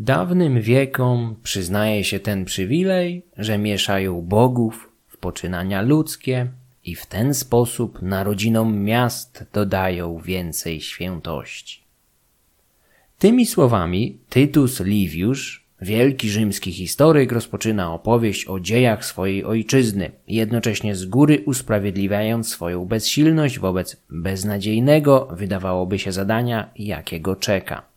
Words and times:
Dawnym 0.00 0.60
wiekom 0.60 1.36
przyznaje 1.42 2.04
się 2.04 2.20
ten 2.20 2.44
przywilej, 2.44 3.22
że 3.36 3.58
mieszają 3.58 4.22
bogów 4.22 4.92
w 5.08 5.16
poczynania 5.16 5.82
ludzkie 5.82 6.46
i 6.84 6.94
w 6.94 7.06
ten 7.06 7.34
sposób 7.34 8.02
narodzinom 8.02 8.78
miast 8.78 9.44
dodają 9.52 10.18
więcej 10.18 10.80
świętości. 10.80 11.82
Tymi 13.18 13.46
słowami 13.46 14.18
Tytus 14.28 14.80
Liviusz, 14.80 15.64
wielki 15.80 16.28
rzymski 16.28 16.72
historyk, 16.72 17.32
rozpoczyna 17.32 17.94
opowieść 17.94 18.46
o 18.46 18.60
dziejach 18.60 19.04
swojej 19.04 19.44
ojczyzny, 19.44 20.10
jednocześnie 20.28 20.96
z 20.96 21.06
góry 21.06 21.42
usprawiedliwiając 21.46 22.48
swoją 22.48 22.84
bezsilność 22.84 23.58
wobec 23.58 23.96
beznadziejnego, 24.10 25.28
wydawałoby 25.32 25.98
się, 25.98 26.12
zadania, 26.12 26.70
jakiego 26.76 27.36
czeka. 27.36 27.87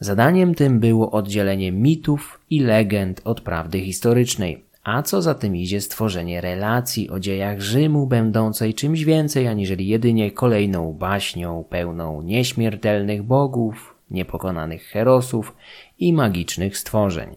Zadaniem 0.00 0.54
tym 0.54 0.80
było 0.80 1.10
oddzielenie 1.10 1.72
mitów 1.72 2.40
i 2.50 2.60
legend 2.60 3.20
od 3.24 3.40
prawdy 3.40 3.80
historycznej, 3.80 4.64
a 4.84 5.02
co 5.02 5.22
za 5.22 5.34
tym 5.34 5.56
idzie 5.56 5.80
stworzenie 5.80 6.40
relacji 6.40 7.10
o 7.10 7.20
dziejach 7.20 7.60
Rzymu 7.60 8.06
będącej 8.06 8.74
czymś 8.74 9.04
więcej 9.04 9.48
aniżeli 9.48 9.86
jedynie 9.86 10.30
kolejną 10.30 10.92
baśnią 10.92 11.64
pełną 11.68 12.22
nieśmiertelnych 12.22 13.22
bogów, 13.22 13.94
niepokonanych 14.10 14.82
herosów 14.82 15.56
i 15.98 16.12
magicznych 16.12 16.78
stworzeń. 16.78 17.36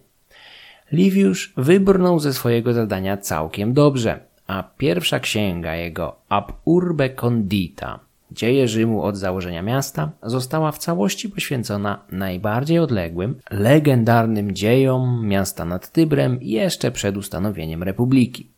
Liviusz 0.92 1.54
wybrnął 1.58 2.20
ze 2.20 2.34
swojego 2.34 2.74
zadania 2.74 3.18
całkiem 3.18 3.74
dobrze, 3.74 4.20
a 4.48 4.64
pierwsza 4.78 5.20
księga 5.20 5.76
jego 5.76 6.16
Ab 6.30 6.52
Urbe 6.66 7.10
Condita 7.10 8.00
Dzieje 8.34 8.68
Rzymu 8.68 9.04
od 9.04 9.18
założenia 9.18 9.62
miasta 9.62 10.12
została 10.24 10.72
w 10.72 10.78
całości 10.78 11.30
poświęcona 11.30 12.06
najbardziej 12.12 12.80
odległym, 12.80 13.36
legendarnym 13.52 14.56
dziejom 14.56 15.28
miasta 15.28 15.66
nad 15.66 15.92
Tybrem 15.92 16.40
jeszcze 16.42 16.92
przed 16.92 17.18
ustanowieniem 17.18 17.84
republiki. 17.84 18.54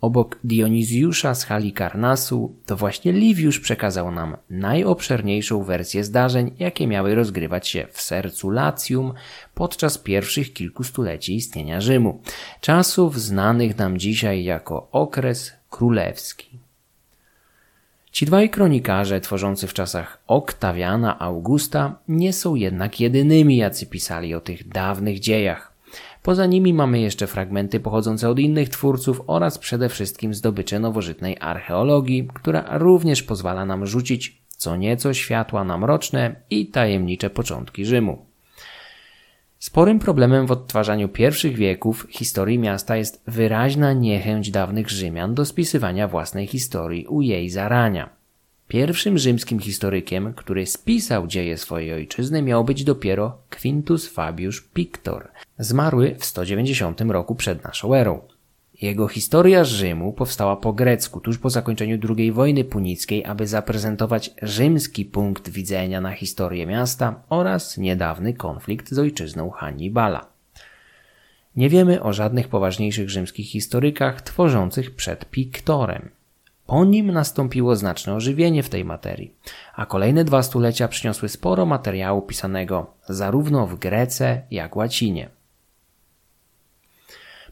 Obok 0.00 0.38
Dionizjusza 0.44 1.34
z 1.34 1.44
Halikarnasu, 1.44 2.56
to 2.66 2.76
właśnie 2.76 3.12
Liviusz 3.12 3.60
przekazał 3.60 4.10
nam 4.10 4.36
najobszerniejszą 4.50 5.62
wersję 5.62 6.04
zdarzeń, 6.04 6.54
jakie 6.58 6.86
miały 6.86 7.14
rozgrywać 7.14 7.68
się 7.68 7.86
w 7.92 8.00
sercu 8.00 8.50
Latium 8.50 9.12
podczas 9.54 9.98
pierwszych 9.98 10.52
kilku 10.52 10.84
stuleci 10.84 11.36
istnienia 11.36 11.80
Rzymu, 11.80 12.20
czasów 12.60 13.20
znanych 13.20 13.78
nam 13.78 13.98
dzisiaj 13.98 14.44
jako 14.44 14.88
okres 14.92 15.52
królewski. 15.70 16.65
Ci 18.16 18.26
dwaj 18.26 18.50
kronikarze 18.50 19.20
tworzący 19.20 19.66
w 19.66 19.74
czasach 19.74 20.22
Oktawiana 20.26 21.18
Augusta 21.18 21.98
nie 22.08 22.32
są 22.32 22.54
jednak 22.54 23.00
jedynymi, 23.00 23.56
jacy 23.56 23.86
pisali 23.86 24.34
o 24.34 24.40
tych 24.40 24.68
dawnych 24.68 25.20
dziejach. 25.20 25.72
Poza 26.22 26.46
nimi 26.46 26.74
mamy 26.74 27.00
jeszcze 27.00 27.26
fragmenty 27.26 27.80
pochodzące 27.80 28.28
od 28.28 28.38
innych 28.38 28.68
twórców 28.68 29.22
oraz 29.26 29.58
przede 29.58 29.88
wszystkim 29.88 30.34
zdobycze 30.34 30.80
nowożytnej 30.80 31.36
archeologii, 31.40 32.28
która 32.34 32.78
również 32.78 33.22
pozwala 33.22 33.66
nam 33.66 33.86
rzucić 33.86 34.42
co 34.48 34.76
nieco 34.76 35.14
światła 35.14 35.64
na 35.64 35.78
mroczne 35.78 36.36
i 36.50 36.66
tajemnicze 36.66 37.30
początki 37.30 37.86
Rzymu. 37.86 38.25
Sporym 39.58 39.98
problemem 39.98 40.46
w 40.46 40.52
odtwarzaniu 40.52 41.08
pierwszych 41.08 41.56
wieków 41.56 42.06
historii 42.10 42.58
miasta 42.58 42.96
jest 42.96 43.22
wyraźna 43.26 43.92
niechęć 43.92 44.50
dawnych 44.50 44.90
Rzymian 44.90 45.34
do 45.34 45.44
spisywania 45.44 46.08
własnej 46.08 46.46
historii 46.46 47.06
u 47.06 47.22
jej 47.22 47.50
zarania. 47.50 48.10
Pierwszym 48.68 49.18
rzymskim 49.18 49.58
historykiem, 49.58 50.34
który 50.34 50.66
spisał 50.66 51.26
dzieje 51.26 51.58
swojej 51.58 51.92
ojczyzny, 51.92 52.42
miał 52.42 52.64
być 52.64 52.84
dopiero 52.84 53.38
Quintus 53.60 54.08
Fabius 54.08 54.60
Pictor, 54.60 55.28
zmarły 55.58 56.16
w 56.18 56.24
190 56.24 57.00
roku 57.00 57.34
przed 57.34 57.64
naszą 57.64 57.94
erą. 57.94 58.20
Jego 58.82 59.08
historia 59.08 59.64
Rzymu 59.64 60.12
powstała 60.12 60.56
po 60.56 60.72
grecku 60.72 61.20
tuż 61.20 61.38
po 61.38 61.50
zakończeniu 61.50 61.98
II 62.16 62.32
wojny 62.32 62.64
punickiej, 62.64 63.24
aby 63.24 63.46
zaprezentować 63.46 64.30
rzymski 64.42 65.04
punkt 65.04 65.48
widzenia 65.48 66.00
na 66.00 66.12
historię 66.12 66.66
miasta 66.66 67.22
oraz 67.28 67.78
niedawny 67.78 68.34
konflikt 68.34 68.90
z 68.90 68.98
ojczyzną 68.98 69.50
Hannibala. 69.50 70.26
Nie 71.56 71.68
wiemy 71.68 72.02
o 72.02 72.12
żadnych 72.12 72.48
poważniejszych 72.48 73.10
rzymskich 73.10 73.46
historykach 73.46 74.22
tworzących 74.22 74.94
przed 74.94 75.30
Piktorem. 75.30 76.08
Po 76.66 76.84
nim 76.84 77.10
nastąpiło 77.10 77.76
znaczne 77.76 78.14
ożywienie 78.14 78.62
w 78.62 78.68
tej 78.68 78.84
materii, 78.84 79.34
a 79.74 79.86
kolejne 79.86 80.24
dwa 80.24 80.42
stulecia 80.42 80.88
przyniosły 80.88 81.28
sporo 81.28 81.66
materiału 81.66 82.22
pisanego 82.22 82.86
zarówno 83.08 83.66
w 83.66 83.78
Grece, 83.78 84.42
jak 84.50 84.76
łacinie. 84.76 85.35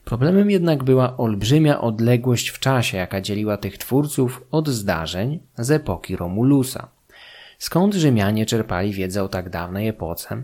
Problemem 0.05 0.51
jednak 0.51 0.85
była 0.85 1.17
olbrzymia 1.17 1.81
odległość 1.81 2.49
w 2.49 2.59
czasie, 2.59 2.97
jaka 2.99 3.21
dzieliła 3.21 3.57
tych 3.57 3.79
twórców 3.79 4.45
od 4.51 4.69
zdarzeń 4.69 5.41
z 5.59 5.71
epoki 5.71 6.17
Romulusa. 6.17 6.89
Skąd 7.59 7.95
Rzymianie 7.95 8.47
czerpali 8.47 8.93
wiedzę 8.93 9.23
o 9.23 9.29
tak 9.29 9.51
dawnej 9.51 9.89
epoce? 9.89 10.43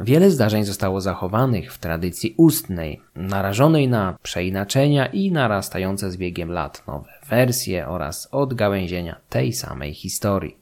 Wiele 0.00 0.30
zdarzeń 0.30 0.64
zostało 0.64 1.00
zachowanych 1.00 1.72
w 1.72 1.78
tradycji 1.78 2.34
ustnej, 2.36 3.00
narażonej 3.14 3.88
na 3.88 4.18
przeinaczenia 4.22 5.06
i 5.06 5.32
narastające 5.32 6.10
z 6.10 6.16
biegiem 6.16 6.52
lat 6.52 6.86
nowe 6.86 7.12
wersje 7.28 7.88
oraz 7.88 8.28
odgałęzienia 8.32 9.20
tej 9.28 9.52
samej 9.52 9.94
historii. 9.94 10.56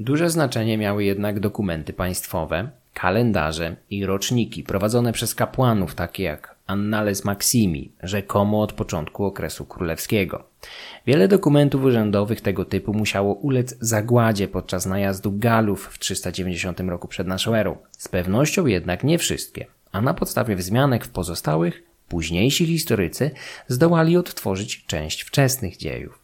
Duże 0.00 0.30
znaczenie 0.30 0.78
miały 0.78 1.04
jednak 1.04 1.40
dokumenty 1.40 1.92
państwowe, 1.92 2.70
kalendarze 2.94 3.76
i 3.90 4.06
roczniki 4.06 4.62
prowadzone 4.62 5.12
przez 5.12 5.34
kapłanów 5.34 5.94
takie 5.94 6.22
jak 6.22 6.54
Annales 6.66 7.24
Maximi, 7.24 7.92
rzekomo 8.02 8.62
od 8.62 8.72
początku 8.72 9.24
okresu 9.24 9.64
królewskiego. 9.64 10.44
Wiele 11.06 11.28
dokumentów 11.28 11.84
urzędowych 11.84 12.40
tego 12.40 12.64
typu 12.64 12.94
musiało 12.94 13.34
ulec 13.34 13.76
zagładzie 13.80 14.48
podczas 14.48 14.86
najazdu 14.86 15.32
Galów 15.32 15.86
w 15.86 15.98
390 15.98 16.80
roku 16.80 17.08
przed 17.08 17.26
naszą 17.26 17.54
erą. 17.54 17.76
Z 17.98 18.08
pewnością 18.08 18.66
jednak 18.66 19.04
nie 19.04 19.18
wszystkie, 19.18 19.66
a 19.92 20.00
na 20.00 20.14
podstawie 20.14 20.56
wzmianek 20.56 21.04
w 21.04 21.10
pozostałych, 21.10 21.82
późniejsi 22.08 22.66
historycy 22.66 23.30
zdołali 23.68 24.16
odtworzyć 24.16 24.86
część 24.86 25.22
wczesnych 25.22 25.76
dziejów. 25.76 26.19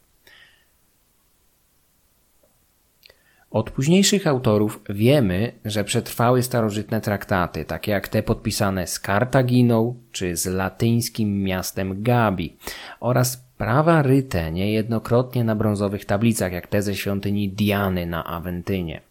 Od 3.57 3.71
późniejszych 3.71 4.27
autorów 4.27 4.79
wiemy, 4.89 5.51
że 5.65 5.83
przetrwały 5.83 6.43
starożytne 6.43 7.01
traktaty, 7.01 7.65
takie 7.65 7.91
jak 7.91 8.07
te 8.07 8.23
podpisane 8.23 8.87
z 8.87 8.99
Kartaginą 8.99 9.95
czy 10.11 10.35
z 10.35 10.45
latyńskim 10.45 11.43
miastem 11.43 12.03
Gabi 12.03 12.55
oraz 12.99 13.43
prawa 13.57 14.01
ryte 14.01 14.51
niejednokrotnie 14.51 15.43
na 15.43 15.55
brązowych 15.55 16.05
tablicach, 16.05 16.51
jak 16.51 16.67
te 16.67 16.81
ze 16.81 16.95
świątyni 16.95 17.49
Diany 17.49 18.05
na 18.05 18.25
Awentynie. 18.25 19.01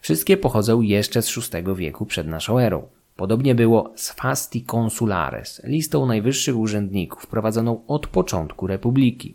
Wszystkie 0.00 0.36
pochodzą 0.36 0.80
jeszcze 0.80 1.22
z 1.22 1.36
VI 1.36 1.74
wieku 1.76 2.06
przed 2.06 2.26
naszą 2.26 2.58
erą. 2.58 2.82
Podobnie 3.16 3.54
było 3.54 3.92
z 3.96 4.10
Fasti 4.10 4.64
Consulares, 4.72 5.60
listą 5.64 6.06
najwyższych 6.06 6.56
urzędników 6.56 7.26
prowadzoną 7.26 7.82
od 7.86 8.06
początku 8.06 8.66
republiki. 8.66 9.34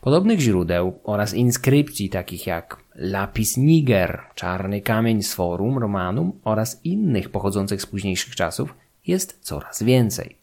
Podobnych 0.00 0.40
źródeł 0.40 0.98
oraz 1.04 1.34
inskrypcji 1.34 2.08
takich 2.08 2.46
jak 2.46 2.83
Lapis 2.94 3.56
Niger, 3.56 4.20
czarny 4.34 4.80
kamień 4.80 5.22
z 5.22 5.34
Forum 5.34 5.78
Romanum 5.78 6.32
oraz 6.44 6.80
innych 6.84 7.30
pochodzących 7.30 7.82
z 7.82 7.86
późniejszych 7.86 8.36
czasów 8.36 8.74
jest 9.06 9.38
coraz 9.40 9.82
więcej. 9.82 10.36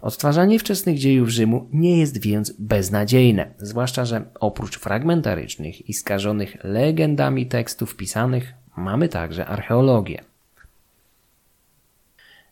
Odtwarzanie 0.00 0.58
wczesnych 0.58 0.98
dziejów 0.98 1.28
Rzymu 1.28 1.68
nie 1.72 1.98
jest 1.98 2.20
więc 2.20 2.52
beznadziejne, 2.58 3.50
zwłaszcza, 3.58 4.04
że 4.04 4.24
oprócz 4.40 4.78
fragmentarycznych 4.78 5.88
i 5.88 5.92
skażonych 5.92 6.56
legendami 6.64 7.46
tekstów 7.46 7.96
pisanych 7.96 8.54
mamy 8.76 9.08
także 9.08 9.46
archeologię. 9.46 10.24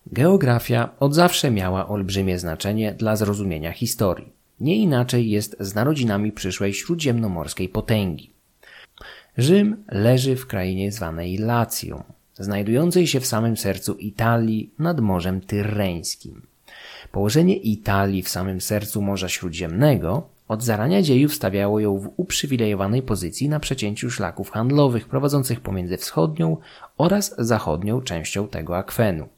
Geografia 0.07 0.91
od 1.01 1.15
zawsze 1.15 1.51
miała 1.51 1.89
olbrzymie 1.89 2.39
znaczenie 2.39 2.93
dla 2.93 3.17
zrozumienia 3.17 3.73
historii. 3.73 4.33
Nie 4.61 4.77
inaczej 4.77 5.31
jest 5.31 5.57
z 5.61 5.75
narodzinami 5.75 6.33
przyszłej 6.33 6.75
śródziemnomorskiej 6.75 7.69
potęgi. 7.69 8.38
Rzym 9.39 9.85
leży 9.89 10.37
w 10.37 10.47
krainie 10.47 10.93
zwanej 10.93 11.39
Lacją, 11.39 12.03
znajdującej 12.35 13.07
się 13.07 13.21
w 13.21 13.27
samym 13.27 13.57
sercu 13.57 13.95
Italii 13.95 14.71
nad 14.79 15.01
Morzem 15.01 15.41
Tyrreńskim. 15.41 16.43
Położenie 17.13 17.57
Italii 17.57 18.23
w 18.23 18.29
samym 18.29 18.61
sercu 18.61 19.03
Morza 19.03 19.29
Śródziemnego 19.29 20.29
od 20.49 20.63
zarania 20.63 21.03
dziejów 21.03 21.35
stawiało 21.35 21.81
ją 21.81 21.99
w 21.99 22.11
uprzywilejowanej 22.17 23.03
pozycji 23.03 23.49
na 23.49 23.61
przecięciu 23.61 24.11
szlaków 24.11 24.51
handlowych 24.51 25.09
prowadzących 25.09 25.61
pomiędzy 25.61 25.97
wschodnią 25.97 26.57
oraz 26.97 27.35
zachodnią 27.39 28.01
częścią 28.01 28.49
tego 28.49 28.77
akwenu. 28.77 29.29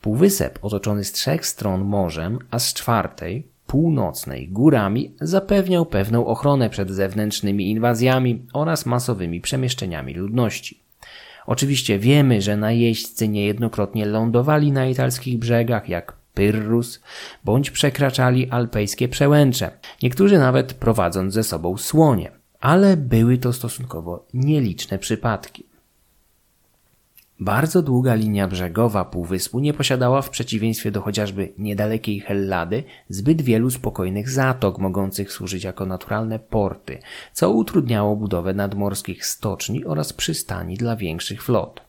Półwysep 0.00 0.58
otoczony 0.62 1.04
z 1.04 1.12
trzech 1.12 1.46
stron 1.46 1.84
morzem, 1.84 2.38
a 2.50 2.58
z 2.58 2.74
czwartej 2.74 3.46
północnej 3.66 4.48
górami 4.48 5.14
zapewniał 5.20 5.86
pewną 5.86 6.26
ochronę 6.26 6.70
przed 6.70 6.90
zewnętrznymi 6.90 7.70
inwazjami 7.70 8.42
oraz 8.52 8.86
masowymi 8.86 9.40
przemieszczeniami 9.40 10.14
ludności. 10.14 10.80
Oczywiście 11.46 11.98
wiemy, 11.98 12.42
że 12.42 12.56
najeźdźcy 12.56 13.28
niejednokrotnie 13.28 14.06
lądowali 14.06 14.72
na 14.72 14.86
italskich 14.86 15.38
brzegach, 15.38 15.88
jak 15.88 16.16
Pyrrhus, 16.34 17.00
bądź 17.44 17.70
przekraczali 17.70 18.50
alpejskie 18.50 19.08
przełęcze, 19.08 19.70
niektórzy 20.02 20.38
nawet 20.38 20.74
prowadząc 20.74 21.34
ze 21.34 21.44
sobą 21.44 21.76
słonie, 21.76 22.30
ale 22.60 22.96
były 22.96 23.38
to 23.38 23.52
stosunkowo 23.52 24.26
nieliczne 24.34 24.98
przypadki. 24.98 25.75
Bardzo 27.40 27.82
długa 27.82 28.14
linia 28.14 28.48
brzegowa 28.48 29.04
półwyspu 29.04 29.58
nie 29.58 29.74
posiadała 29.74 30.22
w 30.22 30.30
przeciwieństwie 30.30 30.90
do 30.90 31.00
chociażby 31.00 31.52
niedalekiej 31.58 32.20
Hellady 32.20 32.84
zbyt 33.08 33.42
wielu 33.42 33.70
spokojnych 33.70 34.30
zatok 34.30 34.78
mogących 34.78 35.32
służyć 35.32 35.64
jako 35.64 35.86
naturalne 35.86 36.38
porty, 36.38 36.98
co 37.32 37.50
utrudniało 37.50 38.16
budowę 38.16 38.54
nadmorskich 38.54 39.26
stoczni 39.26 39.84
oraz 39.84 40.12
przystani 40.12 40.76
dla 40.76 40.96
większych 40.96 41.42
flot. 41.42 41.80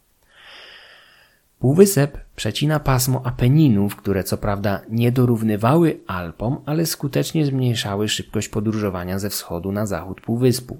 Półwysep 1.59 2.17
przecina 2.35 2.79
pasmo 2.79 3.21
Apeninów, 3.25 3.95
które 3.95 4.23
co 4.23 4.38
prawda 4.38 4.81
nie 4.89 5.11
dorównywały 5.11 6.00
Alpom, 6.07 6.61
ale 6.65 6.85
skutecznie 6.85 7.45
zmniejszały 7.45 8.09
szybkość 8.09 8.50
podróżowania 8.50 9.19
ze 9.19 9.29
wschodu 9.29 9.71
na 9.71 9.85
zachód 9.85 10.21
półwyspu. 10.21 10.79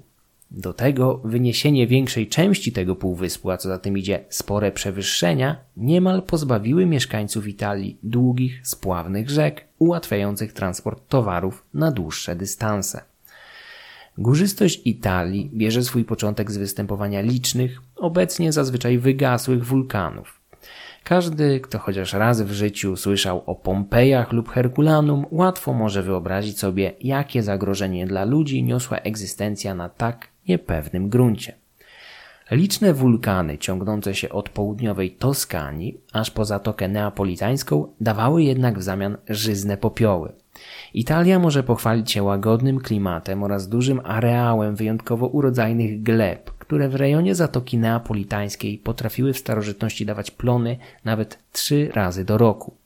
Do 0.50 0.72
tego 0.72 1.20
wyniesienie 1.24 1.86
większej 1.86 2.26
części 2.26 2.72
tego 2.72 2.96
półwyspu, 2.96 3.50
a 3.50 3.56
co 3.56 3.68
za 3.68 3.78
tym 3.78 3.98
idzie 3.98 4.24
spore 4.28 4.72
przewyższenia, 4.72 5.56
niemal 5.76 6.22
pozbawiły 6.22 6.86
mieszkańców 6.86 7.48
Italii 7.48 7.98
długich, 8.02 8.66
spławnych 8.66 9.30
rzek, 9.30 9.64
ułatwiających 9.78 10.52
transport 10.52 11.08
towarów 11.08 11.64
na 11.74 11.90
dłuższe 11.90 12.36
dystanse. 12.36 13.02
Górzystość 14.18 14.82
Italii 14.84 15.50
bierze 15.54 15.82
swój 15.82 16.04
początek 16.04 16.50
z 16.50 16.56
występowania 16.56 17.20
licznych, 17.20 17.80
obecnie 17.96 18.52
zazwyczaj 18.52 18.98
wygasłych 18.98 19.64
wulkanów. 19.64 20.40
Każdy, 21.04 21.60
kto 21.60 21.78
chociaż 21.78 22.12
raz 22.12 22.42
w 22.42 22.52
życiu 22.52 22.96
słyszał 22.96 23.42
o 23.46 23.54
Pompejach 23.54 24.32
lub 24.32 24.48
Herkulanum, 24.48 25.26
łatwo 25.30 25.72
może 25.72 26.02
wyobrazić 26.02 26.58
sobie, 26.58 26.92
jakie 27.00 27.42
zagrożenie 27.42 28.06
dla 28.06 28.24
ludzi 28.24 28.62
niosła 28.62 28.98
egzystencja 28.98 29.74
na 29.74 29.88
tak 29.88 30.28
niepewnym 30.48 31.08
gruncie. 31.08 31.54
Liczne 32.50 32.94
wulkany 32.94 33.58
ciągnące 33.58 34.14
się 34.14 34.28
od 34.28 34.48
południowej 34.48 35.10
Toskanii 35.10 36.00
aż 36.12 36.30
po 36.30 36.44
Zatokę 36.44 36.88
Neapolitańską 36.88 37.86
dawały 38.00 38.42
jednak 38.42 38.78
w 38.78 38.82
zamian 38.82 39.16
żyzne 39.28 39.76
popioły. 39.76 40.32
Italia 40.94 41.38
może 41.38 41.62
pochwalić 41.62 42.12
się 42.12 42.22
łagodnym 42.22 42.80
klimatem 42.80 43.42
oraz 43.42 43.68
dużym 43.68 44.00
areałem 44.04 44.76
wyjątkowo 44.76 45.26
urodzajnych 45.26 46.02
gleb, 46.02 46.50
które 46.50 46.88
w 46.88 46.94
rejonie 46.94 47.34
Zatoki 47.34 47.78
Neapolitańskiej 47.78 48.78
potrafiły 48.78 49.32
w 49.32 49.38
starożytności 49.38 50.06
dawać 50.06 50.30
plony 50.30 50.76
nawet 51.04 51.38
trzy 51.52 51.90
razy 51.94 52.24
do 52.24 52.38
roku. 52.38 52.76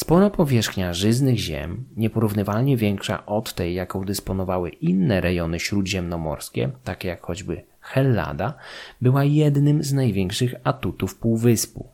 Spora 0.00 0.30
powierzchnia 0.30 0.92
żyznych 0.92 1.38
ziem, 1.38 1.84
nieporównywalnie 1.96 2.76
większa 2.76 3.26
od 3.26 3.54
tej, 3.54 3.74
jaką 3.74 4.04
dysponowały 4.04 4.70
inne 4.70 5.20
rejony 5.20 5.60
śródziemnomorskie, 5.60 6.70
takie 6.84 7.08
jak 7.08 7.22
choćby 7.22 7.62
Hellada, 7.80 8.54
była 9.00 9.24
jednym 9.24 9.82
z 9.82 9.92
największych 9.92 10.54
atutów 10.64 11.14
półwyspu. 11.14 11.88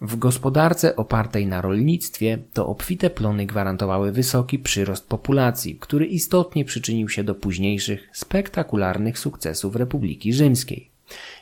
W 0.00 0.16
gospodarce 0.16 0.96
opartej 0.96 1.46
na 1.46 1.60
rolnictwie 1.60 2.38
to 2.52 2.66
obfite 2.66 3.10
plony 3.10 3.46
gwarantowały 3.46 4.12
wysoki 4.12 4.58
przyrost 4.58 5.08
populacji, 5.08 5.76
który 5.80 6.06
istotnie 6.06 6.64
przyczynił 6.64 7.08
się 7.08 7.24
do 7.24 7.34
późniejszych, 7.34 8.08
spektakularnych 8.12 9.18
sukcesów 9.18 9.76
Republiki 9.76 10.32
Rzymskiej. 10.32 10.91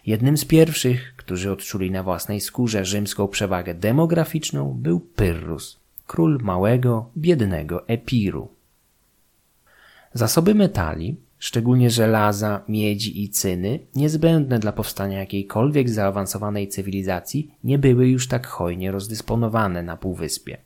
Jednym 0.06 0.36
z 0.36 0.44
pierwszych, 0.44 1.14
którzy 1.16 1.52
odczuli 1.52 1.90
na 1.90 2.02
własnej 2.02 2.40
skórze 2.40 2.84
rzymską 2.84 3.28
przewagę 3.28 3.74
demograficzną, 3.74 4.76
był 4.78 5.00
Pyrrhus, 5.00 5.80
król 6.06 6.38
małego, 6.42 7.10
biednego 7.16 7.88
Epiru. 7.88 8.48
Zasoby 10.14 10.54
metali, 10.54 11.16
szczególnie 11.38 11.90
żelaza, 11.90 12.62
miedzi 12.68 13.22
i 13.24 13.28
cyny, 13.28 13.78
niezbędne 13.94 14.58
dla 14.58 14.72
powstania 14.72 15.18
jakiejkolwiek 15.18 15.90
zaawansowanej 15.90 16.68
cywilizacji, 16.68 17.54
nie 17.64 17.78
były 17.78 18.08
już 18.08 18.28
tak 18.28 18.46
hojnie 18.46 18.92
rozdysponowane 18.92 19.82
na 19.82 19.96
półwyspie. 19.96 20.58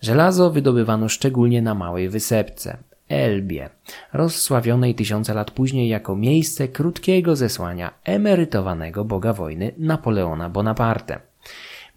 Żelazo 0.00 0.50
wydobywano 0.50 1.08
szczególnie 1.08 1.62
na 1.62 1.74
małej 1.74 2.08
wysepce, 2.08 2.78
Elbie, 3.12 3.70
rozsławionej 4.12 4.94
tysiące 4.94 5.34
lat 5.34 5.50
później 5.50 5.88
jako 5.88 6.16
miejsce 6.16 6.68
krótkiego 6.68 7.36
zesłania 7.36 7.94
emerytowanego 8.04 9.04
boga 9.04 9.32
wojny 9.32 9.72
Napoleona 9.78 10.50
Bonaparte. 10.50 11.20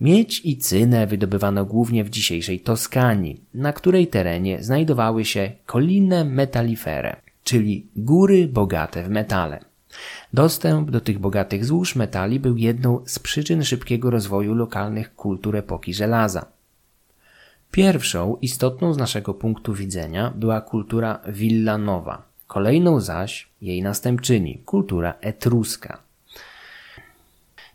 Miedź 0.01 0.41
i 0.45 0.57
cynę 0.57 1.07
wydobywano 1.07 1.65
głównie 1.65 2.03
w 2.03 2.09
dzisiejszej 2.09 2.59
Toskanii, 2.59 3.41
na 3.53 3.73
której 3.73 4.07
terenie 4.07 4.63
znajdowały 4.63 5.25
się 5.25 5.51
kolinne 5.65 6.25
metalifere, 6.25 7.15
czyli 7.43 7.87
góry 7.95 8.47
bogate 8.47 9.03
w 9.03 9.09
metale. 9.09 9.59
Dostęp 10.33 10.91
do 10.91 11.01
tych 11.01 11.19
bogatych 11.19 11.65
złóż 11.65 11.95
metali 11.95 12.39
był 12.39 12.57
jedną 12.57 13.03
z 13.05 13.19
przyczyn 13.19 13.63
szybkiego 13.63 14.09
rozwoju 14.09 14.53
lokalnych 14.53 15.15
kultur 15.15 15.55
epoki 15.55 15.93
żelaza. 15.93 16.54
Pierwszą, 17.75 18.37
istotną 18.41 18.93
z 18.93 18.97
naszego 18.97 19.33
punktu 19.33 19.73
widzenia, 19.73 20.33
była 20.35 20.61
kultura 20.61 21.19
Villanowa, 21.27 22.23
kolejną 22.47 22.99
zaś 22.99 23.49
jej 23.61 23.83
następczyni, 23.83 24.61
kultura 24.65 25.13
etruska. 25.21 26.01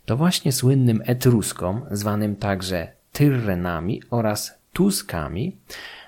To 0.05 0.17
właśnie 0.17 0.51
słynnym 0.51 1.01
etruskom, 1.05 1.81
zwanym 1.91 2.35
także 2.35 2.91
Tyrrenami 3.11 4.01
oraz 4.09 4.53
Tuskami, 4.73 5.57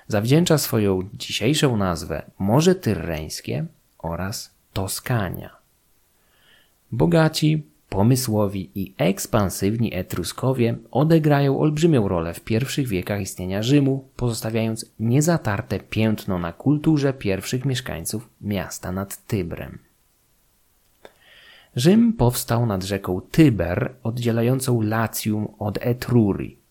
zawdzięcza 0.08 0.58
swoją 0.58 1.08
dzisiejszą 1.12 1.76
nazwę 1.76 2.22
Morze 2.38 2.74
Tyrreńskie 2.74 3.66
oraz 3.98 4.54
Toskania. 4.72 5.56
Bogaci, 6.92 7.66
pomysłowi 7.94 8.70
i 8.74 8.94
ekspansywni 8.98 9.94
Etruskowie 9.94 10.76
odegrają 10.90 11.60
olbrzymią 11.60 12.08
rolę 12.08 12.34
w 12.34 12.40
pierwszych 12.40 12.88
wiekach 12.88 13.20
istnienia 13.20 13.62
Rzymu, 13.62 14.08
pozostawiając 14.16 14.86
niezatarte 15.00 15.80
piętno 15.80 16.38
na 16.38 16.52
kulturze 16.52 17.12
pierwszych 17.12 17.64
mieszkańców 17.64 18.28
miasta 18.40 18.92
nad 18.92 19.26
Tybrem. 19.26 19.78
Rzym 21.76 22.12
powstał 22.12 22.66
nad 22.66 22.84
rzeką 22.84 23.20
Tyber, 23.30 23.94
oddzielającą 24.02 24.80
Lacjum 24.80 25.48
od 25.58 25.78
Etrurii. 25.80 26.63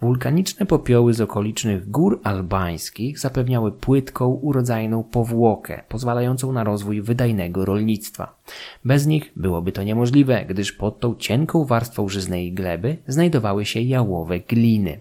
Wulkaniczne 0.00 0.66
popioły 0.66 1.14
z 1.14 1.20
okolicznych 1.20 1.90
gór 1.90 2.20
albańskich 2.24 3.18
zapewniały 3.18 3.72
płytką, 3.72 4.28
urodzajną 4.28 5.02
powłokę, 5.02 5.82
pozwalającą 5.88 6.52
na 6.52 6.64
rozwój 6.64 7.02
wydajnego 7.02 7.64
rolnictwa. 7.64 8.40
Bez 8.84 9.06
nich 9.06 9.32
byłoby 9.36 9.72
to 9.72 9.82
niemożliwe, 9.82 10.44
gdyż 10.48 10.72
pod 10.72 11.00
tą 11.00 11.14
cienką 11.14 11.64
warstwą 11.64 12.08
żyznej 12.08 12.52
gleby 12.52 12.96
znajdowały 13.06 13.64
się 13.64 13.80
jałowe 13.80 14.40
gliny 14.40 15.00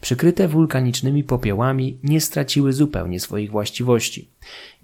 przykryte 0.00 0.48
wulkanicznymi 0.48 1.24
popiołami, 1.24 1.98
nie 2.02 2.20
straciły 2.20 2.72
zupełnie 2.72 3.20
swoich 3.20 3.50
właściwości. 3.50 4.28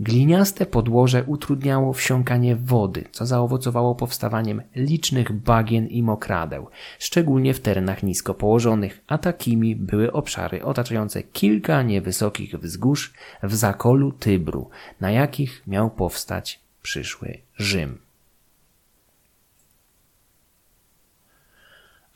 Gliniaste 0.01 0.67
podłoże 0.67 1.25
utrudniało 1.27 1.93
wsiąkanie 1.93 2.57
wody, 2.57 3.05
co 3.13 3.27
zaowocowało 3.27 3.95
powstawaniem 3.95 4.63
licznych 4.77 5.33
bagien 5.33 5.87
i 5.87 6.03
mokradeł, 6.03 6.67
szczególnie 6.99 7.55
w 7.55 7.61
terenach 7.61 8.03
nisko 8.03 8.35
położonych, 8.35 9.01
a 9.07 9.19
takimi 9.19 9.77
były 9.77 10.13
obszary 10.13 10.65
otaczające 10.65 11.23
kilka 11.23 11.83
niewysokich 11.83 12.55
wzgórz 12.59 13.13
w 13.43 13.55
zakolu 13.55 14.13
Tybru, 14.13 14.71
na 15.01 15.11
jakich 15.11 15.63
miał 15.67 15.91
powstać 15.91 16.61
przyszły 16.83 17.39
Rzym. 17.59 18.06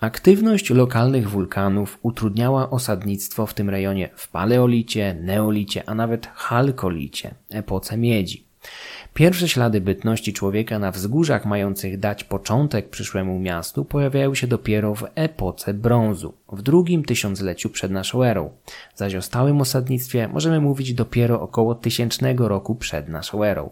Aktywność 0.00 0.70
lokalnych 0.70 1.30
wulkanów 1.30 1.98
utrudniała 2.02 2.70
osadnictwo 2.70 3.46
w 3.46 3.54
tym 3.54 3.70
rejonie 3.70 4.08
w 4.14 4.28
paleolicie, 4.28 5.16
neolicie, 5.22 5.88
a 5.88 5.94
nawet 5.94 6.26
halkolicie, 6.26 7.34
epoce 7.50 7.96
miedzi. 7.96 8.44
Pierwsze 9.14 9.48
ślady 9.48 9.80
bytności 9.80 10.32
człowieka 10.32 10.78
na 10.78 10.90
wzgórzach 10.90 11.46
mających 11.46 11.98
dać 11.98 12.24
początek 12.24 12.90
przyszłemu 12.90 13.38
miastu 13.38 13.84
pojawiają 13.84 14.34
się 14.34 14.46
dopiero 14.46 14.94
w 14.94 15.04
epoce 15.14 15.74
brązu, 15.74 16.34
w 16.52 16.62
drugim 16.62 17.04
tysiącleciu 17.04 17.70
przed 17.70 17.92
naszą 17.92 18.22
erą, 18.22 18.50
zaś 18.94 19.14
o 19.14 19.22
stałym 19.22 19.60
osadnictwie 19.60 20.28
możemy 20.28 20.60
mówić 20.60 20.94
dopiero 20.94 21.40
około 21.40 21.74
tysięcznego 21.74 22.48
roku 22.48 22.74
przed 22.74 23.08
naszą 23.08 23.44
erą. 23.44 23.70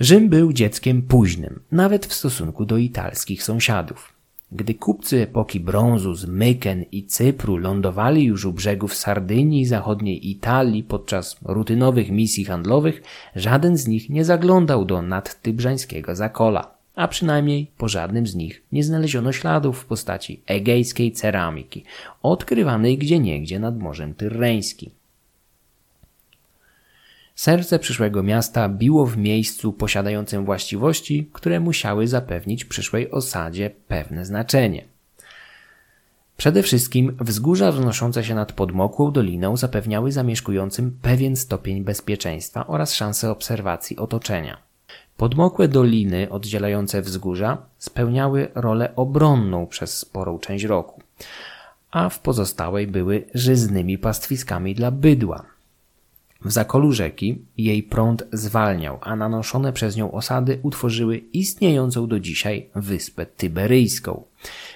Rzym 0.00 0.28
był 0.28 0.52
dzieckiem 0.52 1.02
późnym, 1.02 1.60
nawet 1.72 2.06
w 2.06 2.14
stosunku 2.14 2.64
do 2.64 2.76
italskich 2.76 3.42
sąsiadów. 3.42 4.17
Gdy 4.52 4.74
kupcy 4.74 5.22
epoki 5.22 5.60
brązu 5.60 6.14
z 6.14 6.26
Myken 6.26 6.84
i 6.92 7.04
Cypru 7.04 7.56
lądowali 7.56 8.24
już 8.24 8.44
u 8.44 8.52
brzegów 8.52 8.94
Sardynii 8.94 9.60
i 9.60 9.66
zachodniej 9.66 10.30
Italii 10.30 10.82
podczas 10.82 11.36
rutynowych 11.44 12.10
misji 12.10 12.44
handlowych, 12.44 13.02
żaden 13.36 13.76
z 13.76 13.86
nich 13.86 14.10
nie 14.10 14.24
zaglądał 14.24 14.84
do 14.84 15.02
nadtybrzańskiego 15.02 16.16
zakola, 16.16 16.70
a 16.94 17.08
przynajmniej 17.08 17.70
po 17.78 17.88
żadnym 17.88 18.26
z 18.26 18.34
nich 18.34 18.62
nie 18.72 18.84
znaleziono 18.84 19.32
śladów 19.32 19.78
w 19.78 19.84
postaci 19.84 20.42
egejskiej 20.46 21.12
ceramiki, 21.12 21.84
odkrywanej 22.22 22.98
gdzieniegdzie 22.98 23.58
nad 23.58 23.78
Morzem 23.78 24.14
Tyrreńskim. 24.14 24.90
Serce 27.38 27.78
przyszłego 27.78 28.22
miasta 28.22 28.68
biło 28.68 29.06
w 29.06 29.16
miejscu 29.16 29.72
posiadającym 29.72 30.44
właściwości, 30.44 31.30
które 31.32 31.60
musiały 31.60 32.08
zapewnić 32.08 32.64
przyszłej 32.64 33.10
osadzie 33.10 33.70
pewne 33.88 34.24
znaczenie. 34.24 34.84
Przede 36.36 36.62
wszystkim 36.62 37.16
wzgórza 37.20 37.72
wznoszące 37.72 38.24
się 38.24 38.34
nad 38.34 38.52
podmokłą 38.52 39.12
doliną 39.12 39.56
zapewniały 39.56 40.12
zamieszkującym 40.12 40.98
pewien 41.02 41.36
stopień 41.36 41.84
bezpieczeństwa 41.84 42.66
oraz 42.66 42.94
szansę 42.94 43.30
obserwacji 43.30 43.96
otoczenia. 43.96 44.56
Podmokłe 45.16 45.68
doliny 45.68 46.30
oddzielające 46.30 47.02
wzgórza 47.02 47.58
spełniały 47.78 48.48
rolę 48.54 48.92
obronną 48.96 49.66
przez 49.66 49.98
sporą 49.98 50.38
część 50.38 50.64
roku, 50.64 51.02
a 51.90 52.08
w 52.08 52.20
pozostałej 52.20 52.86
były 52.86 53.24
żyznymi 53.34 53.98
pastwiskami 53.98 54.74
dla 54.74 54.90
bydła, 54.90 55.57
w 56.44 56.52
zakolu 56.52 56.92
rzeki 56.92 57.44
jej 57.56 57.82
prąd 57.82 58.26
zwalniał, 58.32 58.98
a 59.00 59.16
nanoszone 59.16 59.72
przez 59.72 59.96
nią 59.96 60.12
osady 60.12 60.58
utworzyły 60.62 61.16
istniejącą 61.16 62.06
do 62.06 62.20
dzisiaj 62.20 62.68
wyspę 62.74 63.26
Tyberyjską. 63.26 64.22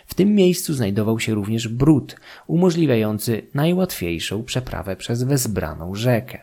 W 0.06 0.14
tym 0.14 0.34
miejscu 0.34 0.74
znajdował 0.74 1.20
się 1.20 1.34
również 1.34 1.68
brud, 1.68 2.16
umożliwiający 2.46 3.42
najłatwiejszą 3.54 4.42
przeprawę 4.42 4.96
przez 4.96 5.22
wezbraną 5.22 5.94
rzekę. 5.94 6.38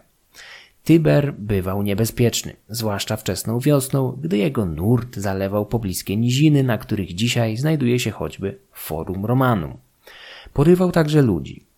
Tyber 0.84 1.34
bywał 1.34 1.84
niebezpieczny, 1.84 2.56
zwłaszcza 2.70 3.18
wczesną 3.18 3.60
wiosną, 3.60 4.18
gdy 4.22 4.38
jego 4.38 4.66
nurt 4.66 5.18
zalewał 5.18 5.66
pobliskie 5.66 6.18
niziny, 6.18 6.64
na 6.64 6.78
których 6.78 7.16
dzisiaj 7.16 7.58
znajduje 7.58 8.00
się 8.00 8.12
choćby 8.12 8.58
Forum 8.74 9.26
Romanum. 9.26 9.78
Porywał 10.54 10.92
także 10.92 11.22
ludzi. 11.22 11.69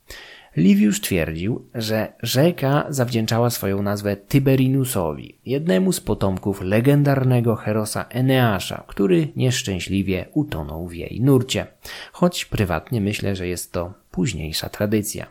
Liviusz 0.58 1.01
twierdził, 1.01 1.70
że 1.74 2.13
rzeka 2.24 2.86
zawdzięczała 2.89 3.50
swoją 3.50 3.81
nazwę 3.81 4.15
Tyberinusowi, 4.15 5.39
jednemu 5.46 5.91
z 5.91 6.01
potomków 6.01 6.62
legendarnego 6.62 7.55
herosa 7.55 8.05
Eneasza, 8.10 8.84
który 8.88 9.27
nieszczęśliwie 9.36 10.25
utonął 10.34 10.88
w 10.88 10.93
jej 10.93 11.22
nurcie, 11.22 11.67
choć 12.12 12.46
prywatnie 12.46 13.01
myślę, 13.01 13.36
że 13.36 13.48
jest 13.48 13.72
to 13.72 13.93
późniejsza 14.12 14.70
tradycja. 14.70 15.27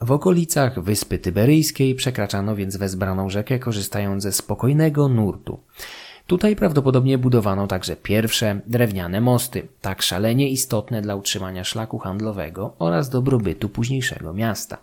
W 0.00 0.12
okolicach 0.12 0.80
Wyspy 0.80 1.18
Tyberyjskiej 1.18 1.94
przekraczano 1.94 2.56
więc 2.56 2.76
wezbraną 2.76 3.30
rzekę 3.30 3.58
korzystając 3.58 4.22
ze 4.22 4.32
spokojnego 4.32 5.08
nurtu. 5.08 5.60
Tutaj 6.26 6.56
prawdopodobnie 6.56 7.18
budowano 7.18 7.66
także 7.66 7.96
pierwsze 7.96 8.60
drewniane 8.66 9.20
mosty, 9.20 9.68
tak 9.80 10.02
szalenie 10.02 10.50
istotne 10.50 11.02
dla 11.02 11.14
utrzymania 11.14 11.64
szlaku 11.64 11.98
handlowego 11.98 12.74
oraz 12.78 13.10
dobrobytu 13.10 13.68
późniejszego 13.68 14.32
miasta. 14.32 14.78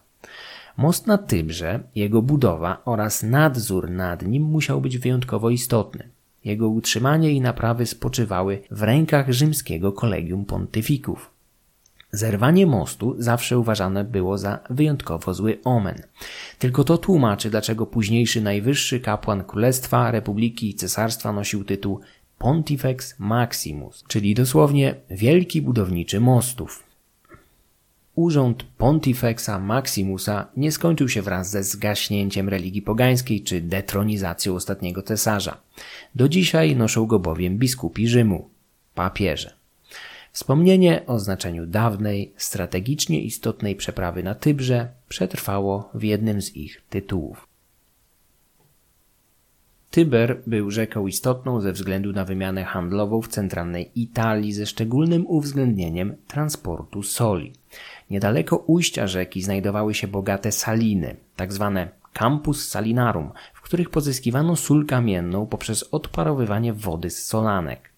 Most 0.78 1.08
na 1.08 1.18
Tybrze, 1.18 1.80
jego 1.96 2.22
budowa 2.22 2.82
oraz 2.86 3.24
nadzór 3.24 3.90
nad 3.90 4.28
nim 4.28 4.44
musiał 4.44 4.82
być 4.82 4.98
wyjątkowo 4.98 5.50
istotny. 5.50 6.10
Jego 6.46 6.70
utrzymanie 6.70 7.32
i 7.32 7.42
naprawy 7.42 7.86
spoczywały 7.86 8.62
w 8.72 8.82
rękach 8.82 9.32
rzymskiego 9.32 9.92
kolegium 9.92 10.46
pontyfików. 10.46 11.33
Zerwanie 12.16 12.66
mostu 12.66 13.16
zawsze 13.18 13.60
uważane 13.60 14.04
było 14.04 14.38
za 14.38 14.60
wyjątkowo 14.70 15.34
zły 15.34 15.60
omen. 15.64 16.02
Tylko 16.60 16.84
to 16.84 16.98
tłumaczy, 16.98 17.50
dlaczego 17.50 17.86
późniejszy 17.86 18.42
najwyższy 18.42 19.00
kapłan 19.00 19.44
Królestwa, 19.44 20.12
Republiki 20.12 20.70
i 20.70 20.76
Cesarstwa 20.76 21.34
nosił 21.34 21.64
tytuł 21.64 22.00
Pontifex 22.38 23.16
Maximus, 23.20 24.04
czyli 24.08 24.36
dosłownie 24.36 24.96
wielki 25.10 25.62
budowniczy 25.62 26.20
mostów. 26.20 26.84
Urząd 28.16 28.64
Pontifexa 28.64 29.60
Maximusa 29.60 30.48
nie 30.58 30.72
skończył 30.72 31.10
się 31.10 31.22
wraz 31.22 31.50
ze 31.50 31.64
zgaśnięciem 31.64 32.50
religii 32.50 32.82
pogańskiej 32.82 33.44
czy 33.44 33.62
detronizacją 33.62 34.56
ostatniego 34.56 35.02
cesarza. 35.02 35.58
Do 36.16 36.30
dzisiaj 36.30 36.76
noszą 36.76 37.06
go 37.06 37.20
bowiem 37.20 37.58
biskupi 37.58 38.08
Rzymu, 38.08 38.50
papieże. 38.96 39.63
Wspomnienie 40.34 41.06
o 41.08 41.20
znaczeniu 41.20 41.66
dawnej, 41.66 42.34
strategicznie 42.38 43.22
istotnej 43.22 43.76
przeprawy 43.76 44.24
na 44.24 44.36
Tybrze 44.36 44.88
przetrwało 45.10 45.90
w 45.94 46.04
jednym 46.04 46.42
z 46.42 46.56
ich 46.56 46.82
tytułów. 46.90 47.48
Tyber 49.92 50.42
był 50.48 50.72
rzeką 50.72 51.08
istotną 51.08 51.62
ze 51.62 51.72
względu 51.72 52.14
na 52.14 52.26
wymianę 52.26 52.64
handlową 52.64 53.22
w 53.22 53.28
centralnej 53.28 53.92
Italii 53.96 54.54
ze 54.54 54.66
szczególnym 54.66 55.28
uwzględnieniem 55.28 56.16
transportu 56.28 57.04
soli. 57.04 57.54
Niedaleko 58.10 58.58
ujścia 58.58 59.08
rzeki 59.08 59.42
znajdowały 59.42 59.94
się 59.94 60.08
bogate 60.08 60.52
saliny, 60.52 61.16
tak 61.36 61.54
zwane 61.54 61.90
campus 62.14 62.70
salinarum, 62.70 63.32
w 63.54 63.62
których 63.62 63.90
pozyskiwano 63.90 64.56
sól 64.56 64.86
kamienną 64.86 65.46
poprzez 65.46 65.84
odparowywanie 65.92 66.74
wody 66.74 67.10
z 67.10 67.26
solanek. 67.26 67.93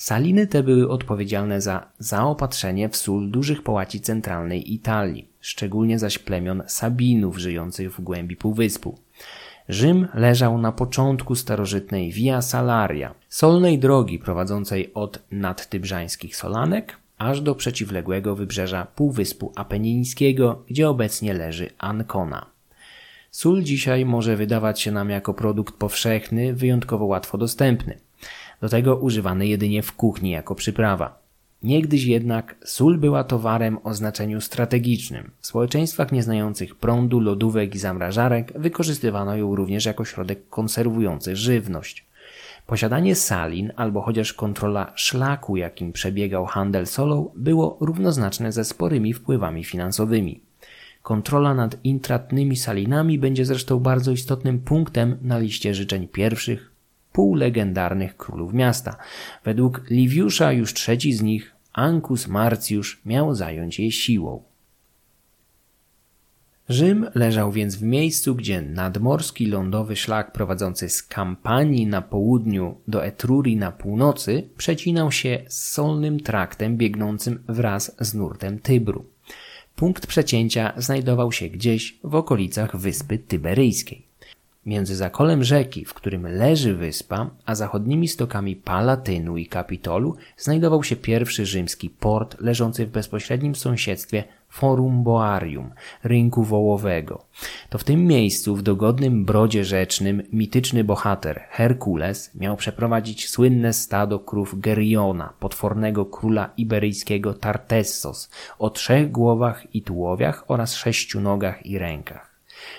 Saliny 0.00 0.46
te 0.46 0.62
były 0.62 0.88
odpowiedzialne 0.88 1.60
za 1.60 1.86
zaopatrzenie 1.98 2.88
w 2.88 2.96
sól 2.96 3.30
dużych 3.30 3.62
połaci 3.62 4.00
centralnej 4.00 4.74
Italii, 4.74 5.28
szczególnie 5.40 5.98
zaś 5.98 6.18
plemion 6.18 6.62
Sabinów 6.66 7.38
żyjących 7.38 7.94
w 7.94 8.00
głębi 8.00 8.36
półwyspu. 8.36 8.98
Rzym 9.68 10.08
leżał 10.14 10.58
na 10.58 10.72
początku 10.72 11.34
starożytnej 11.34 12.12
Via 12.12 12.42
Salaria, 12.42 13.14
solnej 13.28 13.78
drogi 13.78 14.18
prowadzącej 14.18 14.94
od 14.94 15.22
nadtybrzańskich 15.30 16.36
Solanek 16.36 16.96
aż 17.18 17.40
do 17.40 17.54
przeciwległego 17.54 18.36
wybrzeża 18.36 18.86
Półwyspu 18.86 19.52
Apenińskiego, 19.56 20.62
gdzie 20.68 20.88
obecnie 20.88 21.34
leży 21.34 21.70
Ancona. 21.78 22.46
Sól 23.30 23.62
dzisiaj 23.62 24.04
może 24.04 24.36
wydawać 24.36 24.80
się 24.80 24.92
nam 24.92 25.10
jako 25.10 25.34
produkt 25.34 25.74
powszechny, 25.74 26.54
wyjątkowo 26.54 27.04
łatwo 27.04 27.38
dostępny 27.38 27.98
do 28.60 28.68
tego 28.68 28.96
używany 28.96 29.46
jedynie 29.46 29.82
w 29.82 29.92
kuchni 29.92 30.30
jako 30.30 30.54
przyprawa. 30.54 31.20
Niegdyś 31.62 32.04
jednak 32.04 32.56
sól 32.64 32.98
była 32.98 33.24
towarem 33.24 33.78
o 33.84 33.94
znaczeniu 33.94 34.40
strategicznym. 34.40 35.30
W 35.40 35.46
społeczeństwach 35.46 36.12
nieznających 36.12 36.74
prądu, 36.74 37.20
lodówek 37.20 37.74
i 37.74 37.78
zamrażarek 37.78 38.52
wykorzystywano 38.56 39.36
ją 39.36 39.56
również 39.56 39.84
jako 39.84 40.04
środek 40.04 40.48
konserwujący 40.48 41.36
żywność. 41.36 42.06
Posiadanie 42.66 43.14
salin 43.14 43.72
albo 43.76 44.02
chociaż 44.02 44.32
kontrola 44.32 44.92
szlaku, 44.94 45.56
jakim 45.56 45.92
przebiegał 45.92 46.46
handel 46.46 46.86
solą, 46.86 47.30
było 47.36 47.76
równoznaczne 47.80 48.52
ze 48.52 48.64
sporymi 48.64 49.14
wpływami 49.14 49.64
finansowymi. 49.64 50.40
Kontrola 51.02 51.54
nad 51.54 51.76
intratnymi 51.84 52.56
salinami 52.56 53.18
będzie 53.18 53.44
zresztą 53.44 53.78
bardzo 53.78 54.12
istotnym 54.12 54.58
punktem 54.58 55.18
na 55.22 55.38
liście 55.38 55.74
życzeń 55.74 56.08
pierwszych 56.08 56.69
półlegendarnych 57.12 58.16
królów 58.16 58.52
miasta. 58.54 58.96
Według 59.44 59.90
Liviusza 59.90 60.52
już 60.52 60.74
trzeci 60.74 61.12
z 61.12 61.22
nich, 61.22 61.54
Ancus 61.72 62.28
Marciusz, 62.28 63.00
miał 63.04 63.34
zająć 63.34 63.78
je 63.78 63.92
siłą. 63.92 64.42
Rzym 66.68 67.06
leżał 67.14 67.52
więc 67.52 67.76
w 67.76 67.82
miejscu, 67.82 68.34
gdzie 68.34 68.62
nadmorski 68.62 69.46
lądowy 69.46 69.96
szlak 69.96 70.32
prowadzący 70.32 70.88
z 70.88 71.02
Kampanii 71.02 71.86
na 71.86 72.02
południu 72.02 72.76
do 72.88 73.04
Etrurii 73.04 73.56
na 73.56 73.72
północy 73.72 74.48
przecinał 74.56 75.12
się 75.12 75.44
z 75.48 75.68
solnym 75.68 76.20
traktem 76.20 76.76
biegnącym 76.76 77.42
wraz 77.48 77.96
z 78.00 78.14
nurtem 78.14 78.58
Tybru. 78.58 79.04
Punkt 79.76 80.06
przecięcia 80.06 80.72
znajdował 80.76 81.32
się 81.32 81.48
gdzieś 81.48 81.98
w 82.04 82.14
okolicach 82.14 82.76
wyspy 82.76 83.18
Tyberyjskiej. 83.18 84.09
Między 84.66 84.96
zakolem 84.96 85.44
rzeki, 85.44 85.84
w 85.84 85.94
którym 85.94 86.26
leży 86.26 86.74
wyspa, 86.74 87.30
a 87.46 87.54
zachodnimi 87.54 88.08
stokami 88.08 88.56
Palatynu 88.56 89.36
i 89.36 89.46
Kapitolu 89.46 90.16
znajdował 90.36 90.84
się 90.84 90.96
pierwszy 90.96 91.46
rzymski 91.46 91.90
port 91.90 92.40
leżący 92.40 92.86
w 92.86 92.90
bezpośrednim 92.90 93.54
sąsiedztwie 93.54 94.24
Forum 94.48 95.02
Boarium, 95.04 95.70
rynku 96.04 96.44
wołowego. 96.44 97.24
To 97.70 97.78
w 97.78 97.84
tym 97.84 98.06
miejscu, 98.06 98.56
w 98.56 98.62
dogodnym 98.62 99.24
brodzie 99.24 99.64
rzecznym, 99.64 100.22
mityczny 100.32 100.84
bohater 100.84 101.40
Herkules 101.50 102.34
miał 102.34 102.56
przeprowadzić 102.56 103.28
słynne 103.28 103.72
stado 103.72 104.18
krów 104.18 104.60
Geriona, 104.60 105.32
potwornego 105.40 106.04
króla 106.04 106.50
iberyjskiego 106.56 107.34
Tartessos, 107.34 108.30
o 108.58 108.70
trzech 108.70 109.10
głowach 109.10 109.74
i 109.74 109.82
tułowiach 109.82 110.44
oraz 110.48 110.74
sześciu 110.74 111.20
nogach 111.20 111.66
i 111.66 111.78
rękach. 111.78 112.29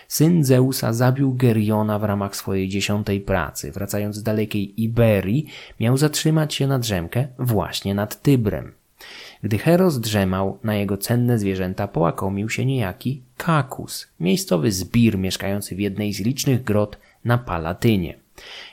Syn 0.08 0.44
Zeusa 0.44 0.94
zabił 0.94 1.34
Geriona 1.34 2.00
w 2.00 2.04
ramach 2.04 2.36
swojej 2.36 2.70
dziesiątej 2.70 3.22
pracy. 3.22 3.72
Wracając 3.72 4.16
z 4.16 4.24
dalekiej 4.24 4.84
Iberii, 4.84 5.46
miał 5.80 5.98
zatrzymać 5.98 6.54
się 6.54 6.68
na 6.68 6.80
drzemkę 6.80 7.28
właśnie 7.40 7.96
nad 7.96 8.22
Tybrem. 8.22 8.72
Gdy 9.44 9.58
Heros 9.58 10.00
drzemał, 10.00 10.60
na 10.64 10.76
jego 10.76 10.98
cenne 10.98 11.40
zwierzęta 11.40 11.88
połakomił 11.88 12.50
się 12.50 12.66
niejaki 12.66 13.22
Kakus, 13.38 14.08
miejscowy 14.20 14.72
zbir 14.72 15.18
mieszkający 15.18 15.76
w 15.76 15.80
jednej 15.80 16.14
z 16.14 16.20
licznych 16.20 16.64
grot 16.64 16.98
na 17.26 17.38
Palatynie. 17.38 18.18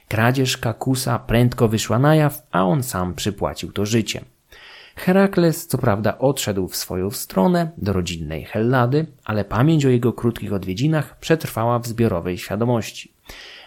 Kradzież 0.09 0.57
Kakusa 0.57 1.19
prędko 1.19 1.69
wyszła 1.69 1.99
na 1.99 2.15
jaw, 2.15 2.47
a 2.51 2.65
on 2.65 2.83
sam 2.83 3.15
przypłacił 3.15 3.73
to 3.73 3.87
życiem. 3.87 4.25
Herakles 4.99 5.67
co 5.67 5.79
prawda 5.79 6.19
odszedł 6.19 6.69
w 6.69 6.77
swoją 6.77 7.11
stronę 7.11 7.71
do 7.77 7.93
rodzinnej 7.93 8.45
Hellady, 8.45 9.07
ale 9.25 9.45
pamięć 9.45 9.87
o 9.87 9.89
jego 9.89 10.13
krótkich 10.13 10.53
odwiedzinach 10.53 11.19
przetrwała 11.19 11.79
w 11.79 11.87
zbiorowej 11.87 12.39
świadomości. 12.39 13.13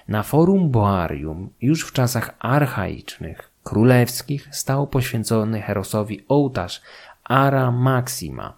Na 0.07 0.23
forum 0.23 0.69
Boarium 0.69 1.49
już 1.61 1.85
w 1.85 1.91
czasach 1.91 2.35
archaicznych, 2.39 3.51
królewskich 3.63 4.47
stał 4.51 4.87
poświęcony 4.87 5.61
Herosowi 5.61 6.23
ołtarz 6.27 6.81
Ara 7.23 7.71
Maxima. 7.71 8.53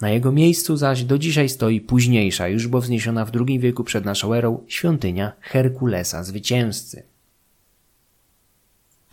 Na 0.00 0.10
jego 0.10 0.32
miejscu 0.32 0.76
zaś 0.76 1.04
do 1.04 1.18
dzisiaj 1.18 1.48
stoi 1.48 1.80
późniejsza, 1.80 2.48
już 2.48 2.68
bo 2.68 2.80
wzniesiona 2.80 3.24
w 3.24 3.30
II 3.46 3.58
wieku 3.58 3.84
przed 3.84 4.04
naszą 4.04 4.34
erą, 4.34 4.64
świątynia 4.68 5.32
Herkulesa 5.40 6.24
Zwycięzcy. 6.24 7.02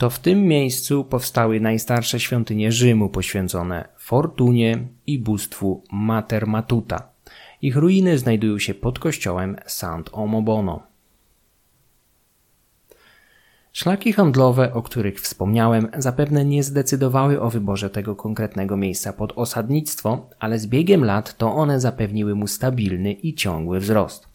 To 0.01 0.09
w 0.09 0.19
tym 0.19 0.43
miejscu 0.43 1.03
powstały 1.03 1.59
najstarsze 1.59 2.19
świątynie 2.19 2.71
Rzymu 2.71 3.09
poświęcone 3.09 3.87
Fortunie 3.97 4.87
i 5.07 5.19
bóstwu 5.19 5.83
Mater 5.91 6.47
Matuta. 6.47 7.09
Ich 7.61 7.75
ruiny 7.75 8.17
znajdują 8.17 8.59
się 8.59 8.73
pod 8.73 8.99
kościołem 8.99 9.55
Sant 9.65 10.09
Omobono. 10.13 10.83
Szlaki 13.73 14.13
handlowe, 14.13 14.73
o 14.73 14.81
których 14.81 15.21
wspomniałem, 15.21 15.87
zapewne 15.97 16.45
nie 16.45 16.63
zdecydowały 16.63 17.41
o 17.41 17.49
wyborze 17.49 17.89
tego 17.89 18.15
konkretnego 18.15 18.77
miejsca 18.77 19.13
pod 19.13 19.33
osadnictwo, 19.35 20.29
ale 20.39 20.59
z 20.59 20.67
biegiem 20.67 21.05
lat 21.05 21.37
to 21.37 21.53
one 21.53 21.79
zapewniły 21.79 22.35
mu 22.35 22.47
stabilny 22.47 23.13
i 23.13 23.33
ciągły 23.33 23.79
wzrost. 23.79 24.27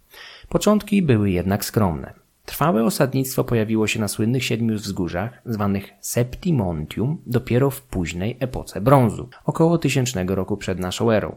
Początki 0.49 1.03
były 1.03 1.31
jednak 1.31 1.65
skromne. 1.65 2.26
Trwałe 2.47 2.85
osadnictwo 2.85 3.45
pojawiło 3.45 3.87
się 3.87 4.01
na 4.01 4.09
słynnych 4.09 4.45
siedmiu 4.45 4.77
wzgórzach, 4.77 5.43
zwanych 5.47 5.91
Septimontium, 6.01 7.19
dopiero 7.27 7.71
w 7.71 7.83
późnej 7.83 8.37
epoce 8.41 8.81
brązu, 8.81 9.29
około 9.45 9.79
tysięcznego 9.79 10.35
roku 10.35 10.57
przed 10.57 10.79
naszą 10.79 11.11
erą. 11.11 11.37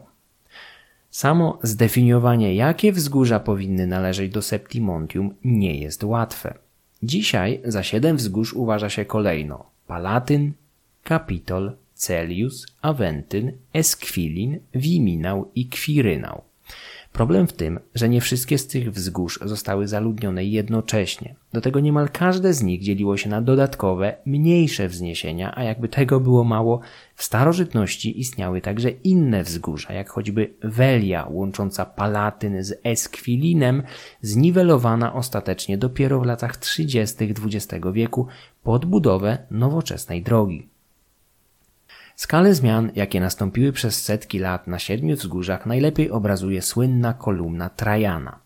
Samo 1.10 1.58
zdefiniowanie, 1.62 2.54
jakie 2.54 2.92
wzgórza 2.92 3.40
powinny 3.40 3.86
należeć 3.86 4.32
do 4.32 4.42
Septimontium, 4.42 5.34
nie 5.44 5.80
jest 5.80 6.04
łatwe. 6.04 6.54
Dzisiaj 7.02 7.60
za 7.64 7.82
siedem 7.82 8.16
wzgórz 8.16 8.52
uważa 8.52 8.90
się 8.90 9.04
kolejno 9.04 9.64
Palatyn, 9.86 10.52
Kapitol, 11.04 11.72
Celius, 11.94 12.66
Aventyn, 12.82 13.52
Esquilin, 13.72 14.58
Wiminał 14.74 15.50
i 15.54 15.66
Kwirynał. 15.66 16.49
Problem 17.12 17.46
w 17.46 17.52
tym, 17.52 17.80
że 17.94 18.08
nie 18.08 18.20
wszystkie 18.20 18.58
z 18.58 18.66
tych 18.66 18.92
wzgórz 18.92 19.40
zostały 19.44 19.88
zaludnione 19.88 20.44
jednocześnie. 20.44 21.34
Do 21.52 21.60
tego 21.60 21.80
niemal 21.80 22.08
każde 22.12 22.54
z 22.54 22.62
nich 22.62 22.82
dzieliło 22.82 23.16
się 23.16 23.28
na 23.28 23.42
dodatkowe, 23.42 24.16
mniejsze 24.26 24.88
wzniesienia, 24.88 25.52
a 25.56 25.62
jakby 25.62 25.88
tego 25.88 26.20
było 26.20 26.44
mało, 26.44 26.80
w 27.14 27.24
starożytności 27.24 28.20
istniały 28.20 28.60
także 28.60 28.90
inne 28.90 29.42
wzgórza, 29.42 29.92
jak 29.92 30.10
choćby 30.10 30.54
Welia 30.62 31.26
łącząca 31.30 31.84
Palatyn 31.84 32.64
z 32.64 32.80
Eskwilinem, 32.84 33.82
zniwelowana 34.22 35.14
ostatecznie 35.14 35.78
dopiero 35.78 36.20
w 36.20 36.26
latach 36.26 36.56
30. 36.56 37.16
XX 37.24 37.86
wieku 37.92 38.26
pod 38.62 38.86
budowę 38.86 39.38
nowoczesnej 39.50 40.22
drogi. 40.22 40.68
Skalę 42.20 42.54
zmian, 42.54 42.90
jakie 42.96 43.20
nastąpiły 43.20 43.72
przez 43.72 44.02
setki 44.02 44.38
lat 44.38 44.66
na 44.66 44.78
siedmiu 44.78 45.16
wzgórzach, 45.16 45.66
najlepiej 45.66 46.10
obrazuje 46.10 46.62
słynna 46.62 47.12
kolumna 47.14 47.70
Trajana. 47.70 48.38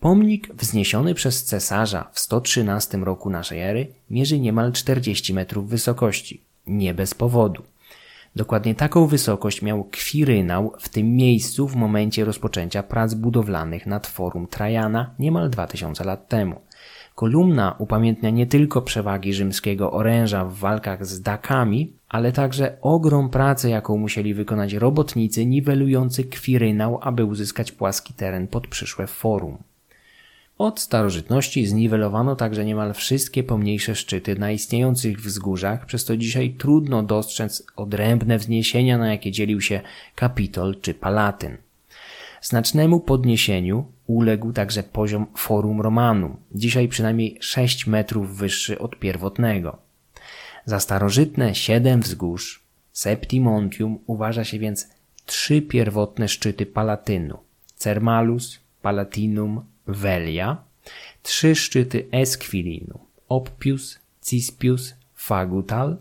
Pomnik 0.00 0.54
wzniesiony 0.54 1.14
przez 1.14 1.44
cesarza 1.44 2.10
w 2.12 2.20
113 2.20 2.98
roku 2.98 3.30
naszej 3.30 3.60
ery 3.60 3.86
mierzy 4.10 4.40
niemal 4.40 4.72
40 4.72 5.34
metrów 5.34 5.68
wysokości. 5.68 6.42
Nie 6.66 6.94
bez 6.94 7.14
powodu. 7.14 7.62
Dokładnie 8.36 8.74
taką 8.74 9.06
wysokość 9.06 9.62
miał 9.62 9.84
Kwirynał 9.84 10.72
w 10.80 10.88
tym 10.88 11.16
miejscu 11.16 11.68
w 11.68 11.76
momencie 11.76 12.24
rozpoczęcia 12.24 12.82
prac 12.82 13.14
budowlanych 13.14 13.86
nad 13.86 14.06
forum 14.06 14.46
Trajana 14.46 15.14
niemal 15.18 15.50
2000 15.50 16.04
lat 16.04 16.28
temu. 16.28 16.60
Kolumna 17.14 17.74
upamiętnia 17.78 18.30
nie 18.30 18.46
tylko 18.46 18.82
przewagi 18.82 19.34
rzymskiego 19.34 19.92
oręża 19.92 20.44
w 20.44 20.54
walkach 20.54 21.06
z 21.06 21.22
Dakami, 21.22 21.92
ale 22.08 22.32
także 22.32 22.76
ogrom 22.82 23.30
pracy, 23.30 23.70
jaką 23.70 23.96
musieli 23.96 24.34
wykonać 24.34 24.72
robotnicy 24.72 25.46
niwelujący 25.46 26.24
kwirynał, 26.24 26.98
aby 27.02 27.24
uzyskać 27.24 27.72
płaski 27.72 28.14
teren 28.14 28.48
pod 28.48 28.66
przyszłe 28.66 29.06
forum. 29.06 29.58
Od 30.58 30.80
starożytności 30.80 31.66
zniwelowano 31.66 32.36
także 32.36 32.64
niemal 32.64 32.94
wszystkie 32.94 33.42
pomniejsze 33.42 33.94
szczyty 33.94 34.38
na 34.38 34.50
istniejących 34.50 35.20
wzgórzach, 35.20 35.86
przez 35.86 36.04
to 36.04 36.16
dzisiaj 36.16 36.50
trudno 36.50 37.02
dostrzec 37.02 37.66
odrębne 37.76 38.38
wzniesienia, 38.38 38.98
na 38.98 39.10
jakie 39.10 39.30
dzielił 39.30 39.60
się 39.60 39.80
Kapitol 40.14 40.76
czy 40.80 40.94
Palatyn. 40.94 41.56
Znacznemu 42.42 43.00
podniesieniu 43.00 43.84
uległ 44.06 44.52
także 44.52 44.82
poziom 44.82 45.26
Forum 45.36 45.80
Romanum, 45.80 46.36
dzisiaj 46.52 46.88
przynajmniej 46.88 47.38
6 47.40 47.86
metrów 47.86 48.36
wyższy 48.36 48.78
od 48.78 48.98
pierwotnego. 48.98 49.78
Za 50.64 50.80
starożytne 50.80 51.54
siedem 51.54 52.00
wzgórz, 52.00 52.62
Septimontium 52.92 53.98
uważa 54.06 54.44
się 54.44 54.58
więc 54.58 54.88
trzy 55.26 55.62
pierwotne 55.62 56.28
szczyty 56.28 56.66
Palatynu, 56.66 57.38
Cermalus, 57.76 58.60
Palatinum, 58.82 59.64
Velia, 59.86 60.56
trzy 61.22 61.54
szczyty 61.54 62.06
Esquilinu, 62.12 62.98
Oppius, 63.28 63.98
Cispius, 64.22 64.94
Fagutal 65.14 65.96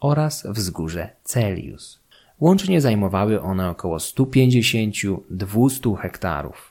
oraz 0.00 0.46
wzgórze 0.50 1.10
Celius. 1.24 2.00
Łącznie 2.40 2.80
zajmowały 2.80 3.42
one 3.42 3.70
około 3.70 3.96
150-200 3.96 5.98
hektarów. 5.98 6.69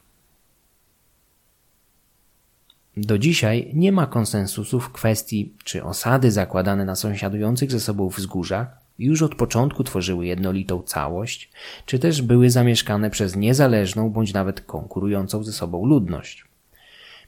Do 2.97 3.17
dzisiaj 3.17 3.71
nie 3.73 3.91
ma 3.91 4.07
konsensusu 4.07 4.79
w 4.79 4.91
kwestii, 4.91 5.53
czy 5.63 5.83
osady 5.83 6.31
zakładane 6.31 6.85
na 6.85 6.95
sąsiadujących 6.95 7.71
ze 7.71 7.79
sobą 7.79 8.09
wzgórzach 8.09 8.79
już 8.99 9.21
od 9.21 9.35
początku 9.35 9.83
tworzyły 9.83 10.25
jednolitą 10.25 10.81
całość, 10.81 11.51
czy 11.85 11.99
też 11.99 12.21
były 12.21 12.49
zamieszkane 12.49 13.09
przez 13.09 13.35
niezależną 13.35 14.09
bądź 14.09 14.33
nawet 14.33 14.61
konkurującą 14.61 15.43
ze 15.43 15.51
sobą 15.51 15.85
ludność. 15.85 16.45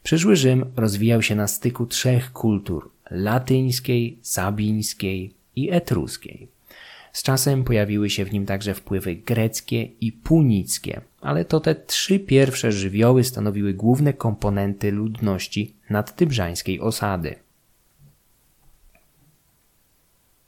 Przyszły 0.04 0.36
Rzym 0.36 0.66
rozwijał 0.76 1.22
się 1.22 1.36
na 1.36 1.48
styku 1.48 1.86
trzech 1.86 2.34
kultur 2.34 2.90
latyńskiej, 3.12 4.18
sabińskiej 4.22 5.34
i 5.56 5.72
etruskiej. 5.72 6.48
Z 7.14 7.24
czasem 7.24 7.64
pojawiły 7.64 8.10
się 8.10 8.26
w 8.26 8.34
nim 8.34 8.46
także 8.46 8.74
wpływy 8.74 9.16
greckie 9.16 9.84
i 10.02 10.12
punickie, 10.12 11.02
ale 11.22 11.46
to 11.46 11.60
te 11.60 11.76
trzy 11.76 12.20
pierwsze 12.20 12.72
żywioły 12.72 13.24
stanowiły 13.24 13.74
główne 13.74 14.14
komponenty 14.14 14.92
ludności 14.92 15.76
nadtybrzańskiej 15.90 16.80
osady. 16.80 17.36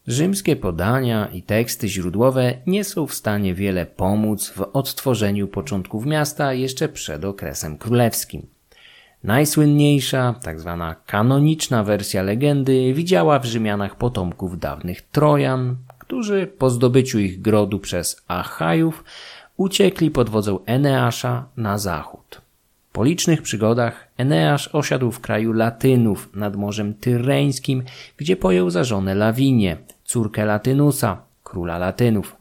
Rzymskie 0.08 0.56
podania 0.56 1.28
i 1.28 1.42
teksty 1.42 1.90
źródłowe 1.90 2.54
nie 2.68 2.84
są 2.84 3.08
w 3.08 3.14
stanie 3.14 3.54
wiele 3.54 3.86
pomóc 3.86 4.50
w 4.50 4.62
odtworzeniu 4.62 5.48
początków 5.48 6.06
miasta 6.06 6.54
jeszcze 6.54 6.90
przed 6.90 7.26
okresem 7.26 7.78
królewskim. 7.78 8.48
Najsłynniejsza, 9.24 10.36
tak 10.44 10.60
zwana 10.60 10.96
kanoniczna 11.06 11.84
wersja 11.84 12.24
legendy 12.24 12.94
widziała 12.94 13.40
w 13.40 13.46
Rzymianach 13.46 13.98
potomków 13.98 14.60
dawnych 14.60 15.02
Trojan, 15.02 15.76
którzy 16.00 16.48
po 16.58 16.70
zdobyciu 16.70 17.20
ich 17.20 17.42
grodu 17.42 17.80
przez 17.80 18.24
Achajów 18.28 19.04
uciekli 19.58 20.12
pod 20.12 20.30
wodzą 20.30 20.66
Eneasza 20.66 21.46
na 21.58 21.78
zachód. 21.78 22.42
Po 22.92 23.04
licznych 23.04 23.42
przygodach 23.42 24.08
Eneasz 24.18 24.68
osiadł 24.68 25.12
w 25.12 25.20
kraju 25.20 25.54
Latynów 25.54 26.30
nad 26.36 26.56
Morzem 26.56 26.94
Tyreńskim, 26.94 27.84
gdzie 28.18 28.36
pojął 28.36 28.70
za 28.70 28.84
żonę 28.84 29.16
Lawinię, 29.16 29.78
córkę 30.04 30.46
Latynusa, 30.46 31.22
króla 31.44 31.78
Latynów. 31.78 32.36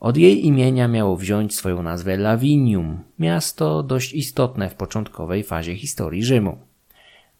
Od 0.00 0.16
jej 0.16 0.46
imienia 0.46 0.88
miało 0.88 1.16
wziąć 1.16 1.56
swoją 1.56 1.82
nazwę 1.82 2.16
Lavinium, 2.16 2.98
miasto 3.18 3.82
dość 3.82 4.12
istotne 4.12 4.70
w 4.70 4.74
początkowej 4.74 5.44
fazie 5.44 5.76
historii 5.76 6.24
Rzymu. 6.24 6.58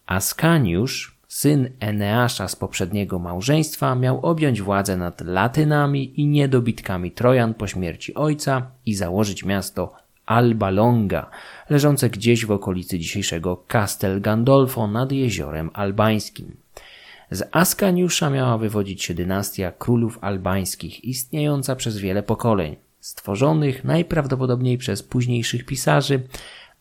Ascaniusz, 0.06 1.17
Syn 1.28 1.70
Eneasza 1.80 2.48
z 2.48 2.56
poprzedniego 2.56 3.18
małżeństwa 3.18 3.94
miał 3.94 4.26
objąć 4.26 4.62
władzę 4.62 4.96
nad 4.96 5.20
Latynami 5.20 6.20
i 6.20 6.26
niedobitkami 6.26 7.10
Trojan 7.10 7.54
po 7.54 7.66
śmierci 7.66 8.14
ojca 8.14 8.70
i 8.86 8.94
założyć 8.94 9.44
miasto 9.44 9.92
Alba 10.26 10.70
Longa, 10.70 11.30
leżące 11.70 12.10
gdzieś 12.10 12.46
w 12.46 12.50
okolicy 12.50 12.98
dzisiejszego 12.98 13.64
Castel 13.68 14.20
Gandolfo 14.20 14.86
nad 14.86 15.12
jeziorem 15.12 15.70
albańskim. 15.74 16.56
Z 17.30 17.48
Askaniusza 17.52 18.30
miała 18.30 18.58
wywodzić 18.58 19.04
się 19.04 19.14
dynastia 19.14 19.72
królów 19.72 20.18
albańskich, 20.20 21.04
istniejąca 21.04 21.76
przez 21.76 21.98
wiele 21.98 22.22
pokoleń, 22.22 22.76
stworzonych 23.00 23.84
najprawdopodobniej 23.84 24.78
przez 24.78 25.02
późniejszych 25.02 25.66
pisarzy, 25.66 26.22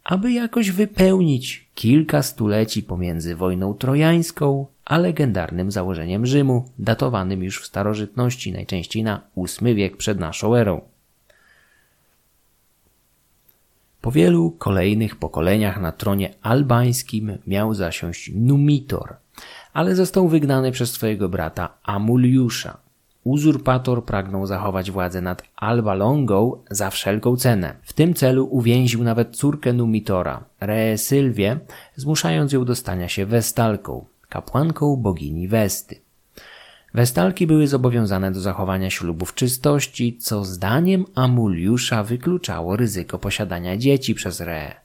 aby 0.08 0.32
jakoś 0.32 0.72
wypełnić 0.72 1.70
kilka 1.76 2.22
stuleci 2.22 2.84
pomiędzy 2.84 3.36
wojną 3.36 3.74
trojańską 3.74 4.65
a 4.86 4.98
legendarnym 4.98 5.72
założeniem 5.72 6.26
Rzymu, 6.26 6.70
datowanym 6.80 7.43
już 7.43 7.62
w 7.62 7.65
starożytności, 7.65 8.52
najczęściej 8.52 9.04
na 9.04 9.22
VIII 9.38 9.76
wiek 9.76 9.98
przed 9.98 10.20
naszą 10.20 10.56
erą. 10.56 10.82
Po 14.02 14.12
wielu 14.12 14.52
kolejnych 14.52 15.15
pokoleniach 15.15 15.82
na 15.82 15.91
tronie 15.91 16.34
albańskim 16.41 17.38
miał 17.48 17.74
zasiąść 17.74 18.32
Numitor, 18.36 19.15
ale 19.74 19.96
został 19.96 20.28
wygnany 20.28 20.72
przez 20.72 20.91
swojego 20.91 21.30
brata 21.30 21.78
Amuliusza. 21.84 22.87
Uzurpator 23.28 24.06
pragnął 24.06 24.46
zachować 24.46 24.92
władzę 24.92 25.22
nad 25.22 25.44
Alba 25.56 25.94
Longą 25.94 26.58
za 26.70 26.90
wszelką 26.90 27.36
cenę. 27.38 27.76
W 27.82 27.94
tym 27.94 28.13
celu 28.13 28.46
uwięził 28.46 29.04
nawet 29.04 29.36
córkę 29.36 29.74
Numitora, 29.74 30.44
Reesylwię, 30.60 31.60
zmuszając 31.96 32.54
ją 32.54 32.66
do 32.66 32.76
stania 32.76 33.10
się 33.10 33.26
Westalką, 33.26 34.06
kapłanką 34.30 34.96
bogini 34.96 35.48
Westy. 35.48 35.96
Westalki 36.94 37.48
były 37.48 37.68
zobowiązane 37.68 38.32
do 38.32 38.40
zachowania 38.40 38.90
ślubów 38.90 39.34
czystości, 39.34 40.18
co 40.18 40.46
zdaniem 40.46 41.06
Amuliusza 41.16 42.04
wykluczało 42.04 42.76
ryzyko 42.76 43.20
posiadania 43.20 43.78
dzieci 43.78 44.16
przez 44.16 44.42
Re. 44.42 44.76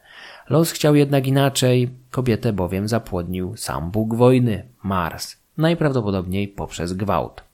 Los 0.51 0.71
chciał 0.71 0.95
jednak 0.95 1.27
inaczej, 1.27 1.91
kobietę 2.11 2.53
bowiem 2.53 2.89
zapłodnił 2.89 3.57
sam 3.57 3.91
bóg 3.91 4.15
wojny, 4.15 4.63
Mars, 4.83 5.37
najprawdopodobniej 5.59 6.49
poprzez 6.49 6.93
gwałt. 6.93 7.52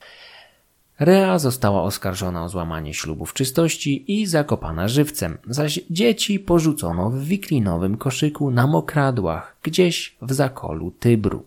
Rea 1.01 1.39
została 1.39 1.83
oskarżona 1.83 2.45
o 2.45 2.49
złamanie 2.49 2.95
ślubów 2.95 3.35
czystości 3.35 4.21
i 4.21 4.27
zakopana 4.27 4.89
żywcem, 4.89 5.39
zaś 5.49 5.81
dzieci 5.91 6.41
porzucono 6.41 7.11
w 7.11 7.25
wiklinowym 7.25 7.97
koszyku 7.97 8.51
na 8.51 8.67
mokradłach, 8.67 9.57
gdzieś 9.63 10.17
w 10.23 10.33
zakolu 10.33 10.91
Tybru. 10.91 11.45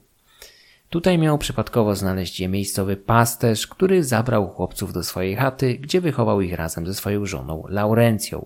Tutaj 0.89 1.17
miał 1.17 1.37
przypadkowo 1.37 1.95
znaleźć 1.95 2.39
je 2.39 2.47
miejscowy 2.47 2.97
pasterz, 2.97 3.67
który 3.67 4.03
zabrał 4.03 4.47
chłopców 4.47 4.93
do 4.93 5.03
swojej 5.03 5.35
chaty, 5.35 5.73
gdzie 5.73 6.01
wychował 6.01 6.41
ich 6.41 6.53
razem 6.53 6.87
ze 6.87 6.93
swoją 6.93 7.25
żoną 7.25 7.63
Laurencją. 7.69 8.45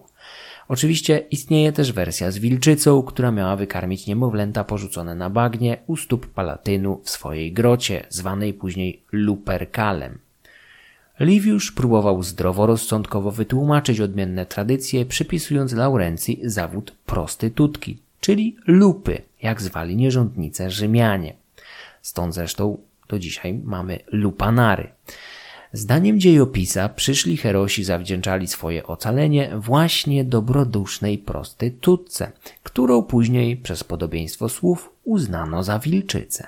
Oczywiście 0.68 1.18
istnieje 1.32 1.72
też 1.72 1.92
wersja 1.92 2.32
z 2.32 2.38
wilczycą, 2.38 3.04
która 3.04 3.32
miała 3.32 3.56
wykarmić 3.56 4.08
niemowlęta 4.08 4.64
porzucone 4.64 5.16
na 5.16 5.30
bagnie 5.30 5.78
u 5.88 5.98
stóp 5.98 6.28
Palatynu 6.28 7.02
w 7.04 7.10
swojej 7.10 7.54
grocie, 7.54 8.06
zwanej 8.10 8.54
później 8.54 9.02
Luperkalem. 9.12 10.25
Liviusz 11.20 11.72
próbował 11.72 12.24
zdroworozsądkowo 12.24 13.32
wytłumaczyć 13.32 14.00
odmienne 14.00 14.46
tradycje, 14.46 15.06
przypisując 15.06 15.74
Laurencji 15.74 16.40
zawód 16.44 16.92
prostytutki, 17.06 17.98
czyli 18.22 18.56
lupy, 18.68 19.22
jak 19.42 19.62
zwali 19.62 19.96
nierządnice 19.96 20.72
Rzymianie. 20.72 21.34
Stąd 22.02 22.34
zresztą 22.34 22.78
do 23.08 23.20
dzisiaj 23.20 23.54
mamy 23.64 24.00
lupanary. 24.12 24.88
Zdaniem 25.74 26.20
dziejopisa 26.20 26.90
przyszli 26.90 27.38
herosi 27.38 27.84
zawdzięczali 27.84 28.48
swoje 28.48 28.88
ocalenie 28.88 29.52
właśnie 29.58 30.24
dobrodusznej 30.24 31.18
prostytutce, 31.18 32.32
którą 32.64 33.04
później 33.04 33.58
przez 33.58 33.84
podobieństwo 33.84 34.50
słów 34.50 34.90
uznano 35.04 35.64
za 35.64 35.80
wilczycę. 35.80 36.48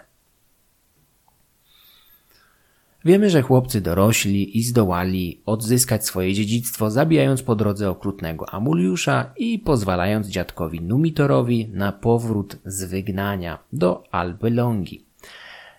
Wiemy, 3.07 3.29
że 3.29 3.41
chłopcy 3.41 3.81
dorośli 3.81 4.57
i 4.57 4.63
zdołali 4.63 5.41
odzyskać 5.45 6.05
swoje 6.05 6.33
dziedzictwo, 6.33 6.91
zabijając 6.91 7.43
po 7.43 7.55
drodze 7.55 7.89
okrutnego 7.89 8.49
Amuliusza 8.49 9.33
i 9.37 9.59
pozwalając 9.59 10.27
dziadkowi 10.27 10.81
Numitorowi 10.81 11.69
na 11.73 11.91
powrót 11.91 12.57
z 12.65 12.83
wygnania 12.83 13.59
do 13.73 14.03
Alby 14.11 14.49
Longi. 14.49 15.03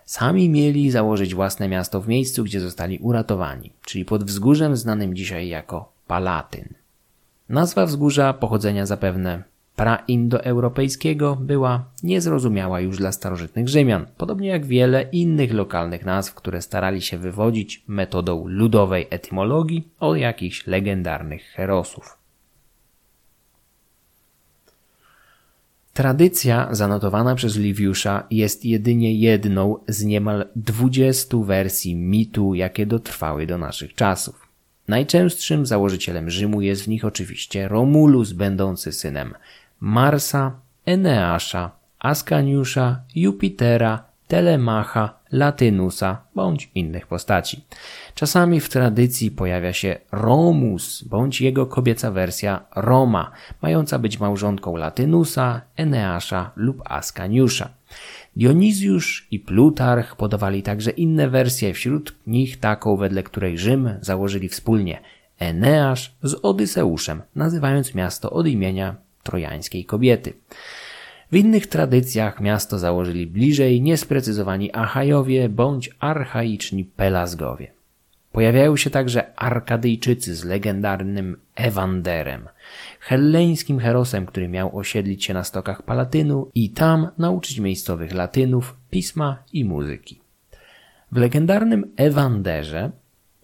Sami 0.05 0.49
mieli 0.49 0.91
założyć 0.91 1.35
własne 1.35 1.67
miasto 1.67 2.01
w 2.01 2.07
miejscu, 2.07 2.43
gdzie 2.43 2.59
zostali 2.59 2.99
uratowani, 2.99 3.71
czyli 3.85 4.05
pod 4.05 4.23
wzgórzem 4.23 4.75
znanym 4.75 5.15
dzisiaj 5.15 5.47
jako 5.47 5.91
Palatyn. 6.07 6.73
Nazwa 7.49 7.85
wzgórza 7.85 8.33
pochodzenia 8.33 8.85
zapewne 8.85 9.43
praindoeuropejskiego 9.79 11.35
była 11.35 11.85
niezrozumiała 12.03 12.79
już 12.79 12.97
dla 12.97 13.11
starożytnych 13.11 13.69
Rzymian, 13.69 14.05
podobnie 14.17 14.47
jak 14.47 14.65
wiele 14.65 15.03
innych 15.03 15.53
lokalnych 15.53 16.05
nazw, 16.05 16.33
które 16.33 16.61
starali 16.61 17.01
się 17.01 17.17
wywodzić 17.17 17.83
metodą 17.87 18.47
ludowej 18.47 19.07
etymologii 19.09 19.87
od 19.99 20.17
jakichś 20.17 20.67
legendarnych 20.67 21.43
herosów. 21.43 22.17
Tradycja 25.93 26.67
zanotowana 26.71 27.35
przez 27.35 27.57
Liviusza 27.57 28.23
jest 28.31 28.65
jedynie 28.65 29.13
jedną 29.13 29.77
z 29.87 30.03
niemal 30.03 30.45
dwudziestu 30.55 31.43
wersji 31.43 31.95
mitu, 31.95 32.53
jakie 32.53 32.85
dotrwały 32.85 33.47
do 33.47 33.57
naszych 33.57 33.95
czasów. 33.95 34.49
Najczęstszym 34.87 35.65
założycielem 35.65 36.29
Rzymu 36.29 36.61
jest 36.61 36.83
w 36.83 36.87
nich 36.87 37.05
oczywiście 37.05 37.67
Romulus, 37.67 38.31
będący 38.31 38.91
synem 38.91 39.33
Marsa, 39.79 40.51
Eneasza, 40.85 41.71
Askaniusza, 41.99 43.01
Jupitera, 43.15 44.03
Telemacha, 44.27 45.19
Latynusa 45.31 46.21
bądź 46.35 46.71
innych 46.75 47.07
postaci. 47.07 47.65
Czasami 48.15 48.59
w 48.59 48.69
tradycji 48.69 49.31
pojawia 49.31 49.73
się 49.73 49.95
Romus 50.11 51.03
bądź 51.03 51.41
jego 51.41 51.65
kobieca 51.65 52.11
wersja 52.11 52.65
Roma, 52.75 53.31
mająca 53.61 53.99
być 53.99 54.19
małżonką 54.19 54.75
Latynusa, 54.75 55.61
Eneasza 55.75 56.51
lub 56.55 56.81
Askaniusza. 56.85 57.69
Dionizjusz 58.35 59.27
i 59.31 59.39
Plutarch 59.39 60.15
podawali 60.15 60.63
także 60.63 60.91
inne 60.91 61.29
wersje, 61.29 61.73
wśród 61.73 62.15
nich 62.27 62.59
taką, 62.59 62.97
wedle 62.97 63.23
której 63.23 63.57
Rzym 63.57 63.89
założyli 64.01 64.49
wspólnie 64.49 65.01
Eneasz 65.39 66.15
z 66.23 66.33
Odyseuszem, 66.33 67.21
nazywając 67.35 67.95
miasto 67.95 68.29
od 68.29 68.47
imienia 68.47 68.95
trojańskiej 69.23 69.85
kobiety. 69.85 70.33
W 71.31 71.35
innych 71.35 71.67
tradycjach 71.67 72.41
miasto 72.41 72.79
założyli 72.79 73.27
bliżej 73.27 73.81
niesprecyzowani 73.81 74.73
Achajowie 74.73 75.49
bądź 75.49 75.89
archaiczni 75.99 76.85
Pelazgowie. 76.85 77.71
Pojawiają 78.31 78.77
się 78.77 78.89
także 78.89 79.35
Arkadyjczycy 79.35 80.35
z 80.35 80.43
legendarnym 80.43 81.37
Ewanderem, 81.55 82.47
helleńskim 82.99 83.79
herosem, 83.79 84.25
który 84.25 84.47
miał 84.47 84.77
osiedlić 84.77 85.25
się 85.25 85.33
na 85.33 85.43
stokach 85.43 85.81
Palatynu 85.81 86.51
i 86.55 86.69
tam 86.69 87.09
nauczyć 87.17 87.59
miejscowych 87.59 88.13
Latynów, 88.13 88.75
pisma 88.89 89.43
i 89.53 89.65
muzyki. 89.65 90.19
W 91.11 91.17
legendarnym 91.17 91.91
Ewanderze 91.97 92.91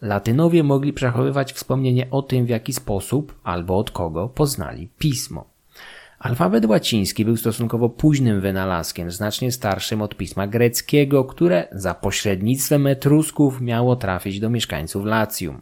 Latynowie 0.01 0.63
mogli 0.63 0.93
przechowywać 0.93 1.53
wspomnienie 1.53 2.07
o 2.11 2.21
tym, 2.21 2.45
w 2.45 2.49
jaki 2.49 2.73
sposób 2.73 3.39
albo 3.43 3.77
od 3.77 3.91
kogo 3.91 4.29
poznali 4.29 4.89
pismo. 4.97 5.54
Alfabet 6.25 6.65
łaciński 6.65 7.25
był 7.25 7.37
stosunkowo 7.37 7.89
późnym 7.89 8.41
wynalazkiem, 8.41 9.11
znacznie 9.11 9.51
starszym 9.51 10.01
od 10.01 10.15
pisma 10.15 10.47
greckiego, 10.47 11.25
które 11.25 11.67
za 11.71 11.93
pośrednictwem 11.93 12.87
Etrusków 12.87 13.61
miało 13.61 13.95
trafić 13.95 14.39
do 14.39 14.49
mieszkańców 14.49 15.05
Lacjum. 15.05 15.61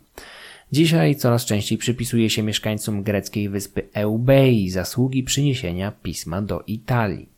Dzisiaj 0.71 1.15
coraz 1.15 1.45
częściej 1.45 1.78
przypisuje 1.78 2.30
się 2.30 2.43
mieszkańcom 2.43 3.04
greckiej 3.04 3.49
wyspy 3.49 3.88
Eubei 3.93 4.69
zasługi 4.69 5.23
przyniesienia 5.23 5.91
pisma 5.91 6.41
do 6.41 6.63
Italii. 6.67 7.30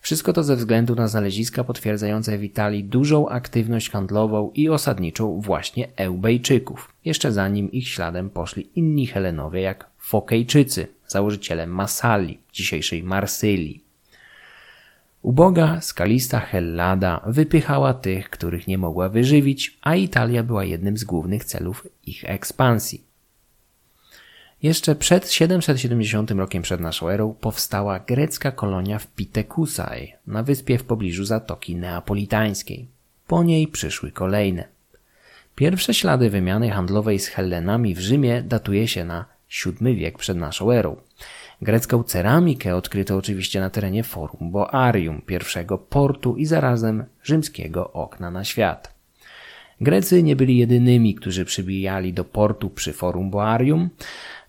Wszystko 0.00 0.32
to 0.32 0.42
ze 0.42 0.56
względu 0.56 0.94
na 0.94 1.08
znaleziska 1.08 1.64
potwierdzające 1.64 2.38
w 2.38 2.44
Italii 2.44 2.84
dużą 2.84 3.28
aktywność 3.28 3.90
handlową 3.90 4.50
i 4.54 4.68
osadniczą 4.68 5.40
właśnie 5.40 5.88
Eubejczyków, 5.96 6.92
jeszcze 7.04 7.32
zanim 7.32 7.72
ich 7.72 7.88
śladem 7.88 8.30
poszli 8.30 8.70
inni 8.74 9.06
Helenowie 9.06 9.60
jak 9.60 9.90
Fokejczycy, 9.98 10.86
założyciele 11.12 11.66
Masali, 11.66 12.38
dzisiejszej 12.52 13.02
Marsylii. 13.02 13.84
Uboga, 15.22 15.80
skalista 15.80 16.40
Hellada 16.40 17.20
wypychała 17.26 17.94
tych, 17.94 18.30
których 18.30 18.66
nie 18.66 18.78
mogła 18.78 19.08
wyżywić, 19.08 19.78
a 19.82 19.94
Italia 19.94 20.42
była 20.42 20.64
jednym 20.64 20.96
z 20.96 21.04
głównych 21.04 21.44
celów 21.44 21.86
ich 22.06 22.24
ekspansji. 22.24 23.04
Jeszcze 24.62 24.94
przed 24.94 25.32
770 25.32 26.30
rokiem 26.30 26.62
przed 26.62 26.80
naszą 26.80 27.08
erą 27.08 27.34
powstała 27.40 27.98
grecka 27.98 28.52
kolonia 28.52 28.98
w 28.98 29.06
Pitekusai, 29.06 30.12
na 30.26 30.42
wyspie 30.42 30.78
w 30.78 30.84
pobliżu 30.84 31.24
Zatoki 31.24 31.76
Neapolitańskiej. 31.76 32.88
Po 33.26 33.42
niej 33.42 33.68
przyszły 33.68 34.12
kolejne. 34.12 34.68
Pierwsze 35.54 35.94
ślady 35.94 36.30
wymiany 36.30 36.70
handlowej 36.70 37.18
z 37.18 37.26
Hellenami 37.26 37.94
w 37.94 38.00
Rzymie 38.00 38.42
datuje 38.42 38.88
się 38.88 39.04
na 39.04 39.24
VII 39.64 39.96
wiek 39.96 40.18
przed 40.18 40.36
naszą 40.36 40.70
erą. 40.70 40.96
Grecką 41.62 42.02
ceramikę 42.02 42.76
odkryto 42.76 43.16
oczywiście 43.16 43.60
na 43.60 43.70
terenie 43.70 44.04
Forum 44.04 44.50
Boarium, 44.50 45.22
pierwszego 45.26 45.78
portu 45.78 46.36
i 46.36 46.46
zarazem 46.46 47.04
rzymskiego 47.22 47.92
okna 47.92 48.30
na 48.30 48.44
świat. 48.44 48.94
Grecy 49.80 50.22
nie 50.22 50.36
byli 50.36 50.56
jedynymi, 50.56 51.14
którzy 51.14 51.44
przybijali 51.44 52.12
do 52.12 52.24
portu 52.24 52.70
przy 52.70 52.92
Forum 52.92 53.30
Boarium. 53.30 53.90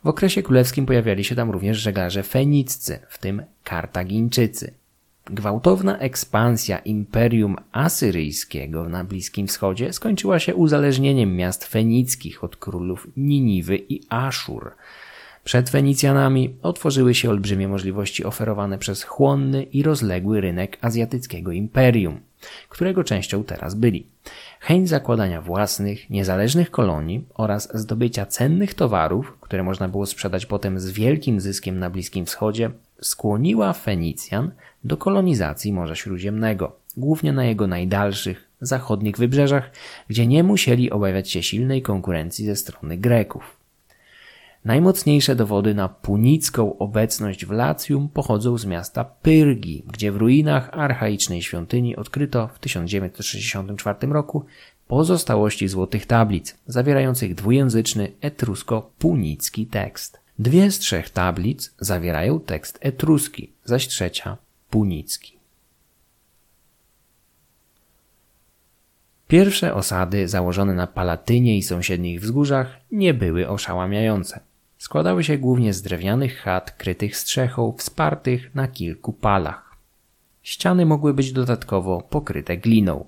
W 0.04 0.08
okresie 0.08 0.44
królewskim 0.44 0.86
pojawiali 0.86 1.24
się 1.24 1.36
tam 1.36 1.52
również 1.52 1.78
żeglarze 1.78 2.24
feniccy, 2.24 3.00
w 3.10 3.18
tym 3.18 3.44
Kartagińczycy. 3.64 4.74
Gwałtowna 5.26 5.98
ekspansja 5.98 6.80
Imperium 6.80 7.56
Asyryjskiego 7.72 8.90
na 8.90 9.04
Bliskim 9.04 9.48
Wschodzie 9.48 9.94
skończyła 9.94 10.40
się 10.40 10.56
uzależnieniem 10.56 11.36
miast 11.36 11.66
fenickich 11.66 12.44
od 12.44 12.56
królów 12.58 13.08
Niniwy 13.18 13.78
i 13.78 14.02
Aszur. 14.10 14.72
Przed 15.44 15.70
Fenicjanami 15.70 16.56
otworzyły 16.62 17.14
się 17.16 17.30
olbrzymie 17.30 17.68
możliwości 17.68 18.26
oferowane 18.26 18.78
przez 18.78 19.04
chłonny 19.04 19.64
i 19.64 19.84
rozległy 19.84 20.42
rynek 20.42 20.78
azjatyckiego 20.82 21.52
imperium, 21.52 22.20
którego 22.70 23.04
częścią 23.04 23.44
teraz 23.44 23.76
byli. 23.76 24.08
Chęć 24.60 24.90
zakładania 24.90 25.42
własnych, 25.42 26.10
niezależnych 26.10 26.72
kolonii 26.72 27.26
oraz 27.34 27.70
zdobycia 27.74 28.26
cennych 28.26 28.74
towarów, 28.74 29.38
które 29.42 29.64
można 29.64 29.90
było 29.90 30.06
sprzedać 30.06 30.46
potem 30.46 30.80
z 30.80 30.92
wielkim 30.92 31.40
zyskiem 31.40 31.80
na 31.80 31.90
Bliskim 31.90 32.26
Wschodzie, 32.26 32.72
skłoniła 33.02 33.74
Fenicjan 33.74 34.52
do 34.84 34.98
kolonizacji 34.98 35.74
Morza 35.74 35.96
Śródziemnego, 35.96 36.76
głównie 36.98 37.34
na 37.34 37.46
jego 37.46 37.68
najdalszych, 37.68 38.50
zachodnich 38.62 39.18
wybrzeżach, 39.18 39.72
gdzie 40.08 40.28
nie 40.28 40.44
musieli 40.44 40.92
obawiać 40.92 41.32
się 41.32 41.44
silnej 41.44 41.82
konkurencji 41.82 42.46
ze 42.46 42.56
strony 42.56 42.98
Greków. 42.98 43.58
Najmocniejsze 44.66 45.36
dowody 45.36 45.74
na 45.74 45.90
punicką 45.90 46.78
obecność 46.78 47.46
w 47.46 47.52
Lacjum 47.52 48.10
pochodzą 48.10 48.58
z 48.58 48.66
miasta 48.66 49.04
Pyrgi, 49.04 49.84
gdzie 49.94 50.12
w 50.12 50.18
ruinach 50.18 50.70
archaicznej 50.72 51.42
świątyni 51.42 51.96
odkryto 51.96 52.48
w 52.48 52.60
1964 52.60 54.08
roku 54.08 54.46
pozostałości 54.88 55.68
złotych 55.68 56.06
tablic, 56.06 56.58
zawierających 56.68 57.36
dwujęzyczny 57.36 58.12
etrusko-punicki 58.22 59.66
tekst. 59.66 60.20
Dwie 60.40 60.72
z 60.72 60.80
trzech 60.80 61.10
tablic 61.10 61.74
zawierają 61.80 62.40
tekst 62.40 62.80
etruski, 62.82 63.52
zaś 63.66 63.88
trzecia 63.88 64.38
punicki. 64.74 65.38
Pierwsze 69.28 69.74
osady 69.74 70.28
założone 70.28 70.74
na 70.74 70.88
Palatynie 70.88 71.58
i 71.58 71.64
sąsiednich 71.64 72.22
wzgórzach 72.22 72.80
nie 72.92 73.14
były 73.14 73.50
oszałamiające. 73.50 74.40
Składały 74.78 75.24
się 75.24 75.38
głównie 75.38 75.74
z 75.74 75.82
drewnianych 75.82 76.38
chat 76.38 76.72
krytych 76.72 77.18
strzechą, 77.18 77.76
wspartych 77.78 78.56
na 78.56 78.68
kilku 78.68 79.14
palach. 79.14 79.78
Ściany 80.44 80.86
mogły 80.86 81.14
być 81.14 81.32
dodatkowo 81.32 82.02
pokryte 82.02 82.58
gliną. 82.58 83.06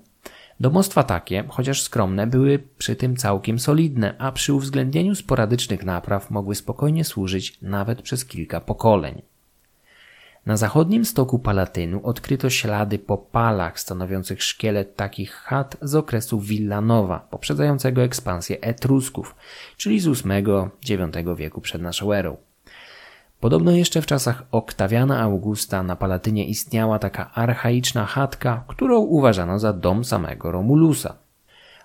Domostwa 0.60 1.02
takie, 1.02 1.44
chociaż 1.48 1.82
skromne, 1.82 2.26
były 2.26 2.58
przy 2.78 2.96
tym 2.96 3.16
całkiem 3.16 3.58
solidne, 3.58 4.14
a 4.18 4.32
przy 4.32 4.54
uwzględnieniu 4.54 5.14
sporadycznych 5.14 5.84
napraw 5.84 6.30
mogły 6.30 6.54
spokojnie 6.54 7.04
służyć 7.04 7.58
nawet 7.62 8.02
przez 8.02 8.24
kilka 8.24 8.60
pokoleń. 8.60 9.22
Na 10.46 10.56
zachodnim 10.56 11.04
stoku 11.04 11.38
Palatynu 11.38 12.00
odkryto 12.02 12.50
ślady 12.50 12.98
po 12.98 13.18
palach 13.18 13.80
stanowiących 13.80 14.42
szkielet 14.42 14.96
takich 14.96 15.32
chat 15.32 15.76
z 15.82 15.94
okresu 15.94 16.40
Villanowa, 16.40 17.18
poprzedzającego 17.30 18.02
ekspansję 18.02 18.60
Etrusków, 18.60 19.34
czyli 19.76 20.00
z 20.00 20.06
VIII-IX 20.06 21.36
wieku 21.36 21.60
przed 21.60 21.82
naszą 21.82 22.12
erą. 22.12 22.36
Podobno 23.40 23.72
jeszcze 23.72 24.02
w 24.02 24.06
czasach 24.06 24.42
Oktawiana 24.50 25.20
Augusta 25.20 25.82
na 25.82 25.96
Palatynie 25.96 26.46
istniała 26.46 26.98
taka 26.98 27.30
archaiczna 27.34 28.06
chatka, 28.06 28.64
którą 28.68 28.98
uważano 28.98 29.58
za 29.58 29.72
dom 29.72 30.04
samego 30.04 30.50
Romulusa. 30.50 31.25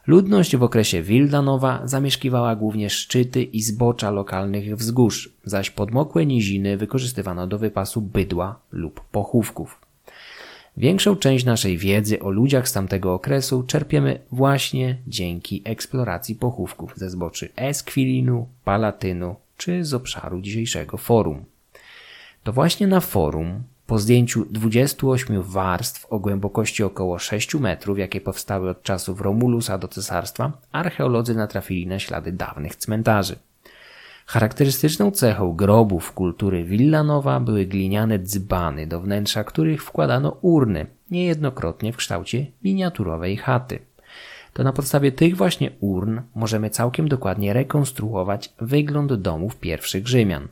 Ludność 0.08 0.56
w 0.56 0.64
okresie 0.64 1.02
Wildanowa 1.02 1.82
zamieszkiwała 1.86 2.56
głównie 2.56 2.90
szczyty 2.90 3.44
i 3.44 3.62
zbocza 3.62 4.12
lokalnych 4.12 4.76
wzgórz, 4.78 5.30
zaś 5.44 5.70
podmokłe 5.70 6.26
niziny 6.26 6.78
wykorzystywano 6.78 7.48
do 7.48 7.58
wypasu 7.58 8.02
bydła 8.02 8.60
lub 8.72 9.02
pochówków. 9.02 9.80
Większą 10.78 11.16
część 11.16 11.46
naszej 11.46 11.78
wiedzy 11.78 12.20
o 12.20 12.30
ludziach 12.30 12.70
z 12.70 12.74
tamtego 12.74 13.14
okresu 13.14 13.64
czerpiemy 13.64 14.20
właśnie 14.32 14.98
dzięki 15.08 15.62
eksploracji 15.66 16.36
pochówków 16.36 16.94
ze 16.96 17.10
zboczy 17.10 17.50
Esquilinu, 17.56 18.48
Palatynu 18.64 19.36
czy 19.58 19.86
z 19.86 19.94
obszaru 19.94 20.42
dzisiejszego 20.42 20.98
forum. 20.98 21.46
To 22.44 22.54
właśnie 22.54 22.88
na 22.88 23.00
forum 23.00 23.64
po 23.92 24.00
zdjęciu 24.00 24.46
28 24.50 25.42
warstw 25.42 26.06
o 26.06 26.20
głębokości 26.20 26.84
około 26.84 27.20
6 27.20 27.56
metrów, 27.56 28.00
jakie 28.00 28.22
powstały 28.22 28.70
od 28.70 28.84
czasów 28.84 29.22
Romulusa 29.22 29.78
do 29.78 29.88
cesarstwa, 29.88 30.52
archeolodzy 30.72 31.36
natrafili 31.36 31.88
na 31.88 32.00
ślady 32.00 32.32
dawnych 32.32 32.76
cmentarzy. 32.76 33.36
Charakterystyczną 34.26 35.12
cechą 35.12 35.54
grobów 35.54 36.12
kultury 36.12 36.64
Villanowa 36.64 37.40
były 37.40 37.66
gliniane 37.66 38.20
dzbany, 38.20 38.88
do 38.88 39.02
wnętrza 39.02 39.44
których 39.44 39.84
wkładano 39.84 40.38
urny, 40.42 40.86
niejednokrotnie 41.10 41.94
w 41.94 41.98
kształcie 41.98 42.46
miniaturowej 42.64 43.38
chaty. 43.38 43.80
To 44.54 44.64
na 44.64 44.74
podstawie 44.74 45.12
tych 45.12 45.38
właśnie 45.38 45.72
urn 45.80 46.22
możemy 46.36 46.70
całkiem 46.70 47.08
dokładnie 47.08 47.54
rekonstruować 47.54 48.54
wygląd 48.62 49.14
domów 49.14 49.56
pierwszych 49.56 50.08
Rzymian. 50.08 50.48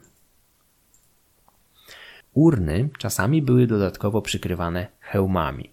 Urny 2.33 2.89
czasami 2.97 3.41
były 3.41 3.67
dodatkowo 3.67 4.21
przykrywane 4.21 4.87
hełmami. 4.99 5.69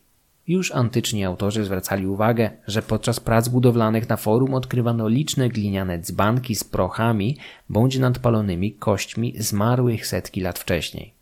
Już 0.48 0.72
antyczni 0.72 1.24
autorzy 1.24 1.64
zwracali 1.64 2.06
uwagę, 2.06 2.50
że 2.66 2.82
podczas 2.82 3.20
prac 3.20 3.48
budowlanych 3.48 4.08
na 4.08 4.16
forum 4.16 4.54
odkrywano 4.54 5.08
liczne 5.08 5.48
gliniane 5.48 5.98
dzbanki 5.98 6.54
z 6.54 6.64
prochami 6.64 7.36
bądź 7.68 7.98
nadpalonymi 7.98 8.72
kośćmi 8.72 9.34
zmarłych 9.38 10.06
setki 10.06 10.40
lat 10.40 10.58
wcześniej. 10.58 11.12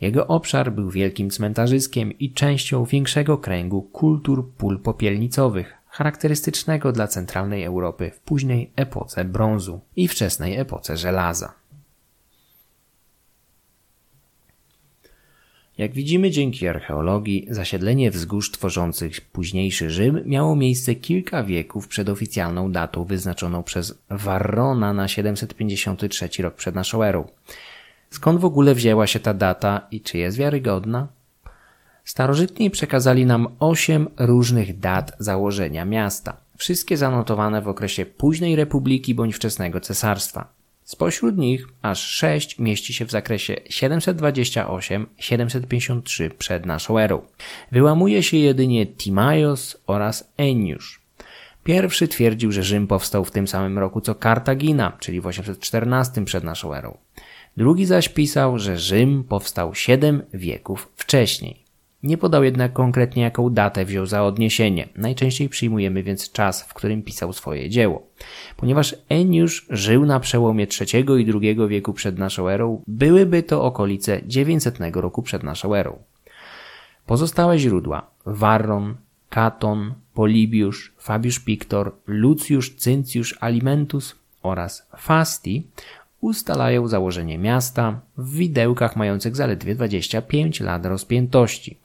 Jego 0.00 0.26
obszar 0.26 0.72
był 0.72 0.90
wielkim 0.90 1.30
cmentarzyskiem 1.30 2.18
i 2.18 2.32
częścią 2.32 2.84
większego 2.84 3.38
kręgu 3.38 3.82
kultur 3.82 4.50
pól 4.58 4.78
popielnicowych, 4.78 5.74
charakterystycznego 5.88 6.92
dla 6.92 7.08
centralnej 7.08 7.64
Europy 7.64 8.10
w 8.14 8.20
późnej 8.20 8.70
epoce 8.76 9.24
brązu 9.24 9.80
i 9.96 10.08
wczesnej 10.08 10.56
epoce 10.56 10.96
żelaza. 10.96 11.59
Jak 15.80 15.92
widzimy 15.92 16.30
dzięki 16.30 16.68
archeologii, 16.68 17.46
zasiedlenie 17.50 18.10
wzgórz 18.10 18.50
tworzących 18.50 19.20
późniejszy 19.20 19.90
Rzym 19.90 20.22
miało 20.26 20.56
miejsce 20.56 20.94
kilka 20.94 21.44
wieków 21.44 21.88
przed 21.88 22.08
oficjalną 22.08 22.72
datą 22.72 23.04
wyznaczoną 23.04 23.62
przez 23.62 23.98
Varrona 24.10 24.92
na 24.92 25.08
753 25.08 26.28
rok 26.42 26.54
przed 26.54 26.74
naszą 26.74 27.02
erą. 27.02 27.28
Skąd 28.10 28.40
w 28.40 28.44
ogóle 28.44 28.74
wzięła 28.74 29.06
się 29.06 29.20
ta 29.20 29.34
data 29.34 29.86
i 29.90 30.00
czy 30.00 30.18
jest 30.18 30.36
wiarygodna? 30.36 31.08
Starożytni 32.04 32.70
przekazali 32.70 33.26
nam 33.26 33.48
osiem 33.60 34.08
różnych 34.18 34.78
dat 34.78 35.12
założenia 35.18 35.84
miasta, 35.84 36.36
wszystkie 36.56 36.96
zanotowane 36.96 37.62
w 37.62 37.68
okresie 37.68 38.06
późnej 38.06 38.56
republiki 38.56 39.14
bądź 39.14 39.36
wczesnego 39.36 39.80
cesarstwa. 39.80 40.59
Spośród 40.90 41.38
nich 41.38 41.66
aż 41.82 42.00
sześć 42.00 42.58
mieści 42.58 42.94
się 42.94 43.04
w 43.04 43.10
zakresie 43.10 43.56
728-753 43.70 46.30
przed 46.30 46.66
naszą 46.66 46.98
erą. 46.98 47.22
Wyłamuje 47.72 48.22
się 48.22 48.36
jedynie 48.36 48.86
Timaios 48.86 49.76
oraz 49.86 50.32
Enniusz. 50.36 51.02
Pierwszy 51.64 52.08
twierdził, 52.08 52.52
że 52.52 52.62
Rzym 52.62 52.86
powstał 52.86 53.24
w 53.24 53.30
tym 53.30 53.48
samym 53.48 53.78
roku 53.78 54.00
co 54.00 54.14
Kartagina, 54.14 54.96
czyli 55.00 55.20
w 55.20 55.26
814 55.26 56.24
przed 56.24 56.44
naszą 56.44 56.74
erą. 56.74 56.98
Drugi 57.56 57.86
zaś 57.86 58.08
pisał, 58.08 58.58
że 58.58 58.78
Rzym 58.78 59.24
powstał 59.24 59.74
siedem 59.74 60.22
wieków 60.34 60.92
wcześniej. 60.96 61.64
Nie 62.02 62.18
podał 62.18 62.44
jednak 62.44 62.72
konkretnie 62.72 63.22
jaką 63.22 63.50
datę 63.50 63.84
wziął 63.84 64.06
za 64.06 64.24
odniesienie. 64.24 64.88
Najczęściej 64.96 65.48
przyjmujemy 65.48 66.02
więc 66.02 66.32
czas, 66.32 66.62
w 66.62 66.74
którym 66.74 67.02
pisał 67.02 67.32
swoje 67.32 67.70
dzieło. 67.70 68.06
Ponieważ 68.56 68.96
Enniusz 69.08 69.66
żył 69.70 70.06
na 70.06 70.20
przełomie 70.20 70.66
III 70.80 71.04
i 71.22 71.32
II 71.42 71.68
wieku 71.68 71.92
przed 71.92 72.18
naszą 72.18 72.48
erą, 72.48 72.82
byłyby 72.86 73.42
to 73.42 73.64
okolice 73.64 74.20
900 74.26 74.78
roku 74.94 75.22
przed 75.22 75.42
naszą 75.42 75.74
erą. 75.74 75.98
Pozostałe 77.06 77.58
źródła 77.58 78.10
Varron, 78.26 78.96
Katon, 79.30 79.94
Polibiusz, 80.14 80.92
Fabiusz 80.98 81.40
Pictor, 81.40 81.92
Lucius 82.06 82.76
Cyncjusz 82.76 83.38
Alimentus 83.40 84.16
oraz 84.42 84.86
Fasti 84.96 85.66
ustalają 86.20 86.88
założenie 86.88 87.38
miasta 87.38 88.00
w 88.16 88.34
widełkach 88.34 88.96
mających 88.96 89.36
zaledwie 89.36 89.74
25 89.74 90.60
lat 90.60 90.86
rozpiętości. 90.86 91.76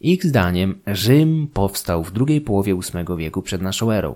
Ich 0.00 0.24
zdaniem 0.24 0.80
Rzym 0.86 1.48
powstał 1.54 2.04
w 2.04 2.12
drugiej 2.12 2.40
połowie 2.40 2.74
VIII 2.74 3.16
wieku 3.16 3.42
przed 3.42 3.62
naszą 3.62 3.90
erą. 3.90 4.14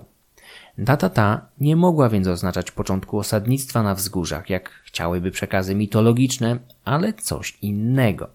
Data 0.77 1.09
ta 1.09 1.45
nie 1.59 1.75
mogła 1.75 2.09
więc 2.09 2.27
oznaczać 2.27 2.71
początku 2.71 3.19
osadnictwa 3.19 3.83
na 3.83 3.95
wzgórzach, 3.95 4.49
jak 4.49 4.69
chciałyby 4.69 5.31
przekazy 5.31 5.75
mitologiczne, 5.75 6.59
ale 6.85 7.13
coś 7.13 7.57
innego. 7.61 8.29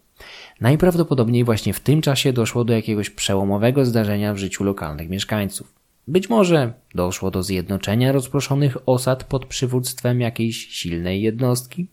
Najprawdopodobniej 0.61 1.45
właśnie 1.45 1.73
w 1.73 1.81
tym 1.81 2.01
czasie 2.01 2.33
doszło 2.33 2.65
do 2.65 2.73
jakiegoś 2.73 3.11
przełomowego 3.11 3.85
zdarzenia 3.85 4.35
w 4.35 4.39
życiu 4.39 4.65
lokalnych 4.65 5.09
mieszkańców. 5.09 5.75
Być 6.09 6.29
może 6.29 6.73
doszło 6.95 7.31
do 7.31 7.43
zjednoczenia 7.43 8.13
rozproszonych 8.13 8.77
osad 8.87 9.25
pod 9.25 9.47
przywództwem 9.47 10.21
jakiejś 10.21 10.69
silnej 10.69 11.23
jednostki? 11.23 11.87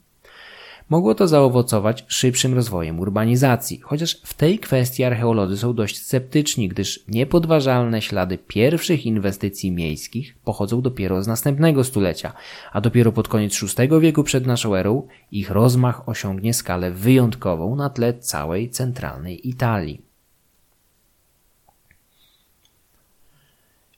Mogło 0.89 1.15
to 1.15 1.28
zaowocować 1.28 2.06
szybszym 2.08 2.54
rozwojem 2.54 3.00
urbanizacji, 3.00 3.80
chociaż 3.80 4.21
w 4.24 4.34
tej 4.34 4.60
kwestii 4.60 5.04
archeolodzy 5.04 5.58
są 5.58 5.74
dość 5.74 6.02
sceptyczni, 6.02 6.69
gdyż 6.69 7.04
niepodważalne 7.08 8.02
ślady 8.02 8.38
pierwszych 8.38 9.06
inwestycji 9.06 9.71
miejskich 9.71 10.36
pochodzą 10.43 10.82
dopiero 10.82 11.24
z 11.24 11.28
następnego 11.28 11.84
stulecia, 11.84 12.34
a 12.74 12.82
dopiero 12.82 13.12
pod 13.12 13.28
koniec 13.28 13.60
VI 13.62 14.00
wieku 14.02 14.24
przed 14.24 14.48
naszą 14.48 14.76
erą 14.76 15.08
ich 15.32 15.52
rozmach 15.52 16.10
osiągnie 16.10 16.54
skalę 16.54 16.91
wyjątkową 16.91 17.76
na 17.76 17.89
tle 17.89 18.13
całej 18.13 18.69
centralnej 18.69 19.50
Italii. 19.50 20.05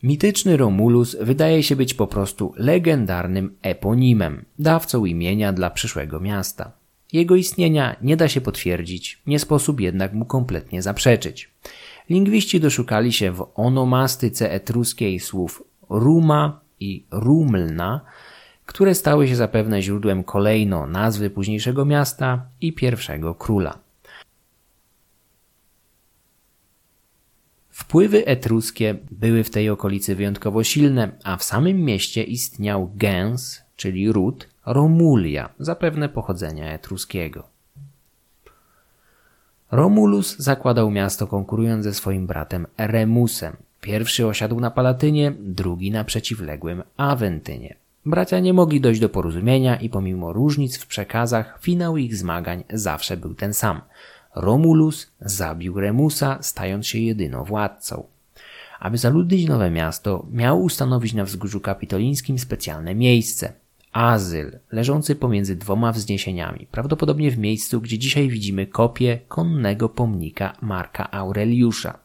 Mityczny 0.03 0.57
Romulus 0.57 1.17
wydaje 1.21 1.63
się 1.63 1.75
być 1.75 1.93
po 1.93 2.07
prostu 2.07 2.53
legendarnym 2.57 3.55
eponimem, 3.61 4.45
dawcą 4.59 5.05
imienia 5.05 5.53
dla 5.53 5.69
przyszłego 5.69 6.19
miasta. 6.19 6.71
Jego 7.13 7.35
istnienia 7.35 7.95
nie 8.01 8.17
da 8.17 8.27
się 8.27 8.41
potwierdzić, 8.41 9.21
nie 9.27 9.39
sposób 9.39 9.79
jednak 9.79 10.13
mu 10.13 10.25
kompletnie 10.25 10.81
zaprzeczyć. 10.81 11.49
Lingwiści 12.09 12.59
doszukali 12.59 13.13
się 13.13 13.31
w 13.31 13.47
onomastyce 13.55 14.51
etruskiej 14.51 15.19
słów 15.19 15.63
Ruma 15.89 16.59
i 16.79 17.05
Rumlna, 17.11 18.01
które 18.65 18.95
stały 18.95 19.27
się 19.27 19.35
zapewne 19.35 19.81
źródłem 19.81 20.23
kolejno 20.23 20.87
nazwy 20.87 21.29
późniejszego 21.29 21.85
miasta 21.85 22.45
i 22.61 22.73
pierwszego 22.73 23.35
króla. 23.35 23.86
Wpływy 27.77 28.25
etruskie 28.25 28.95
były 29.11 29.43
w 29.43 29.49
tej 29.49 29.69
okolicy 29.69 30.15
wyjątkowo 30.15 30.63
silne, 30.63 31.11
a 31.23 31.37
w 31.37 31.43
samym 31.43 31.77
mieście 31.85 32.23
istniał 32.23 32.91
gens, 32.95 33.61
czyli 33.75 34.11
ród 34.11 34.47
Romulia, 34.65 35.49
zapewne 35.59 36.09
pochodzenia 36.09 36.73
etruskiego. 36.73 37.43
Romulus 39.71 40.37
zakładał 40.37 40.91
miasto 40.91 41.27
konkurując 41.27 41.83
ze 41.83 41.93
swoim 41.93 42.27
bratem 42.27 42.67
Remusem. 42.77 43.55
Pierwszy 43.81 44.27
osiadł 44.27 44.59
na 44.59 44.71
Palatynie, 44.71 45.33
drugi 45.39 45.91
na 45.91 46.03
przeciwległym 46.03 46.83
Aventynie. 46.97 47.75
Bracia 48.05 48.39
nie 48.39 48.53
mogli 48.53 48.81
dojść 48.81 49.01
do 49.01 49.09
porozumienia 49.09 49.75
i 49.75 49.89
pomimo 49.89 50.33
różnic 50.33 50.77
w 50.77 50.87
przekazach, 50.87 51.57
finał 51.61 51.97
ich 51.97 52.15
zmagań 52.15 52.63
zawsze 52.73 53.17
był 53.17 53.33
ten 53.33 53.53
sam. 53.53 53.81
Romulus 54.41 55.11
zabił 55.21 55.79
Remusa, 55.79 56.37
stając 56.41 56.87
się 56.87 56.99
jedyną 56.99 57.43
władcą. 57.43 58.03
Aby 58.79 58.97
zaludnić 58.97 59.47
nowe 59.47 59.71
miasto, 59.71 60.25
miał 60.31 60.63
ustanowić 60.63 61.13
na 61.13 61.25
wzgórzu 61.25 61.59
kapitolińskim 61.59 62.39
specjalne 62.39 62.95
miejsce– 62.95 63.53
azyl 63.97 64.59
leżący 64.71 65.15
pomiędzy 65.15 65.55
dwoma 65.55 65.91
wzniesieniami, 65.91 66.67
prawdopodobnie 66.71 67.31
w 67.31 67.37
miejscu, 67.37 67.81
gdzie 67.81 67.97
dzisiaj 67.97 68.27
widzimy 68.27 68.67
kopię 68.67 69.19
konnego 69.27 69.89
pomnika 69.89 70.53
Marka 70.61 71.11
Aureliusza. 71.11 71.99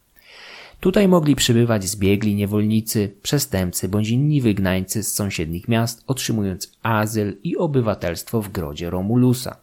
Tutaj 0.80 1.08
mogli 1.08 1.36
przybywać 1.36 1.84
zbiegli 1.84 2.34
niewolnicy, 2.34 3.14
przestępcy 3.22 3.88
bądź 3.88 4.08
inni 4.08 4.40
wygnańcy 4.40 5.02
z 5.02 5.14
sąsiednich 5.14 5.68
miast, 5.68 6.04
otrzymując 6.06 6.72
azyl 6.82 7.36
i 7.42 7.56
obywatelstwo 7.56 8.42
w 8.42 8.48
grodzie 8.48 8.90
Romulusa. 8.90 9.56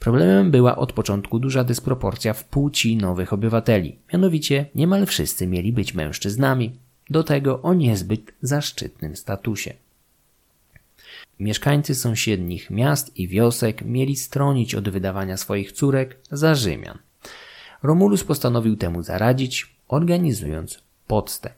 Problemem 0.00 0.50
była 0.50 0.76
od 0.76 0.92
początku 0.92 1.38
duża 1.38 1.64
dysproporcja 1.64 2.32
w 2.32 2.44
płci 2.44 2.96
nowych 2.96 3.32
obywateli, 3.32 3.98
mianowicie 4.12 4.66
niemal 4.74 5.06
wszyscy 5.06 5.46
mieli 5.46 5.72
być 5.72 5.94
mężczyznami, 5.94 6.72
do 7.10 7.22
tego 7.24 7.62
o 7.62 7.74
niezbyt 7.74 8.32
zaszczytnym 8.42 9.16
statusie. 9.16 9.74
Mieszkańcy 11.40 11.94
sąsiednich 11.94 12.70
miast 12.70 13.16
i 13.16 13.28
wiosek 13.28 13.82
mieli 13.84 14.16
stronić 14.16 14.74
od 14.74 14.88
wydawania 14.88 15.36
swoich 15.36 15.72
córek 15.72 16.18
za 16.30 16.54
Rzymian. 16.54 16.98
Romulus 17.82 18.24
postanowił 18.24 18.76
temu 18.76 19.02
zaradzić, 19.02 19.76
organizując 19.88 20.82
podstęp. 21.06 21.54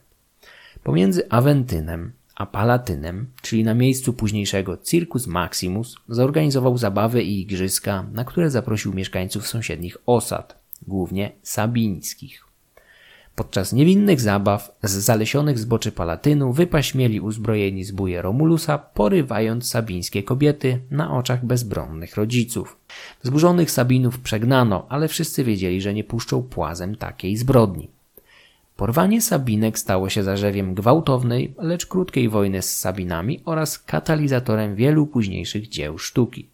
Pomiędzy 0.83 1.29
Aventynem 1.29 2.11
a 2.35 2.45
Palatynem, 2.45 3.27
czyli 3.41 3.63
na 3.63 3.73
miejscu 3.73 4.13
późniejszego 4.13 4.77
Circus 4.77 5.27
Maximus, 5.27 5.95
zorganizował 6.09 6.77
zabawy 6.77 7.23
i 7.23 7.41
igrzyska, 7.41 8.05
na 8.13 8.25
które 8.25 8.49
zaprosił 8.49 8.93
mieszkańców 8.93 9.47
sąsiednich 9.47 9.97
osad, 10.05 10.59
głównie 10.87 11.31
sabińskich. 11.43 12.43
Podczas 13.35 13.73
niewinnych 13.73 14.21
zabaw 14.21 14.75
z 14.83 14.91
zalesionych 14.91 15.59
zboczy 15.59 15.91
Palatynu 15.91 16.53
wypaśmieli 16.53 17.19
uzbrojeni 17.19 17.83
zbóje 17.83 18.21
Romulusa, 18.21 18.77
porywając 18.77 19.69
sabińskie 19.69 20.23
kobiety 20.23 20.79
na 20.91 21.17
oczach 21.17 21.45
bezbronnych 21.45 22.15
rodziców. 22.15 22.77
Zburzonych 23.21 23.71
Sabinów 23.71 24.19
przegnano, 24.19 24.85
ale 24.89 25.07
wszyscy 25.07 25.43
wiedzieli, 25.43 25.81
że 25.81 25.93
nie 25.93 26.03
puszczą 26.03 26.43
płazem 26.43 26.95
takiej 26.95 27.37
zbrodni. 27.37 27.89
Porwanie 28.75 29.21
Sabinek 29.21 29.79
stało 29.79 30.09
się 30.09 30.23
zarzewiem 30.23 30.73
gwałtownej, 30.73 31.55
lecz 31.57 31.85
krótkiej 31.85 32.29
wojny 32.29 32.61
z 32.61 32.79
Sabinami 32.79 33.41
oraz 33.45 33.79
katalizatorem 33.79 34.75
wielu 34.75 35.07
późniejszych 35.07 35.69
dzieł 35.69 35.97
sztuki. 35.97 36.49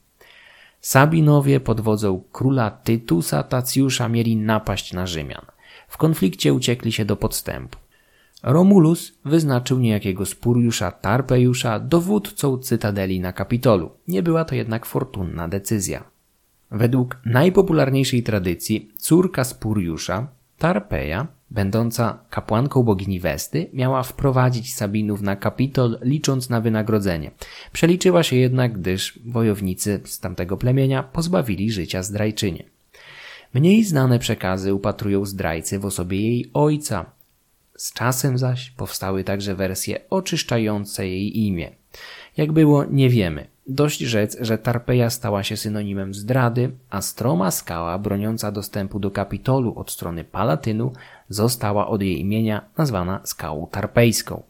Sabinowie 0.82 1.60
pod 1.60 1.82
wodzą 1.82 2.24
króla 2.32 2.72
Tytusa 2.72 3.44
Tacjusza 3.44 4.10
mieli 4.10 4.38
napaść 4.38 4.94
na 4.94 5.08
Rzymian– 5.08 5.46
w 5.90 5.98
konflikcie 5.98 6.54
uciekli 6.54 6.92
się 6.92 7.06
do 7.06 7.16
podstępu. 7.16 7.78
Romulus 8.44 9.14
wyznaczył 9.26 9.80
niejakiego 9.80 10.26
Spuriusza 10.26 10.92
Tarpejusza 10.92 11.80
dowódcą 11.80 12.58
cytadeli 12.58 13.20
na 13.20 13.34
Kapitolu. 13.34 13.92
Nie 14.08 14.24
była 14.24 14.46
to 14.46 14.56
jednak 14.56 14.86
fortunna 14.86 15.48
decyzja. 15.48 16.04
Według 16.72 17.18
najpopularniejszej 17.26 18.24
tradycji 18.24 18.92
córka 18.98 19.44
Spuriusza, 19.44 20.28
Tarpeja, 20.58 21.28
będąca 21.52 22.20
kapłanką 22.30 22.84
bogini 22.84 23.20
Westy, 23.20 23.70
miała 23.74 24.04
wprowadzić 24.04 24.76
Sabinów 24.76 25.22
na 25.22 25.36
Kapitol 25.36 26.00
licząc 26.02 26.50
na 26.50 26.62
wynagrodzenie. 26.62 27.32
Przeliczyła 27.72 28.24
się 28.24 28.36
jednak, 28.36 28.80
gdyż 28.80 29.20
wojownicy 29.26 30.02
z 30.06 30.20
tamtego 30.20 30.58
plemienia 30.58 31.04
pozbawili 31.04 31.72
życia 31.72 32.04
zdrajczynie. 32.04 32.64
Mniej 33.54 33.84
znane 33.84 34.20
przekazy 34.20 34.74
upatrują 34.74 35.26
zdrajcy 35.26 35.80
w 35.80 35.86
osobie 35.86 36.22
jej 36.22 36.50
ojca. 36.54 37.06
Z 37.78 37.94
czasem 37.94 38.38
zaś 38.38 38.72
powstały 38.72 39.24
także 39.24 39.56
wersje 39.56 40.10
oczyszczające 40.10 41.08
jej 41.08 41.40
imię. 41.40 41.72
Jak 42.38 42.52
było, 42.52 42.86
nie 42.86 43.10
wiemy. 43.10 43.48
Dość 43.68 44.00
rzec, 44.00 44.38
że 44.42 44.58
Tarpeja 44.58 45.10
stała 45.10 45.44
się 45.44 45.58
synonimem 45.58 46.14
zdrady, 46.14 46.72
a 46.90 47.02
stroma 47.02 47.52
skała 47.52 48.00
broniąca 48.00 48.52
dostępu 48.52 49.00
do 49.00 49.12
Kapitolu 49.12 49.80
od 49.80 49.92
strony 49.92 50.24
Palatynu 50.24 50.94
została 51.30 51.88
od 51.88 52.02
jej 52.02 52.20
imienia 52.20 52.66
nazwana 52.78 53.22
skałą 53.24 53.68
tarpejską. 53.68 54.44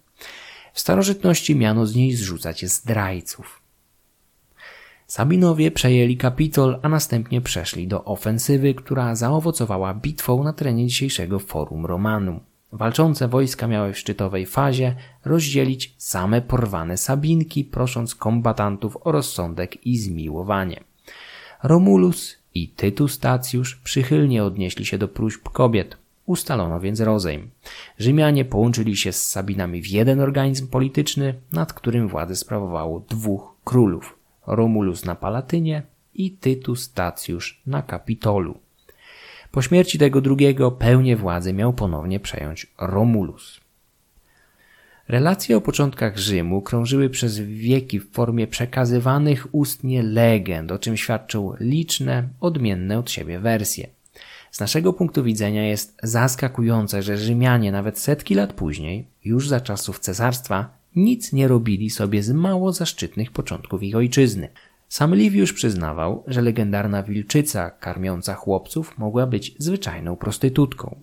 W 0.73 0.79
starożytności 0.79 1.55
miano 1.55 1.85
z 1.85 1.95
niej 1.95 2.13
zrzucać 2.13 2.65
zdrajców. 2.65 3.61
Sabinowie 5.07 5.71
przejęli 5.71 6.17
Kapitol, 6.17 6.79
a 6.81 6.89
następnie 6.89 7.41
przeszli 7.41 7.87
do 7.87 8.03
ofensywy, 8.03 8.73
która 8.73 9.15
zaowocowała 9.15 9.93
bitwą 9.93 10.43
na 10.43 10.53
terenie 10.53 10.87
dzisiejszego 10.87 11.39
Forum 11.39 11.85
Romanum. 11.85 12.39
Walczące 12.71 13.27
wojska 13.27 13.67
miały 13.67 13.93
w 13.93 13.97
szczytowej 13.97 14.45
fazie 14.45 14.95
rozdzielić 15.25 15.95
same 15.97 16.41
porwane 16.41 16.97
Sabinki, 16.97 17.65
prosząc 17.65 18.15
kombatantów 18.15 18.97
o 19.01 19.11
rozsądek 19.11 19.85
i 19.85 19.97
zmiłowanie. 19.97 20.83
Romulus 21.63 22.37
i 22.53 22.67
Tytus 22.67 23.19
Tacjusz 23.19 23.75
przychylnie 23.75 24.43
odnieśli 24.43 24.85
się 24.85 24.97
do 24.97 25.07
próśb 25.07 25.49
kobiet. 25.49 25.97
Ustalono 26.29 26.79
więc 26.79 26.99
rozejm. 26.99 27.49
Rzymianie 27.97 28.45
połączyli 28.45 28.97
się 28.97 29.11
z 29.11 29.27
Sabinami 29.27 29.81
w 29.81 29.87
jeden 29.87 30.21
organizm 30.21 30.67
polityczny, 30.67 31.33
nad 31.51 31.73
którym 31.73 32.07
władzę 32.07 32.35
sprawowało 32.35 32.99
dwóch 32.99 33.55
królów. 33.63 34.17
Romulus 34.47 35.05
na 35.05 35.15
Palatynie 35.15 35.83
i 36.13 36.31
Tytus 36.31 36.93
Tacjusz 36.93 37.61
na 37.67 37.81
Kapitolu. 37.81 38.57
Po 39.51 39.61
śmierci 39.61 39.97
tego 39.97 40.21
drugiego 40.21 40.71
pełnię 40.71 41.15
władzy 41.15 41.53
miał 41.53 41.73
ponownie 41.73 42.19
przejąć 42.19 42.67
Romulus. 42.77 43.59
Relacje 45.07 45.57
o 45.57 45.61
początkach 45.61 46.17
Rzymu 46.17 46.61
krążyły 46.61 47.09
przez 47.09 47.39
wieki 47.39 47.99
w 47.99 48.11
formie 48.11 48.47
przekazywanych 48.47 49.47
ustnie 49.51 50.03
legend, 50.03 50.71
o 50.71 50.79
czym 50.79 50.97
świadczą 50.97 51.53
liczne, 51.59 52.29
odmienne 52.39 52.99
od 52.99 53.11
siebie 53.11 53.39
wersje. 53.39 53.98
Z 54.51 54.59
naszego 54.59 54.93
punktu 54.93 55.23
widzenia 55.23 55.67
jest 55.67 55.97
zaskakujące, 56.03 57.03
że 57.03 57.17
Rzymianie 57.17 57.71
nawet 57.71 57.99
setki 57.99 58.35
lat 58.35 58.53
później, 58.53 59.07
już 59.25 59.47
za 59.47 59.61
czasów 59.61 59.99
cesarstwa, 59.99 60.69
nic 60.95 61.33
nie 61.33 61.47
robili 61.47 61.89
sobie 61.89 62.23
z 62.23 62.31
mało 62.31 62.73
zaszczytnych 62.73 63.31
początków 63.31 63.83
ich 63.83 63.95
ojczyzny. 63.95 64.49
Sam 64.89 65.15
Liviusz 65.15 65.53
przyznawał, 65.53 66.23
że 66.27 66.41
legendarna 66.41 67.03
wilczyca 67.03 67.69
karmiąca 67.69 68.33
chłopców 68.33 68.97
mogła 68.97 69.27
być 69.27 69.55
zwyczajną 69.57 70.15
prostytutką. 70.15 71.01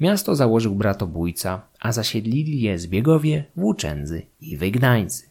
Miasto 0.00 0.36
założył 0.36 0.74
bratobójca, 0.74 1.62
a 1.80 1.92
zasiedlili 1.92 2.60
je 2.60 2.78
zbiegowie, 2.78 3.44
włóczędzy 3.56 4.22
i 4.40 4.56
wygnańcy. 4.56 5.28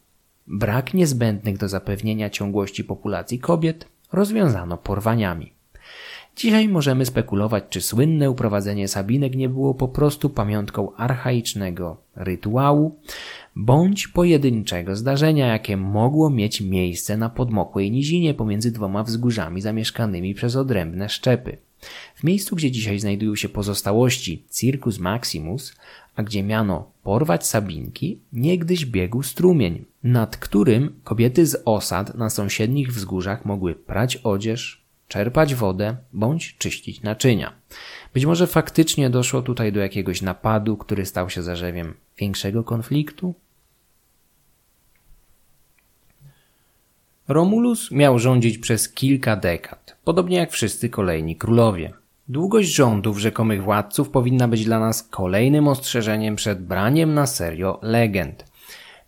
Brak 0.47 0.93
niezbędnych 0.93 1.58
do 1.58 1.70
zapewnienia 1.70 2.30
ciągłości 2.30 2.84
populacji 2.84 3.39
kobiet 3.39 3.88
rozwiązano 4.12 4.78
porwaniami. 4.78 5.57
Dzisiaj 6.38 6.67
możemy 6.67 7.05
spekulować, 7.05 7.63
czy 7.69 7.81
słynne 7.81 8.31
uprowadzenie 8.31 8.88
Sabinek 8.88 9.35
nie 9.35 9.49
było 9.49 9.73
po 9.73 9.88
prostu 9.88 10.29
pamiątką 10.29 10.95
archaicznego 10.95 11.97
rytuału, 12.15 12.99
bądź 13.55 14.07
pojedynczego 14.07 14.95
zdarzenia, 14.95 15.47
jakie 15.47 15.77
mogło 15.77 16.29
mieć 16.29 16.61
miejsce 16.61 17.17
na 17.17 17.29
podmokłej 17.29 17.91
nizinie 17.91 18.33
pomiędzy 18.33 18.71
dwoma 18.71 19.03
wzgórzami 19.03 19.61
zamieszkanymi 19.61 20.33
przez 20.33 20.55
odrębne 20.55 21.09
szczepy. 21.09 21.57
W 22.15 22.23
miejscu, 22.23 22.55
gdzie 22.55 22.71
dzisiaj 22.71 22.99
znajdują 22.99 23.35
się 23.35 23.49
pozostałości 23.49 24.43
Circus 24.51 24.99
Maximus, 24.99 25.75
a 26.15 26.23
gdzie 26.23 26.43
miano 26.43 26.91
porwać 27.03 27.47
Sabinki, 27.47 28.19
niegdyś 28.33 28.85
biegł 28.85 29.23
strumień, 29.23 29.85
nad 30.03 30.38
którym 30.38 30.93
kobiety 31.03 31.45
z 31.45 31.61
osad 31.65 32.15
na 32.15 32.29
sąsiednich 32.29 32.93
wzgórzach 32.93 33.45
mogły 33.45 33.75
prać 33.75 34.17
odzież, 34.17 34.86
czerpać 35.08 35.55
wodę 35.55 35.95
bądź 36.14 36.58
czyścić 36.58 37.01
naczynia. 37.01 37.53
Być 38.14 38.26
może 38.26 38.47
faktycznie 38.47 39.10
doszło 39.10 39.41
tutaj 39.41 39.72
do 39.72 39.80
jakiegoś 39.80 40.22
napadu, 40.22 40.78
który 40.78 41.05
stał 41.05 41.30
się 41.30 41.43
zarzewiem 41.43 41.93
większego 42.18 42.64
konfliktu? 42.64 43.36
Romulus 47.28 47.91
miał 47.91 48.20
rządzić 48.20 48.58
przez 48.58 48.89
kilka 48.89 49.36
dekad, 49.36 49.97
podobnie 50.03 50.38
jak 50.38 50.51
wszyscy 50.51 50.89
kolejni 50.89 51.36
królowie. 51.36 51.93
Długość 52.30 52.76
rządów 52.76 53.20
rzekomych 53.20 53.64
władców 53.64 54.10
powinna 54.10 54.47
być 54.47 54.66
dla 54.66 54.80
nas 54.80 55.03
kolejnym 55.03 55.68
ostrzeżeniem 55.68 56.36
przed 56.36 56.66
braniem 56.66 57.14
na 57.14 57.28
serio 57.28 57.80
legend. 57.82 58.45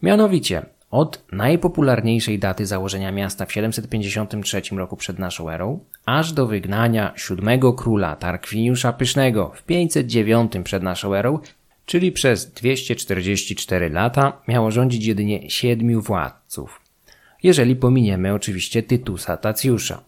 Mianowicie, 0.02 0.66
od 0.92 1.24
najpopularniejszej 1.32 2.40
daty 2.40 2.66
założenia 2.66 3.12
miasta 3.12 3.46
w 3.46 3.54
753 3.54 4.62
roku 4.72 4.98
przed 4.98 5.20
naszą 5.20 5.50
erą, 5.50 5.80
aż 6.06 6.34
do 6.34 6.48
wygnania 6.48 7.14
siódmego 7.16 7.74
króla 7.74 8.16
Tarkwiniusza 8.16 8.94
Pysznego 8.94 9.52
w 9.56 9.64
509 9.64 10.52
przed 10.64 10.84
naszą 10.84 11.14
erą, 11.14 11.40
czyli 11.86 12.12
przez 12.12 12.52
244 12.52 13.90
lata, 13.90 14.42
miało 14.48 14.72
rządzić 14.72 15.06
jedynie 15.06 15.50
siedmiu 15.50 16.02
władców. 16.02 16.82
Jeżeli 17.44 17.76
pominiemy 17.76 18.34
oczywiście 18.34 18.84
Tytusa 18.84 19.38
Tacjusza. 19.38 20.02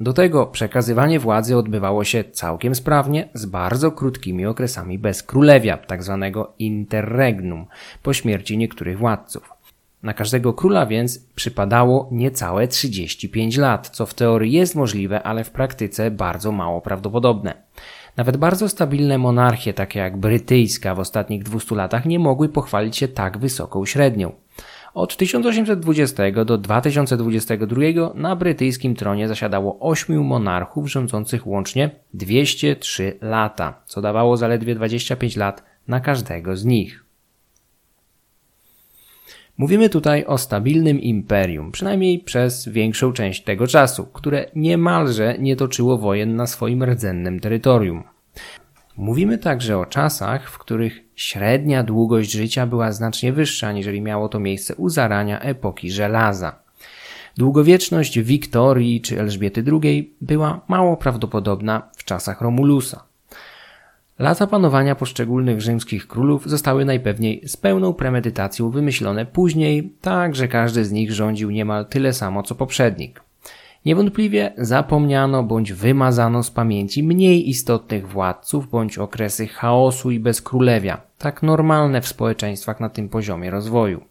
Do 0.00 0.12
tego 0.12 0.46
przekazywanie 0.46 1.20
władzy 1.20 1.56
odbywało 1.56 2.04
się 2.04 2.24
całkiem 2.24 2.74
sprawnie, 2.74 3.28
z 3.34 3.46
bardzo 3.46 3.92
krótkimi 3.92 4.46
okresami 4.46 4.98
bez 4.98 5.22
królewia. 5.22 5.76
Tak 5.76 6.02
interregnum, 6.58 7.66
po 8.02 8.12
śmierci 8.12 8.58
niektórych 8.58 8.98
władców. 8.98 9.57
Na 10.02 10.14
każdego 10.14 10.52
króla 10.52 10.86
więc 10.86 11.18
przypadało 11.34 12.08
niecałe 12.12 12.68
35 12.68 13.56
lat, 13.56 13.88
co 13.88 14.06
w 14.06 14.14
teorii 14.14 14.52
jest 14.52 14.74
możliwe, 14.74 15.22
ale 15.22 15.44
w 15.44 15.50
praktyce 15.50 16.10
bardzo 16.10 16.52
mało 16.52 16.80
prawdopodobne. 16.80 17.54
Nawet 18.16 18.36
bardzo 18.36 18.68
stabilne 18.68 19.18
monarchie, 19.18 19.74
takie 19.74 19.98
jak 19.98 20.16
brytyjska 20.16 20.94
w 20.94 20.98
ostatnich 20.98 21.42
200 21.42 21.74
latach, 21.74 22.06
nie 22.06 22.18
mogły 22.18 22.48
pochwalić 22.48 22.96
się 22.96 23.08
tak 23.08 23.38
wysoką 23.38 23.86
średnią. 23.86 24.32
Od 24.94 25.16
1820 25.16 26.44
do 26.44 26.58
2022 26.58 27.82
na 28.14 28.36
brytyjskim 28.36 28.94
tronie 28.94 29.28
zasiadało 29.28 29.80
ośmiu 29.80 30.24
monarchów 30.24 30.90
rządzących 30.90 31.46
łącznie 31.46 31.90
203 32.14 33.18
lata, 33.20 33.82
co 33.86 34.00
dawało 34.00 34.36
zaledwie 34.36 34.74
25 34.74 35.36
lat 35.36 35.64
na 35.88 36.00
każdego 36.00 36.56
z 36.56 36.64
nich. 36.64 37.07
Mówimy 39.58 39.88
tutaj 39.88 40.24
o 40.24 40.38
stabilnym 40.38 41.00
imperium, 41.00 41.72
przynajmniej 41.72 42.18
przez 42.18 42.68
większą 42.68 43.12
część 43.12 43.44
tego 43.44 43.66
czasu, 43.66 44.06
które 44.06 44.50
niemalże 44.56 45.38
nie 45.38 45.56
toczyło 45.56 45.98
wojen 45.98 46.36
na 46.36 46.46
swoim 46.46 46.84
rdzennym 46.84 47.40
terytorium. 47.40 48.04
Mówimy 48.96 49.38
także 49.38 49.78
o 49.78 49.86
czasach, 49.86 50.50
w 50.50 50.58
których 50.58 51.00
średnia 51.16 51.82
długość 51.82 52.30
życia 52.30 52.66
była 52.66 52.92
znacznie 52.92 53.32
wyższa, 53.32 53.68
aniżeli 53.68 54.00
miało 54.00 54.28
to 54.28 54.40
miejsce 54.40 54.74
u 54.74 54.88
zarania 54.88 55.40
epoki 55.40 55.90
żelaza. 55.90 56.62
Długowieczność 57.36 58.20
Wiktorii 58.20 59.00
czy 59.00 59.20
Elżbiety 59.20 59.64
II 59.82 60.14
była 60.20 60.60
mało 60.68 60.96
prawdopodobna 60.96 61.90
w 61.96 62.04
czasach 62.04 62.40
Romulusa. 62.40 63.07
Lata 64.18 64.46
panowania 64.46 64.94
poszczególnych 64.94 65.60
rzymskich 65.60 66.06
królów 66.06 66.50
zostały 66.50 66.84
najpewniej 66.84 67.48
z 67.48 67.56
pełną 67.56 67.94
premedytacją 67.94 68.70
wymyślone 68.70 69.26
później, 69.26 69.92
tak 70.00 70.34
że 70.34 70.48
każdy 70.48 70.84
z 70.84 70.92
nich 70.92 71.12
rządził 71.12 71.50
niemal 71.50 71.86
tyle 71.86 72.12
samo 72.12 72.42
co 72.42 72.54
poprzednik. 72.54 73.22
Niewątpliwie 73.86 74.52
zapomniano 74.56 75.42
bądź 75.42 75.72
wymazano 75.72 76.42
z 76.42 76.50
pamięci 76.50 77.02
mniej 77.02 77.48
istotnych 77.50 78.08
władców 78.08 78.70
bądź 78.70 78.98
okresy 78.98 79.46
chaosu 79.46 80.10
i 80.10 80.20
bezkrólewia, 80.20 81.00
tak 81.18 81.42
normalne 81.42 82.00
w 82.00 82.08
społeczeństwach 82.08 82.80
na 82.80 82.88
tym 82.88 83.08
poziomie 83.08 83.50
rozwoju. 83.50 84.04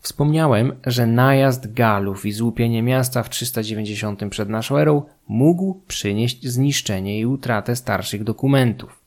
Wspomniałem, 0.00 0.72
że 0.86 1.06
najazd 1.06 1.72
Galów 1.72 2.26
i 2.26 2.32
złupienie 2.32 2.82
miasta 2.82 3.22
w 3.22 3.30
390 3.30 4.20
przed 4.30 4.48
naszą 4.48 4.78
erą 4.78 5.02
mógł 5.28 5.80
przynieść 5.88 6.46
zniszczenie 6.46 7.20
i 7.20 7.26
utratę 7.26 7.76
starszych 7.76 8.24
dokumentów. 8.24 9.00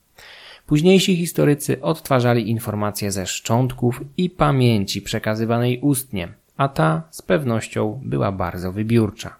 Późniejsi 0.66 1.16
historycy 1.16 1.82
odtwarzali 1.82 2.50
informacje 2.50 3.12
ze 3.12 3.26
szczątków 3.26 4.00
i 4.16 4.30
pamięci 4.30 5.02
przekazywanej 5.02 5.80
ustnie, 5.80 6.28
a 6.56 6.68
ta 6.68 7.02
z 7.10 7.22
pewnością 7.22 8.00
była 8.04 8.32
bardzo 8.32 8.72
wybiórcza. 8.72 9.36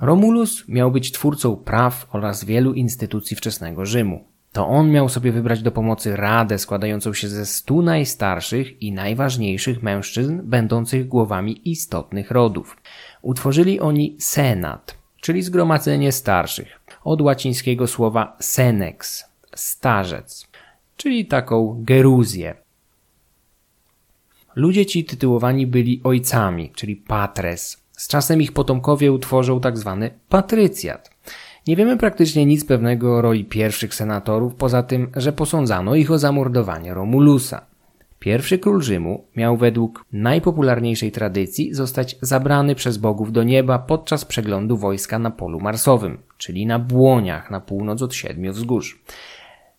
Romulus 0.00 0.68
miał 0.68 0.90
być 0.90 1.12
twórcą 1.12 1.56
praw 1.56 2.06
oraz 2.12 2.44
wielu 2.44 2.72
instytucji 2.72 3.36
wczesnego 3.36 3.86
Rzymu. 3.86 4.33
To 4.54 4.68
on 4.68 4.90
miał 4.90 5.08
sobie 5.08 5.32
wybrać 5.32 5.62
do 5.62 5.70
pomocy 5.70 6.16
radę 6.16 6.58
składającą 6.58 7.12
się 7.12 7.28
ze 7.28 7.46
stu 7.46 7.82
najstarszych 7.82 8.82
i 8.82 8.92
najważniejszych 8.92 9.82
mężczyzn 9.82 10.40
będących 10.44 11.08
głowami 11.08 11.70
istotnych 11.70 12.30
rodów. 12.30 12.76
Utworzyli 13.22 13.80
oni 13.80 14.16
senat, 14.18 14.98
czyli 15.20 15.42
zgromadzenie 15.42 16.12
starszych, 16.12 16.80
od 17.04 17.20
łacińskiego 17.20 17.86
słowa 17.86 18.36
senex, 18.40 19.24
starzec, 19.54 20.46
czyli 20.96 21.26
taką 21.26 21.82
geruzję. 21.84 22.54
Ludzie 24.54 24.86
ci 24.86 25.04
tytułowani 25.04 25.66
byli 25.66 26.00
ojcami, 26.04 26.72
czyli 26.74 26.96
patres, 26.96 27.84
z 27.92 28.08
czasem 28.08 28.42
ich 28.42 28.52
potomkowie 28.52 29.12
utworzą 29.12 29.60
tak 29.60 29.78
zwany 29.78 30.10
patrycjat. 30.28 31.13
Nie 31.66 31.76
wiemy 31.76 31.96
praktycznie 31.96 32.46
nic 32.46 32.64
pewnego 32.64 33.16
o 33.16 33.22
roli 33.22 33.44
pierwszych 33.44 33.94
senatorów, 33.94 34.54
poza 34.54 34.82
tym, 34.82 35.10
że 35.16 35.32
posądzano 35.32 35.94
ich 35.94 36.10
o 36.10 36.18
zamordowanie 36.18 36.94
Romulusa. 36.94 37.66
Pierwszy 38.18 38.58
król 38.58 38.82
Rzymu 38.82 39.24
miał 39.36 39.56
według 39.56 40.04
najpopularniejszej 40.12 41.12
tradycji 41.12 41.74
zostać 41.74 42.16
zabrany 42.20 42.74
przez 42.74 42.96
bogów 42.98 43.32
do 43.32 43.42
nieba 43.42 43.78
podczas 43.78 44.24
przeglądu 44.24 44.76
wojska 44.76 45.18
na 45.18 45.30
polu 45.30 45.60
marsowym, 45.60 46.18
czyli 46.38 46.66
na 46.66 46.78
błoniach 46.78 47.50
na 47.50 47.60
północ 47.60 48.02
od 48.02 48.14
siedmiu 48.14 48.52
wzgórz. 48.52 49.02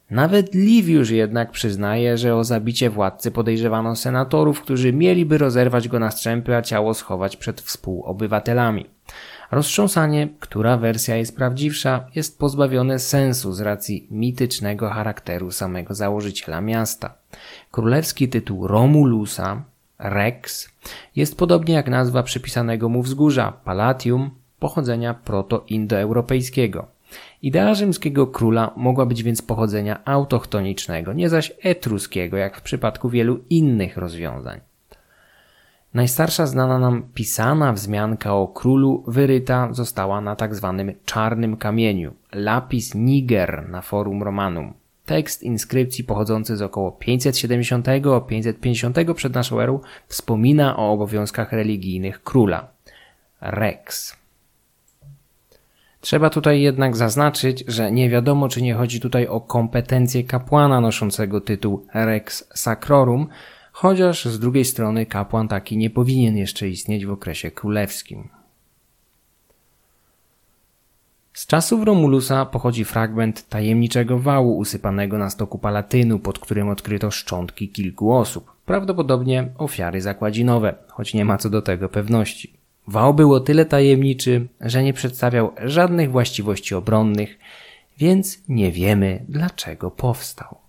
Nawet 0.10 0.54
Liviusz 0.54 1.10
jednak 1.10 1.52
przyznaje, 1.52 2.18
że 2.18 2.36
o 2.36 2.44
zabicie 2.44 2.90
władcy 2.90 3.32
podejrzewano 3.32 3.96
senatorów, 3.96 4.62
którzy 4.62 4.94
mieliby 4.94 5.38
rozerwać 5.38 5.88
go 5.88 6.00
na 6.00 6.12
strzępy, 6.12 6.56
a 6.56 6.62
ciało 6.62 6.94
schować 6.94 7.38
przed 7.38 7.62
współobywatelami. 7.62 8.86
Roztrząsanie, 9.52 10.30
która 10.40 10.78
wersja 10.78 11.16
jest 11.16 11.36
prawdziwsza, 11.36 12.06
jest 12.16 12.40
pozbawione 12.40 13.00
sensu 13.00 13.54
z 13.54 13.62
racji 13.62 14.08
mitycznego 14.12 14.90
charakteru 14.90 15.52
samego 15.52 15.96
założyciela 15.96 16.62
miasta. 16.62 17.14
Królewski 17.72 18.30
tytuł 18.30 18.68
Romulusa, 18.68 19.64
Rex, 20.00 20.70
jest 21.16 21.38
podobnie 21.38 21.74
jak 21.74 21.88
nazwa 21.88 22.24
przypisanego 22.24 22.90
mu 22.90 23.02
wzgórza, 23.02 23.52
Palatium, 23.52 24.30
pochodzenia 24.60 25.14
proto-indoeuropejskiego. 25.14 26.88
Idea 27.42 27.74
rzymskiego 27.74 28.28
króla 28.28 28.72
mogła 28.76 29.06
być 29.06 29.24
więc 29.24 29.42
pochodzenia 29.42 30.06
autochtonicznego, 30.06 31.14
nie 31.14 31.30
zaś 31.30 31.52
etruskiego, 31.64 32.38
jak 32.38 32.58
w 32.58 32.62
przypadku 32.62 33.10
wielu 33.10 33.40
innych 33.50 33.98
rozwiązań. 33.98 34.60
Najstarsza 35.96 36.46
znana 36.46 36.80
nam 36.80 37.04
pisana 37.14 37.74
wzmianka 37.74 38.34
o 38.34 38.48
królu 38.48 39.04
wyryta 39.08 39.68
została 39.72 40.22
na 40.22 40.36
tak 40.36 40.56
zwanym 40.56 40.94
czarnym 41.06 41.58
kamieniu, 41.58 42.14
lapis 42.34 42.96
niger 42.96 43.70
na 43.70 43.82
forum 43.82 44.24
Romanum. 44.24 44.74
Tekst 45.06 45.44
inskrypcji 45.44 46.04
pochodzący 46.04 46.58
z 46.58 46.62
około 46.62 46.98
570-550 47.02 49.14
przed 49.14 49.34
naszą 49.34 49.60
erą 49.60 49.80
wspomina 50.08 50.78
o 50.78 50.92
obowiązkach 50.92 51.52
religijnych 51.52 52.24
króla. 52.24 52.68
Rex. 53.42 54.16
Trzeba 56.02 56.30
tutaj 56.30 56.62
jednak 56.62 56.96
zaznaczyć, 56.96 57.64
że 57.68 57.92
nie 57.92 58.10
wiadomo, 58.10 58.50
czy 58.50 58.62
nie 58.62 58.74
chodzi 58.74 59.00
tutaj 59.00 59.28
o 59.28 59.42
kompetencje 59.42 60.24
kapłana 60.24 60.82
noszącego 60.82 61.42
tytuł 61.42 61.86
Rex 61.94 62.50
Sacrorum, 62.54 63.28
chociaż 63.76 64.26
z 64.26 64.40
drugiej 64.40 64.66
strony 64.66 65.06
kapłan 65.06 65.48
taki 65.48 65.78
nie 65.78 65.90
powinien 65.90 66.38
jeszcze 66.38 66.70
istnieć 66.70 67.06
w 67.06 67.12
okresie 67.12 67.52
królewskim. 67.52 68.30
Z 71.34 71.48
czasów 71.48 71.84
Romulusa 71.84 72.46
pochodzi 72.46 72.86
fragment 72.86 73.50
tajemniczego 73.50 74.20
wału 74.20 74.58
usypanego 74.58 75.18
na 75.18 75.30
stoku 75.30 75.60
Palatynu, 75.60 76.20
pod 76.20 76.40
którym 76.40 76.70
odkryto 76.70 77.12
szczątki 77.12 77.70
kilku 77.70 78.14
osób, 78.14 78.52
prawdopodobnie 78.66 79.50
ofiary 79.58 80.02
zakładzinowe, 80.02 80.76
choć 80.88 81.14
nie 81.14 81.26
ma 81.26 81.38
co 81.38 81.50
do 81.50 81.62
tego 81.62 81.90
pewności. 81.90 82.54
Wał 82.88 83.14
był 83.14 83.34
o 83.34 83.40
tyle 83.40 83.66
tajemniczy, 83.66 84.48
że 84.62 84.84
nie 84.84 84.94
przedstawiał 84.94 85.52
żadnych 85.64 86.12
właściwości 86.12 86.76
obronnych, 86.76 87.40
więc 87.98 88.44
nie 88.50 88.72
wiemy 88.72 89.26
dlaczego 89.30 89.92
powstał. 89.92 90.65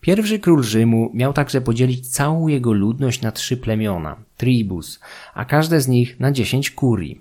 Pierwszy 0.00 0.38
król 0.38 0.62
Rzymu 0.62 1.10
miał 1.14 1.32
także 1.32 1.60
podzielić 1.60 2.08
całą 2.08 2.48
jego 2.48 2.72
ludność 2.72 3.22
na 3.22 3.32
trzy 3.32 3.56
plemiona, 3.56 4.16
tribus, 4.36 5.00
a 5.34 5.44
każde 5.44 5.80
z 5.80 5.88
nich 5.88 6.20
na 6.20 6.32
dziesięć 6.32 6.70
kurii. 6.70 7.20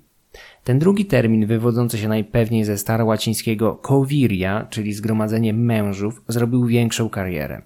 Ten 0.63 0.79
drugi 0.79 1.05
termin, 1.05 1.45
wywodzący 1.45 1.97
się 1.97 2.07
najpewniej 2.07 2.63
ze 2.63 2.77
starołacińskiego 2.77 3.75
coviria, 3.75 4.67
czyli 4.69 4.93
zgromadzenie 4.93 5.53
mężów, 5.53 6.21
zrobił 6.27 6.65
większą 6.65 7.09
karierę. 7.09 7.61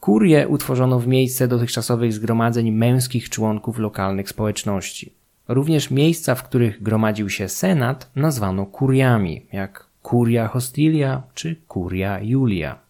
Kurie 0.00 0.48
utworzono 0.48 1.00
w 1.00 1.06
miejsce 1.06 1.48
dotychczasowych 1.48 2.12
zgromadzeń 2.12 2.70
męskich 2.70 3.28
członków 3.30 3.78
lokalnych 3.78 4.28
społeczności. 4.28 5.12
Również 5.48 5.90
miejsca, 5.90 6.34
w 6.34 6.42
których 6.42 6.82
gromadził 6.82 7.30
się 7.30 7.48
senat, 7.48 8.10
nazwano 8.16 8.66
kuriami, 8.66 9.46
jak 9.52 9.86
Curia 10.10 10.48
Hostilia 10.48 11.22
czy 11.34 11.56
Curia 11.68 12.20
Julia. 12.20 12.81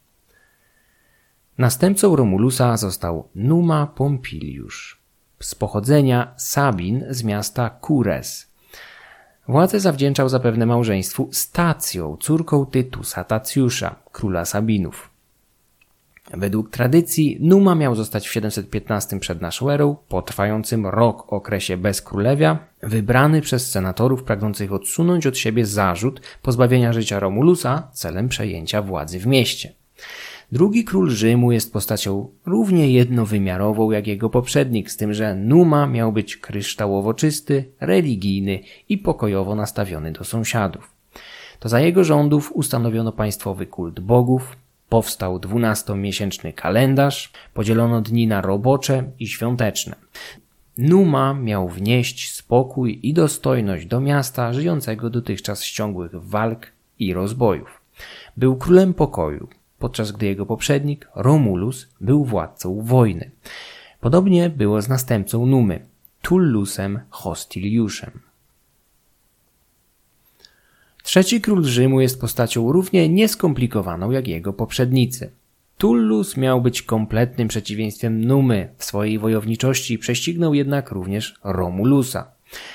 Następcą 1.62 2.16
Romulusa 2.16 2.76
został 2.76 3.28
Numa 3.34 3.86
Pompiliusz, 3.86 5.00
z 5.40 5.54
pochodzenia 5.54 6.34
Sabin 6.36 7.04
z 7.10 7.24
miasta 7.24 7.70
Kures. 7.70 8.46
Władzę 9.48 9.80
zawdzięczał 9.80 10.28
zapewne 10.28 10.66
małżeństwu 10.66 11.28
Stacją, 11.32 12.16
córką 12.20 12.66
Tytusa 12.66 13.24
Tacjusza, 13.24 13.94
króla 14.12 14.44
Sabinów. 14.44 15.10
Według 16.34 16.70
tradycji 16.70 17.38
Numa 17.40 17.74
miał 17.74 17.94
zostać 17.94 18.28
w 18.28 18.32
715 18.32 19.20
przed 19.20 19.40
naszą 19.40 19.70
erą, 19.70 19.96
po 20.08 20.22
trwającym 20.22 20.86
rok 20.86 21.32
okresie 21.32 21.76
bezkrólewia, 21.76 22.58
wybrany 22.82 23.40
przez 23.40 23.70
senatorów 23.70 24.24
pragnących 24.24 24.72
odsunąć 24.72 25.26
od 25.26 25.38
siebie 25.38 25.66
zarzut 25.66 26.20
pozbawienia 26.42 26.92
życia 26.92 27.20
Romulusa 27.20 27.88
celem 27.92 28.28
przejęcia 28.28 28.82
władzy 28.82 29.18
w 29.18 29.26
mieście. 29.26 29.72
Drugi 30.52 30.84
król 30.84 31.10
Rzymu 31.10 31.52
jest 31.52 31.72
postacią 31.72 32.28
równie 32.46 32.92
jednowymiarową 32.92 33.90
jak 33.90 34.06
jego 34.06 34.30
poprzednik, 34.30 34.90
z 34.90 34.96
tym, 34.96 35.14
że 35.14 35.34
Numa 35.34 35.86
miał 35.86 36.12
być 36.12 36.36
kryształowo 36.36 37.14
czysty, 37.14 37.64
religijny 37.80 38.60
i 38.88 38.98
pokojowo 38.98 39.54
nastawiony 39.54 40.12
do 40.12 40.24
sąsiadów. 40.24 40.90
To 41.60 41.68
za 41.68 41.80
jego 41.80 42.04
rządów 42.04 42.52
ustanowiono 42.54 43.12
państwowy 43.12 43.66
kult 43.66 44.00
bogów, 44.00 44.56
powstał 44.88 45.38
dwunastomiesięczny 45.38 46.52
kalendarz, 46.52 47.32
podzielono 47.54 48.00
dni 48.00 48.26
na 48.26 48.40
robocze 48.40 49.04
i 49.18 49.28
świąteczne. 49.28 49.96
Numa 50.78 51.34
miał 51.34 51.68
wnieść 51.68 52.34
spokój 52.34 53.00
i 53.02 53.14
dostojność 53.14 53.86
do 53.86 54.00
miasta 54.00 54.52
żyjącego 54.52 55.10
dotychczas 55.10 55.58
z 55.58 55.70
ciągłych 55.70 56.12
walk 56.14 56.66
i 56.98 57.14
rozbojów. 57.14 57.80
Był 58.36 58.56
królem 58.56 58.94
pokoju, 58.94 59.48
podczas 59.82 60.12
gdy 60.12 60.26
jego 60.26 60.46
poprzednik, 60.46 61.08
Romulus, 61.14 61.88
był 62.00 62.24
władcą 62.24 62.82
wojny. 62.82 63.30
Podobnie 64.00 64.50
było 64.50 64.82
z 64.82 64.88
następcą 64.88 65.46
Numy, 65.46 65.86
Tullusem 66.22 67.00
Hostiliuszem. 67.10 68.10
Trzeci 71.02 71.40
król 71.40 71.64
Rzymu 71.64 72.00
jest 72.00 72.20
postacią 72.20 72.72
równie 72.72 73.08
nieskomplikowaną 73.08 74.10
jak 74.10 74.28
jego 74.28 74.52
poprzednicy. 74.52 75.30
Tullus 75.78 76.36
miał 76.36 76.60
być 76.60 76.82
kompletnym 76.82 77.48
przeciwieństwem 77.48 78.24
Numy. 78.24 78.68
W 78.78 78.84
swojej 78.84 79.18
wojowniczości 79.18 79.98
prześcignął 79.98 80.54
jednak 80.54 80.90
również 80.90 81.34
Romulusa. 81.44 82.30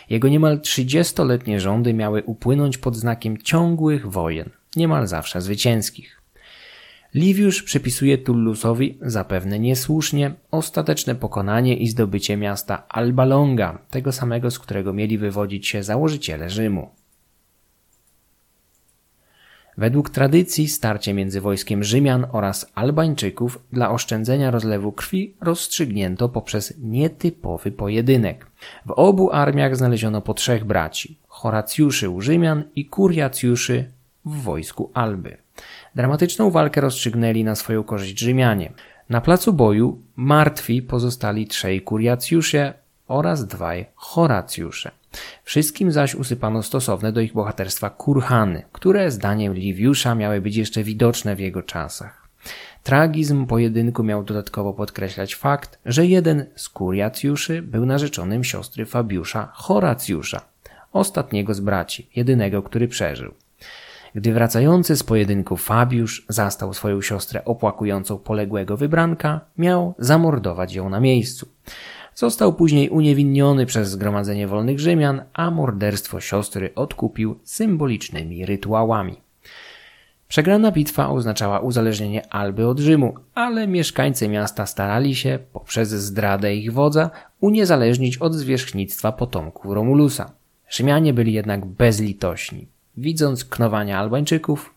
Jego 0.10 0.28
niemal 0.28 0.62
trzydziestoletnie 0.62 1.60
rządy 1.60 1.94
miały 1.94 2.24
upłynąć 2.24 2.78
pod 2.78 2.96
znakiem 2.96 3.38
ciągłych 3.38 4.12
wojen, 4.12 4.50
niemal 4.76 5.08
zawsze 5.08 5.42
zwycięskich. 5.42 6.17
Liviusz 7.14 7.64
przypisuje 7.64 8.18
Tullusowi, 8.18 8.98
zapewne 9.02 9.60
niesłusznie, 9.60 10.34
ostateczne 10.52 11.16
pokonanie 11.16 11.78
i 11.78 11.88
zdobycie 11.88 12.38
miasta 12.38 12.88
Alba 12.90 13.26
Longa, 13.26 13.80
tego 13.90 14.12
samego, 14.12 14.52
z 14.52 14.60
którego 14.60 14.94
mieli 14.94 15.18
wywodzić 15.18 15.68
się 15.68 15.84
założyciele 15.84 16.50
Rzymu. 16.50 16.90
Według 19.78 20.10
tradycji 20.10 20.68
starcie 20.68 21.14
między 21.14 21.42
wojskiem 21.42 21.84
Rzymian 21.84 22.28
oraz 22.32 22.72
Albańczyków 22.76 23.60
dla 23.74 23.92
oszczędzenia 23.92 24.52
rozlewu 24.52 24.92
krwi 24.92 25.36
rozstrzygnięto 25.42 26.30
poprzez 26.30 26.74
nietypowy 26.78 27.72
pojedynek. 27.72 28.48
W 28.86 28.92
obu 28.92 29.32
armiach 29.32 29.76
znaleziono 29.76 30.22
po 30.22 30.34
trzech 30.34 30.66
braci: 30.66 31.18
Horacjuszy 31.28 32.10
u 32.10 32.22
Rzymian 32.22 32.64
i 32.76 32.86
Kuriacjuszy 32.86 33.92
w 34.26 34.42
wojsku 34.42 34.92
Alby. 34.94 35.47
Dramatyczną 35.98 36.52
walkę 36.52 36.82
rozstrzygnęli 36.82 37.44
na 37.44 37.56
swoją 37.56 37.84
korzyść 37.84 38.20
Rzymianie. 38.20 38.72
Na 39.10 39.22
placu 39.22 39.54
boju 39.54 40.02
martwi 40.16 40.82
pozostali 40.82 41.48
trzej 41.48 41.82
kuriacjusze 41.82 42.74
oraz 43.08 43.48
dwaj 43.48 43.86
horacjusze. 43.96 44.92
Wszystkim 45.44 45.92
zaś 45.92 46.16
usypano 46.16 46.64
stosowne 46.64 47.12
do 47.12 47.22
ich 47.22 47.34
bohaterstwa 47.34 47.90
kurhany, 47.90 48.64
które 48.72 49.12
zdaniem 49.12 49.54
Liviusza 49.54 50.16
miały 50.16 50.42
być 50.42 50.56
jeszcze 50.56 50.84
widoczne 50.84 51.36
w 51.36 51.40
jego 51.40 51.64
czasach. 51.64 52.28
Tragizm 52.84 53.46
pojedynku 53.46 54.04
miał 54.04 54.24
dodatkowo 54.24 54.74
podkreślać 54.74 55.36
fakt, 55.36 55.80
że 55.86 56.06
jeden 56.06 56.46
z 56.56 56.70
kuriacjuszy 56.70 57.62
był 57.62 57.86
narzeczonym 57.86 58.44
siostry 58.44 58.86
Fabiusza 58.86 59.52
Horacjusza, 59.54 60.42
ostatniego 60.94 61.54
z 61.54 61.60
braci, 61.60 62.10
jedynego, 62.16 62.64
który 62.64 62.88
przeżył. 62.88 63.34
Gdy 64.18 64.34
wracający 64.34 64.96
z 64.96 65.04
pojedynku 65.04 65.58
Fabiusz 65.58 66.26
zastał 66.30 66.74
swoją 66.74 67.02
siostrę 67.02 67.46
opłakującą 67.46 68.18
poległego 68.18 68.78
wybranka, 68.78 69.42
miał 69.58 69.94
zamordować 70.00 70.74
ją 70.74 70.90
na 70.90 71.00
miejscu. 71.00 71.48
Został 72.16 72.54
później 72.54 72.90
uniewinniony 72.90 73.66
przez 73.66 73.90
zgromadzenie 73.90 74.48
wolnych 74.48 74.80
Rzymian, 74.80 75.22
a 75.34 75.52
morderstwo 75.52 76.20
siostry 76.20 76.76
odkupił 76.76 77.40
symbolicznymi 77.44 78.46
rytuałami. 78.46 79.18
Przegrana 80.28 80.72
bitwa 80.72 81.10
oznaczała 81.10 81.60
uzależnienie 81.60 82.34
Alby 82.34 82.68
od 82.68 82.80
Rzymu, 82.80 83.16
ale 83.36 83.68
mieszkańcy 83.68 84.28
miasta 84.28 84.66
starali 84.66 85.16
się, 85.16 85.40
poprzez 85.54 85.90
zdradę 85.90 86.56
ich 86.56 86.74
wodza, 86.74 87.10
uniezależnić 87.40 88.18
od 88.18 88.34
zwierzchnictwa 88.34 89.12
potomków 89.12 89.74
Romulusa. 89.74 90.32
Rzymianie 90.70 91.14
byli 91.14 91.34
jednak 91.34 91.66
bezlitośni 91.66 92.68
widząc 92.98 93.46
knowania 93.46 94.00
Albańczyków, 94.00 94.74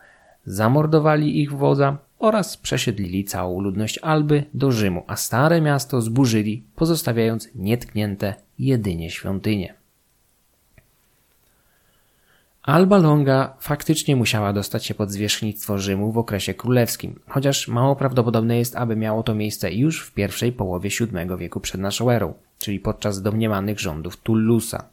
zamordowali 0.46 1.40
ich 1.40 1.52
wodza 1.52 1.98
oraz 2.18 2.56
przesiedlili 2.56 3.24
całą 3.24 3.60
ludność 3.60 3.98
Alby 3.98 4.44
do 4.54 4.72
Rzymu, 4.72 5.04
a 5.06 5.16
stare 5.16 5.60
miasto 5.60 6.00
zburzyli, 6.00 6.62
pozostawiając 6.76 7.48
nietknięte 7.54 8.34
jedynie 8.58 9.10
świątynie. 9.10 9.74
Alba 12.62 12.98
Longa 12.98 13.56
faktycznie 13.60 14.16
musiała 14.16 14.52
dostać 14.52 14.86
się 14.86 14.94
pod 14.94 15.10
zwierzchnictwo 15.10 15.78
Rzymu 15.78 16.12
w 16.12 16.18
okresie 16.18 16.54
królewskim, 16.54 17.20
chociaż 17.28 17.68
mało 17.68 17.96
prawdopodobne 17.96 18.58
jest, 18.58 18.76
aby 18.76 18.96
miało 18.96 19.22
to 19.22 19.34
miejsce 19.34 19.72
już 19.72 20.06
w 20.06 20.12
pierwszej 20.12 20.52
połowie 20.52 20.90
VII 20.90 21.36
wieku 21.38 21.60
przed 21.60 21.80
naszą 21.80 22.10
erą, 22.10 22.34
czyli 22.58 22.80
podczas 22.80 23.22
domniemanych 23.22 23.80
rządów 23.80 24.16
Tullusa. 24.16 24.84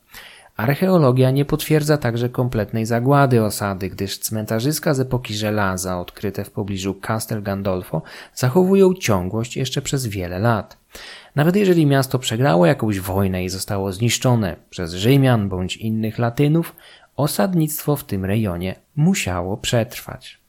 Archeologia 0.57 1.31
nie 1.31 1.45
potwierdza 1.45 1.97
także 1.97 2.29
kompletnej 2.29 2.85
zagłady 2.85 3.43
osady, 3.43 3.89
gdyż 3.89 4.17
cmentarzyska 4.17 4.93
z 4.93 4.99
epoki 4.99 5.33
żelaza 5.33 5.99
odkryte 5.99 6.43
w 6.43 6.51
pobliżu 6.51 6.93
Castel 6.93 7.43
Gandolfo 7.43 8.01
zachowują 8.33 8.93
ciągłość 8.93 9.57
jeszcze 9.57 9.81
przez 9.81 10.07
wiele 10.07 10.39
lat. 10.39 10.77
Nawet 11.35 11.55
jeżeli 11.55 11.85
miasto 11.85 12.19
przegrało 12.19 12.65
jakąś 12.65 12.99
wojnę 12.99 13.43
i 13.43 13.49
zostało 13.49 13.93
zniszczone 13.93 14.55
przez 14.69 14.93
Rzymian 14.93 15.49
bądź 15.49 15.77
innych 15.77 16.19
Latynów, 16.19 16.75
osadnictwo 17.15 17.95
w 17.95 18.03
tym 18.03 18.25
rejonie 18.25 18.75
musiało 18.95 19.57
przetrwać. 19.57 20.39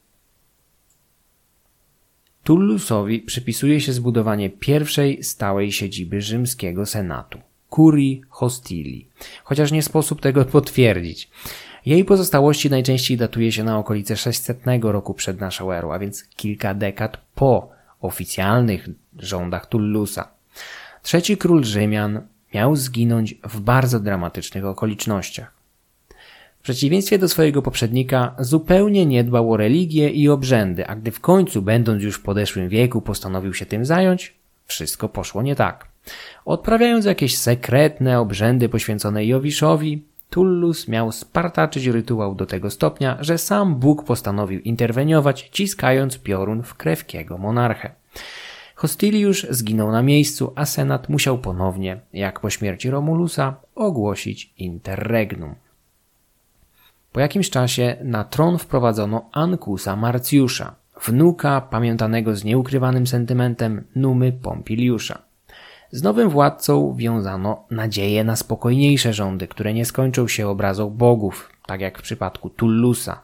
Tullusowi 2.44 3.20
przypisuje 3.20 3.80
się 3.80 3.92
zbudowanie 3.92 4.50
pierwszej 4.50 5.24
stałej 5.24 5.72
siedziby 5.72 6.20
rzymskiego 6.20 6.86
senatu, 6.86 7.38
Curii 7.78 8.22
Hostili, 8.28 9.06
chociaż 9.44 9.72
nie 9.72 9.82
sposób 9.82 10.20
tego 10.20 10.44
potwierdzić. 10.44 11.30
Jej 11.86 12.04
pozostałości 12.04 12.70
najczęściej 12.70 13.16
datuje 13.16 13.52
się 13.52 13.64
na 13.64 13.78
okolice 13.78 14.16
600 14.16 14.60
roku 14.82 15.14
przed 15.14 15.40
naszą 15.40 15.72
erą, 15.72 15.92
a 15.92 15.98
więc 15.98 16.24
kilka 16.24 16.74
dekad 16.74 17.16
po 17.34 17.68
oficjalnych 18.00 18.88
rządach 19.18 19.66
Tullusa. 19.66 20.28
Trzeci 21.02 21.36
król 21.36 21.64
Rzymian 21.64 22.20
miał 22.54 22.76
zginąć 22.76 23.34
w 23.44 23.60
bardzo 23.60 24.00
dramatycznych 24.00 24.64
okolicznościach. 24.64 25.52
W 26.58 26.62
przeciwieństwie 26.62 27.18
do 27.18 27.28
swojego 27.28 27.62
poprzednika 27.62 28.34
zupełnie 28.38 29.06
nie 29.06 29.24
dbał 29.24 29.52
o 29.52 29.56
religię 29.56 30.10
i 30.10 30.28
obrzędy, 30.28 30.86
a 30.86 30.96
gdy 30.96 31.10
w 31.10 31.20
końcu, 31.20 31.62
będąc 31.62 32.02
już 32.02 32.16
w 32.16 32.22
podeszłym 32.22 32.68
wieku, 32.68 33.02
postanowił 33.02 33.54
się 33.54 33.66
tym 33.66 33.84
zająć, 33.84 34.34
wszystko 34.66 35.08
poszło 35.08 35.42
nie 35.42 35.56
tak. 35.56 35.97
Odprawiając 36.44 37.04
jakieś 37.04 37.38
sekretne 37.38 38.20
obrzędy 38.20 38.68
poświęcone 38.68 39.26
Jowiszowi, 39.26 40.02
Tullus 40.30 40.88
miał 40.88 41.12
spartaczyć 41.12 41.86
rytuał 41.86 42.34
do 42.34 42.46
tego 42.46 42.70
stopnia, 42.70 43.16
że 43.20 43.38
sam 43.38 43.74
Bóg 43.74 44.04
postanowił 44.04 44.61
interweniować, 44.61 45.48
ciskając 45.52 46.18
piorun 46.18 46.62
w 46.62 46.74
krewkiego 46.74 47.38
monarchę. 47.38 47.90
Hostiliusz 48.74 49.46
zginął 49.50 49.92
na 49.92 50.02
miejscu, 50.02 50.52
a 50.56 50.64
senat 50.64 51.09
musiał 51.09 51.38
ponownie, 51.38 52.00
jak 52.12 52.40
po 52.40 52.50
śmierci 52.50 52.90
Romulusa, 52.90 53.56
ogłosić 53.74 54.52
interregnum. 54.59 55.54
Po 57.12 57.20
jakimś 57.20 57.50
czasie 57.50 57.96
na 58.04 58.24
tron 58.24 58.59
wprowadzono 58.59 59.28
Ankusa 59.32 59.96
Marcjusza, 59.96 60.74
wnuka 61.06 61.61
pamiętanego 61.61 62.36
z 62.36 62.44
nieukrywanym 62.44 63.06
sentymentem 63.06 63.84
Numy 63.96 64.32
Pompiliusza. 64.32 65.27
Z 65.91 66.03
nowym 66.03 66.30
władcą 66.30 66.95
wiązano 66.97 67.64
nadzieję 67.70 68.24
na 68.24 68.36
spokojniejsze 68.36 69.12
rządy, 69.12 69.49
które 69.49 69.74
nie 69.74 69.84
skończą 69.84 70.28
się 70.28 70.49
obrazą 70.49 70.91
bogów, 70.91 71.51
tak 71.66 71.80
jak 71.80 71.99
w 71.99 72.03
przypadku 72.03 72.51
Tullusa. 72.51 73.20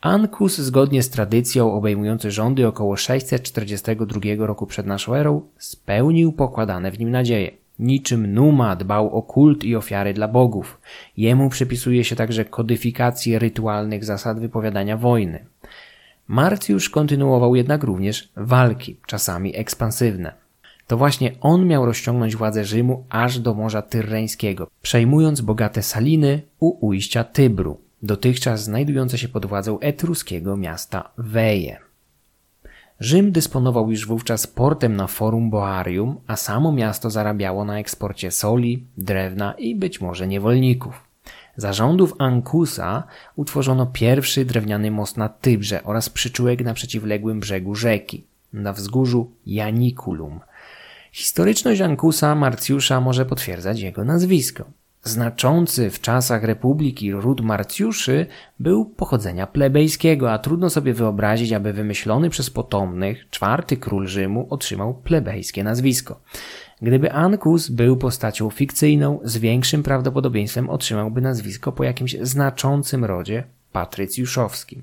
Ankus, 0.00 0.58
zgodnie 0.58 1.02
z 1.02 1.10
tradycją 1.10 1.72
obejmujący 1.72 2.30
rządy 2.30 2.66
około 2.66 2.96
642 2.96 4.20
roku 4.38 4.66
przed 4.66 4.86
naszą 4.86 5.14
erą, 5.14 5.42
spełnił 5.58 6.32
pokładane 6.32 6.90
w 6.90 6.98
nim 6.98 7.10
nadzieje. 7.10 7.50
Niczym 7.78 8.34
Numa 8.34 8.76
dbał 8.76 9.10
o 9.10 9.22
kult 9.22 9.64
i 9.64 9.76
ofiary 9.76 10.14
dla 10.14 10.28
bogów. 10.28 10.80
Jemu 11.16 11.48
przypisuje 11.48 12.04
się 12.04 12.16
także 12.16 12.44
kodyfikację 12.44 13.38
rytualnych 13.38 14.04
zasad 14.04 14.40
wypowiadania 14.40 14.96
wojny. 14.96 15.46
Marcjusz 16.28 16.90
kontynuował 16.90 17.54
jednak 17.54 17.84
również 17.84 18.28
walki, 18.36 18.96
czasami 19.06 19.56
ekspansywne. 19.56 20.32
To 20.86 20.96
właśnie 20.96 21.32
on 21.40 21.66
miał 21.66 21.86
rozciągnąć 21.86 22.36
władzę 22.36 22.64
Rzymu 22.64 23.04
aż 23.08 23.38
do 23.38 23.54
Morza 23.54 23.82
Tyrreńskiego, 23.82 24.66
przejmując 24.82 25.40
bogate 25.40 25.82
saliny 25.82 26.42
u 26.60 26.86
ujścia 26.86 27.24
Tybru, 27.24 27.80
dotychczas 28.02 28.62
znajdujące 28.62 29.18
się 29.18 29.28
pod 29.28 29.46
władzą 29.46 29.80
etruskiego 29.80 30.56
miasta 30.56 31.10
Weje. 31.18 31.78
Rzym 33.00 33.32
dysponował 33.32 33.90
już 33.90 34.06
wówczas 34.06 34.46
portem 34.46 34.96
na 34.96 35.06
Forum 35.06 35.50
Boarium, 35.50 36.20
a 36.26 36.36
samo 36.36 36.72
miasto 36.72 37.10
zarabiało 37.10 37.64
na 37.64 37.78
eksporcie 37.78 38.30
soli, 38.30 38.84
drewna 38.96 39.52
i 39.52 39.74
być 39.74 40.00
może 40.00 40.26
niewolników. 40.26 41.07
Za 41.58 41.72
rządów 41.72 42.14
Ankusa 42.18 43.02
utworzono 43.36 43.86
pierwszy 43.86 44.44
drewniany 44.44 44.90
most 44.90 45.16
na 45.16 45.28
Tybrze 45.28 45.84
oraz 45.84 46.08
przyczółek 46.08 46.64
na 46.64 46.74
przeciwległym 46.74 47.40
brzegu 47.40 47.74
rzeki, 47.74 48.24
na 48.52 48.72
wzgórzu 48.72 49.30
Janiculum. 49.46 50.40
Historyczność 51.12 51.80
Ankusa 51.80 52.34
Marcjusza 52.34 53.00
może 53.00 53.26
potwierdzać 53.26 53.80
jego 53.80 54.04
nazwisko. 54.04 54.64
Znaczący 55.02 55.90
w 55.90 56.00
czasach 56.00 56.44
republiki 56.44 57.12
ród 57.12 57.40
Marcjuszy 57.40 58.26
był 58.60 58.84
pochodzenia 58.84 59.46
plebejskiego, 59.46 60.32
a 60.32 60.38
trudno 60.38 60.70
sobie 60.70 60.94
wyobrazić, 60.94 61.52
aby 61.52 61.72
wymyślony 61.72 62.30
przez 62.30 62.50
potomnych 62.50 63.30
czwarty 63.30 63.76
król 63.76 64.06
Rzymu 64.06 64.46
otrzymał 64.50 64.94
plebejskie 64.94 65.64
nazwisko. 65.64 66.20
Gdyby 66.82 67.12
Ankus 67.12 67.68
był 67.68 67.96
postacią 67.96 68.50
fikcyjną, 68.50 69.20
z 69.24 69.38
większym 69.38 69.82
prawdopodobieństwem 69.82 70.70
otrzymałby 70.70 71.20
nazwisko 71.20 71.72
po 71.72 71.84
jakimś 71.84 72.16
znaczącym 72.22 73.04
rodzie 73.04 73.44
patrycjuszowskim. 73.72 74.82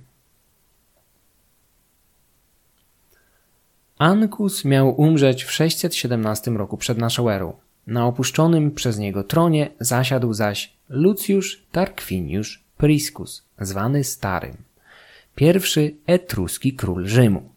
Ankus 3.98 4.66
miał 4.66 5.02
umrzeć 5.02 5.44
w 5.44 5.52
617 5.52 6.52
roku 6.52 6.78
przed 6.78 6.98
naszą 6.98 7.30
erą. 7.30 7.54
Na 7.88 8.06
opuszczonym 8.06 8.72
przez 8.72 8.98
niego 8.98 9.24
tronie 9.24 9.72
zasiadł 9.80 10.34
zaś 10.34 10.74
Lucjusz 10.90 11.64
Tarquinius 11.72 12.60
Priscus, 12.78 13.44
zwany 13.60 14.04
Starym, 14.04 14.58
pierwszy 15.36 15.96
etruski 16.06 16.74
król 16.74 17.08
Rzymu. 17.08 17.55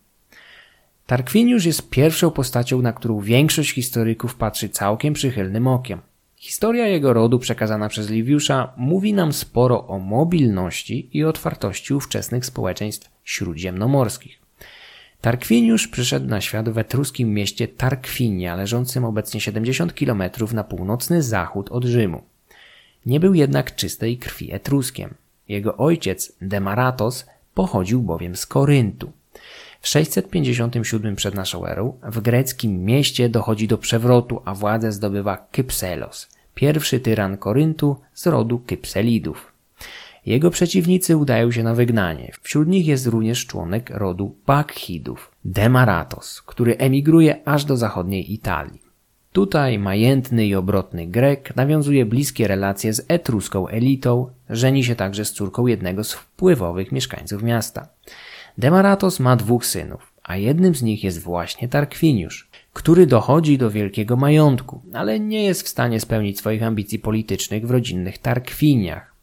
Tarquinius 1.08 1.64
jest 1.64 1.90
pierwszą 1.90 2.30
postacią, 2.30 2.82
na 2.82 2.92
którą 2.92 3.20
większość 3.20 3.74
historyków 3.74 4.34
patrzy 4.34 4.68
całkiem 4.68 5.14
przychylnym 5.14 5.66
okiem. 5.66 6.00
Historia 6.36 6.86
jego 6.86 7.12
rodu 7.12 7.38
przekazana 7.38 7.88
przez 7.88 8.10
Liviusza 8.10 8.72
mówi 8.76 9.12
nam 9.14 9.32
sporo 9.32 9.86
o 9.86 9.98
mobilności 9.98 11.10
i 11.12 11.24
otwartości 11.24 11.94
ówczesnych 11.94 12.46
społeczeństw 12.46 13.10
śródziemnomorskich. 13.24 14.38
Tarquiniusz 15.20 15.88
przyszedł 15.88 16.26
na 16.26 16.40
świat 16.40 16.68
w 16.68 16.78
etruskim 16.78 17.34
mieście 17.34 17.68
Tarquinia, 17.68 18.56
leżącym 18.56 19.04
obecnie 19.04 19.40
70 19.40 19.92
km 19.92 20.22
na 20.52 20.64
północny 20.64 21.22
zachód 21.22 21.68
od 21.68 21.84
Rzymu. 21.84 22.22
Nie 23.06 23.20
był 23.20 23.34
jednak 23.34 23.74
czystej 23.74 24.18
krwi 24.18 24.54
etruskiem. 24.54 25.14
Jego 25.48 25.76
ojciec, 25.76 26.32
Demaratos, 26.40 27.26
pochodził 27.54 28.02
bowiem 28.02 28.36
z 28.36 28.46
Koryntu. 28.46 29.12
W 29.80 29.88
657 29.88 31.16
przed 31.16 31.34
naszą 31.34 31.66
erą 31.66 31.98
w 32.02 32.20
greckim 32.20 32.84
mieście 32.84 33.28
dochodzi 33.28 33.68
do 33.68 33.78
przewrotu, 33.78 34.42
a 34.44 34.54
władzę 34.54 34.92
zdobywa 34.92 35.36
Kypselos, 35.36 36.28
pierwszy 36.54 37.00
tyran 37.00 37.36
Koryntu 37.36 37.96
z 38.14 38.26
rodu 38.26 38.58
Kypselidów. 38.58 39.52
Jego 40.26 40.50
przeciwnicy 40.50 41.16
udają 41.16 41.50
się 41.50 41.62
na 41.62 41.74
wygnanie. 41.74 42.32
Wśród 42.42 42.68
nich 42.68 42.86
jest 42.86 43.06
również 43.06 43.46
członek 43.46 43.90
rodu 43.90 44.34
Bakhidów, 44.46 45.30
Demaratos, 45.44 46.42
który 46.42 46.76
emigruje 46.76 47.48
aż 47.48 47.64
do 47.64 47.76
zachodniej 47.76 48.32
Italii. 48.32 48.88
Tutaj 49.32 49.78
majętny 49.78 50.46
i 50.46 50.54
obrotny 50.54 51.06
Grek 51.06 51.56
nawiązuje 51.56 52.06
bliskie 52.06 52.48
relacje 52.48 52.92
z 52.92 53.04
etruską 53.08 53.68
elitą, 53.68 54.30
żeni 54.50 54.84
się 54.84 54.94
także 54.94 55.24
z 55.24 55.32
córką 55.32 55.66
jednego 55.66 56.04
z 56.04 56.12
wpływowych 56.12 56.92
mieszkańców 56.92 57.42
miasta. 57.42 57.88
Demaratos 58.58 59.20
ma 59.20 59.36
dwóch 59.36 59.66
synów, 59.66 60.12
a 60.22 60.36
jednym 60.36 60.74
z 60.74 60.82
nich 60.82 61.04
jest 61.04 61.20
właśnie 61.20 61.68
Tarkwiniusz, 61.68 62.50
który 62.72 63.06
dochodzi 63.06 63.58
do 63.58 63.70
wielkiego 63.70 64.16
majątku, 64.16 64.82
ale 64.92 65.20
nie 65.20 65.44
jest 65.44 65.62
w 65.62 65.68
stanie 65.68 66.00
spełnić 66.00 66.38
swoich 66.38 66.62
ambicji 66.62 66.98
politycznych 66.98 67.66
w 67.66 67.70
rodzinnych 67.70 68.18
Tarkwiniach. 68.18 69.14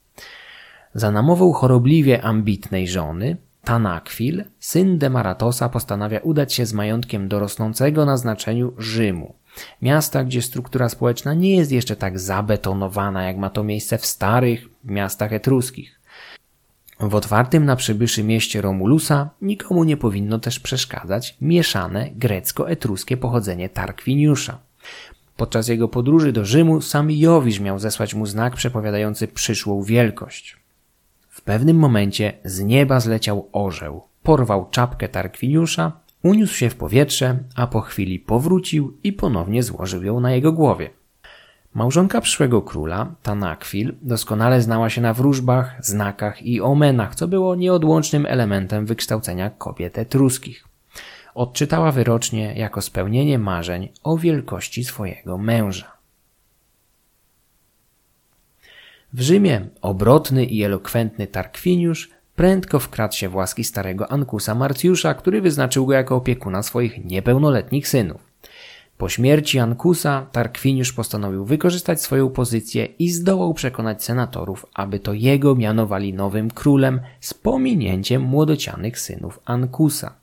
Za 0.94 1.12
namową 1.12 1.54
chorobliwie 1.54 2.22
ambitnej 2.22 2.88
żony, 2.88 3.38
Tanakwil, 3.64 4.44
syn 4.60 4.98
Demaratosa 4.98 5.70
postanawia 5.70 6.20
udać 6.20 6.54
się 6.54 6.66
z 6.66 6.74
majątkiem 6.74 7.28
do 7.28 7.40
rosnącego 7.40 8.06
na 8.06 8.18
znaczeniu 8.18 8.74
Rzymu, 8.78 9.36
miasta, 9.82 10.24
gdzie 10.24 10.42
struktura 10.42 10.90
społeczna 10.90 11.34
nie 11.34 11.56
jest 11.56 11.72
jeszcze 11.72 11.96
tak 11.96 12.20
zabetonowana, 12.20 13.24
jak 13.24 13.38
ma 13.38 13.50
to 13.50 13.64
miejsce 13.64 13.98
w 13.98 14.06
starych 14.06 14.70
miastach 14.84 15.34
etruskich. 15.34 16.00
W 17.00 17.16
otwartym 17.16 17.66
na 17.66 17.76
przybyszy 17.76 18.24
mieście 18.24 18.62
Romulusa 18.62 19.30
nikomu 19.42 19.84
nie 19.84 19.98
powinno 19.98 20.40
też 20.40 20.60
przeszkadzać 20.60 21.38
mieszane 21.42 22.10
grecko-etruskie 22.12 23.18
pochodzenie 23.18 23.70
Tarkwiniusza. 23.70 24.60
Podczas 25.38 25.68
jego 25.68 25.88
podróży 25.88 26.32
do 26.32 26.46
Rzymu 26.46 26.82
sam 26.82 27.12
Jowisz 27.12 27.60
miał 27.60 27.80
zesłać 27.80 28.14
mu 28.14 28.26
znak 28.26 28.56
przepowiadający 28.56 29.28
przyszłą 29.28 29.84
wielkość. 29.84 30.58
W 31.30 31.42
pewnym 31.42 31.78
momencie 31.78 32.34
z 32.46 32.60
nieba 32.60 33.00
zleciał 33.00 33.50
orzeł, 33.52 34.02
porwał 34.24 34.70
czapkę 34.70 35.10
Tarkwiniusza, 35.10 35.92
uniósł 36.24 36.54
się 36.54 36.70
w 36.70 36.76
powietrze, 36.76 37.40
a 37.56 37.68
po 37.68 37.82
chwili 37.82 38.20
powrócił 38.20 38.98
i 39.04 39.14
ponownie 39.14 39.64
złożył 39.64 40.04
ją 40.04 40.20
na 40.20 40.32
jego 40.32 40.52
głowie. 40.52 40.90
Małżonka 41.76 42.22
przyszłego 42.22 42.62
króla, 42.62 43.16
Tanakwil, 43.24 43.96
doskonale 44.02 44.62
znała 44.62 44.90
się 44.90 45.02
na 45.02 45.14
wróżbach, 45.14 45.76
znakach 45.86 46.44
i 46.44 46.62
omenach, 46.62 47.16
co 47.16 47.28
było 47.28 47.56
nieodłącznym 47.56 48.26
elementem 48.26 48.86
wykształcenia 48.86 49.50
kobiet 49.50 49.98
etruskich. 49.98 50.68
Odczytała 51.34 51.92
wyrocznie 51.92 52.54
jako 52.54 52.82
spełnienie 52.82 53.40
marzeń 53.40 53.90
o 54.04 54.18
wielkości 54.18 54.84
swojego 54.84 55.38
męża. 55.38 55.92
W 59.14 59.22
Rzymie 59.22 59.68
obrotny 59.82 60.46
i 60.46 60.64
elokwentny 60.64 61.28
Tarkwiniusz 61.28 62.10
prędko 62.36 62.80
wkradł 62.80 63.16
się 63.16 63.30
w 63.30 63.36
łaski 63.36 63.64
starego 63.64 64.12
Ankusa 64.12 64.56
Marcjusza, 64.56 65.14
który 65.14 65.42
wyznaczył 65.42 65.86
go 65.86 65.94
jako 65.94 66.16
opiekuna 66.16 66.64
swoich 66.64 67.06
niepełnoletnich 67.06 67.88
synów. 67.88 68.35
Po 68.98 69.10
śmierci 69.10 69.60
Ankusa 69.60 70.26
Tarkwiniusz 70.32 70.94
postanowił 70.94 71.46
wykorzystać 71.46 72.02
swoją 72.02 72.30
pozycję 72.30 72.86
i 72.86 73.10
zdołał 73.10 73.54
przekonać 73.54 74.04
senatorów, 74.04 74.66
aby 74.74 75.00
to 75.00 75.14
jego 75.14 75.56
mianowali 75.56 76.14
nowym 76.14 76.52
królem 76.52 77.00
z 77.20 77.34
pominięciem 77.34 78.22
młodocianych 78.22 79.00
synów 79.00 79.40
Ankusa. 79.46 80.14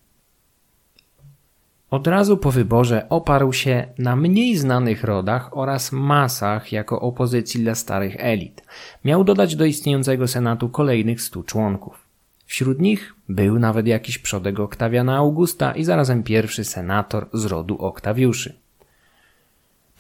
Od 1.91 2.07
razu 2.07 2.37
po 2.37 2.51
wyborze 2.51 3.07
oparł 3.09 3.53
się 3.53 3.87
na 3.99 4.17
mniej 4.17 4.57
znanych 4.57 5.05
rodach 5.05 5.57
oraz 5.57 5.93
masach 5.93 6.73
jako 6.73 7.01
opozycji 7.01 7.63
dla 7.63 7.75
starych 7.75 8.17
elit. 8.19 8.63
Miał 9.05 9.25
dodać 9.25 9.57
do 9.57 9.65
istniejącego 9.65 10.29
senatu 10.29 10.69
kolejnych 10.69 11.23
stu 11.23 11.43
członków. 11.43 12.07
Wśród 12.47 12.81
nich 12.81 13.15
był 13.29 13.59
nawet 13.59 13.87
jakiś 13.87 14.19
przodek 14.19 14.61
Oktawiana 14.61 15.17
Augusta 15.17 15.73
i 15.73 15.85
zarazem 15.85 16.23
pierwszy 16.23 16.65
senator 16.65 17.29
z 17.33 17.45
rodu 17.45 17.79
Oktawiuszy. 17.79 18.62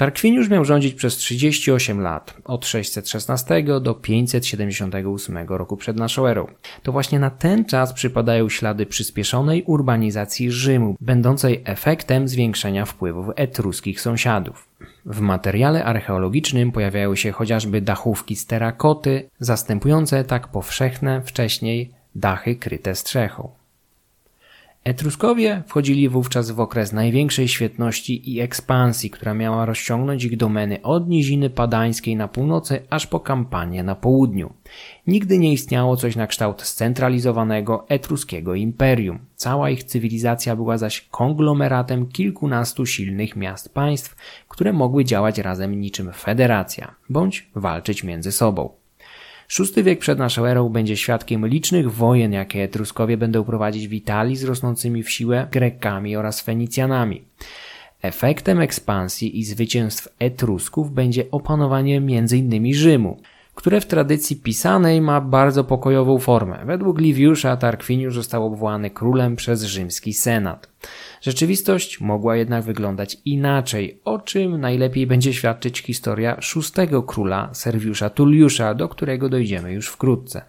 Tarkwiniusz 0.02 0.48
miał 0.48 0.64
rządzić 0.64 0.94
przez 0.94 1.16
38 1.16 2.00
lat, 2.00 2.34
od 2.44 2.66
616 2.66 3.64
do 3.80 3.94
578 3.94 5.38
roku 5.48 5.76
przed 5.76 5.96
naszą 5.96 6.26
erą. 6.26 6.46
To 6.82 6.92
właśnie 6.92 7.18
na 7.18 7.30
ten 7.30 7.64
czas 7.64 7.92
przypadają 7.92 8.48
ślady 8.48 8.86
przyspieszonej 8.86 9.62
urbanizacji 9.62 10.50
Rzymu, 10.50 10.96
będącej 11.00 11.62
efektem 11.64 12.28
zwiększenia 12.28 12.84
wpływów 12.84 13.26
etruskich 13.36 14.00
sąsiadów. 14.00 14.68
W 15.06 15.20
materiale 15.20 15.84
archeologicznym 15.84 16.72
pojawiają 16.72 17.14
się 17.14 17.32
chociażby 17.32 17.80
dachówki 17.80 18.36
z 18.36 18.46
terakoty, 18.46 19.28
zastępujące 19.38 20.24
tak 20.24 20.48
powszechne 20.48 21.22
wcześniej 21.24 21.90
dachy 22.14 22.56
kryte 22.56 22.94
strzechą. 22.94 23.61
Etruskowie 24.84 25.62
wchodzili 25.66 26.08
wówczas 26.08 26.50
w 26.50 26.60
okres 26.60 26.92
największej 26.92 27.48
świetności 27.48 28.32
i 28.32 28.40
ekspansji, 28.40 29.10
która 29.10 29.34
miała 29.34 29.66
rozciągnąć 29.66 30.24
ich 30.24 30.36
domeny 30.36 30.82
od 30.82 31.08
niziny 31.08 31.50
padańskiej 31.50 32.16
na 32.16 32.28
północy 32.28 32.82
aż 32.90 33.06
po 33.06 33.20
kampanię 33.20 33.82
na 33.82 33.94
południu. 33.94 34.52
Nigdy 35.06 35.38
nie 35.38 35.52
istniało 35.52 35.96
coś 35.96 36.16
na 36.16 36.26
kształt 36.26 36.62
scentralizowanego 36.62 37.88
etruskiego 37.88 38.54
imperium. 38.54 39.18
Cała 39.36 39.70
ich 39.70 39.84
cywilizacja 39.84 40.56
była 40.56 40.78
zaś 40.78 41.00
konglomeratem 41.10 42.06
kilkunastu 42.06 42.86
silnych 42.86 43.36
miast 43.36 43.74
państw, 43.74 44.16
które 44.48 44.72
mogły 44.72 45.04
działać 45.04 45.38
razem 45.38 45.80
niczym 45.80 46.12
federacja, 46.12 46.94
bądź 47.10 47.50
walczyć 47.54 48.04
między 48.04 48.32
sobą. 48.32 48.81
VI 49.58 49.82
wiek 49.82 49.98
przed 49.98 50.18
naszą 50.18 50.44
erą 50.44 50.68
będzie 50.68 50.96
świadkiem 50.96 51.46
licznych 51.46 51.92
wojen, 51.92 52.32
jakie 52.32 52.62
Etruskowie 52.62 53.16
będą 53.16 53.44
prowadzić 53.44 53.88
w 53.88 53.92
Italii 53.92 54.36
z 54.36 54.44
rosnącymi 54.44 55.02
w 55.02 55.10
siłę 55.10 55.48
Grekami 55.52 56.16
oraz 56.16 56.40
Fenicjanami. 56.40 57.24
Efektem 58.02 58.60
ekspansji 58.60 59.38
i 59.38 59.44
zwycięstw 59.44 60.08
Etrusków 60.18 60.92
będzie 60.92 61.30
opanowanie 61.30 61.96
m.in. 61.96 62.74
Rzymu, 62.74 63.20
które 63.54 63.80
w 63.80 63.86
tradycji 63.86 64.36
pisanej 64.36 65.00
ma 65.00 65.20
bardzo 65.20 65.64
pokojową 65.64 66.18
formę. 66.18 66.58
Według 66.66 67.00
Liviusza 67.00 67.56
Tarquiniusz 67.56 68.14
został 68.14 68.46
obwołany 68.46 68.90
królem 68.90 69.36
przez 69.36 69.62
rzymski 69.62 70.12
senat. 70.12 70.68
Rzeczywistość 71.22 72.00
mogła 72.00 72.36
jednak 72.36 72.64
wyglądać 72.64 73.16
inaczej, 73.24 74.00
o 74.04 74.18
czym 74.18 74.60
najlepiej 74.60 75.06
będzie 75.06 75.34
świadczyć 75.34 75.78
historia 75.78 76.40
szóstego 76.40 77.02
króla 77.02 77.50
Serwiusza 77.54 78.10
Tulliusza, 78.10 78.74
do 78.74 78.88
którego 78.88 79.28
dojdziemy 79.28 79.72
już 79.72 79.88
wkrótce. 79.88 80.44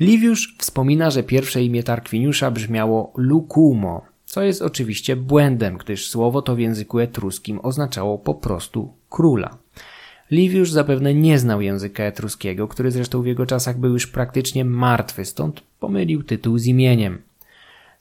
Liviusz 0.00 0.56
wspomina, 0.58 1.10
że 1.10 1.22
pierwsze 1.22 1.62
imię 1.62 1.82
Tarquiniusza 1.82 2.50
brzmiało 2.50 3.12
Lucumo, 3.16 4.02
co 4.24 4.42
jest 4.42 4.62
oczywiście 4.62 5.16
błędem, 5.16 5.76
gdyż 5.76 6.08
słowo 6.08 6.42
to 6.42 6.56
w 6.56 6.58
języku 6.58 6.98
etruskim 6.98 7.60
oznaczało 7.62 8.18
po 8.18 8.34
prostu 8.34 8.94
króla. 9.10 9.58
Liviusz 10.30 10.70
zapewne 10.70 11.14
nie 11.14 11.38
znał 11.38 11.60
języka 11.60 12.04
etruskiego, 12.04 12.68
który 12.68 12.90
zresztą 12.90 13.22
w 13.22 13.26
jego 13.26 13.46
czasach 13.46 13.78
był 13.78 13.92
już 13.92 14.06
praktycznie 14.06 14.64
martwy, 14.64 15.24
stąd 15.24 15.60
pomylił 15.80 16.22
tytuł 16.22 16.58
z 16.58 16.66
imieniem. 16.66 17.22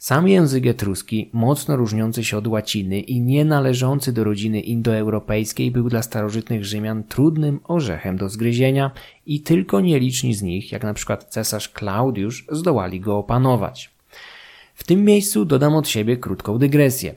Sam 0.03 0.27
język 0.27 0.65
etruski, 0.65 1.29
mocno 1.33 1.75
różniący 1.75 2.23
się 2.23 2.37
od 2.37 2.47
łaciny 2.47 2.99
i 2.99 3.21
nie 3.21 3.45
należący 3.45 4.13
do 4.13 4.23
rodziny 4.23 4.59
indoeuropejskiej, 4.59 5.71
był 5.71 5.89
dla 5.89 6.01
starożytnych 6.01 6.65
Rzymian 6.65 7.03
trudnym 7.03 7.59
orzechem 7.63 8.17
do 8.17 8.29
zgryzienia 8.29 8.91
i 9.25 9.41
tylko 9.41 9.81
nieliczni 9.81 10.33
z 10.33 10.41
nich, 10.41 10.71
jak 10.71 10.83
na 10.83 10.93
przykład 10.93 11.23
cesarz 11.23 11.69
Klaudiusz, 11.69 12.45
zdołali 12.51 12.99
go 12.99 13.17
opanować. 13.17 13.93
W 14.75 14.83
tym 14.83 15.05
miejscu 15.05 15.45
dodam 15.45 15.75
od 15.75 15.87
siebie 15.87 16.17
krótką 16.17 16.57
dygresję. 16.57 17.15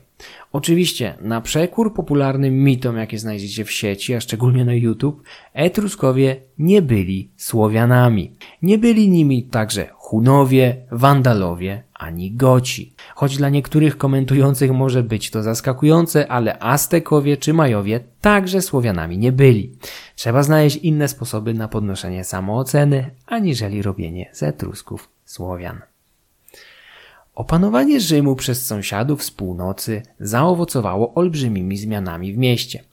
Oczywiście, 0.51 1.15
na 1.21 1.41
przekór 1.41 1.93
popularnym 1.93 2.63
mitom, 2.63 2.97
jakie 2.97 3.19
znajdziecie 3.19 3.65
w 3.65 3.71
sieci, 3.71 4.13
a 4.13 4.21
szczególnie 4.21 4.65
na 4.65 4.73
YouTube, 4.73 5.23
Etruskowie 5.53 6.35
nie 6.59 6.81
byli 6.81 7.29
Słowianami. 7.37 8.31
Nie 8.61 8.77
byli 8.77 9.09
nimi 9.09 9.43
także 9.43 9.89
Hunowie, 10.07 10.75
Wandalowie 10.91 11.83
ani 11.93 12.31
Goci. 12.31 12.93
Choć 13.15 13.37
dla 13.37 13.49
niektórych 13.49 13.97
komentujących 13.97 14.71
może 14.71 15.03
być 15.03 15.31
to 15.31 15.43
zaskakujące, 15.43 16.31
ale 16.31 16.59
Aztekowie 16.59 17.37
czy 17.37 17.53
Majowie 17.53 17.99
także 18.21 18.61
Słowianami 18.61 19.17
nie 19.17 19.31
byli. 19.31 19.71
Trzeba 20.15 20.43
znaleźć 20.43 20.77
inne 20.77 21.07
sposoby 21.07 21.53
na 21.53 21.67
podnoszenie 21.67 22.23
samooceny, 22.23 23.11
aniżeli 23.25 23.81
robienie 23.81 24.29
z 24.33 24.43
Etrusków 24.43 25.09
Słowian. 25.25 25.81
Opanowanie 27.35 27.99
Rzymu 27.99 28.35
przez 28.35 28.65
sąsiadów 28.65 29.23
z 29.23 29.31
północy 29.31 30.01
zaowocowało 30.19 31.13
olbrzymimi 31.13 31.77
zmianami 31.77 32.33
w 32.33 32.37
mieście. 32.37 32.83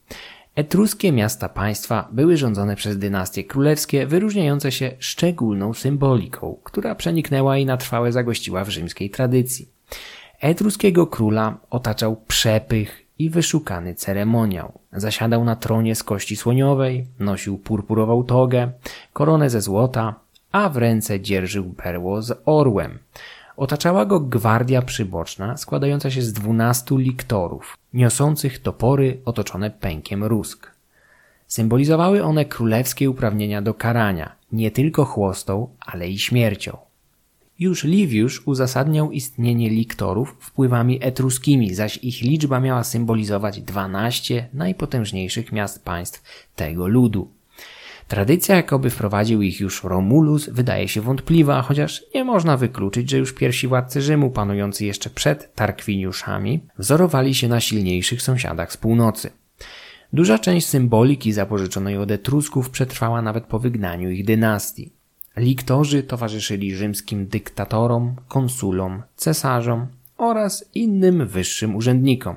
Etruskie 0.56 1.12
miasta 1.12 1.48
państwa 1.48 2.08
były 2.12 2.36
rządzone 2.36 2.76
przez 2.76 2.98
dynastie 2.98 3.44
królewskie, 3.44 4.06
wyróżniające 4.06 4.72
się 4.72 4.90
szczególną 4.98 5.74
symboliką, 5.74 6.56
która 6.64 6.94
przeniknęła 6.94 7.58
i 7.58 7.66
na 7.66 7.76
trwałe 7.76 8.12
zagościła 8.12 8.64
w 8.64 8.68
rzymskiej 8.68 9.10
tradycji. 9.10 9.68
Etruskiego 10.40 11.06
króla 11.06 11.58
otaczał 11.70 12.16
przepych 12.16 13.06
i 13.18 13.30
wyszukany 13.30 13.94
ceremoniał. 13.94 14.80
Zasiadał 14.92 15.44
na 15.44 15.56
tronie 15.56 15.94
z 15.94 16.02
kości 16.02 16.36
słoniowej, 16.36 17.06
nosił 17.18 17.58
purpurową 17.58 18.24
togę, 18.24 18.72
koronę 19.12 19.50
ze 19.50 19.60
złota, 19.60 20.14
a 20.52 20.68
w 20.68 20.76
ręce 20.76 21.20
dzierżył 21.20 21.72
perło 21.72 22.22
z 22.22 22.42
orłem. 22.44 22.98
Otaczała 23.56 24.06
go 24.06 24.20
gwardia 24.20 24.82
przyboczna 24.82 25.56
składająca 25.56 26.10
się 26.10 26.22
z 26.22 26.32
dwunastu 26.32 26.96
liktorów, 26.96 27.78
niosących 27.92 28.58
topory 28.58 29.20
otoczone 29.24 29.70
pękiem 29.70 30.24
rusk. 30.24 30.70
Symbolizowały 31.46 32.22
one 32.22 32.44
królewskie 32.44 33.10
uprawnienia 33.10 33.62
do 33.62 33.74
karania, 33.74 34.32
nie 34.52 34.70
tylko 34.70 35.04
chłostą, 35.04 35.68
ale 35.80 36.08
i 36.08 36.18
śmiercią. 36.18 36.76
Już 37.58 37.84
Liviusz 37.84 38.42
uzasadniał 38.46 39.12
istnienie 39.12 39.70
liktorów 39.70 40.36
wpływami 40.40 40.98
etruskimi, 41.02 41.74
zaś 41.74 41.96
ich 41.96 42.20
liczba 42.20 42.60
miała 42.60 42.84
symbolizować 42.84 43.60
dwanaście 43.60 44.48
najpotężniejszych 44.52 45.52
miast 45.52 45.84
państw 45.84 46.22
tego 46.56 46.88
ludu. 46.88 47.28
Tradycja, 48.08 48.56
jakoby 48.56 48.90
wprowadził 48.90 49.42
ich 49.42 49.60
już 49.60 49.84
Romulus, 49.84 50.48
wydaje 50.48 50.88
się 50.88 51.00
wątpliwa, 51.00 51.62
chociaż 51.62 52.02
nie 52.14 52.24
można 52.24 52.56
wykluczyć, 52.56 53.10
że 53.10 53.18
już 53.18 53.34
pierwsi 53.34 53.68
władcy 53.68 54.02
Rzymu, 54.02 54.30
panujący 54.30 54.84
jeszcze 54.84 55.10
przed 55.10 55.54
Tarkwiniuszami, 55.54 56.60
wzorowali 56.78 57.34
się 57.34 57.48
na 57.48 57.60
silniejszych 57.60 58.22
sąsiadach 58.22 58.72
z 58.72 58.76
północy. 58.76 59.30
Duża 60.12 60.38
część 60.38 60.66
symboliki 60.66 61.32
zapożyczonej 61.32 61.98
od 61.98 62.10
Etrusków 62.10 62.70
przetrwała 62.70 63.22
nawet 63.22 63.44
po 63.44 63.58
wygnaniu 63.58 64.10
ich 64.10 64.24
dynastii. 64.24 64.92
Liktorzy 65.36 66.02
towarzyszyli 66.02 66.74
rzymskim 66.74 67.26
dyktatorom, 67.26 68.16
konsulom, 68.28 69.02
cesarzom 69.16 69.86
oraz 70.16 70.64
innym 70.74 71.26
wyższym 71.26 71.76
urzędnikom. 71.76 72.36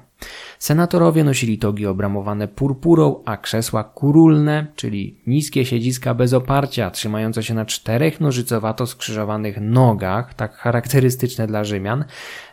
Senatorowie 0.60 1.24
nosili 1.24 1.58
togi 1.58 1.86
obramowane 1.86 2.48
purpurą, 2.48 3.24
a 3.26 3.38
krzesła 3.38 3.84
kurulne, 3.84 4.68
czyli 4.76 5.18
niskie 5.28 5.66
siedziska 5.66 6.14
bez 6.14 6.34
oparcia, 6.34 6.92
trzymające 6.92 7.44
się 7.44 7.54
na 7.54 7.66
czterech 7.66 8.22
nożycowato 8.22 8.88
skrzyżowanych 8.88 9.62
nogach, 9.62 10.34
tak 10.34 10.56
charakterystyczne 10.56 11.48
dla 11.48 11.64
Rzymian, 11.64 12.06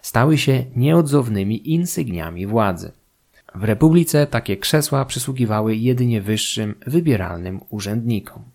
stały 0.03 0.39
się 0.39 0.64
nieodzownymi 0.77 1.70
insygniami 1.72 2.47
władzy. 2.47 2.93
W 3.55 3.64
Republice 3.64 4.27
takie 4.27 4.57
krzesła 4.57 5.05
przysługiwały 5.05 5.77
jedynie 5.77 6.20
wyższym, 6.22 6.75
wybieralnym 6.87 7.61
urzędnikom. 7.70 8.53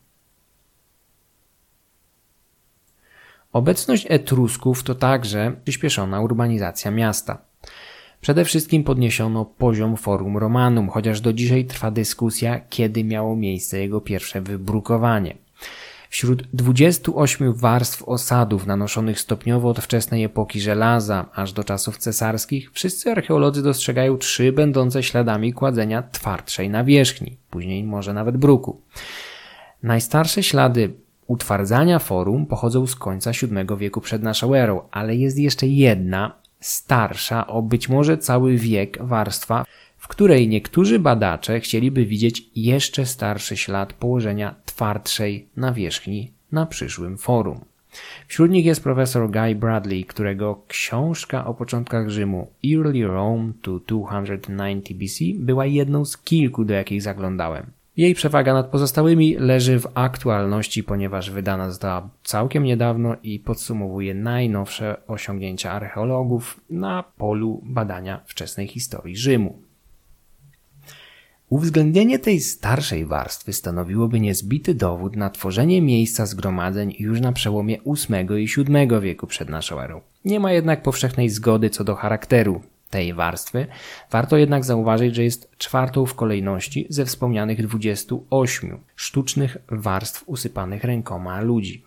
Obecność 3.54 4.06
Etrusków 4.10 4.84
to 4.84 4.96
także 4.96 5.56
przyspieszona 5.64 6.22
urbanizacja 6.22 6.92
miasta. 6.92 7.38
Przede 8.22 8.46
wszystkim 8.46 8.84
podniesiono 8.84 9.46
poziom 9.46 9.98
Forum 9.98 10.38
Romanum, 10.38 10.90
chociaż 10.90 11.22
do 11.22 11.34
dzisiaj 11.34 11.66
trwa 11.66 11.92
dyskusja, 11.92 12.60
kiedy 12.70 13.04
miało 13.04 13.36
miejsce 13.36 13.80
jego 13.80 14.02
pierwsze 14.02 14.42
wybrukowanie. 14.42 15.38
Wśród 16.10 16.48
28 16.54 17.54
warstw 17.54 18.04
osadów 18.04 18.66
nanoszonych 18.66 19.20
stopniowo 19.20 19.70
od 19.70 19.80
wczesnej 19.80 20.24
epoki 20.24 20.62
żelaza 20.62 21.26
aż 21.34 21.54
do 21.54 21.64
czasów 21.64 21.98
cesarskich, 21.98 22.72
wszyscy 22.74 23.12
archeolodzy 23.12 23.64
dostrzegają 23.64 24.18
trzy 24.18 24.52
będące 24.52 25.04
śladami 25.04 25.54
kładzenia 25.54 26.04
twardszej 26.04 26.70
nawierzchni, 26.70 27.38
później 27.50 27.84
może 27.84 28.14
nawet 28.14 28.38
bruku. 28.38 28.82
Najstarsze 29.84 30.44
ślady 30.44 30.94
utwardzania 31.30 32.00
forum 32.00 32.46
pochodzą 32.46 32.88
z 32.88 32.96
końca 32.96 33.32
VII 33.32 33.78
wieku 33.78 34.02
przed 34.02 34.24
naszą 34.24 34.54
erą, 34.54 34.82
ale 34.92 35.16
jest 35.16 35.40
jeszcze 35.40 35.68
jedna, 35.68 36.36
starsza 36.60 37.48
o 37.48 37.62
być 37.62 37.90
może 37.90 38.18
cały 38.18 38.58
wiek 38.58 38.98
warstwa, 39.02 39.66
w 39.98 40.08
której 40.08 40.48
niektórzy 40.48 41.00
badacze 41.00 41.60
chcieliby 41.60 42.06
widzieć 42.06 42.50
jeszcze 42.56 43.06
starszy 43.06 43.58
ślad 43.58 43.94
położenia 43.94 44.56
twardszej 44.66 45.48
nawierzchni 45.58 46.32
na 46.52 46.66
przyszłym 46.66 47.18
forum. 47.18 47.60
Wśród 48.28 48.52
nich 48.52 48.66
jest 48.66 48.84
profesor 48.84 49.32
Guy 49.32 49.56
Bradley, 49.56 50.06
którego 50.06 50.64
książka 50.68 51.46
o 51.46 51.54
początkach 51.54 52.10
Rzymu 52.10 52.48
Early 52.66 53.08
Rome 53.08 53.54
to 53.62 53.80
290 53.88 54.94
BC 54.94 55.26
była 55.36 55.66
jedną 55.66 56.06
z 56.06 56.18
kilku, 56.18 56.66
do 56.66 56.74
jakich 56.74 57.02
zaglądałem. 57.02 57.79
Jej 58.00 58.16
przewaga 58.16 58.54
nad 58.54 58.68
pozostałymi 58.68 59.36
leży 59.36 59.80
w 59.80 59.88
aktualności, 59.94 60.84
ponieważ 60.84 61.32
wydana 61.32 61.70
została 61.70 62.10
całkiem 62.24 62.64
niedawno 62.64 63.16
i 63.24 63.40
podsumowuje 63.40 64.14
najnowsze 64.14 64.98
osiągnięcia 65.08 65.72
archeologów 65.72 66.62
na 66.70 67.04
polu 67.04 67.62
badania 67.64 68.22
wczesnej 68.26 68.68
historii 68.68 69.18
Rzymu. 69.18 69.62
Uwzględnienie 71.50 72.20
tej 72.20 72.40
starszej 72.40 73.06
warstwy 73.06 73.54
stanowiłoby 73.54 74.20
niezbity 74.20 74.74
dowód 74.74 75.16
na 75.16 75.30
tworzenie 75.30 75.82
miejsca 75.82 76.26
zgromadzeń 76.26 76.96
już 77.00 77.22
na 77.22 77.32
przełomie 77.32 77.78
VIII 77.86 78.44
i 78.44 78.48
VII 78.48 79.02
wieku 79.02 79.28
przed 79.28 79.50
naszą 79.50 79.80
erą. 79.80 80.02
Nie 80.26 80.40
ma 80.40 80.52
jednak 80.52 80.84
powszechnej 80.84 81.30
zgody 81.30 81.70
co 81.70 81.84
do 81.84 81.96
charakteru 81.96 82.62
tej 82.90 83.14
warstwy. 83.14 83.68
Warto 84.12 84.38
jednak 84.38 84.66
zauważyć, 84.66 85.16
że 85.16 85.24
jest 85.24 85.52
czwartą 85.58 86.06
w 86.06 86.16
kolejności 86.16 86.88
ze 86.90 87.06
wspomnianych 87.06 87.68
28 87.68 88.80
sztucznych 88.96 89.58
warstw 89.68 90.24
usypanych 90.26 90.84
rękoma 90.84 91.42
ludzi. 91.42 91.84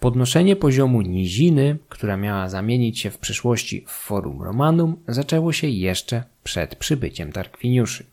Podnoszenie 0.00 0.56
poziomu 0.56 1.02
niziny, 1.02 1.78
która 1.88 2.16
miała 2.16 2.48
zamienić 2.48 2.98
się 2.98 3.10
w 3.10 3.18
przyszłości 3.18 3.84
w 3.86 3.90
Forum 3.90 4.42
Romanum, 4.42 4.96
zaczęło 5.08 5.52
się 5.52 5.68
jeszcze 5.68 6.24
przed 6.44 6.76
przybyciem 6.76 7.32
Tarkwiniuszy. 7.32 8.06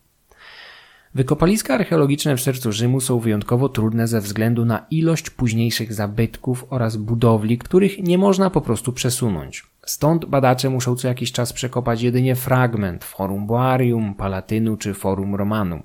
Wykopaliska 1.16 1.74
archeologiczne 1.74 2.38
w 2.38 2.42
sercu 2.42 2.72
Rzymu 2.72 3.02
są 3.02 3.20
wyjątkowo 3.20 3.70
trudne 3.70 4.08
ze 4.08 4.22
względu 4.22 4.66
na 4.66 4.86
ilość 4.92 5.30
późniejszych 5.30 5.94
zabytków 5.94 6.66
oraz 6.70 6.98
budowli, 6.98 7.58
których 7.58 8.04
nie 8.04 8.18
można 8.18 8.50
po 8.50 8.62
prostu 8.62 8.94
przesunąć. 8.94 9.64
Stąd 9.88 10.26
badacze 10.26 10.70
muszą 10.70 10.96
co 10.96 11.08
jakiś 11.08 11.32
czas 11.32 11.54
przekopać 11.54 12.02
jedynie 12.02 12.36
fragment 12.36 13.04
Forum 13.04 13.48
Boarium, 13.48 14.16
Palatynu 14.16 14.78
czy 14.78 14.94
Forum 14.94 15.36
Romanum. 15.36 15.84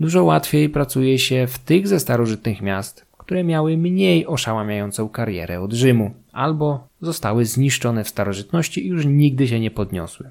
Dużo 0.00 0.24
łatwiej 0.24 0.68
pracuje 0.68 1.18
się 1.18 1.46
w 1.46 1.58
tych 1.58 1.88
ze 1.88 2.00
starożytnych 2.00 2.62
miast, 2.62 3.06
które 3.18 3.44
miały 3.44 3.76
mniej 3.76 4.26
oszałamiającą 4.26 5.08
karierę 5.08 5.60
od 5.60 5.72
Rzymu, 5.72 6.14
albo 6.32 6.88
zostały 7.00 7.44
zniszczone 7.44 8.04
w 8.04 8.08
starożytności 8.08 8.86
i 8.86 8.88
już 8.88 9.06
nigdy 9.06 9.48
się 9.48 9.60
nie 9.60 9.70
podniosły. 9.70 10.30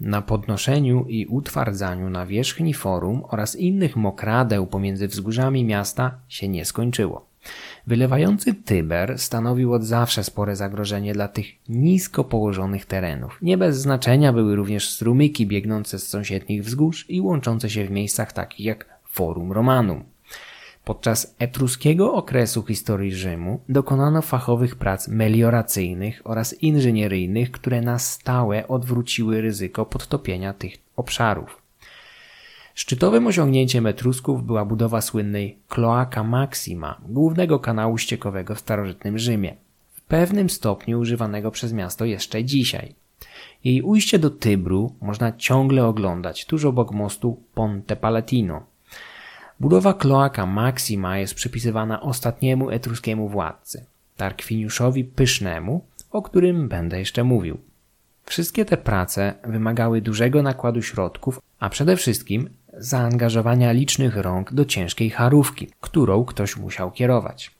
Na 0.00 0.22
podnoszeniu 0.22 1.04
i 1.08 1.26
utwardzaniu 1.26 2.10
nawierzchni 2.10 2.74
forum 2.74 3.22
oraz 3.28 3.56
innych 3.56 3.96
mokradeł 3.96 4.66
pomiędzy 4.66 5.08
wzgórzami 5.08 5.64
miasta 5.64 6.18
się 6.28 6.48
nie 6.48 6.64
skończyło. 6.64 7.29
Wylewający 7.90 8.54
Tyber 8.54 9.18
stanowił 9.18 9.72
od 9.72 9.84
zawsze 9.84 10.24
spore 10.24 10.56
zagrożenie 10.56 11.12
dla 11.12 11.28
tych 11.28 11.46
nisko 11.68 12.24
położonych 12.24 12.86
terenów. 12.86 13.38
Nie 13.42 13.58
bez 13.58 13.76
znaczenia 13.76 14.32
były 14.32 14.56
również 14.56 14.90
strumyki 14.90 15.46
biegnące 15.46 15.98
z 15.98 16.08
sąsiednich 16.08 16.64
wzgórz 16.64 17.10
i 17.10 17.20
łączące 17.20 17.70
się 17.70 17.84
w 17.84 17.90
miejscach 17.90 18.32
takich 18.32 18.66
jak 18.66 18.86
Forum 19.04 19.52
Romanum. 19.52 20.04
Podczas 20.84 21.34
etruskiego 21.38 22.14
okresu 22.14 22.62
historii 22.62 23.14
Rzymu 23.14 23.60
dokonano 23.68 24.22
fachowych 24.22 24.76
prac 24.76 25.08
melioracyjnych 25.08 26.22
oraz 26.24 26.62
inżynieryjnych, 26.62 27.50
które 27.50 27.80
na 27.80 27.98
stałe 27.98 28.68
odwróciły 28.68 29.40
ryzyko 29.40 29.86
podtopienia 29.86 30.52
tych 30.52 30.74
obszarów. 30.96 31.59
Szczytowym 32.74 33.26
osiągnięciem 33.26 33.86
Etrusków 33.86 34.46
była 34.46 34.64
budowa 34.64 35.00
słynnej 35.00 35.58
Cloaca 35.68 36.24
Maxima, 36.24 37.00
głównego 37.08 37.58
kanału 37.58 37.98
ściekowego 37.98 38.54
w 38.54 38.60
starożytnym 38.60 39.18
Rzymie, 39.18 39.56
w 39.92 40.00
pewnym 40.00 40.50
stopniu 40.50 41.00
używanego 41.00 41.50
przez 41.50 41.72
miasto 41.72 42.04
jeszcze 42.04 42.44
dzisiaj. 42.44 42.94
Jej 43.64 43.82
ujście 43.82 44.18
do 44.18 44.30
Tybru 44.30 44.94
można 45.00 45.32
ciągle 45.32 45.86
oglądać 45.86 46.46
tuż 46.46 46.64
obok 46.64 46.92
mostu 46.92 47.42
Ponte 47.54 47.96
Palatino, 47.96 48.62
Budowa 49.60 49.94
kloaka 49.94 50.46
Maxima 50.46 51.18
jest 51.18 51.34
przypisywana 51.34 52.00
ostatniemu 52.00 52.70
etruskiemu 52.70 53.28
władcy, 53.28 53.84
Tarkwiniuszowi 54.16 55.04
Pysznemu, 55.04 55.84
o 56.10 56.22
którym 56.22 56.68
będę 56.68 56.98
jeszcze 56.98 57.24
mówił. 57.24 57.58
Wszystkie 58.24 58.64
te 58.64 58.76
prace 58.76 59.34
wymagały 59.44 60.00
dużego 60.00 60.42
nakładu 60.42 60.82
środków, 60.82 61.40
a 61.58 61.68
przede 61.68 61.96
wszystkim 61.96 62.50
zaangażowania 62.80 63.72
licznych 63.72 64.16
rąk 64.16 64.52
do 64.52 64.64
ciężkiej 64.64 65.10
charówki, 65.10 65.68
którą 65.80 66.24
ktoś 66.24 66.56
musiał 66.56 66.90
kierować. 66.90 67.50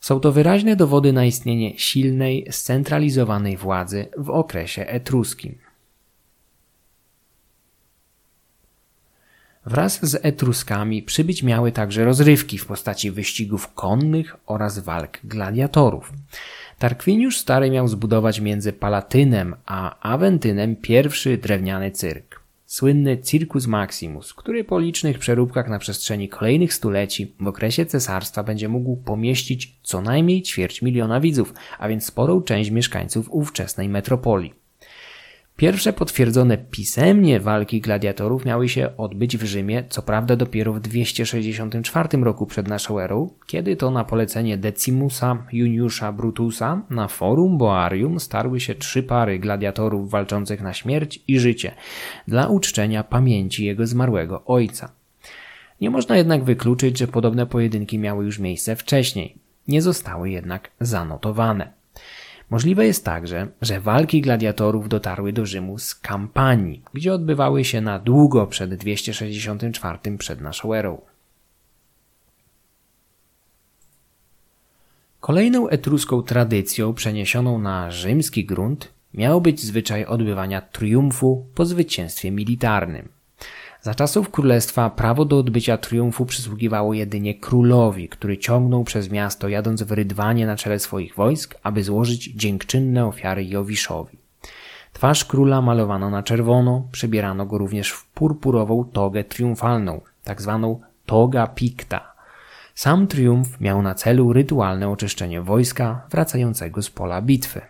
Są 0.00 0.20
to 0.20 0.32
wyraźne 0.32 0.76
dowody 0.76 1.12
na 1.12 1.24
istnienie 1.24 1.78
silnej, 1.78 2.46
scentralizowanej 2.50 3.56
władzy 3.56 4.08
w 4.16 4.30
okresie 4.30 4.86
etruskim. 4.86 5.58
Wraz 9.66 10.10
z 10.10 10.20
Etruskami 10.22 11.02
przybyć 11.02 11.42
miały 11.42 11.72
także 11.72 12.04
rozrywki 12.04 12.58
w 12.58 12.66
postaci 12.66 13.10
wyścigów 13.10 13.74
konnych 13.74 14.36
oraz 14.46 14.78
walk 14.78 15.18
gladiatorów. 15.24 16.12
Tarkwiniusz 16.78 17.38
Stary 17.38 17.70
miał 17.70 17.88
zbudować 17.88 18.40
między 18.40 18.72
Palatynem 18.72 19.56
a 19.66 19.98
Aventynem 20.00 20.76
pierwszy 20.76 21.38
drewniany 21.38 21.90
cyrk. 21.90 22.47
Słynny 22.70 23.18
Circus 23.18 23.66
Maximus, 23.66 24.34
który 24.34 24.64
po 24.64 24.78
licznych 24.78 25.18
przeróbkach 25.18 25.68
na 25.68 25.78
przestrzeni 25.78 26.28
kolejnych 26.28 26.74
stuleci 26.74 27.34
w 27.40 27.46
okresie 27.46 27.86
cesarstwa 27.86 28.42
będzie 28.42 28.68
mógł 28.68 28.96
pomieścić 28.96 29.78
co 29.82 30.02
najmniej 30.02 30.42
ćwierć 30.42 30.82
miliona 30.82 31.20
widzów, 31.20 31.54
a 31.78 31.88
więc 31.88 32.04
sporą 32.04 32.42
część 32.42 32.70
mieszkańców 32.70 33.30
ówczesnej 33.30 33.88
metropolii. 33.88 34.57
Pierwsze 35.58 35.92
potwierdzone 35.92 36.58
pisemnie 36.58 37.40
walki 37.40 37.80
gladiatorów 37.80 38.44
miały 38.44 38.68
się 38.68 38.96
odbyć 38.96 39.36
w 39.36 39.44
Rzymie, 39.44 39.84
co 39.88 40.02
prawda 40.02 40.36
dopiero 40.36 40.72
w 40.72 40.80
264 40.80 42.18
roku 42.18 42.46
przed 42.46 42.68
naszą 42.68 42.98
erą, 42.98 43.30
kiedy 43.46 43.76
to 43.76 43.90
na 43.90 44.04
polecenie 44.04 44.58
Decimusa 44.58 45.46
Juniusza 45.52 46.12
Brutusa 46.12 46.82
na 46.90 47.08
forum 47.08 47.58
Boarium 47.58 48.20
starły 48.20 48.60
się 48.60 48.74
trzy 48.74 49.02
pary 49.02 49.38
gladiatorów 49.38 50.10
walczących 50.10 50.60
na 50.60 50.72
śmierć 50.72 51.22
i 51.28 51.38
życie 51.38 51.74
dla 52.28 52.48
uczczenia 52.48 53.04
pamięci 53.04 53.64
jego 53.64 53.86
zmarłego 53.86 54.44
ojca. 54.44 54.92
Nie 55.80 55.90
można 55.90 56.16
jednak 56.16 56.44
wykluczyć, 56.44 56.98
że 56.98 57.08
podobne 57.08 57.46
pojedynki 57.46 57.98
miały 57.98 58.24
już 58.24 58.38
miejsce 58.38 58.76
wcześniej. 58.76 59.38
Nie 59.68 59.82
zostały 59.82 60.30
jednak 60.30 60.70
zanotowane. 60.80 61.77
Możliwe 62.50 62.86
jest 62.86 63.04
także, 63.04 63.48
że 63.62 63.80
walki 63.80 64.20
gladiatorów 64.20 64.88
dotarły 64.88 65.32
do 65.32 65.46
Rzymu 65.46 65.78
z 65.78 65.94
kampanii, 65.94 66.82
gdzie 66.94 67.14
odbywały 67.14 67.64
się 67.64 67.80
na 67.80 67.98
długo 67.98 68.46
przed 68.46 68.74
264 68.74 70.18
przed 70.18 70.40
naszą 70.40 70.74
erą. 70.74 71.00
Kolejną 75.20 75.68
etruską 75.68 76.22
tradycją 76.22 76.94
przeniesioną 76.94 77.58
na 77.58 77.90
rzymski 77.90 78.44
grunt 78.44 78.92
miał 79.14 79.40
być 79.40 79.60
zwyczaj 79.60 80.04
odbywania 80.04 80.60
triumfu 80.60 81.46
po 81.54 81.66
zwycięstwie 81.66 82.30
militarnym. 82.30 83.17
Za 83.82 83.94
czasów 83.94 84.30
królestwa 84.30 84.90
prawo 84.90 85.24
do 85.24 85.38
odbycia 85.38 85.78
triumfu 85.78 86.26
przysługiwało 86.26 86.94
jedynie 86.94 87.34
królowi, 87.34 88.08
który 88.08 88.38
ciągnął 88.38 88.84
przez 88.84 89.10
miasto 89.10 89.48
jadąc 89.48 89.82
w 89.82 89.92
rydwanie 89.92 90.46
na 90.46 90.56
czele 90.56 90.78
swoich 90.78 91.14
wojsk, 91.14 91.54
aby 91.62 91.84
złożyć 91.84 92.24
dziękczynne 92.24 93.06
ofiary 93.06 93.44
Jowiszowi. 93.44 94.18
Twarz 94.92 95.24
króla 95.24 95.62
malowano 95.62 96.10
na 96.10 96.22
czerwono, 96.22 96.88
przebierano 96.92 97.46
go 97.46 97.58
również 97.58 97.90
w 97.90 98.06
purpurową 98.06 98.84
togę 98.84 99.24
triumfalną, 99.24 100.00
tak 100.24 100.42
zwaną 100.42 100.80
toga 101.06 101.46
picta. 101.46 102.12
Sam 102.74 103.06
triumf 103.06 103.60
miał 103.60 103.82
na 103.82 103.94
celu 103.94 104.32
rytualne 104.32 104.88
oczyszczenie 104.88 105.42
wojska 105.42 106.06
wracającego 106.10 106.82
z 106.82 106.90
pola 106.90 107.22
bitwy. 107.22 107.60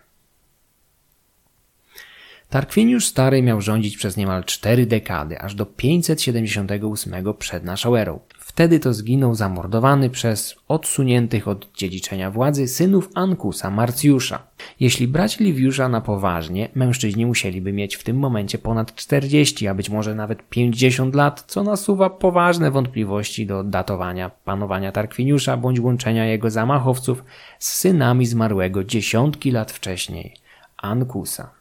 Tarkwiniusz 2.51 3.07
Stary 3.07 3.43
miał 3.43 3.61
rządzić 3.61 3.97
przez 3.97 4.17
niemal 4.17 4.45
cztery 4.45 4.87
dekady, 4.87 5.41
aż 5.41 5.55
do 5.55 5.67
578 5.67 7.35
przed 7.39 7.65
naszą 7.65 7.97
erą. 7.97 8.21
Wtedy 8.39 8.81
to 8.81 8.93
zginął 8.95 9.35
zamordowany 9.35 10.11
przez 10.11 10.57
odsuniętych 10.69 11.49
od 11.49 11.73
dziedziczenia 11.73 12.31
władzy 12.31 12.69
synów 12.69 13.11
Ankusa 13.15 13.71
Marcjusza. 13.71 14.43
Jeśli 14.81 15.09
brać 15.09 15.39
Liwiusza 15.39 15.89
na 15.89 16.01
poważnie, 16.01 16.69
mężczyźni 16.75 17.27
musieliby 17.27 17.73
mieć 17.73 17.97
w 17.97 18.05
tym 18.05 18.19
momencie 18.19 18.59
ponad 18.59 18.95
40, 18.95 19.69
a 19.69 19.75
być 19.75 19.91
może 19.91 20.15
nawet 20.15 20.49
50 20.49 21.15
lat, 21.15 21.45
co 21.47 21.63
nasuwa 21.63 22.11
poważne 22.11 22.71
wątpliwości 22.71 23.47
do 23.47 23.65
datowania 23.65 24.31
panowania 24.45 24.93
Tarkwiniusza 24.93 25.57
bądź 25.57 25.81
łączenia 25.81 26.27
jego 26.27 26.51
zamachowców 26.51 27.25
z 27.59 27.73
synami 27.73 28.27
zmarłego 28.27 28.85
dziesiątki 28.85 29.51
lat 29.51 29.73
wcześniej, 29.73 30.35
Ankusa. 30.77 31.58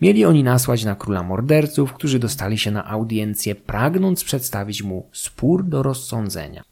Mieli 0.00 0.24
oni 0.24 0.44
nasłać 0.44 0.84
na 0.84 0.94
króla 0.94 1.22
morderców, 1.22 1.92
którzy 1.92 2.18
dostali 2.18 2.58
się 2.58 2.70
na 2.70 2.86
audiencję, 2.86 3.54
pragnąc 3.54 4.24
przedstawić 4.24 4.82
mu 4.82 5.08
spór 5.12 5.64
do 5.64 5.82
rozsądzenia. 5.82 6.62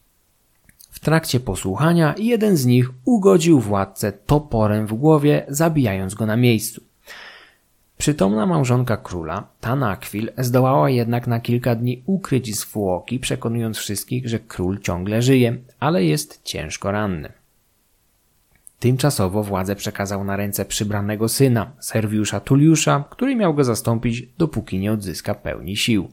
W 0.90 1.00
trakcie 1.00 1.40
posłuchania 1.40 2.14
jeden 2.18 2.56
z 2.56 2.66
nich 2.66 2.90
ugodził 3.04 3.60
władcę 3.60 4.12
toporem 4.12 4.86
w 4.86 4.94
głowie, 4.94 5.44
zabijając 5.48 6.14
go 6.14 6.26
na 6.26 6.36
miejscu. 6.36 6.82
Przytomna 7.98 8.46
małżonka 8.46 8.96
króla, 8.96 9.48
Tanakwil, 9.60 10.32
zdołała 10.38 10.90
jednak 10.90 11.26
na 11.26 11.40
kilka 11.40 11.74
dni 11.74 12.02
ukryć 12.06 12.56
zwłoki, 12.56 13.18
przekonując 13.18 13.78
wszystkich, 13.78 14.28
że 14.28 14.38
król 14.38 14.78
ciągle 14.78 15.22
żyje, 15.22 15.56
ale 15.80 16.04
jest 16.04 16.40
ciężko 16.44 16.90
ranny. 16.90 17.32
Tymczasowo 18.80 19.42
władzę 19.42 19.76
przekazał 19.76 20.24
na 20.24 20.36
ręce 20.36 20.64
przybranego 20.64 21.28
syna, 21.28 21.72
Serwiusza 21.80 22.40
Tuliusza, 22.40 23.04
który 23.10 23.36
miał 23.36 23.54
go 23.54 23.64
zastąpić, 23.64 24.28
dopóki 24.38 24.78
nie 24.78 24.92
odzyska 24.92 25.34
pełni 25.34 25.76
sił. 25.76 26.08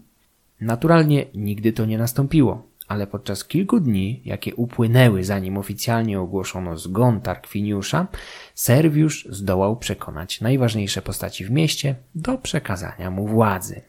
Naturalnie 0.61 1.26
nigdy 1.34 1.74
to 1.74 1.86
nie 1.86 1.97
nastąpiło, 1.97 2.68
ale 2.88 3.07
podczas 3.07 3.45
kilku 3.45 3.80
dni, 3.80 4.22
jakie 4.26 4.55
upłynęły 4.55 5.24
zanim 5.24 5.57
oficjalnie 5.57 6.20
ogłoszono 6.20 6.78
zgon 6.78 7.22
Tarkwiniusza, 7.22 8.07
Serwiusz 8.55 9.28
zdołał 9.30 9.78
przekonać 9.78 10.41
najważniejsze 10.41 11.01
postaci 11.01 11.45
w 11.45 11.51
mieście 11.51 11.95
do 12.16 12.38
przekazania 12.38 13.11
mu 13.11 13.28
władzy. 13.28 13.82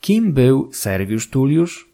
Kim 0.00 0.32
był 0.32 0.72
Serwiusz 0.72 1.30
Tuliusz? 1.30 1.87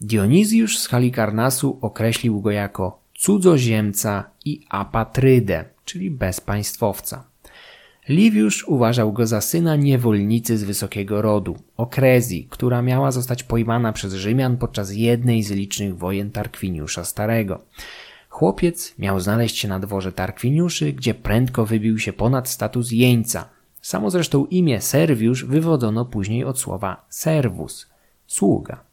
Dionizjusz 0.00 0.78
z 0.78 0.88
Halikarnasu 0.88 1.78
określił 1.80 2.40
go 2.40 2.50
jako 2.50 3.00
cudzoziemca 3.14 4.30
i 4.44 4.66
apatrydę, 4.68 5.64
czyli 5.84 6.10
bezpaństwowca. 6.10 7.24
Liwiusz 8.08 8.68
uważał 8.68 9.12
go 9.12 9.26
za 9.26 9.40
syna 9.40 9.76
niewolnicy 9.76 10.58
z 10.58 10.64
wysokiego 10.64 11.22
rodu, 11.22 11.56
Okrezji, 11.76 12.46
która 12.50 12.82
miała 12.82 13.10
zostać 13.10 13.42
pojmana 13.42 13.92
przez 13.92 14.14
Rzymian 14.14 14.56
podczas 14.56 14.92
jednej 14.92 15.42
z 15.42 15.50
licznych 15.50 15.98
wojen 15.98 16.30
Tarkwiniusza 16.30 17.04
Starego. 17.04 17.60
Chłopiec 18.28 18.94
miał 18.98 19.20
znaleźć 19.20 19.58
się 19.58 19.68
na 19.68 19.80
dworze 19.80 20.12
Tarkwiniuszy, 20.12 20.92
gdzie 20.92 21.14
prędko 21.14 21.66
wybił 21.66 21.98
się 21.98 22.12
ponad 22.12 22.48
status 22.48 22.90
jeńca. 22.90 23.48
Samo 23.82 24.10
zresztą 24.10 24.46
imię 24.46 24.80
Serwiusz 24.80 25.44
wywodzono 25.44 26.04
później 26.04 26.44
od 26.44 26.58
słowa 26.58 27.06
servus, 27.08 27.86
sługa. 28.26 28.87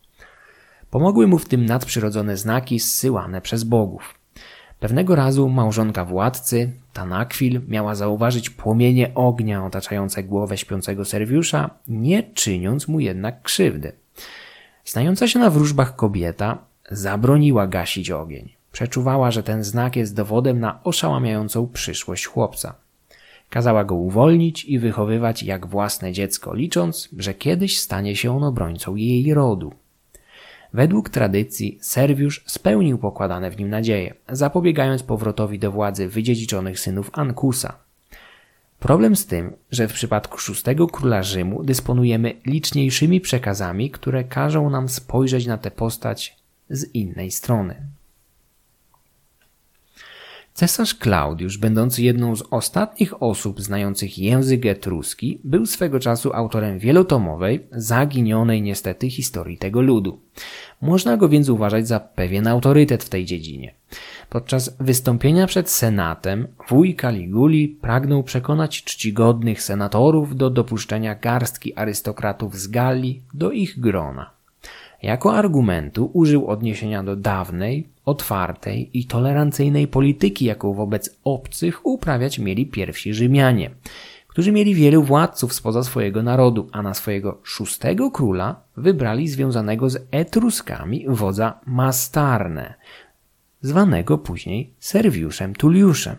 Pomogły 0.92 1.28
mu 1.28 1.38
w 1.38 1.48
tym 1.48 1.66
nadprzyrodzone 1.66 2.38
znaki 2.38 2.80
zsyłane 2.80 3.42
przez 3.42 3.64
bogów. 3.64 4.20
Pewnego 4.80 5.16
razu 5.16 5.50
małżonka 5.50 6.06
władcy, 6.06 6.72
Tanakwil, 6.94 7.62
miała 7.68 7.96
zauważyć 7.96 8.50
płomienie 8.50 9.14
ognia 9.16 9.66
otaczające 9.66 10.24
głowę 10.24 10.58
śpiącego 10.58 11.06
Serwiusza, 11.06 11.70
nie 11.88 12.24
czyniąc 12.24 12.88
mu 12.88 13.00
jednak 13.00 13.42
krzywdy. 13.42 13.92
Znająca 14.86 15.28
się 15.28 15.40
na 15.40 15.50
wróżbach 15.50 15.96
kobieta 15.96 16.58
zabroniła 16.92 17.68
gasić 17.68 18.12
ogień. 18.12 18.54
Przeczuwała, 18.72 19.32
że 19.32 19.44
ten 19.44 19.64
znak 19.64 19.96
jest 19.96 20.16
dowodem 20.16 20.60
na 20.60 20.84
oszałamiającą 20.84 21.68
przyszłość 21.68 22.26
chłopca. 22.26 22.76
Kazała 23.50 23.84
go 23.84 23.96
uwolnić 23.96 24.66
i 24.66 24.80
wychowywać 24.80 25.44
jak 25.44 25.68
własne 25.68 26.12
dziecko, 26.12 26.54
licząc, 26.54 27.10
że 27.18 27.34
kiedyś 27.34 27.80
stanie 27.80 28.16
się 28.16 28.38
on 28.38 28.44
obrońcą 28.44 28.96
jej 28.96 29.34
rodu. 29.34 29.74
Według 30.76 31.10
tradycji 31.10 31.78
Serwiusz 31.82 32.44
spełnił 32.46 32.98
pokładane 32.98 33.52
w 33.52 33.58
nim 33.58 33.70
nadzieje, 33.70 34.14
zapobiegając 34.30 35.04
powrotowi 35.04 35.60
do 35.60 35.72
władzy 35.72 36.08
wydziedziczonych 36.08 36.80
synów 36.80 37.10
Ankusa. 37.14 37.78
Problem 38.80 39.16
z 39.16 39.26
tym, 39.26 39.54
że 39.72 39.88
w 39.88 39.94
przypadku 39.94 40.38
szóstego 40.38 40.88
króla 40.88 41.24
Rzymu 41.24 41.64
dysponujemy 41.64 42.34
liczniejszymi 42.46 43.22
przekazami, 43.22 43.92
które 43.92 44.24
każą 44.24 44.70
nam 44.70 44.90
spojrzeć 44.90 45.46
na 45.46 45.58
tę 45.58 45.72
postać 45.72 46.38
z 46.70 46.96
innej 46.96 47.32
strony. 47.32 47.76
Cesarz 50.56 50.96
Klaudiusz, 50.96 51.58
będący 51.58 52.04
jedną 52.04 52.36
z 52.36 52.44
ostatnich 52.52 53.24
osób 53.24 53.62
znających 53.62 54.20
język 54.20 54.66
etruski, 54.66 55.40
był 55.44 55.66
swego 55.66 56.00
czasu 56.00 56.34
autorem 56.34 56.80
wielotomowej, 56.80 57.68
zaginionej 57.72 58.62
niestety 58.62 59.10
historii 59.10 59.58
tego 59.58 59.82
ludu. 59.82 60.20
Można 60.82 61.18
go 61.18 61.30
więc 61.30 61.50
uważać 61.50 61.88
za 61.88 62.00
pewien 62.00 62.48
autorytet 62.48 63.04
w 63.04 63.10
tej 63.10 63.26
dziedzinie. 63.26 63.74
Podczas 64.30 64.76
wystąpienia 64.80 65.48
przed 65.48 65.70
Senatem 65.70 66.48
wuj 66.70 66.96
Caliguli 66.96 67.68
pragnął 67.68 68.24
przekonać 68.24 68.84
czcigodnych 68.84 69.62
senatorów 69.62 70.36
do 70.36 70.50
dopuszczenia 70.50 71.16
garstki 71.16 71.76
arystokratów 71.76 72.60
z 72.60 72.68
Galii 72.68 73.22
do 73.34 73.52
ich 73.52 73.80
grona. 73.80 74.35
Jako 75.06 75.34
argumentu 75.34 76.10
użył 76.14 76.48
odniesienia 76.48 77.04
do 77.04 77.16
dawnej, 77.16 77.88
otwartej 78.06 78.90
i 78.94 79.06
tolerancyjnej 79.06 79.88
polityki, 79.88 80.46
jaką 80.46 80.74
wobec 80.74 81.18
obcych 81.24 81.86
uprawiać 81.86 82.40
mieli 82.40 82.66
pierwsi 82.66 83.14
Rzymianie, 83.14 83.70
którzy 84.28 84.52
mieli 84.52 84.76
wielu 84.76 85.04
władców 85.04 85.54
spoza 85.54 85.84
swojego 85.84 86.24
narodu, 86.24 86.70
a 86.72 86.82
na 86.82 86.94
swojego 86.94 87.38
szóstego 87.44 88.12
króla 88.12 88.62
wybrali 88.78 89.28
związanego 89.28 89.90
z 89.90 90.08
Etruskami 90.12 91.06
wodza 91.08 91.60
Mastarne, 91.66 92.74
zwanego 93.62 94.18
później 94.18 94.74
Serwiuszem 94.80 95.56
Tulliuszem. 95.56 96.16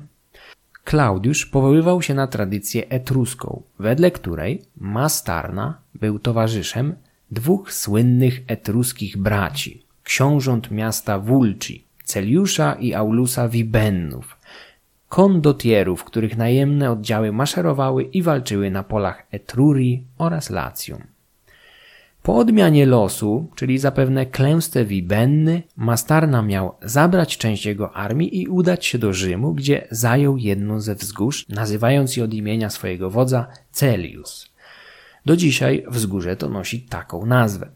Klaudiusz 0.85 1.47
powoływał 1.47 2.03
się 2.03 2.15
na 2.15 2.27
tradycję 2.27 2.89
etruską, 2.89 3.63
wedle 3.79 4.11
której 4.11 4.63
Mastarna 4.77 5.79
był 5.95 6.19
towarzyszem 6.19 6.95
dwóch 7.31 7.73
słynnych 7.73 8.43
etruskich 8.47 9.17
braci, 9.17 9.83
książąt 10.03 10.71
miasta 10.71 11.19
Vulci, 11.19 11.85
Celiusza 12.05 12.73
i 12.73 12.95
Aulusa 12.95 13.49
Vibennów, 13.49 14.37
kondotierów, 15.09 16.05
których 16.05 16.37
najemne 16.37 16.91
oddziały 16.91 17.33
maszerowały 17.33 18.03
i 18.03 18.23
walczyły 18.23 18.71
na 18.71 18.83
polach 18.83 19.27
Etrurii 19.31 20.05
oraz 20.19 20.51
Lacjum. 20.51 21.03
Po 22.23 22.37
odmianie 22.37 22.87
losu, 22.87 23.51
czyli 23.55 23.79
zapewne 23.79 24.27
klęsce 24.27 24.85
Wibenny, 24.85 25.63
Mastarna 25.77 26.43
miał 26.43 26.75
zabrać 26.83 27.39
część 27.39 27.67
jego 27.67 27.93
armii 27.93 28.43
i 28.43 28.49
udać 28.49 28.87
się 28.87 28.99
do 28.99 29.13
Rzymu, 29.13 29.55
gdzie 29.55 29.89
zajął 29.91 30.37
jedną 30.37 30.81
ze 30.81 30.95
wzgórz, 30.95 31.47
nazywając 31.49 32.17
je 32.17 32.25
od 32.25 32.35
imienia 32.35 32.71
swojego 32.71 33.11
wodza 33.11 33.47
Celius. 33.73 34.56
Do 35.27 35.37
dzisiaj 35.37 35.85
wzgórze 35.89 36.37
to 36.37 36.49
nosi 36.49 36.81
taką 36.81 37.27
nazwę. 37.27 37.69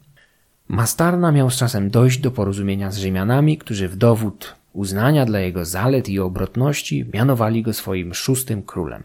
Mastarna 0.67 1.31
miał 1.31 1.49
z 1.49 1.55
czasem 1.55 1.89
dojść 1.89 2.19
do 2.19 2.31
porozumienia 2.31 2.91
z 2.91 2.97
Rzymianami, 2.97 3.57
którzy 3.57 3.87
w 3.87 3.95
dowód 3.95 4.55
uznania 4.73 5.25
dla 5.25 5.39
jego 5.39 5.65
zalet 5.65 6.09
i 6.09 6.19
obrotności 6.19 7.05
mianowali 7.13 7.63
go 7.63 7.73
swoim 7.73 8.13
szóstym 8.13 8.63
królem. 8.63 9.03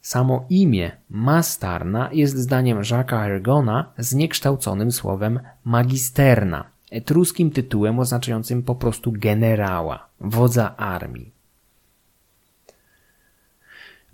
Samo 0.00 0.46
imię 0.50 0.90
Mastarna 1.10 2.10
jest 2.12 2.36
zdaniem 2.38 2.78
Jacques'a 2.78 3.24
Ergona 3.24 3.92
zniekształconym 3.98 4.92
słowem 4.92 5.40
magisterna, 5.64 6.64
etruskim 6.90 7.50
tytułem 7.50 7.98
oznaczającym 7.98 8.62
po 8.62 8.74
prostu 8.74 9.12
generała, 9.12 10.06
wodza 10.20 10.76
armii. 10.76 11.39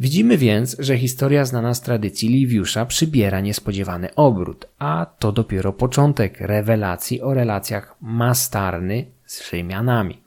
Widzimy 0.00 0.38
więc, 0.38 0.76
że 0.78 0.98
historia 0.98 1.44
znana 1.44 1.74
z 1.74 1.80
tradycji 1.80 2.28
Liwiusza 2.28 2.86
przybiera 2.86 3.40
niespodziewany 3.40 4.14
obrót, 4.14 4.66
a 4.78 5.06
to 5.18 5.32
dopiero 5.32 5.72
początek 5.72 6.40
rewelacji 6.40 7.22
o 7.22 7.34
relacjach 7.34 7.96
Mastarny 8.00 9.04
z 9.26 9.50
Rzymianami. 9.50 10.26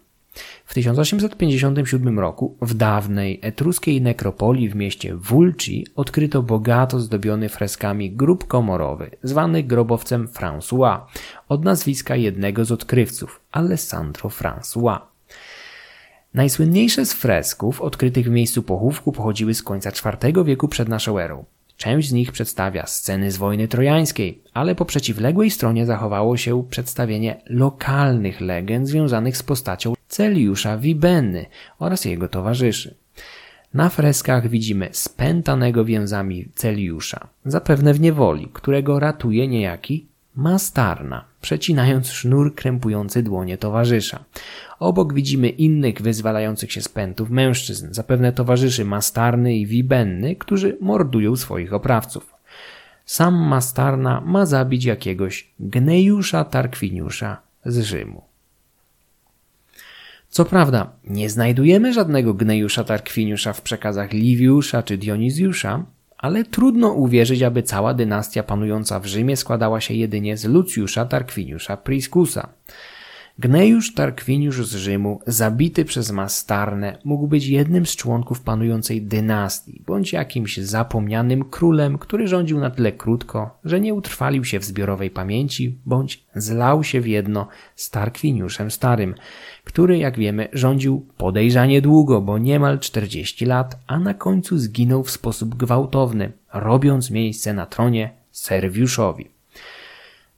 W 0.65 0.73
1857 0.73 2.19
roku 2.19 2.57
w 2.61 2.73
dawnej 2.73 3.39
etruskiej 3.41 4.01
nekropolii 4.01 4.69
w 4.69 4.75
mieście 4.75 5.15
Vulci 5.15 5.87
odkryto 5.95 6.43
bogato 6.43 6.99
zdobiony 6.99 7.49
freskami 7.49 8.11
grób 8.11 8.47
komorowy, 8.47 9.11
zwany 9.23 9.63
grobowcem 9.63 10.27
François, 10.27 10.99
od 11.49 11.63
nazwiska 11.63 12.15
jednego 12.15 12.65
z 12.65 12.71
odkrywców, 12.71 13.41
Alessandro 13.51 14.29
François. 14.29 15.08
Najsłynniejsze 16.33 17.05
z 17.05 17.13
fresków 17.13 17.81
odkrytych 17.81 18.25
w 18.25 18.29
miejscu 18.29 18.63
pochówku 18.63 19.11
pochodziły 19.11 19.53
z 19.53 19.63
końca 19.63 19.89
IV 19.89 20.43
wieku 20.43 20.67
przed 20.67 20.89
naszą 20.89 21.19
erą. 21.19 21.45
Część 21.77 22.09
z 22.09 22.13
nich 22.13 22.31
przedstawia 22.31 22.85
sceny 22.85 23.31
z 23.31 23.37
wojny 23.37 23.67
trojańskiej, 23.67 24.41
ale 24.53 24.75
po 24.75 24.85
przeciwległej 24.85 25.51
stronie 25.51 25.85
zachowało 25.85 26.37
się 26.37 26.63
przedstawienie 26.69 27.41
lokalnych 27.45 28.41
legend 28.41 28.87
związanych 28.87 29.37
z 29.37 29.43
postacią 29.43 29.93
Celiusza 30.07 30.77
Wibenny 30.77 31.45
oraz 31.79 32.05
jego 32.05 32.27
towarzyszy. 32.27 32.95
Na 33.73 33.89
freskach 33.89 34.47
widzimy 34.47 34.89
spętanego 34.91 35.85
więzami 35.85 36.49
Celiusza, 36.55 37.27
zapewne 37.45 37.93
w 37.93 37.99
niewoli, 37.99 38.47
którego 38.53 38.99
ratuje 38.99 39.47
niejaki 39.47 40.08
Mastarna, 40.39 41.25
przecinając 41.41 42.11
sznur 42.11 42.55
krępujący 42.55 43.23
dłonie 43.23 43.57
towarzysza. 43.57 44.23
Obok 44.79 45.13
widzimy 45.13 45.49
innych 45.49 46.01
wyzwalających 46.01 46.71
się 46.71 46.81
z 46.81 46.89
pętów 46.89 47.29
mężczyzn, 47.29 47.87
zapewne 47.93 48.33
towarzyszy 48.33 48.85
Mastarny 48.85 49.55
i 49.57 49.65
Wibenny, 49.65 50.35
którzy 50.35 50.77
mordują 50.81 51.35
swoich 51.35 51.73
oprawców. 51.73 52.33
Sam 53.05 53.35
Mastarna 53.35 54.21
ma 54.25 54.45
zabić 54.45 54.85
jakiegoś 54.85 55.47
Gnejusza 55.59 56.43
Tarkwiniusza 56.43 57.41
z 57.65 57.79
Rzymu. 57.79 58.21
Co 60.29 60.45
prawda, 60.45 60.91
nie 61.03 61.29
znajdujemy 61.29 61.93
żadnego 61.93 62.33
Gnejusza 62.33 62.83
Tarkwiniusza 62.83 63.53
w 63.53 63.61
przekazach 63.61 64.13
Liwiusza 64.13 64.83
czy 64.83 64.97
Dionizjusza, 64.97 65.85
ale 66.19 66.43
trudno 66.43 66.93
uwierzyć, 66.93 67.43
aby 67.43 67.63
cała 67.63 67.93
dynastia 67.93 68.43
panująca 68.43 68.99
w 68.99 69.05
Rzymie 69.05 69.37
składała 69.37 69.81
się 69.81 69.93
jedynie 69.93 70.37
z 70.37 70.45
Lucjusza 70.45 71.05
Tarquiniusza 71.05 71.77
Priscusa. 71.77 72.49
Gnejusz 73.39 73.93
Tarquiniusz 73.93 74.67
z 74.67 74.75
Rzymu, 74.75 75.19
zabity 75.27 75.85
przez 75.85 76.11
Mastarnę, 76.11 76.97
mógł 77.03 77.27
być 77.27 77.47
jednym 77.47 77.85
z 77.85 77.95
członków 77.95 78.41
panującej 78.41 79.01
dynastii, 79.01 79.83
bądź 79.87 80.13
jakimś 80.13 80.57
zapomnianym 80.57 81.45
królem, 81.45 81.97
który 81.97 82.27
rządził 82.27 82.59
na 82.59 82.69
tyle 82.69 82.91
krótko, 82.91 83.59
że 83.63 83.79
nie 83.79 83.93
utrwalił 83.93 84.45
się 84.45 84.59
w 84.59 84.63
zbiorowej 84.63 85.09
pamięci, 85.09 85.79
bądź 85.85 86.25
zlał 86.35 86.83
się 86.83 87.01
w 87.01 87.07
jedno 87.07 87.47
z 87.75 87.89
Tarquiniuszem 87.89 88.71
Starym, 88.71 89.15
który, 89.69 89.97
jak 89.97 90.17
wiemy, 90.17 90.47
rządził 90.53 91.05
podejrzanie 91.17 91.81
długo, 91.81 92.21
bo 92.21 92.37
niemal 92.37 92.79
40 92.79 93.45
lat, 93.45 93.79
a 93.87 93.99
na 93.99 94.13
końcu 94.13 94.57
zginął 94.57 95.03
w 95.03 95.11
sposób 95.11 95.55
gwałtowny, 95.55 96.31
robiąc 96.53 97.11
miejsce 97.11 97.53
na 97.53 97.65
tronie 97.65 98.09
Serwiuszowi. 98.31 99.29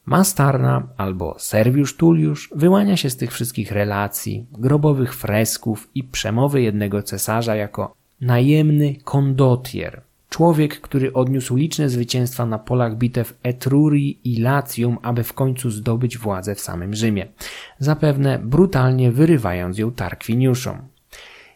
Mastarna 0.05 0.87
albo 0.97 1.35
Serwiusz 1.39 1.97
Tulliusz 1.97 2.49
wyłania 2.55 2.97
się 2.97 3.09
z 3.09 3.17
tych 3.17 3.31
wszystkich 3.31 3.71
relacji, 3.71 4.45
grobowych 4.51 5.15
fresków 5.15 5.89
i 5.95 6.03
przemowy 6.03 6.61
jednego 6.61 7.03
cesarza 7.03 7.55
jako 7.55 7.95
najemny 8.21 8.95
kondotier, 9.03 10.01
człowiek, 10.31 10.81
który 10.81 11.13
odniósł 11.13 11.55
liczne 11.55 11.89
zwycięstwa 11.89 12.45
na 12.45 12.59
polach 12.59 12.97
bitew 12.97 13.37
Etrurii 13.43 14.19
i 14.23 14.41
Latium, 14.41 14.97
aby 15.01 15.23
w 15.23 15.33
końcu 15.33 15.69
zdobyć 15.69 16.17
władzę 16.17 16.55
w 16.55 16.59
samym 16.59 16.93
Rzymie, 16.93 17.27
zapewne 17.79 18.39
brutalnie 18.39 19.11
wyrywając 19.11 19.77
ją 19.77 19.91
Tarkwiniuszom. 19.91 20.77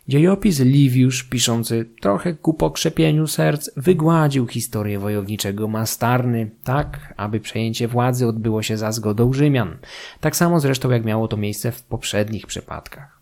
Dziejopis 0.07 0.59
Liviusz, 0.59 1.23
piszący 1.23 1.89
trochę 2.01 2.33
ku 2.33 2.53
pokrzepieniu 2.53 3.27
serc, 3.27 3.69
wygładził 3.77 4.47
historię 4.47 4.99
wojowniczego 4.99 5.67
Mastarny, 5.67 6.51
tak 6.63 7.13
aby 7.17 7.39
przejęcie 7.39 7.87
władzy 7.87 8.27
odbyło 8.27 8.63
się 8.63 8.77
za 8.77 8.91
zgodą 8.91 9.33
Rzymian, 9.33 9.77
tak 10.19 10.35
samo 10.35 10.59
zresztą 10.59 10.91
jak 10.91 11.05
miało 11.05 11.27
to 11.27 11.37
miejsce 11.37 11.71
w 11.71 11.83
poprzednich 11.83 12.47
przypadkach. 12.47 13.14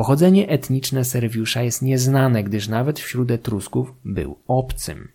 Pochodzenie 0.00 0.48
etniczne 0.48 1.04
Serwiusza 1.04 1.62
jest 1.62 1.82
nieznane, 1.82 2.44
gdyż 2.44 2.68
nawet 2.68 3.00
wśród 3.00 3.30
Etrusków 3.30 3.94
był 4.04 4.38
obcym. 4.48 5.08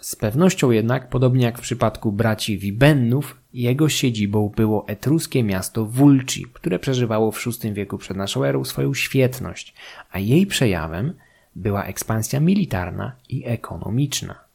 Z 0.00 0.16
pewnością 0.16 0.70
jednak, 0.70 1.08
podobnie 1.08 1.44
jak 1.44 1.58
w 1.58 1.62
przypadku 1.62 2.12
braci 2.12 2.58
Wibennów, 2.58 3.36
jego 3.54 3.88
siedzibą 3.88 4.52
było 4.56 4.88
etruskie 4.88 5.42
miasto 5.42 5.84
Vulci, 5.84 6.46
które 6.52 6.78
przeżywało 6.78 7.32
w 7.32 7.44
VI 7.46 7.72
wieku 7.72 7.98
przed 7.98 8.16
naszą 8.16 8.44
erą 8.44 8.64
swoją 8.64 8.94
świetność, 8.94 9.74
a 10.10 10.18
jej 10.18 10.46
przejawem 10.46 11.14
była 11.56 11.84
ekspansja 11.84 12.40
militarna 12.40 13.12
i 13.28 13.46
ekonomiczna. 13.46 14.49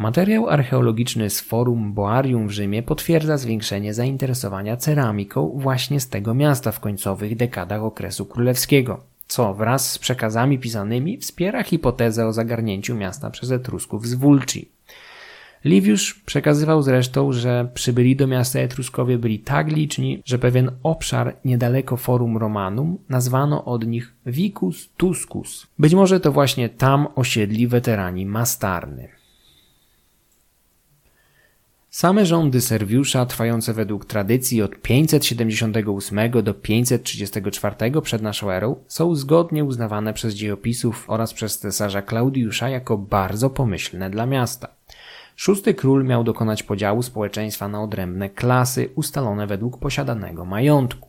Materiał 0.00 0.48
archeologiczny 0.48 1.30
z 1.30 1.40
Forum 1.40 1.92
Boarium 1.92 2.48
w 2.48 2.50
Rzymie 2.50 2.82
potwierdza 2.82 3.36
zwiększenie 3.36 3.94
zainteresowania 3.94 4.76
ceramiką 4.76 5.52
właśnie 5.56 6.00
z 6.00 6.08
tego 6.08 6.34
miasta 6.34 6.72
w 6.72 6.80
końcowych 6.80 7.36
dekadach 7.36 7.82
okresu 7.82 8.26
królewskiego, 8.26 9.00
co 9.26 9.54
wraz 9.54 9.92
z 9.92 9.98
przekazami 9.98 10.58
pisanymi 10.58 11.18
wspiera 11.18 11.62
hipotezę 11.62 12.26
o 12.26 12.32
zagarnięciu 12.32 12.94
miasta 12.94 13.30
przez 13.30 13.50
Etrusków 13.50 14.06
z 14.06 14.14
Vulci. 14.14 14.68
Liviusz 15.64 16.14
przekazywał 16.14 16.82
zresztą, 16.82 17.32
że 17.32 17.68
przybyli 17.74 18.16
do 18.16 18.26
miasta 18.26 18.60
Etruskowie 18.60 19.18
byli 19.18 19.38
tak 19.38 19.68
liczni, 19.68 20.22
że 20.24 20.38
pewien 20.38 20.70
obszar 20.82 21.36
niedaleko 21.44 21.96
Forum 21.96 22.36
Romanum 22.36 22.98
nazwano 23.08 23.64
od 23.64 23.86
nich 23.86 24.14
Vicus 24.26 24.88
Tuscus. 24.96 25.66
Być 25.78 25.94
może 25.94 26.20
to 26.20 26.32
właśnie 26.32 26.68
tam 26.68 27.06
osiedli 27.14 27.68
weterani 27.68 28.26
Mastarny. 28.26 29.19
Same 31.90 32.26
rządy 32.26 32.60
Serwiusza, 32.60 33.26
trwające 33.26 33.72
według 33.72 34.04
tradycji 34.04 34.62
od 34.62 34.76
578 34.76 36.30
do 36.42 36.54
534 36.54 38.00
przed 38.02 38.22
naszą 38.22 38.50
erą, 38.50 38.76
są 38.88 39.14
zgodnie 39.14 39.64
uznawane 39.64 40.14
przez 40.14 40.34
dziejopisów 40.34 41.04
oraz 41.10 41.34
przez 41.34 41.58
cesarza 41.58 42.02
Klaudiusza 42.02 42.68
jako 42.68 42.98
bardzo 42.98 43.50
pomyślne 43.50 44.10
dla 44.10 44.26
miasta. 44.26 44.68
Szósty 45.36 45.74
król 45.74 46.04
miał 46.04 46.24
dokonać 46.24 46.62
podziału 46.62 47.02
społeczeństwa 47.02 47.68
na 47.68 47.82
odrębne 47.82 48.28
klasy 48.28 48.88
ustalone 48.94 49.46
według 49.46 49.78
posiadanego 49.78 50.44
majątku. 50.44 51.08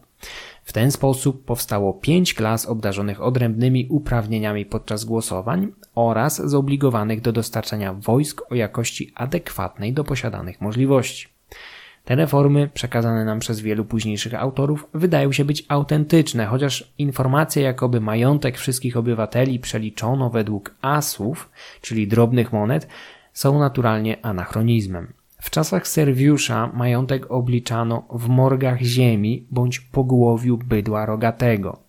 W 0.63 0.73
ten 0.73 0.91
sposób 0.91 1.45
powstało 1.45 1.93
pięć 1.93 2.33
klas 2.33 2.65
obdarzonych 2.65 3.21
odrębnymi 3.21 3.87
uprawnieniami 3.89 4.65
podczas 4.65 5.05
głosowań 5.05 5.67
oraz 5.95 6.41
zobligowanych 6.49 7.21
do 7.21 7.31
dostarczania 7.31 7.93
wojsk 7.93 8.41
o 8.51 8.55
jakości 8.55 9.11
adekwatnej 9.15 9.93
do 9.93 10.03
posiadanych 10.03 10.61
możliwości. 10.61 11.27
Te 12.05 12.15
reformy, 12.15 12.69
przekazane 12.73 13.25
nam 13.25 13.39
przez 13.39 13.59
wielu 13.59 13.85
późniejszych 13.85 14.33
autorów, 14.33 14.87
wydają 14.93 15.31
się 15.31 15.45
być 15.45 15.65
autentyczne, 15.67 16.45
chociaż 16.45 16.93
informacje, 16.97 17.63
jakoby 17.63 18.01
majątek 18.01 18.57
wszystkich 18.57 18.97
obywateli 18.97 19.59
przeliczono 19.59 20.29
według 20.29 20.75
asów, 20.81 21.49
czyli 21.81 22.07
drobnych 22.07 22.53
monet, 22.53 22.87
są 23.33 23.59
naturalnie 23.59 24.25
anachronizmem. 24.25 25.13
W 25.41 25.49
czasach 25.49 25.87
Serwiusza 25.87 26.71
majątek 26.73 27.31
obliczano 27.31 28.03
w 28.09 28.27
morgach 28.27 28.81
ziemi 28.81 29.45
bądź 29.51 29.79
pogłowiu 29.79 30.57
bydła 30.57 31.05
rogatego. 31.05 31.79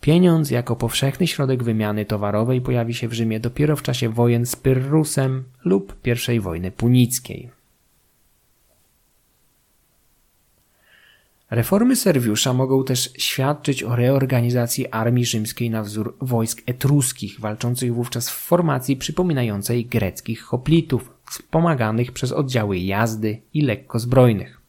Pieniądz 0.00 0.50
jako 0.50 0.76
powszechny 0.76 1.26
środek 1.26 1.62
wymiany 1.62 2.04
towarowej 2.04 2.60
pojawi 2.60 2.94
się 2.94 3.08
w 3.08 3.12
Rzymie 3.12 3.40
dopiero 3.40 3.76
w 3.76 3.82
czasie 3.82 4.08
wojen 4.08 4.46
z 4.46 4.56
Pyrrusem 4.56 5.44
lub 5.64 5.96
I 6.34 6.40
wojny 6.40 6.70
punickiej. 6.70 7.50
Reformy 11.50 11.96
Serwiusza 11.96 12.52
mogą 12.52 12.84
też 12.84 13.12
świadczyć 13.18 13.82
o 13.82 13.96
reorganizacji 13.96 14.88
armii 14.88 15.24
rzymskiej 15.24 15.70
na 15.70 15.82
wzór 15.82 16.16
wojsk 16.20 16.62
etruskich, 16.66 17.40
walczących 17.40 17.94
wówczas 17.94 18.30
w 18.30 18.34
formacji 18.34 18.96
przypominającej 18.96 19.86
greckich 19.86 20.42
hoplitów, 20.42 21.15
wspomaganych 21.30 22.12
przez 22.12 22.32
oddziały 22.32 22.78
jazdy 22.78 23.40
i 23.54 23.62
lekkozbrojnych. 23.62 24.60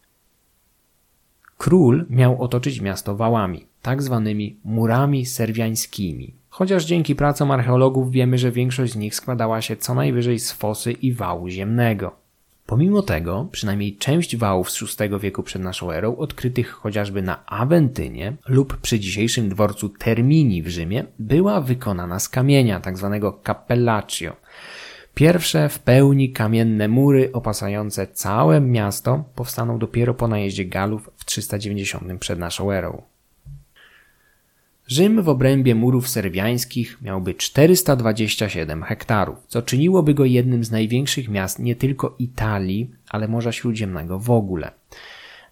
Król 1.57 2.05
miał 2.09 2.41
otoczyć 2.43 2.81
miasto 2.81 3.15
wałami, 3.15 3.65
tak 3.81 4.03
zwanymi 4.03 4.57
murami 4.63 5.25
serwiańskimi. 5.25 6.33
Chociaż 6.49 6.85
dzięki 6.85 7.15
pracom 7.15 7.51
archeologów 7.51 8.11
wiemy, 8.11 8.37
że 8.37 8.51
większość 8.51 8.93
z 8.93 8.95
nich 8.95 9.15
składała 9.15 9.61
się 9.61 9.75
co 9.75 9.95
najwyżej 9.95 10.39
z 10.39 10.51
fosy 10.51 10.91
i 10.91 11.13
wału 11.13 11.49
ziemnego. 11.49 12.27
Pomimo 12.65 13.01
tego, 13.01 13.47
przynajmniej 13.51 13.95
część 13.95 14.37
wałów 14.37 14.71
z 14.71 14.97
VI 14.99 15.19
wieku 15.19 15.43
przed 15.43 15.61
naszą 15.61 15.91
erą, 15.91 16.17
odkrytych 16.17 16.69
chociażby 16.69 17.21
na 17.21 17.45
Aventynie 17.45 18.33
lub 18.47 18.77
przy 18.77 18.99
dzisiejszym 18.99 19.49
dworcu 19.49 19.89
Termini 19.89 20.63
w 20.63 20.67
Rzymie, 20.67 21.05
była 21.19 21.61
wykonana 21.61 22.19
z 22.19 22.29
kamienia, 22.29 22.81
tzw. 22.81 23.19
Tak 23.21 23.43
cappellaccio. 23.43 24.35
Pierwsze 25.17 25.69
w 25.69 25.79
pełni 25.79 26.31
kamienne 26.31 26.87
mury 26.87 27.29
opasające 27.33 28.07
całe 28.07 28.61
miasto 28.61 29.23
powstaną 29.35 29.79
dopiero 29.79 30.13
po 30.13 30.27
najeździe 30.27 30.65
Galów 30.65 31.09
w 31.15 31.25
390 31.25 32.19
przed 32.19 32.39
naszą 32.39 32.71
erą. 32.71 33.01
Rzym 34.87 35.21
w 35.21 35.29
obrębie 35.29 35.75
murów 35.75 36.09
serwiańskich 36.09 37.01
miałby 37.01 37.33
427 37.33 38.83
hektarów, 38.83 39.37
co 39.47 39.61
czyniłoby 39.61 40.13
go 40.13 40.25
jednym 40.25 40.63
z 40.63 40.71
największych 40.71 41.29
miast 41.29 41.59
nie 41.59 41.75
tylko 41.75 42.15
Italii, 42.19 42.91
ale 43.09 43.27
Morza 43.27 43.51
Śródziemnego 43.51 44.19
w 44.19 44.31
ogóle. 44.31 44.71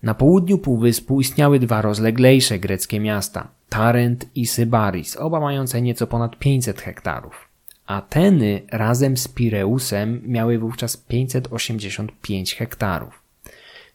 Na 0.03 0.13
południu 0.13 0.57
półwyspu 0.57 1.21
istniały 1.21 1.59
dwa 1.59 1.81
rozleglejsze 1.81 2.59
greckie 2.59 2.99
miasta, 2.99 3.47
Tarent 3.69 4.25
i 4.35 4.45
Sybaris, 4.45 5.17
oba 5.17 5.39
mające 5.39 5.81
nieco 5.81 6.07
ponad 6.07 6.39
500 6.39 6.81
hektarów. 6.81 7.44
Ateny 7.85 8.61
razem 8.71 9.17
z 9.17 9.27
Pireusem 9.27 10.21
miały 10.25 10.59
wówczas 10.59 10.97
585 10.97 12.55
hektarów. 12.55 13.25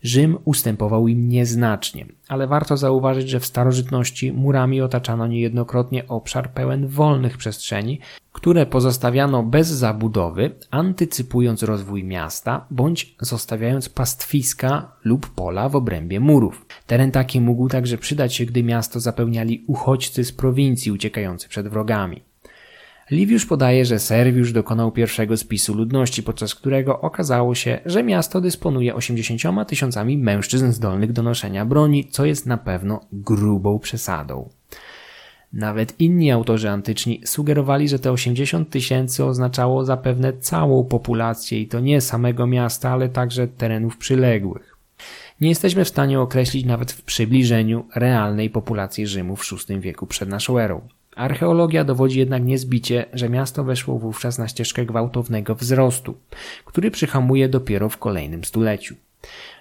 Rzym 0.02 0.38
ustępował 0.44 1.08
im 1.08 1.28
nieznacznie, 1.28 2.06
ale 2.28 2.46
warto 2.46 2.76
zauważyć, 2.76 3.28
że 3.28 3.40
w 3.40 3.46
starożytności 3.46 4.32
murami 4.32 4.80
otaczano 4.80 5.26
niejednokrotnie 5.26 6.08
obszar 6.08 6.50
pełen 6.50 6.88
wolnych 6.88 7.36
przestrzeni, 7.36 8.00
które 8.32 8.66
pozostawiano 8.66 9.42
bez 9.42 9.68
zabudowy, 9.68 10.50
antycypując 10.70 11.62
rozwój 11.62 12.04
miasta 12.04 12.66
bądź 12.70 13.14
zostawiając 13.20 13.88
pastwiska 13.88 14.92
lub 15.04 15.34
pola 15.34 15.68
w 15.68 15.76
obrębie 15.76 16.20
murów. 16.20 16.66
Teren 16.86 17.10
taki 17.10 17.40
mógł 17.40 17.68
także 17.68 17.98
przydać 17.98 18.34
się, 18.34 18.44
gdy 18.44 18.62
miasto 18.62 19.00
zapełniali 19.00 19.64
uchodźcy 19.66 20.24
z 20.24 20.32
prowincji 20.32 20.92
uciekający 20.92 21.48
przed 21.48 21.68
wrogami. 21.68 22.29
Liviusz 23.10 23.46
podaje, 23.46 23.84
że 23.84 23.98
Serwiusz 23.98 24.52
dokonał 24.52 24.92
pierwszego 24.92 25.36
spisu 25.36 25.74
ludności, 25.74 26.22
podczas 26.22 26.54
którego 26.54 27.00
okazało 27.00 27.54
się, 27.54 27.80
że 27.86 28.02
miasto 28.02 28.40
dysponuje 28.40 28.94
80 28.94 29.68
tysiącami 29.68 30.18
mężczyzn 30.18 30.72
zdolnych 30.72 31.12
do 31.12 31.22
noszenia 31.22 31.64
broni, 31.64 32.08
co 32.08 32.24
jest 32.24 32.46
na 32.46 32.56
pewno 32.56 33.00
grubą 33.12 33.78
przesadą. 33.78 34.48
Nawet 35.52 36.00
inni 36.00 36.30
autorzy 36.30 36.70
antyczni 36.70 37.20
sugerowali, 37.24 37.88
że 37.88 37.98
te 37.98 38.12
80 38.12 38.70
tysięcy 38.70 39.24
oznaczało 39.24 39.84
zapewne 39.84 40.32
całą 40.32 40.84
populację 40.84 41.60
i 41.60 41.68
to 41.68 41.80
nie 41.80 42.00
samego 42.00 42.46
miasta, 42.46 42.90
ale 42.90 43.08
także 43.08 43.48
terenów 43.48 43.96
przyległych. 43.96 44.76
Nie 45.40 45.48
jesteśmy 45.48 45.84
w 45.84 45.88
stanie 45.88 46.20
określić 46.20 46.64
nawet 46.64 46.92
w 46.92 47.02
przybliżeniu 47.02 47.84
realnej 47.94 48.50
populacji 48.50 49.06
Rzymu 49.06 49.36
w 49.36 49.68
VI 49.68 49.80
wieku 49.80 50.06
przed 50.06 50.28
naszą 50.28 50.58
erą. 50.58 50.80
Archeologia 51.16 51.84
dowodzi 51.84 52.18
jednak 52.18 52.44
niezbicie, 52.44 53.04
że 53.12 53.28
miasto 53.28 53.64
weszło 53.64 53.98
wówczas 53.98 54.38
na 54.38 54.48
ścieżkę 54.48 54.86
gwałtownego 54.86 55.54
wzrostu, 55.54 56.14
który 56.64 56.90
przyhamuje 56.90 57.48
dopiero 57.48 57.88
w 57.88 57.98
kolejnym 57.98 58.44
stuleciu. 58.44 58.94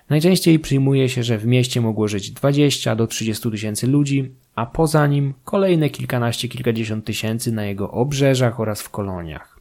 Najczęściej 0.10 0.60
przyjmuje 0.60 1.10
się, 1.10 1.24
że 1.24 1.38
w 1.38 1.46
mieście 1.46 1.82
mogło 1.82 2.08
żyć 2.08 2.32
20 2.32 2.96
do 2.96 3.08
30 3.08 3.52
tysięcy 3.52 3.88
ludzi, 3.88 4.32
a 4.56 4.66
poza 4.66 5.08
nim 5.08 5.34
kolejne 5.44 5.90
kilkanaście, 5.90 6.48
kilkadziesiąt 6.48 7.06
tysięcy 7.06 7.52
na 7.52 7.66
jego 7.66 7.92
obrzeżach 7.92 8.60
oraz 8.60 8.82
w 8.82 8.90
koloniach. 8.90 9.60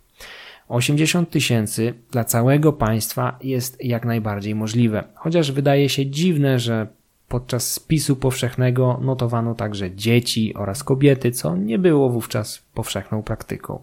80 0.69 1.31
tysięcy 1.31 1.95
dla 2.11 2.25
całego 2.25 2.73
państwa 2.73 3.39
jest 3.43 3.85
jak 3.85 4.05
najbardziej 4.05 4.55
możliwe, 4.55 5.05
chociaż 5.15 5.53
wydaje 5.53 5.89
się 5.89 6.07
dziwne, 6.07 6.59
że 6.59 6.87
Podczas 7.29 7.73
spisu 7.73 8.17
powszechnego 8.17 9.01
notowano 9.03 9.55
także 9.55 9.91
dzieci 9.91 10.55
oraz 10.55 10.85
kobiety, 10.85 11.31
co 11.31 11.57
nie 11.57 11.79
było 11.79 12.11
wówczas 12.11 12.63
powszechną 12.75 13.23
praktyką. 13.23 13.83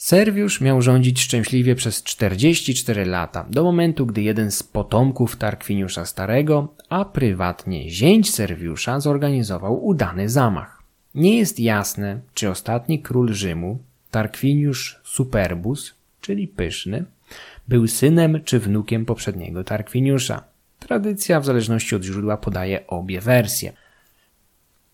Serwiusz 0.00 0.60
miał 0.60 0.82
rządzić 0.82 1.20
szczęśliwie 1.20 1.74
przez 1.74 2.02
44 2.02 3.04
lata, 3.04 3.46
do 3.50 3.64
momentu, 3.64 4.06
gdy 4.06 4.22
jeden 4.22 4.50
z 4.50 4.62
potomków 4.62 5.36
Tarkwiniusza 5.36 6.06
Starego, 6.06 6.74
a 6.88 7.04
prywatnie 7.04 7.90
zięć 7.90 8.34
Serwiusza, 8.34 9.00
zorganizował 9.00 9.86
udany 9.86 10.28
zamach. 10.28 10.82
Nie 11.14 11.38
jest 11.38 11.60
jasne, 11.60 12.20
czy 12.34 12.50
ostatni 12.50 13.02
król 13.02 13.32
Rzymu, 13.32 13.78
Tarkwiniusz 14.10 15.00
Superbus, 15.04 15.94
czyli 16.20 16.48
pyszny, 16.48 17.04
był 17.68 17.86
synem 17.86 18.40
czy 18.44 18.58
wnukiem 18.58 19.04
poprzedniego 19.04 19.64
Tarkwiniusza. 19.64 20.49
Tradycja 20.80 21.40
w 21.40 21.44
zależności 21.44 21.96
od 21.96 22.02
źródła 22.02 22.36
podaje 22.36 22.86
obie 22.86 23.20
wersje. 23.20 23.72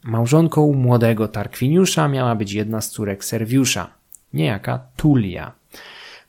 Małżonką 0.05 0.73
młodego 0.73 1.29
Tarkwiniusza 1.29 2.09
miała 2.09 2.35
być 2.35 2.53
jedna 2.53 2.81
z 2.81 2.91
córek 2.91 3.25
Serwiusza, 3.25 3.91
niejaka 4.33 4.81
Tulia. 4.97 5.53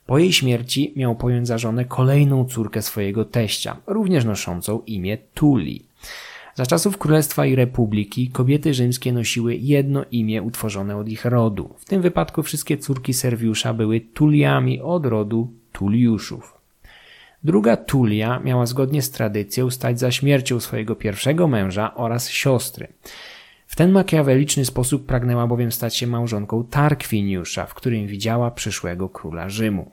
Po 0.06 0.18
jej 0.18 0.34
śmierci 0.34 0.94
miał 0.96 1.16
pojąć 1.16 1.48
za 1.48 1.58
żonę 1.58 1.86
kolejną 1.86 2.46
córkę 2.46 2.82
swojego 2.82 3.26
teścia, 3.26 3.78
również 3.88 4.26
noszącą 4.26 4.82
imię 4.88 5.18
Tuli. 5.34 5.86
Za 6.56 6.66
czasów 6.66 6.98
Królestwa 6.98 7.46
i 7.46 7.56
Republiki 7.56 8.30
kobiety 8.30 8.74
rzymskie 8.74 9.14
nosiły 9.14 9.56
jedno 9.56 10.06
imię 10.12 10.42
utworzone 10.42 10.98
od 10.98 11.10
ich 11.10 11.26
rodu. 11.26 11.76
W 11.78 11.86
tym 11.86 12.02
wypadku 12.02 12.44
wszystkie 12.44 12.78
córki 12.78 13.14
Serwiusza 13.14 13.74
były 13.74 14.02
Tuliami 14.02 14.82
od 14.82 15.06
rodu 15.06 15.54
Tuliuszów. 15.72 16.57
Druga 17.44 17.78
Tulia 17.78 18.40
miała 18.40 18.66
zgodnie 18.66 19.02
z 19.02 19.12
tradycją 19.12 19.70
stać 19.70 20.00
za 20.00 20.12
śmiercią 20.12 20.60
swojego 20.60 20.96
pierwszego 20.96 21.48
męża 21.48 21.96
oraz 21.96 22.30
siostry. 22.30 22.88
W 23.68 23.76
ten 23.76 23.92
makiaweliczny 23.92 24.66
sposób 24.66 25.06
pragnęła 25.06 25.48
bowiem 25.48 25.72
stać 25.72 25.96
się 25.96 26.08
małżonką 26.08 26.64
Tarkwiniusza, 26.64 27.66
w 27.66 27.74
którym 27.74 28.08
widziała 28.08 28.52
przyszłego 28.52 29.10
króla 29.10 29.50
Rzymu. 29.50 29.92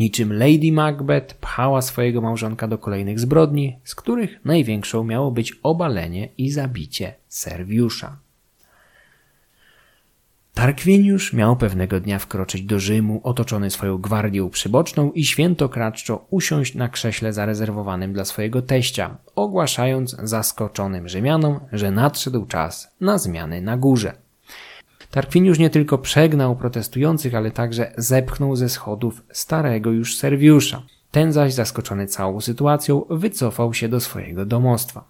Niczym 0.00 0.32
Lady 0.32 0.72
Macbeth 0.72 1.34
pchała 1.34 1.82
swojego 1.82 2.20
małżonka 2.20 2.68
do 2.68 2.78
kolejnych 2.78 3.20
zbrodni, 3.20 3.78
z 3.84 3.94
których 3.94 4.44
największą 4.44 5.04
miało 5.04 5.30
być 5.30 5.52
obalenie 5.62 6.28
i 6.38 6.50
zabicie 6.50 7.14
Serwiusza. 7.28 8.16
Tarkwiniusz 10.54 11.32
miał 11.32 11.56
pewnego 11.56 12.00
dnia 12.00 12.18
wkroczyć 12.18 12.62
do 12.62 12.78
Rzymu, 12.78 13.20
otoczony 13.24 13.70
swoją 13.70 13.98
gwardią 13.98 14.50
przyboczną 14.50 15.12
i 15.12 15.24
świętokradczo 15.24 16.26
usiąść 16.30 16.74
na 16.74 16.88
krześle 16.88 17.32
zarezerwowanym 17.32 18.12
dla 18.12 18.24
swojego 18.24 18.62
teścia, 18.62 19.16
ogłaszając 19.36 20.16
zaskoczonym 20.22 21.08
Rzymianom, 21.08 21.60
że 21.72 21.90
nadszedł 21.90 22.46
czas 22.46 22.90
na 23.00 23.18
zmiany 23.18 23.62
na 23.62 23.76
górze. 23.76 24.12
Tarkwiniusz 25.10 25.58
nie 25.58 25.70
tylko 25.70 25.98
przegnał 25.98 26.56
protestujących, 26.56 27.34
ale 27.34 27.50
także 27.50 27.92
zepchnął 27.96 28.56
ze 28.56 28.68
schodów 28.68 29.22
starego 29.32 29.90
już 29.90 30.16
Serwiusza. 30.16 30.82
Ten 31.10 31.32
zaś, 31.32 31.54
zaskoczony 31.54 32.06
całą 32.06 32.40
sytuacją, 32.40 33.04
wycofał 33.10 33.74
się 33.74 33.88
do 33.88 34.00
swojego 34.00 34.46
domostwa. 34.46 35.04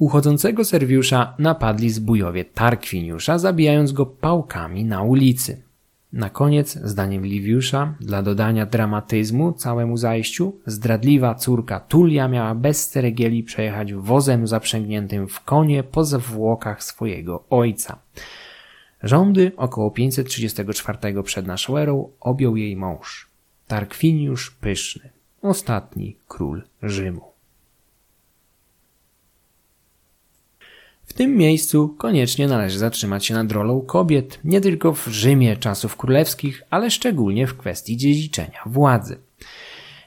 Uchodzącego 0.00 0.64
Serwiusza 0.64 1.34
napadli 1.38 1.90
zbójowie 1.90 2.44
Tarkwiniusza, 2.44 3.38
zabijając 3.38 3.92
go 3.92 4.06
pałkami 4.06 4.84
na 4.84 5.02
ulicy. 5.02 5.62
Na 6.12 6.30
koniec, 6.30 6.78
zdaniem 6.84 7.26
Liwiusza, 7.26 7.94
dla 8.00 8.22
dodania 8.22 8.66
dramatyzmu 8.66 9.52
całemu 9.52 9.96
zajściu, 9.96 10.56
zdradliwa 10.66 11.34
córka 11.34 11.80
Tulia 11.80 12.28
miała 12.28 12.54
bez 12.54 12.88
ceregieli 12.88 13.42
przejechać 13.42 13.94
wozem 13.94 14.46
zaprzęgniętym 14.46 15.28
w 15.28 15.40
konie 15.40 15.82
po 15.82 16.04
zwłokach 16.04 16.84
swojego 16.84 17.44
ojca. 17.50 17.98
Rządy 19.02 19.52
około 19.56 19.90
534 19.90 21.22
przed 21.22 21.46
naszą 21.46 21.76
erą 21.76 22.08
objął 22.20 22.56
jej 22.56 22.76
mąż, 22.76 23.28
Tarkwiniusz 23.66 24.50
Pyszny, 24.50 25.10
ostatni 25.42 26.16
król 26.28 26.62
Rzymu. 26.82 27.29
W 31.10 31.12
tym 31.12 31.36
miejscu 31.36 31.94
koniecznie 31.98 32.48
należy 32.48 32.78
zatrzymać 32.78 33.26
się 33.26 33.34
nad 33.34 33.52
rolą 33.52 33.80
kobiet, 33.80 34.38
nie 34.44 34.60
tylko 34.60 34.92
w 34.92 35.06
Rzymie 35.06 35.56
czasów 35.56 35.96
królewskich, 35.96 36.62
ale 36.70 36.90
szczególnie 36.90 37.46
w 37.46 37.56
kwestii 37.56 37.96
dziedziczenia 37.96 38.60
władzy. 38.66 39.18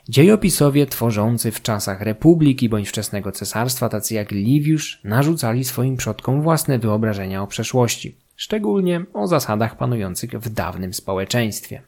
Dziejopisowie 0.10 0.86
tworzący 0.86 1.52
w 1.52 1.62
czasach 1.62 2.02
republiki 2.02 2.70
bądź 2.70 2.90
wczesnego 2.90 3.32
cesarstwa, 3.32 3.90
tacy 3.90 4.14
jak 4.14 4.32
Liviusz, 4.32 5.02
narzucali 5.04 5.64
swoim 5.64 5.98
przodkom 5.98 6.42
własne 6.42 6.80
wyobrażenia 6.80 7.44
o 7.44 7.48
przeszłości, 7.48 8.16
szczególnie 8.36 9.06
o 9.14 9.28
zasadach 9.28 9.78
panujących 9.78 10.32
w 10.32 10.50
dawnym 10.50 10.94
społeczeństwie. 10.94 11.82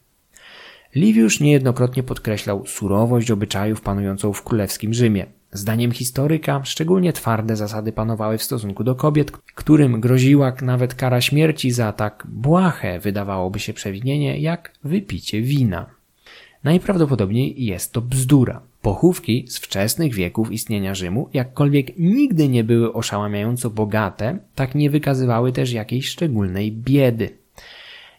Liviusz 0.95 1.39
niejednokrotnie 1.39 2.03
podkreślał 2.03 2.65
surowość 2.65 3.31
obyczajów 3.31 3.81
panującą 3.81 4.33
w 4.33 4.43
królewskim 4.43 4.93
Rzymie. 4.93 5.25
Zdaniem 5.55 5.91
historyka 5.91 6.61
szczególnie 6.63 7.13
twarde 7.13 7.55
zasady 7.55 7.91
panowały 7.91 8.37
w 8.37 8.43
stosunku 8.43 8.83
do 8.83 8.95
kobiet, 8.95 9.31
którym 9.31 10.01
groziła 10.01 10.53
nawet 10.61 10.95
kara 10.95 11.21
śmierci 11.21 11.71
za 11.71 11.91
tak 11.93 12.23
błahe 12.29 12.99
wydawałoby 12.99 13.59
się 13.59 13.73
przewinienie 13.73 14.39
jak 14.39 14.71
wypicie 14.83 15.41
wina. 15.41 15.85
Najprawdopodobniej 16.63 17.65
jest 17.65 17.91
to 17.91 18.01
bzdura. 18.01 18.61
Pochówki 18.81 19.45
z 19.47 19.57
wczesnych 19.57 20.13
wieków 20.13 20.51
istnienia 20.51 20.95
Rzymu, 20.95 21.29
jakkolwiek 21.33 21.97
nigdy 21.97 22.47
nie 22.47 22.63
były 22.63 22.93
oszałamiająco 22.93 23.69
bogate, 23.69 24.39
tak 24.55 24.75
nie 24.75 24.89
wykazywały 24.89 25.51
też 25.51 25.71
jakiejś 25.71 26.07
szczególnej 26.07 26.71
biedy. 26.71 27.44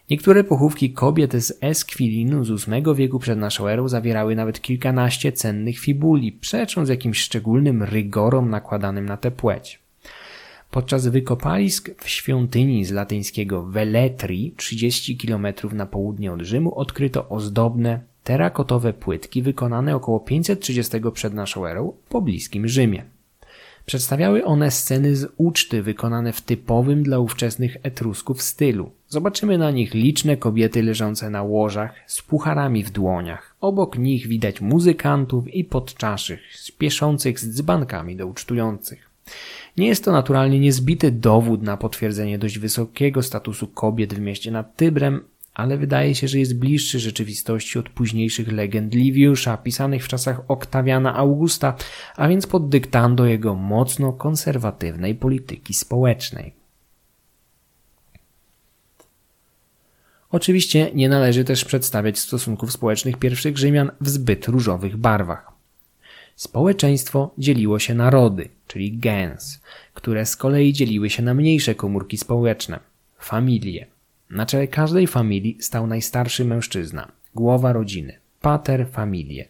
Niektóre 0.09 0.43
pochówki 0.43 0.93
kobiet 0.93 1.33
z 1.33 1.57
Esquilinu 1.61 2.43
z 2.43 2.65
VIII 2.65 2.95
wieku 2.95 3.19
przed 3.19 3.39
naszą 3.39 3.67
erą 3.67 3.87
zawierały 3.87 4.35
nawet 4.35 4.61
kilkanaście 4.61 5.31
cennych 5.31 5.79
fibuli, 5.79 6.31
przecząc 6.31 6.89
jakimś 6.89 7.19
szczególnym 7.19 7.83
rygorom 7.83 8.49
nakładanym 8.49 9.05
na 9.05 9.17
tę 9.17 9.31
płeć. 9.31 9.79
Podczas 10.71 11.07
wykopalisk 11.07 11.89
w 12.03 12.09
świątyni 12.09 12.85
z 12.85 12.91
latyńskiego 12.91 13.63
Veletri, 13.63 14.53
30 14.57 15.17
km 15.17 15.47
na 15.71 15.85
południe 15.85 16.33
od 16.33 16.41
Rzymu, 16.41 16.75
odkryto 16.79 17.29
ozdobne, 17.29 17.99
terakotowe 18.23 18.93
płytki 18.93 19.41
wykonane 19.41 19.95
około 19.95 20.19
530 20.19 20.97
przed 21.13 21.33
naszą 21.33 21.65
erą 21.65 21.93
po 22.09 22.21
bliskim 22.21 22.67
Rzymie. 22.67 23.03
Przedstawiały 23.85 24.45
one 24.45 24.71
sceny 24.71 25.15
z 25.15 25.27
uczty 25.37 25.83
wykonane 25.83 26.33
w 26.33 26.41
typowym 26.41 27.03
dla 27.03 27.19
ówczesnych 27.19 27.77
Etrusków 27.83 28.41
stylu. 28.41 28.91
Zobaczymy 29.09 29.57
na 29.57 29.71
nich 29.71 29.93
liczne 29.93 30.37
kobiety 30.37 30.83
leżące 30.83 31.29
na 31.29 31.43
łożach 31.43 31.93
z 32.07 32.21
pucharami 32.21 32.83
w 32.83 32.91
dłoniach. 32.91 33.55
Obok 33.61 33.97
nich 33.97 34.27
widać 34.27 34.61
muzykantów 34.61 35.53
i 35.53 35.63
podczaszych, 35.63 36.39
spieszących 36.55 37.39
z 37.39 37.55
dzbankami 37.55 38.15
do 38.15 38.27
ucztujących. 38.27 39.09
Nie 39.77 39.87
jest 39.87 40.03
to 40.03 40.11
naturalnie 40.11 40.59
niezbity 40.59 41.11
dowód 41.11 41.61
na 41.61 41.77
potwierdzenie 41.77 42.39
dość 42.39 42.59
wysokiego 42.59 43.23
statusu 43.23 43.67
kobiet 43.67 44.13
w 44.13 44.19
mieście 44.19 44.51
nad 44.51 44.75
Tybrem, 44.75 45.23
ale 45.53 45.77
wydaje 45.77 46.15
się, 46.15 46.27
że 46.27 46.39
jest 46.39 46.59
bliższy 46.59 46.99
rzeczywistości 46.99 47.79
od 47.79 47.89
późniejszych 47.89 48.51
legend 48.51 48.93
Liviusza, 48.93 49.57
pisanych 49.57 50.05
w 50.05 50.07
czasach 50.07 50.41
Oktawiana 50.47 51.15
Augusta, 51.15 51.75
a 52.15 52.27
więc 52.27 52.47
pod 52.47 52.69
dyktando 52.69 53.25
jego 53.25 53.55
mocno 53.55 54.13
konserwatywnej 54.13 55.15
polityki 55.15 55.73
społecznej. 55.73 56.56
Oczywiście 60.31 60.91
nie 60.93 61.09
należy 61.09 61.43
też 61.43 61.65
przedstawiać 61.65 62.19
stosunków 62.19 62.71
społecznych 62.71 63.17
pierwszych 63.17 63.57
Rzymian 63.57 63.91
w 64.01 64.09
zbyt 64.09 64.47
różowych 64.47 64.97
barwach. 64.97 65.51
Społeczeństwo 66.35 67.31
dzieliło 67.37 67.79
się 67.79 67.93
na 67.93 68.09
rody, 68.09 68.49
czyli 68.67 68.97
gens, 68.97 69.61
które 69.93 70.25
z 70.25 70.35
kolei 70.35 70.73
dzieliły 70.73 71.09
się 71.09 71.23
na 71.23 71.33
mniejsze 71.33 71.75
komórki 71.75 72.17
społeczne, 72.17 72.79
familie. 73.19 73.85
Na 74.29 74.45
czele 74.45 74.67
każdej 74.67 75.07
familii 75.07 75.57
stał 75.59 75.87
najstarszy 75.87 76.45
mężczyzna, 76.45 77.11
głowa 77.35 77.73
rodziny, 77.73 78.19
pater 78.41 78.87
familie, 78.91 79.47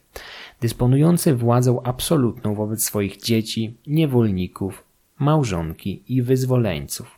dysponujący 0.61 1.35
władzą 1.35 1.83
absolutną 1.83 2.55
wobec 2.55 2.83
swoich 2.83 3.17
dzieci, 3.17 3.73
niewolników, 3.87 4.83
małżonki 5.19 6.03
i 6.07 6.21
wyzwoleńców. 6.21 7.16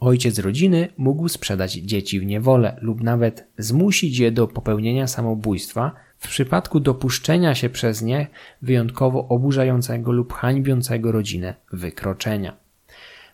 Ojciec 0.00 0.38
rodziny 0.38 0.88
mógł 0.96 1.28
sprzedać 1.28 1.72
dzieci 1.72 2.20
w 2.20 2.26
niewolę 2.26 2.76
lub 2.80 3.02
nawet 3.02 3.48
zmusić 3.58 4.18
je 4.18 4.32
do 4.32 4.48
popełnienia 4.48 5.06
samobójstwa 5.06 5.92
w 6.18 6.28
przypadku 6.28 6.80
dopuszczenia 6.80 7.54
się 7.54 7.70
przez 7.70 8.02
nie 8.02 8.26
wyjątkowo 8.62 9.28
oburzającego 9.28 10.12
lub 10.12 10.32
hańbiącego 10.32 11.12
rodzinę 11.12 11.54
wykroczenia. 11.72 12.56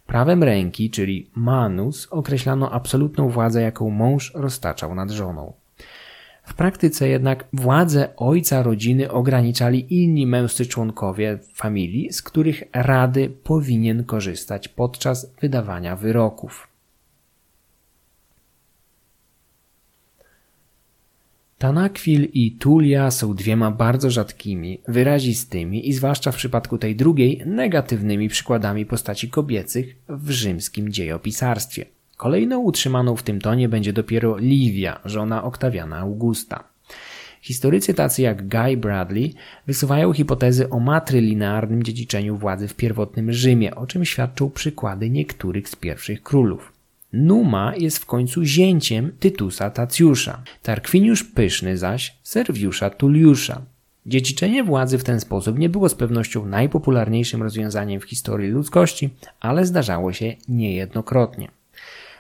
Prawem 0.07 0.43
ręki, 0.43 0.91
czyli 0.91 1.31
manus, 1.35 2.09
określano 2.11 2.73
absolutną 2.73 3.29
władzę, 3.29 3.63
jaką 3.63 3.91
mąż 3.91 4.33
roztaczał 4.35 4.95
nad 4.95 5.11
żoną. 5.11 5.53
W 6.47 6.55
praktyce 6.55 7.09
jednak 7.09 7.45
władzę 7.53 8.17
ojca 8.17 8.63
rodziny 8.63 9.11
ograniczali 9.11 10.03
inni 10.03 10.27
męscy 10.27 10.67
członkowie 10.67 11.39
familii, 11.55 12.13
z 12.13 12.23
których 12.23 12.63
rady 12.73 13.31
powinien 13.45 14.05
korzystać 14.05 14.69
podczas 14.69 15.35
wydawania 15.41 15.97
wyroków. 15.97 16.69
Tanakwil 21.59 22.29
i 22.33 22.53
Tulia 22.53 23.11
są 23.11 23.35
dwiema 23.35 23.71
bardzo 23.71 24.11
rzadkimi, 24.11 24.81
wyrazistymi 24.89 25.89
i 25.89 25.93
zwłaszcza 25.93 26.33
w 26.33 26.37
przypadku 26.37 26.79
tej 26.79 26.97
drugiej 26.97 27.43
negatywnymi 27.47 28.29
przykładami 28.29 28.87
postaci 28.87 29.31
kobiecych 29.31 29.97
w 30.09 30.31
rzymskim 30.31 30.93
dziejopisarstwie. 30.93 31.96
Kolejną 32.17 32.59
utrzymaną 32.59 33.17
w 33.17 33.23
tym 33.23 33.41
tonie 33.41 33.69
będzie 33.69 33.93
dopiero 33.93 34.39
Livia, 34.39 35.01
żona 35.05 35.45
Oktawiana 35.45 35.99
Augusta. 35.99 36.65
Historycy 37.41 37.95
tacy 37.95 38.23
jak 38.23 38.49
Guy 38.49 38.77
Bradley 38.77 39.35
wysuwają 39.67 40.13
hipotezy 40.13 40.71
o 40.71 40.81
matrylinearnym 40.81 41.83
dziedziczeniu 41.83 42.37
władzy 42.37 42.69
w 42.69 42.75
pierwotnym 42.75 43.33
Rzymie, 43.33 43.75
o 43.75 43.87
czym 43.87 44.05
świadczą 44.05 44.51
przykłady 44.51 45.11
niektórych 45.11 45.69
z 45.69 45.77
pierwszych 45.77 46.23
królów. 46.23 46.73
Numa 47.13 47.77
jest 47.77 47.99
w 47.99 48.07
końcu 48.07 48.45
zięciem 48.45 49.13
Tytusa 49.21 49.71
Tacjusza, 49.71 50.43
Tarkwiniusz 50.63 51.25
Pyszny 51.25 51.77
zaś 51.77 52.17
Serwiusza 52.23 52.91
Tulliusza. 52.91 53.63
Dziedziczenie 54.07 54.65
władzy 54.65 54.99
w 54.99 55.05
ten 55.05 55.21
sposób 55.21 55.59
nie 55.59 55.69
było 55.69 55.89
z 55.89 55.95
pewnością 55.95 56.47
najpopularniejszym 56.47 57.43
rozwiązaniem 57.43 58.01
w 58.01 58.05
historii 58.05 58.51
ludzkości, 58.51 59.11
ale 59.41 59.67
zdarzało 59.67 60.13
się 60.13 60.35
niejednokrotnie. 60.49 61.56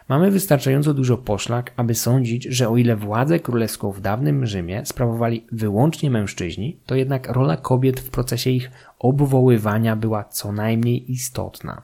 Mamy 0.08 0.30
wystarczająco 0.30 0.94
dużo 0.94 1.16
poszlak, 1.16 1.72
aby 1.76 1.94
sądzić, 1.94 2.44
że 2.44 2.68
o 2.68 2.76
ile 2.76 2.96
władzę 2.96 3.40
królewską 3.40 3.92
w 3.92 4.00
dawnym 4.00 4.46
Rzymie 4.46 4.86
sprawowali 4.86 5.44
wyłącznie 5.52 6.10
mężczyźni, 6.10 6.76
to 6.86 6.94
jednak 6.94 7.28
rola 7.28 7.56
kobiet 7.56 8.00
w 8.00 8.10
procesie 8.10 8.50
ich 8.50 8.70
obwoływania 8.98 9.96
była 9.96 10.24
co 10.24 10.52
najmniej 10.52 11.12
istotna. 11.12 11.82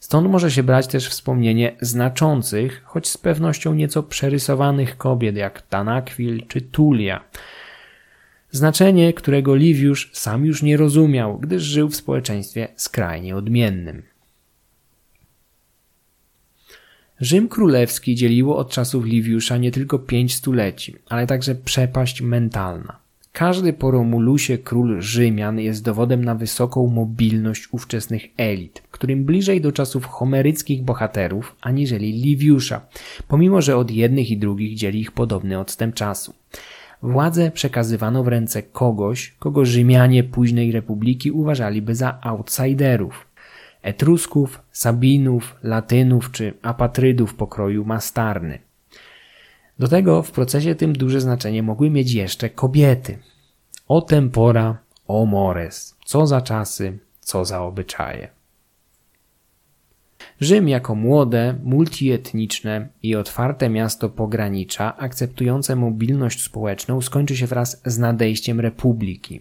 Stąd 0.00 0.30
może 0.30 0.50
się 0.50 0.62
brać 0.62 0.86
też 0.86 1.08
wspomnienie 1.08 1.76
znaczących, 1.80 2.82
choć 2.84 3.08
z 3.08 3.16
pewnością 3.16 3.74
nieco 3.74 4.02
przerysowanych 4.02 4.96
kobiet 4.96 5.36
jak 5.36 5.62
Tanakwil 5.62 6.46
czy 6.46 6.60
Tulia. 6.60 7.24
Znaczenie, 8.50 9.12
którego 9.12 9.54
Liviusz 9.54 10.10
sam 10.12 10.46
już 10.46 10.62
nie 10.62 10.76
rozumiał, 10.76 11.38
gdyż 11.38 11.62
żył 11.62 11.88
w 11.88 11.96
społeczeństwie 11.96 12.68
skrajnie 12.76 13.36
odmiennym. 13.36 14.02
Rzym 17.20 17.48
królewski 17.48 18.14
dzieliło 18.14 18.56
od 18.56 18.70
czasów 18.70 19.04
Liviusza 19.04 19.56
nie 19.56 19.70
tylko 19.70 19.98
pięć 19.98 20.34
stuleci, 20.34 20.94
ale 21.08 21.26
także 21.26 21.54
przepaść 21.54 22.22
mentalna. 22.22 22.98
Każdy 23.32 23.72
po 23.72 23.90
Romulusie 23.90 24.58
król 24.58 25.00
Rzymian 25.00 25.58
jest 25.58 25.84
dowodem 25.84 26.24
na 26.24 26.34
wysoką 26.34 26.86
mobilność 26.86 27.68
ówczesnych 27.72 28.22
elit, 28.36 28.82
którym 28.90 29.24
bliżej 29.24 29.60
do 29.60 29.72
czasów 29.72 30.06
homeryckich 30.06 30.82
bohaterów 30.82 31.56
aniżeli 31.60 32.12
Liviusza, 32.12 32.80
pomimo 33.28 33.62
że 33.62 33.76
od 33.76 33.90
jednych 33.90 34.30
i 34.30 34.38
drugich 34.38 34.76
dzieli 34.76 35.00
ich 35.00 35.12
podobny 35.12 35.58
odstęp 35.58 35.94
czasu. 35.94 36.34
Władzę 37.02 37.50
przekazywano 37.50 38.24
w 38.24 38.28
ręce 38.28 38.62
kogoś, 38.62 39.34
kogo 39.38 39.64
Rzymianie 39.64 40.24
późnej 40.24 40.72
republiki 40.72 41.30
uważaliby 41.30 41.94
za 41.94 42.18
outsiderów. 42.22 43.27
Etrusków, 43.88 44.62
Sabinów, 44.72 45.56
Latynów 45.62 46.32
czy 46.32 46.54
apatrydów 46.62 47.34
pokroju 47.34 47.84
Mastarny. 47.84 48.58
Do 49.78 49.88
tego 49.88 50.22
w 50.22 50.30
procesie 50.30 50.74
tym 50.74 50.92
duże 50.92 51.20
znaczenie 51.20 51.62
mogły 51.62 51.90
mieć 51.90 52.12
jeszcze 52.12 52.50
kobiety. 52.50 53.18
O 53.88 54.00
tempora, 54.00 54.78
o 55.06 55.26
mores, 55.26 55.96
co 56.04 56.26
za 56.26 56.40
czasy, 56.40 56.98
co 57.20 57.44
za 57.44 57.62
obyczaje. 57.62 58.28
Rzym 60.40 60.68
jako 60.68 60.94
młode, 60.94 61.54
multietniczne 61.64 62.88
i 63.02 63.16
otwarte 63.16 63.68
miasto 63.68 64.08
pogranicza, 64.08 64.96
akceptujące 64.96 65.76
mobilność 65.76 66.44
społeczną, 66.44 67.00
skończy 67.00 67.36
się 67.36 67.46
wraz 67.46 67.82
z 67.84 67.98
nadejściem 67.98 68.60
republiki, 68.60 69.40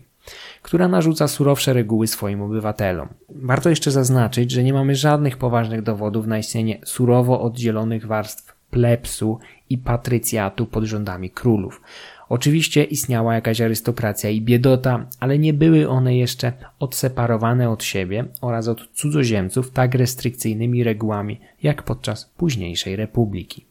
która 0.61 0.87
narzuca 0.87 1.27
surowsze 1.27 1.73
reguły 1.73 2.07
swoim 2.07 2.41
obywatelom. 2.41 3.07
Warto 3.29 3.69
jeszcze 3.69 3.91
zaznaczyć, 3.91 4.51
że 4.51 4.63
nie 4.63 4.73
mamy 4.73 4.95
żadnych 4.95 5.37
poważnych 5.37 5.81
dowodów 5.81 6.27
na 6.27 6.37
istnienie 6.37 6.79
surowo 6.85 7.41
oddzielonych 7.41 8.07
warstw 8.07 8.57
plebsu 8.69 9.39
i 9.69 9.77
patrycjatu 9.77 10.65
pod 10.65 10.83
rządami 10.83 11.29
królów. 11.29 11.81
Oczywiście 12.29 12.83
istniała 12.83 13.33
jakaś 13.33 13.61
arystokracja 13.61 14.29
i 14.29 14.41
biedota, 14.41 15.05
ale 15.19 15.39
nie 15.39 15.53
były 15.53 15.89
one 15.89 16.17
jeszcze 16.17 16.53
odseparowane 16.79 17.69
od 17.69 17.83
siebie 17.83 18.25
oraz 18.41 18.67
od 18.67 18.87
cudzoziemców 18.93 19.71
tak 19.71 19.95
restrykcyjnymi 19.95 20.83
regułami 20.83 21.39
jak 21.63 21.83
podczas 21.83 22.25
późniejszej 22.25 22.95
republiki. 22.95 23.65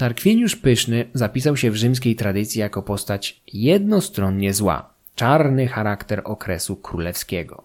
Tarkwiniusz 0.00 0.56
Pyszny 0.56 1.04
zapisał 1.14 1.56
się 1.56 1.70
w 1.70 1.76
rzymskiej 1.76 2.16
tradycji 2.16 2.60
jako 2.60 2.82
postać 2.82 3.40
jednostronnie 3.52 4.54
zła, 4.54 4.94
czarny 5.14 5.66
charakter 5.66 6.22
okresu 6.24 6.76
królewskiego. 6.76 7.64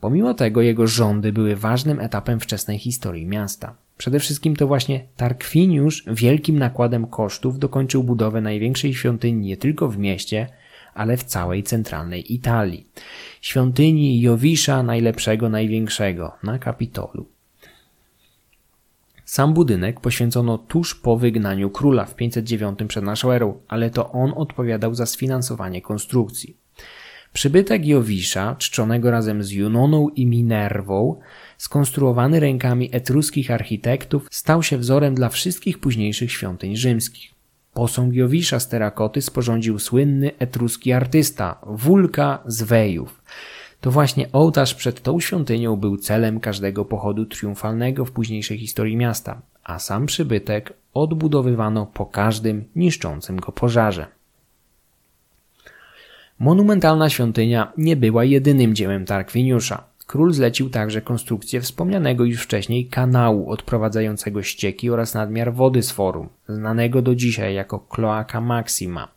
Pomimo 0.00 0.34
tego 0.34 0.62
jego 0.62 0.86
rządy 0.86 1.32
były 1.32 1.56
ważnym 1.56 2.00
etapem 2.00 2.40
wczesnej 2.40 2.78
historii 2.78 3.26
miasta. 3.26 3.74
Przede 3.98 4.20
wszystkim 4.20 4.56
to 4.56 4.66
właśnie 4.66 5.04
Tarkwiniusz 5.16 6.04
wielkim 6.06 6.58
nakładem 6.58 7.06
kosztów 7.06 7.58
dokończył 7.58 8.04
budowę 8.04 8.40
największej 8.40 8.94
świątyni 8.94 9.46
nie 9.46 9.56
tylko 9.56 9.88
w 9.88 9.98
mieście, 9.98 10.46
ale 10.94 11.16
w 11.16 11.24
całej 11.24 11.62
centralnej 11.62 12.34
Italii. 12.34 12.86
Świątyni 13.40 14.20
Jowisza 14.20 14.82
najlepszego, 14.82 15.48
największego 15.48 16.32
na 16.42 16.58
Kapitolu. 16.58 17.26
Sam 19.30 19.54
budynek 19.54 20.00
poświęcono 20.00 20.58
tuż 20.58 20.94
po 20.94 21.16
wygnaniu 21.16 21.70
króla 21.70 22.04
w 22.04 22.14
509 22.14 22.78
przed 22.88 23.04
naszą 23.04 23.32
erą, 23.32 23.60
ale 23.68 23.90
to 23.90 24.12
on 24.12 24.32
odpowiadał 24.36 24.94
za 24.94 25.06
sfinansowanie 25.06 25.82
konstrukcji. 25.82 26.56
Przybytek 27.32 27.86
Jowisza, 27.86 28.56
czczonego 28.58 29.10
razem 29.10 29.44
z 29.44 29.50
Junoną 29.50 30.08
i 30.08 30.26
Minerwą, 30.26 31.20
skonstruowany 31.58 32.40
rękami 32.40 32.88
etruskich 32.92 33.50
architektów, 33.50 34.26
stał 34.30 34.62
się 34.62 34.78
wzorem 34.78 35.14
dla 35.14 35.28
wszystkich 35.28 35.78
późniejszych 35.78 36.32
świątyń 36.32 36.76
rzymskich. 36.76 37.30
Posąg 37.74 38.14
Jowisza 38.14 38.60
z 38.60 38.68
terakoty 38.68 39.22
sporządził 39.22 39.78
słynny 39.78 40.30
etruski 40.38 40.92
artysta 40.92 41.60
Wulka 41.66 42.42
z 42.46 42.62
Wejów. 42.62 43.22
To 43.80 43.90
właśnie 43.90 44.32
ołtarz 44.32 44.74
przed 44.74 45.02
tą 45.02 45.20
świątynią 45.20 45.76
był 45.76 45.96
celem 45.96 46.40
każdego 46.40 46.84
pochodu 46.84 47.26
triumfalnego 47.26 48.04
w 48.04 48.12
późniejszej 48.12 48.58
historii 48.58 48.96
miasta, 48.96 49.42
a 49.64 49.78
sam 49.78 50.06
przybytek 50.06 50.72
odbudowywano 50.94 51.86
po 51.86 52.06
każdym 52.06 52.64
niszczącym 52.76 53.36
go 53.36 53.52
pożarze. 53.52 54.06
Monumentalna 56.38 57.10
świątynia 57.10 57.72
nie 57.76 57.96
była 57.96 58.24
jedynym 58.24 58.74
dziełem 58.74 59.04
Tarkwiniusza. 59.04 59.84
Król 60.06 60.32
zlecił 60.32 60.70
także 60.70 61.00
konstrukcję 61.00 61.60
wspomnianego 61.60 62.24
już 62.24 62.42
wcześniej 62.42 62.86
kanału 62.86 63.50
odprowadzającego 63.50 64.42
ścieki 64.42 64.90
oraz 64.90 65.14
nadmiar 65.14 65.54
wody 65.54 65.82
z 65.82 65.90
forum, 65.90 66.28
znanego 66.48 67.02
do 67.02 67.14
dzisiaj 67.14 67.54
jako 67.54 67.86
Cloaca 67.94 68.40
Maxima. 68.40 69.08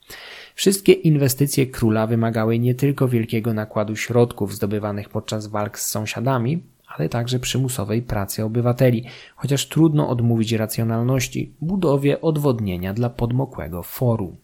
Wszystkie 0.55 0.93
inwestycje 0.93 1.67
króla 1.67 2.07
wymagały 2.07 2.59
nie 2.59 2.75
tylko 2.75 3.07
wielkiego 3.07 3.53
nakładu 3.53 3.95
środków 3.95 4.55
zdobywanych 4.55 5.09
podczas 5.09 5.47
walk 5.47 5.79
z 5.79 5.87
sąsiadami, 5.87 6.61
ale 6.87 7.09
także 7.09 7.39
przymusowej 7.39 8.01
pracy 8.01 8.43
obywateli, 8.43 9.05
chociaż 9.35 9.67
trudno 9.67 10.09
odmówić 10.09 10.51
racjonalności 10.51 11.51
budowie 11.61 12.21
odwodnienia 12.21 12.93
dla 12.93 13.09
podmokłego 13.09 13.83
forum. 13.83 14.35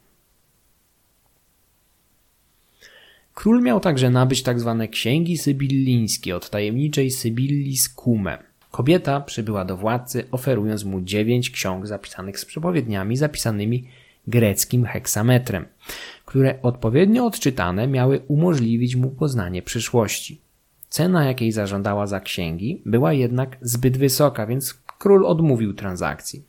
Król 3.34 3.62
miał 3.62 3.80
także 3.80 4.10
nabyć 4.10 4.44
tzw. 4.44 4.76
Tak 4.80 4.90
księgi 4.90 5.38
sybillińskie 5.38 6.36
od 6.36 6.50
tajemniczej 6.50 7.12
Sybilli 7.12 7.78
Skume. 7.78 8.38
Kobieta 8.72 9.22
przybyła 9.22 9.66
do 9.66 9.78
władcy, 9.78 10.24
oferując 10.32 10.84
mu 10.84 11.02
dziewięć 11.02 11.50
ksiąg 11.50 11.88
zapisanych 11.88 12.40
z 12.40 12.46
przepowiedniami 12.46 13.18
zapisanymi 13.18 13.88
greckim 14.30 14.86
heksametrem, 14.86 15.66
które 16.26 16.62
odpowiednio 16.62 17.26
odczytane 17.26 17.88
miały 17.88 18.20
umożliwić 18.28 18.96
mu 18.96 19.10
poznanie 19.10 19.62
przyszłości. 19.62 20.42
Cena, 20.90 21.26
jakiej 21.26 21.52
zażądała 21.52 22.08
za 22.08 22.20
księgi, 22.20 22.82
była 22.86 23.14
jednak 23.14 23.58
zbyt 23.62 23.98
wysoka, 23.98 24.48
więc 24.48 24.74
król 24.98 25.26
odmówił 25.26 25.74
transakcji. 25.74 26.44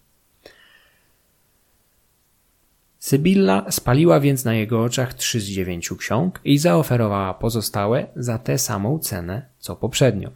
Sybilla 2.98 3.70
spaliła 3.70 4.20
więc 4.20 4.44
na 4.44 4.54
jego 4.54 4.82
oczach 4.82 5.14
trzy 5.14 5.40
z 5.40 5.44
dziewięciu 5.44 5.96
ksiąg 5.96 6.40
i 6.44 6.58
zaoferowała 6.58 7.34
pozostałe 7.34 8.06
za 8.16 8.38
tę 8.38 8.58
samą 8.58 8.98
cenę 8.98 9.46
co 9.58 9.76
poprzednio. 9.76 10.30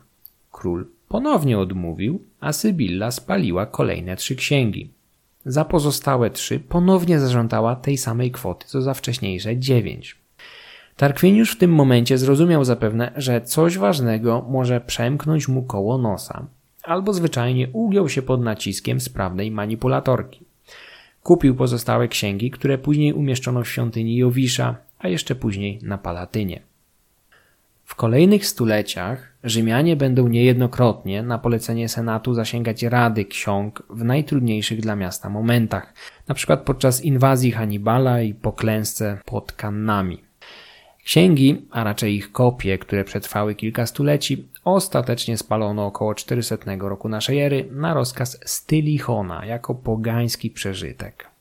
Król 0.53 0.87
ponownie 1.09 1.59
odmówił, 1.59 2.25
a 2.41 2.53
Sybilla 2.53 3.11
spaliła 3.11 3.66
kolejne 3.66 4.16
trzy 4.16 4.37
księgi. 4.37 4.94
Za 5.47 5.65
pozostałe 5.65 6.31
trzy 6.31 6.61
ponownie 6.61 7.21
zażądała 7.21 7.77
tej 7.77 7.99
samej 7.99 8.31
kwoty 8.31 8.66
co 8.66 8.83
za 8.83 8.95
wcześniejsze 8.95 9.57
dziewięć. 9.57 10.16
Tarkwiniusz 10.97 11.53
w 11.53 11.59
tym 11.59 11.73
momencie 11.75 12.19
zrozumiał 12.19 12.65
zapewne, 12.65 13.12
że 13.16 13.41
coś 13.41 13.79
ważnego 13.79 14.47
może 14.49 14.81
przemknąć 14.81 15.49
mu 15.49 15.62
koło 15.62 15.99
nosa, 15.99 16.47
albo 16.83 17.12
zwyczajnie 17.12 17.69
ugiął 17.73 18.09
się 18.09 18.23
pod 18.23 18.41
naciskiem 18.41 19.01
sprawnej 19.01 19.51
manipulatorki. 19.51 20.45
Kupił 21.23 21.55
pozostałe 21.55 22.09
księgi, 22.09 22.51
które 22.51 22.79
później 22.79 23.12
umieszczono 23.12 23.62
w 23.62 23.69
świątyni 23.69 24.16
Jowisza, 24.16 24.77
a 24.99 25.09
jeszcze 25.09 25.35
później 25.35 25.79
na 25.83 25.99
Palatynie. 25.99 26.61
W 27.85 27.95
kolejnych 27.95 28.47
stuleciach 28.47 29.34
Rzymianie 29.45 29.97
będą 29.97 30.29
niejednokrotnie 30.29 31.23
na 31.23 31.39
polecenie 31.39 31.89
Senatu 31.89 32.35
zasięgać 32.35 32.83
rady 32.83 33.25
ksiąg 33.25 33.83
w 33.91 34.05
najtrudniejszych 34.05 34.81
dla 34.81 34.97
miasta 34.97 35.31
momentach, 35.31 35.95
np. 36.29 36.57
podczas 36.57 37.05
inwazji 37.05 37.51
Hannibala 37.53 38.23
i 38.23 38.35
po 38.35 38.53
klęsce 38.53 39.19
pod 39.25 39.53
Kannami. 39.53 40.25
Księgi, 41.05 41.66
a 41.71 41.85
raczej 41.85 42.15
ich 42.15 42.33
kopie, 42.33 42.79
które 42.79 43.05
przetrwały 43.05 43.55
kilka 43.55 43.87
stuleci, 43.87 44.49
ostatecznie 44.65 45.39
spalono 45.39 45.87
około 45.87 46.15
400 46.15 46.57
roku 46.81 47.09
naszej 47.09 47.41
ery 47.41 47.69
na 47.71 47.95
rozkaz 47.95 48.41
Stylichona 48.45 49.47
jako 49.47 49.75
pogański 49.75 50.51
przeżytek. 50.51 51.34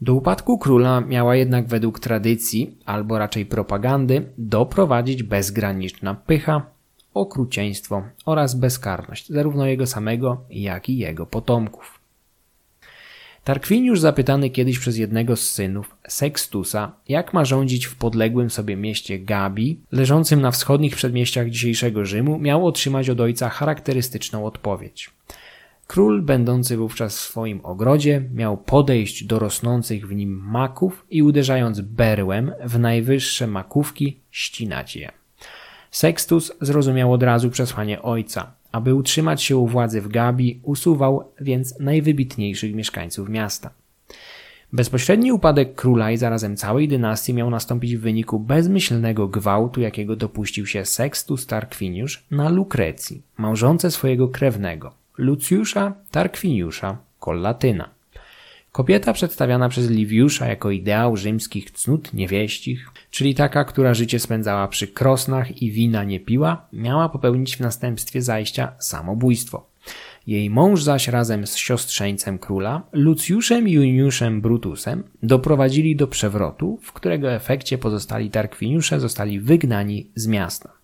Do 0.00 0.14
upadku 0.14 0.58
króla 0.58 1.00
miała 1.00 1.36
jednak 1.36 1.66
według 1.66 2.00
tradycji, 2.00 2.76
albo 2.84 3.18
raczej 3.18 3.46
propagandy, 3.46 4.32
doprowadzić 4.38 5.22
bezgraniczna 5.22 6.14
pycha, 6.14 6.66
okrucieństwo 7.14 8.02
oraz 8.26 8.54
bezkarność 8.54 9.28
zarówno 9.28 9.66
jego 9.66 9.86
samego, 9.86 10.40
jak 10.50 10.88
i 10.88 10.98
jego 10.98 11.26
potomków. 11.26 11.98
Tarkwiniusz 13.44 14.00
zapytany 14.00 14.50
kiedyś 14.50 14.78
przez 14.78 14.96
jednego 14.96 15.36
z 15.36 15.50
synów, 15.50 15.96
Sextusa, 16.08 16.92
jak 17.08 17.34
ma 17.34 17.44
rządzić 17.44 17.86
w 17.86 17.96
podległym 17.96 18.50
sobie 18.50 18.76
mieście 18.76 19.18
Gabi, 19.18 19.80
leżącym 19.92 20.40
na 20.40 20.50
wschodnich 20.50 20.96
przedmieściach 20.96 21.50
dzisiejszego 21.50 22.04
Rzymu, 22.04 22.38
miał 22.38 22.66
otrzymać 22.66 23.10
od 23.10 23.20
ojca 23.20 23.48
charakterystyczną 23.48 24.46
odpowiedź. 24.46 25.10
Król, 25.88 26.22
będący 26.22 26.76
wówczas 26.76 27.18
w 27.18 27.20
swoim 27.20 27.60
ogrodzie, 27.62 28.22
miał 28.34 28.56
podejść 28.56 29.24
do 29.24 29.38
rosnących 29.38 30.08
w 30.08 30.14
nim 30.14 30.42
maków 30.44 31.06
i 31.10 31.22
uderzając 31.22 31.80
berłem 31.80 32.52
w 32.64 32.78
najwyższe 32.78 33.46
makówki, 33.46 34.20
ścinać 34.30 34.96
je. 34.96 35.12
Sextus 35.90 36.52
zrozumiał 36.60 37.12
od 37.12 37.22
razu 37.22 37.50
przesłanie 37.50 38.02
ojca. 38.02 38.52
Aby 38.72 38.94
utrzymać 38.94 39.42
się 39.42 39.56
u 39.56 39.66
władzy 39.66 40.00
w 40.00 40.08
Gabi, 40.08 40.60
usuwał 40.62 41.32
więc 41.40 41.78
najwybitniejszych 41.80 42.74
mieszkańców 42.74 43.28
miasta. 43.28 43.70
Bezpośredni 44.72 45.32
upadek 45.32 45.74
króla 45.74 46.10
i 46.10 46.16
zarazem 46.16 46.56
całej 46.56 46.88
dynastii 46.88 47.34
miał 47.34 47.50
nastąpić 47.50 47.96
w 47.96 48.00
wyniku 48.00 48.38
bezmyślnego 48.38 49.28
gwałtu, 49.28 49.80
jakiego 49.80 50.16
dopuścił 50.16 50.66
się 50.66 50.84
Sextus 50.84 51.46
Tarquinius 51.46 52.18
na 52.30 52.48
Lukrecji, 52.48 53.22
małżonce 53.36 53.90
swojego 53.90 54.28
krewnego, 54.28 54.94
Lucjusza 55.18 55.94
Tarquiniusza 56.10 56.98
Kollatyna. 57.18 57.88
Kobieta 58.72 59.12
przedstawiana 59.12 59.68
przez 59.68 59.90
Liviusza 59.90 60.46
jako 60.46 60.70
ideał 60.70 61.16
rzymskich 61.16 61.70
cnót 61.70 62.14
niewieścich, 62.14 62.90
czyli 63.10 63.34
taka, 63.34 63.64
która 63.64 63.94
życie 63.94 64.18
spędzała 64.18 64.68
przy 64.68 64.88
krosnach 64.88 65.62
i 65.62 65.70
wina 65.70 66.04
nie 66.04 66.20
piła, 66.20 66.66
miała 66.72 67.08
popełnić 67.08 67.56
w 67.56 67.60
następstwie 67.60 68.22
zajścia 68.22 68.72
samobójstwo. 68.78 69.66
Jej 70.26 70.50
mąż 70.50 70.82
zaś 70.82 71.08
razem 71.08 71.46
z 71.46 71.56
siostrzeńcem 71.56 72.38
króla, 72.38 72.82
Lucjuszem 72.92 73.68
Juniuszem 73.68 74.40
Brutusem, 74.40 75.02
doprowadzili 75.22 75.96
do 75.96 76.06
przewrotu, 76.06 76.78
w 76.82 76.92
którego 76.92 77.32
efekcie 77.32 77.78
pozostali 77.78 78.30
Tarkwiniusze 78.30 79.00
zostali 79.00 79.40
wygnani 79.40 80.10
z 80.14 80.26
miasta. 80.26 80.77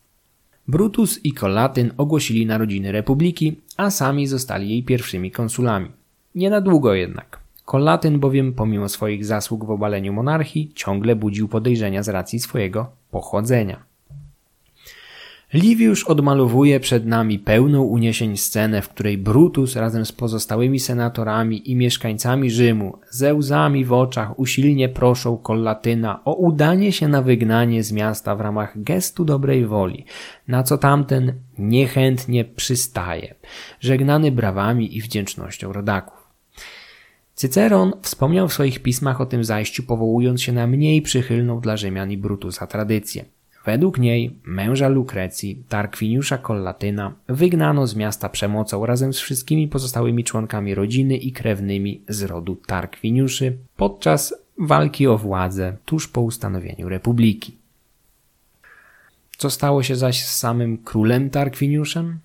Brutus 0.69 1.21
i 1.25 1.33
Kolatyn 1.33 1.93
ogłosili 1.97 2.47
narodziny 2.47 2.93
republiki, 2.93 3.61
a 3.77 3.91
sami 3.91 4.27
zostali 4.27 4.71
jej 4.71 4.83
pierwszymi 4.83 5.31
konsulami. 5.31 5.91
Nie 6.35 6.51
na 6.51 6.61
długo 6.61 6.95
jednak. 6.95 7.39
Kolatyn 7.65 8.21
bowiem, 8.21 8.53
pomimo 8.53 8.89
swoich 8.89 9.25
zasług 9.25 9.65
w 9.65 9.71
obaleniu 9.71 10.13
monarchii, 10.13 10.73
ciągle 10.75 11.17
budził 11.17 11.49
podejrzenia 11.49 12.03
z 12.03 12.09
racji 12.09 12.41
swojego 12.41 12.87
pochodzenia. 13.11 13.94
Liviusz 15.55 16.05
odmalowuje 16.05 16.81
przed 16.81 17.07
nami 17.07 17.39
pełną 17.39 17.83
uniesień 17.83 18.37
scenę, 18.37 18.83
w 18.83 18.89
której 18.89 19.19
Brutus 19.19 19.77
razem 19.77 20.07
z 20.07 20.13
pozostałymi 20.13 20.81
senatorami 20.81 21.71
i 21.71 21.77
mieszkańcami 21.77 22.51
Rzymu 22.51 22.99
ze 23.11 23.35
łzami 23.35 23.85
w 23.85 23.93
oczach 23.93 24.39
usilnie 24.39 24.89
proszą 24.89 25.37
Kollatyna 25.37 26.25
o 26.25 26.35
udanie 26.35 26.93
się 26.93 27.09
na 27.09 27.23
wygnanie 27.23 27.83
z 27.83 27.93
miasta 27.93 28.37
w 28.37 28.41
ramach 28.41 28.83
gestu 28.83 29.25
dobrej 29.25 29.67
woli, 29.67 30.05
na 30.49 30.63
co 30.63 30.79
tamten 30.79 31.33
niechętnie 31.59 32.45
przystaje, 32.45 33.35
żegnany 33.81 34.33
brawami 34.33 34.97
i 34.97 35.03
wdzięcznością 35.03 35.73
rodaków. 35.73 36.29
Cyceron 37.35 37.93
wspomniał 38.03 38.49
w 38.49 38.53
swoich 38.53 38.83
pismach 38.83 39.21
o 39.21 39.27
tym 39.27 39.45
zajściu, 39.45 39.83
powołując 39.83 40.43
się 40.43 40.53
na 40.53 40.67
mniej 40.67 41.03
przychylną 41.03 41.61
dla 41.61 41.77
Rzymian 41.77 42.11
i 42.11 42.17
Brutusa 42.17 42.67
tradycję. 42.67 43.25
Według 43.65 43.99
niej 43.99 44.37
męża 44.45 44.89
Lukrecji, 44.89 45.63
Tarkwiniusza 45.69 46.39
Kollatyna, 46.39 47.15
wygnano 47.29 47.87
z 47.87 47.95
miasta 47.95 48.29
przemocą 48.29 48.87
razem 48.87 49.13
z 49.13 49.19
wszystkimi 49.19 49.69
pozostałymi 49.69 50.25
członkami 50.25 50.75
rodziny 50.75 51.17
i 51.17 51.33
krewnymi 51.33 52.01
z 52.09 52.23
rodu 52.23 52.57
Tarkwiniuszy 52.67 53.57
podczas 53.77 54.35
walki 54.59 55.07
o 55.07 55.19
władzę 55.19 55.77
tuż 55.85 56.09
po 56.09 56.21
ustanowieniu 56.21 56.89
republiki. 56.89 57.57
Co 59.37 59.51
stało 59.51 59.83
się 59.83 59.97
zaś 59.97 60.25
z 60.25 60.37
samym 60.37 60.79
królem 60.79 61.31
Tarkwiniuszem? 61.31 62.19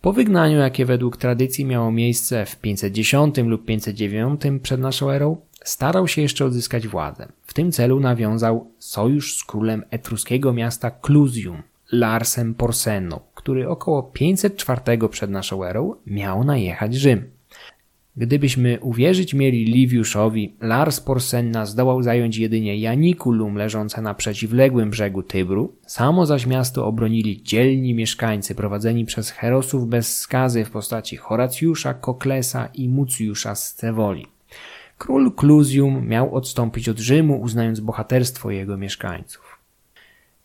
Po 0.00 0.12
wygnaniu, 0.12 0.58
jakie 0.58 0.84
według 0.84 1.16
tradycji 1.16 1.64
miało 1.64 1.92
miejsce 1.92 2.46
w 2.46 2.56
510 2.56 3.36
lub 3.38 3.64
509 3.64 4.40
przed 4.62 4.80
naszą 4.80 5.10
erą, 5.10 5.36
starał 5.68 6.08
się 6.08 6.22
jeszcze 6.22 6.44
odzyskać 6.44 6.88
władzę. 6.88 7.28
W 7.42 7.54
tym 7.54 7.72
celu 7.72 8.00
nawiązał 8.00 8.70
sojusz 8.78 9.36
z 9.36 9.44
królem 9.44 9.82
etruskiego 9.90 10.52
miasta 10.52 10.90
Clusium, 10.90 11.62
Larsem 11.92 12.54
Porseno, 12.54 13.20
który 13.34 13.68
około 13.68 14.02
504 14.02 15.08
przed 15.10 15.30
naszą 15.30 15.64
erą 15.64 15.94
miał 16.06 16.44
najechać 16.44 16.94
Rzym. 16.94 17.30
Gdybyśmy 18.16 18.78
uwierzyć 18.80 19.34
mieli 19.34 19.64
Liviuszowi, 19.64 20.54
Lars 20.60 21.00
Porsenna 21.00 21.66
zdołał 21.66 22.02
zająć 22.02 22.36
jedynie 22.36 22.78
Janikulum 22.78 23.56
leżące 23.56 24.02
na 24.02 24.14
przeciwległym 24.14 24.90
brzegu 24.90 25.22
Tybru, 25.22 25.72
samo 25.86 26.26
zaś 26.26 26.46
miasto 26.46 26.86
obronili 26.86 27.42
dzielni 27.42 27.94
mieszkańcy 27.94 28.54
prowadzeni 28.54 29.04
przez 29.04 29.30
herosów 29.30 29.88
bez 29.88 30.18
skazy 30.18 30.64
w 30.64 30.70
postaci 30.70 31.16
Horacjusza, 31.16 31.94
Koklesa 31.94 32.68
i 32.74 32.88
Mucjusza 32.88 33.54
z 33.54 33.74
Cewoli. 33.74 34.35
Król 34.98 35.32
Clusium 35.32 36.08
miał 36.08 36.34
odstąpić 36.34 36.88
od 36.88 36.98
Rzymu, 36.98 37.40
uznając 37.40 37.80
bohaterstwo 37.80 38.50
jego 38.50 38.76
mieszkańców. 38.76 39.58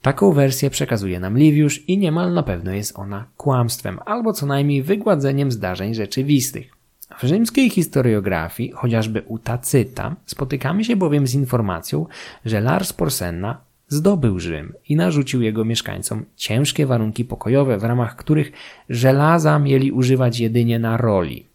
Taką 0.01 0.31
wersję 0.31 0.69
przekazuje 0.69 1.19
nam 1.19 1.37
Liviusz 1.37 1.89
i 1.89 1.97
niemal 1.97 2.33
na 2.33 2.43
pewno 2.43 2.71
jest 2.71 2.99
ona 2.99 3.25
kłamstwem, 3.37 3.99
albo 4.05 4.33
co 4.33 4.45
najmniej 4.45 4.83
wygładzeniem 4.83 5.51
zdarzeń 5.51 5.93
rzeczywistych. 5.93 6.71
W 7.19 7.23
rzymskiej 7.23 7.69
historiografii, 7.69 8.71
chociażby 8.71 9.23
u 9.27 9.39
Tacyta, 9.39 10.15
spotykamy 10.25 10.83
się 10.83 10.95
bowiem 10.95 11.27
z 11.27 11.33
informacją, 11.33 12.05
że 12.45 12.61
Lars 12.61 12.93
Porsenna 12.93 13.57
zdobył 13.87 14.39
Rzym 14.39 14.73
i 14.89 14.95
narzucił 14.95 15.41
jego 15.41 15.65
mieszkańcom 15.65 16.25
ciężkie 16.35 16.85
warunki 16.85 17.25
pokojowe, 17.25 17.77
w 17.77 17.83
ramach 17.83 18.15
których 18.15 18.51
żelaza 18.89 19.59
mieli 19.59 19.91
używać 19.91 20.39
jedynie 20.39 20.79
na 20.79 20.97
roli. 20.97 21.50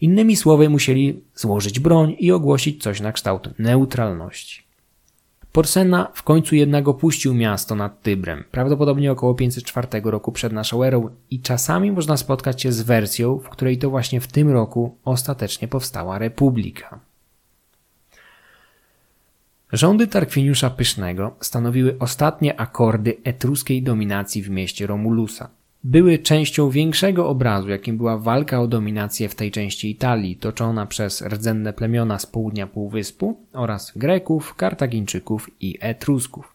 Innymi 0.00 0.36
słowy, 0.36 0.68
musieli 0.68 1.22
złożyć 1.34 1.80
broń 1.80 2.16
i 2.18 2.32
ogłosić 2.32 2.82
coś 2.82 3.00
na 3.00 3.12
kształt 3.12 3.48
neutralności. 3.58 4.66
Porsenna 5.52 6.10
w 6.14 6.22
końcu 6.22 6.54
jednak 6.54 6.88
opuścił 6.88 7.34
miasto 7.34 7.74
nad 7.74 8.02
Tybrem, 8.02 8.44
prawdopodobnie 8.50 9.12
około 9.12 9.34
504 9.34 9.88
roku 10.04 10.32
przed 10.32 10.52
naszą 10.52 10.82
erą 10.82 11.08
i 11.30 11.40
czasami 11.40 11.92
można 11.92 12.16
spotkać 12.16 12.62
się 12.62 12.72
z 12.72 12.82
wersją, 12.82 13.38
w 13.38 13.48
której 13.48 13.78
to 13.78 13.90
właśnie 13.90 14.20
w 14.20 14.26
tym 14.26 14.50
roku 14.50 14.96
ostatecznie 15.04 15.68
powstała 15.68 16.18
republika. 16.18 17.00
Rządy 19.72 20.06
Tarkwiniusza 20.06 20.70
Pysznego 20.70 21.36
stanowiły 21.40 21.96
ostatnie 21.98 22.60
akordy 22.60 23.16
etruskiej 23.24 23.82
dominacji 23.82 24.42
w 24.42 24.50
mieście 24.50 24.86
Romulusa 24.86 25.48
były 25.86 26.18
częścią 26.18 26.70
większego 26.70 27.28
obrazu, 27.28 27.68
jakim 27.68 27.96
była 27.96 28.18
walka 28.18 28.60
o 28.60 28.66
dominację 28.66 29.28
w 29.28 29.34
tej 29.34 29.50
części 29.50 29.90
Italii, 29.90 30.36
toczona 30.36 30.86
przez 30.86 31.22
rdzenne 31.22 31.72
plemiona 31.72 32.18
z 32.18 32.26
południa 32.26 32.66
Półwyspu 32.66 33.36
oraz 33.52 33.92
Greków, 33.96 34.54
Kartagińczyków 34.54 35.50
i 35.60 35.78
Etrusków. 35.80 36.52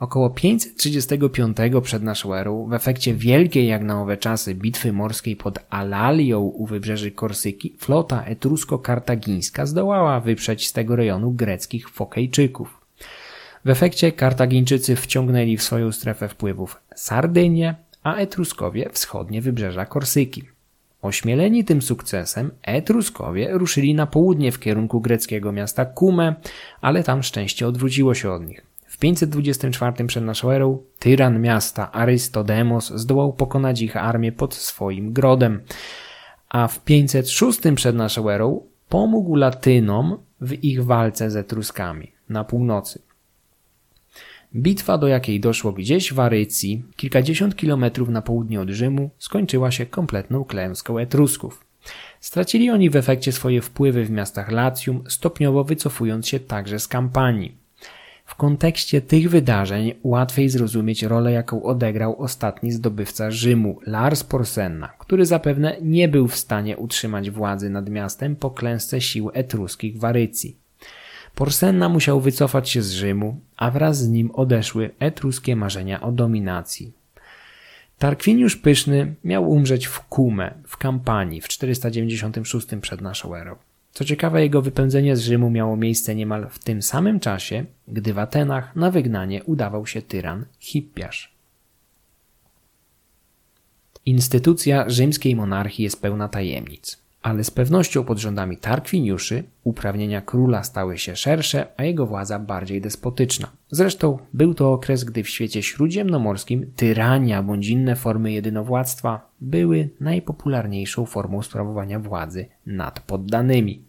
Około 0.00 0.30
535 0.30 1.56
przed 1.82 2.02
naszą 2.02 2.34
erą, 2.34 2.66
w 2.66 2.72
efekcie 2.72 3.14
wielkiej 3.14 3.66
jak 3.66 3.82
na 3.82 4.02
owe 4.02 4.16
czasy 4.16 4.54
bitwy 4.54 4.92
morskiej 4.92 5.36
pod 5.36 5.58
Alalią 5.70 6.40
u 6.40 6.66
wybrzeży 6.66 7.10
Korsyki, 7.10 7.74
flota 7.78 8.24
etrusko-kartagińska 8.24 9.66
zdołała 9.66 10.20
wyprzeć 10.20 10.68
z 10.68 10.72
tego 10.72 10.96
rejonu 10.96 11.30
greckich 11.30 11.88
Fokejczyków. 11.88 12.80
W 13.64 13.70
efekcie 13.70 14.12
Kartagińczycy 14.12 14.96
wciągnęli 14.96 15.56
w 15.56 15.62
swoją 15.62 15.92
strefę 15.92 16.28
wpływów 16.28 16.80
Sardynię, 16.94 17.74
a 18.04 18.14
Etruskowie 18.14 18.90
wschodnie 18.92 19.42
wybrzeża 19.42 19.86
Korsyki. 19.86 20.42
Ośmieleni 21.02 21.64
tym 21.64 21.82
sukcesem, 21.82 22.50
Etruskowie 22.62 23.48
ruszyli 23.52 23.94
na 23.94 24.06
południe 24.06 24.52
w 24.52 24.58
kierunku 24.58 25.00
greckiego 25.00 25.52
miasta 25.52 25.84
Kume, 25.84 26.34
ale 26.80 27.02
tam 27.02 27.22
szczęście 27.22 27.68
odwróciło 27.68 28.14
się 28.14 28.30
od 28.30 28.46
nich. 28.46 28.66
W 28.86 28.98
524 28.98 30.06
przed 30.06 30.24
naszą 30.24 30.50
erą 30.50 30.78
tyran 30.98 31.40
miasta 31.40 31.92
Arystodemos 31.92 32.92
zdołał 32.94 33.32
pokonać 33.32 33.82
ich 33.82 33.96
armię 33.96 34.32
pod 34.32 34.54
swoim 34.54 35.12
grodem, 35.12 35.60
a 36.48 36.68
w 36.68 36.84
506 36.84 37.60
przed 37.76 37.96
naszą 37.96 38.30
erą 38.30 38.60
pomógł 38.88 39.36
Latynom 39.36 40.18
w 40.40 40.64
ich 40.64 40.84
walce 40.84 41.30
z 41.30 41.36
Etruskami 41.36 42.12
na 42.28 42.44
północy. 42.44 43.02
Bitwa, 44.56 44.98
do 44.98 45.06
jakiej 45.06 45.40
doszło 45.40 45.72
gdzieś 45.72 46.12
w 46.12 46.20
Arycji, 46.20 46.82
kilkadziesiąt 46.96 47.56
kilometrów 47.56 48.08
na 48.08 48.22
południe 48.22 48.60
od 48.60 48.70
Rzymu, 48.70 49.10
skończyła 49.18 49.70
się 49.70 49.86
kompletną 49.86 50.44
klęską 50.44 50.98
Etrusków. 50.98 51.64
Stracili 52.20 52.70
oni 52.70 52.90
w 52.90 52.96
efekcie 52.96 53.32
swoje 53.32 53.62
wpływy 53.62 54.04
w 54.04 54.10
miastach 54.10 54.50
Latium, 54.50 55.04
stopniowo 55.08 55.64
wycofując 55.64 56.28
się 56.28 56.40
także 56.40 56.78
z 56.78 56.88
kampanii. 56.88 57.56
W 58.24 58.34
kontekście 58.34 59.00
tych 59.00 59.30
wydarzeń 59.30 59.94
łatwiej 60.02 60.48
zrozumieć 60.48 61.02
rolę, 61.02 61.32
jaką 61.32 61.62
odegrał 61.62 62.22
ostatni 62.22 62.72
zdobywca 62.72 63.30
Rzymu, 63.30 63.78
Lars 63.86 64.24
Porsenna, 64.24 64.88
który 64.98 65.26
zapewne 65.26 65.76
nie 65.82 66.08
był 66.08 66.28
w 66.28 66.36
stanie 66.36 66.76
utrzymać 66.76 67.30
władzy 67.30 67.70
nad 67.70 67.90
miastem 67.90 68.36
po 68.36 68.50
klęsce 68.50 69.00
sił 69.00 69.30
etruskich 69.34 69.98
w 69.98 70.04
Arycji. 70.04 70.63
Porsenna 71.34 71.88
musiał 71.88 72.20
wycofać 72.20 72.70
się 72.70 72.82
z 72.82 72.92
Rzymu, 72.92 73.40
a 73.56 73.70
wraz 73.70 73.98
z 73.98 74.08
nim 74.08 74.30
odeszły 74.30 74.90
etruskie 74.98 75.56
marzenia 75.56 76.00
o 76.00 76.12
dominacji. 76.12 76.92
Tarkwiniusz 77.98 78.56
Pyszny 78.56 79.14
miał 79.24 79.50
umrzeć 79.50 79.86
w 79.86 80.00
Kume, 80.00 80.54
w 80.66 80.76
kampanii 80.76 81.40
w 81.40 81.48
496 81.48 82.66
przed 82.80 83.00
naszą 83.00 83.34
erą. 83.34 83.56
Co 83.92 84.04
ciekawe, 84.04 84.42
jego 84.42 84.62
wypędzenie 84.62 85.16
z 85.16 85.20
Rzymu 85.20 85.50
miało 85.50 85.76
miejsce 85.76 86.14
niemal 86.14 86.48
w 86.50 86.58
tym 86.58 86.82
samym 86.82 87.20
czasie, 87.20 87.64
gdy 87.88 88.14
w 88.14 88.18
Atenach 88.18 88.76
na 88.76 88.90
wygnanie 88.90 89.44
udawał 89.44 89.86
się 89.86 90.02
tyran 90.02 90.44
Hippiasz. 90.60 91.34
Instytucja 94.06 94.88
rzymskiej 94.88 95.36
monarchii 95.36 95.84
jest 95.84 96.02
pełna 96.02 96.28
tajemnic 96.28 97.03
ale 97.24 97.44
z 97.44 97.50
pewnością 97.50 98.04
pod 98.04 98.18
rządami 98.18 98.56
Tarkwiniuszy 98.56 99.44
uprawnienia 99.62 100.20
króla 100.20 100.62
stały 100.62 100.98
się 100.98 101.16
szersze, 101.16 101.66
a 101.76 101.84
jego 101.84 102.06
władza 102.06 102.38
bardziej 102.38 102.80
despotyczna. 102.80 103.50
Zresztą 103.70 104.18
był 104.34 104.54
to 104.54 104.72
okres, 104.72 105.04
gdy 105.04 105.22
w 105.22 105.28
świecie 105.28 105.62
śródziemnomorskim 105.62 106.72
tyrania 106.76 107.42
bądź 107.42 107.68
inne 107.68 107.96
formy 107.96 108.32
jedynowładztwa 108.32 109.28
były 109.40 109.88
najpopularniejszą 110.00 111.06
formą 111.06 111.42
sprawowania 111.42 111.98
władzy 111.98 112.46
nad 112.66 113.00
poddanymi. 113.00 113.82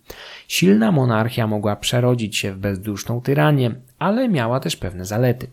Silna 0.48 0.92
monarchia 0.92 1.48
mogła 1.48 1.76
przerodzić 1.76 2.38
się 2.38 2.54
w 2.54 2.58
bezduszną 2.58 3.22
tyranię, 3.22 3.72
ale 4.00 4.30
miała 4.30 4.60
też 4.60 4.76
pewne 4.76 5.06
zalety. 5.06 5.48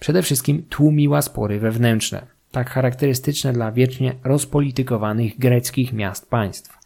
Przede 0.00 0.22
wszystkim 0.22 0.62
tłumiła 0.62 1.22
spory 1.22 1.58
wewnętrzne, 1.60 2.26
tak 2.50 2.70
charakterystyczne 2.70 3.52
dla 3.52 3.72
wiecznie 3.72 4.14
rozpolitykowanych 4.24 5.38
greckich 5.38 5.92
miast 5.92 6.30
państw. 6.30 6.79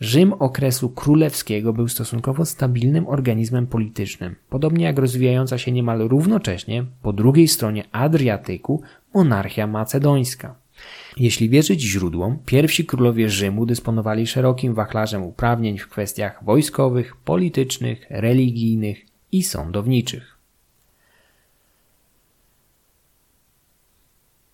Rzym 0.00 0.32
okresu 0.32 0.90
królewskiego 0.90 1.72
był 1.72 1.88
stosunkowo 1.88 2.44
stabilnym 2.44 3.08
organizmem 3.08 3.66
politycznym, 3.66 4.36
podobnie 4.48 4.84
jak 4.84 4.98
rozwijająca 4.98 5.58
się 5.58 5.72
niemal 5.72 5.98
równocześnie 5.98 6.84
po 7.02 7.12
drugiej 7.12 7.48
stronie 7.48 7.84
Adriatyku 7.92 8.82
monarchia 9.14 9.66
macedońska. 9.66 10.54
Jeśli 11.16 11.48
wierzyć 11.48 11.82
źródłom, 11.82 12.38
pierwsi 12.46 12.86
królowie 12.86 13.30
Rzymu 13.30 13.66
dysponowali 13.66 14.26
szerokim 14.26 14.74
wachlarzem 14.74 15.22
uprawnień 15.22 15.78
w 15.78 15.88
kwestiach 15.88 16.44
wojskowych, 16.44 17.16
politycznych, 17.16 18.06
religijnych 18.10 19.06
i 19.32 19.42
sądowniczych. 19.42 20.39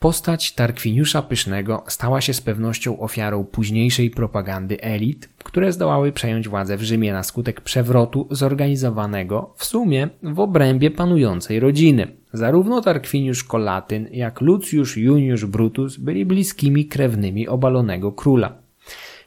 Postać 0.06 0.52
Tarkwiniusza 0.52 1.22
Pysznego 1.22 1.84
stała 1.88 2.20
się 2.20 2.34
z 2.34 2.40
pewnością 2.40 2.98
ofiarą 2.98 3.44
późniejszej 3.44 4.10
propagandy 4.10 4.80
elit, 4.80 5.28
które 5.38 5.72
zdołały 5.72 6.12
przejąć 6.12 6.48
władzę 6.48 6.76
w 6.76 6.82
Rzymie 6.82 7.12
na 7.12 7.22
skutek 7.22 7.60
przewrotu 7.60 8.28
zorganizowanego 8.30 9.54
w 9.56 9.64
sumie 9.64 10.08
w 10.22 10.40
obrębie 10.40 10.90
panującej 10.90 11.60
rodziny. 11.60 12.06
Zarówno 12.32 12.80
Tarkwiniusz 12.80 13.44
Kolatyn, 13.44 14.08
jak 14.12 14.40
Lucius 14.40 14.96
Junius 14.96 15.44
Brutus 15.44 15.96
byli 15.96 16.26
bliskimi 16.26 16.86
krewnymi 16.86 17.48
obalonego 17.48 18.12
króla. 18.12 18.58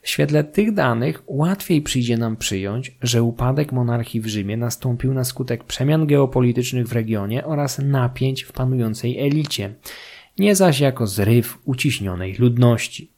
W 0.02 0.10
świetle 0.10 0.44
tych 0.44 0.74
danych 0.74 1.24
łatwiej 1.28 1.82
przyjdzie 1.82 2.18
nam 2.18 2.38
przyjąć, 2.38 2.98
że 3.02 3.24
upadek 3.24 3.72
monarchii 3.72 4.22
w 4.22 4.28
Rzymie 4.28 4.58
nastąpił 4.58 5.14
na 5.14 5.24
skutek 5.24 5.64
przemian 5.64 6.08
geopolitycznych 6.08 6.88
w 6.88 6.94
regionie 6.94 7.46
oraz 7.46 7.80
napięć 7.80 8.44
w 8.44 8.52
panującej 8.52 9.20
elicie 9.20 9.74
nie 10.40 10.56
zaś 10.56 10.80
jako 10.80 11.08
zryw 11.08 11.58
uciśnionej 11.66 12.36
ludności. 12.40 13.12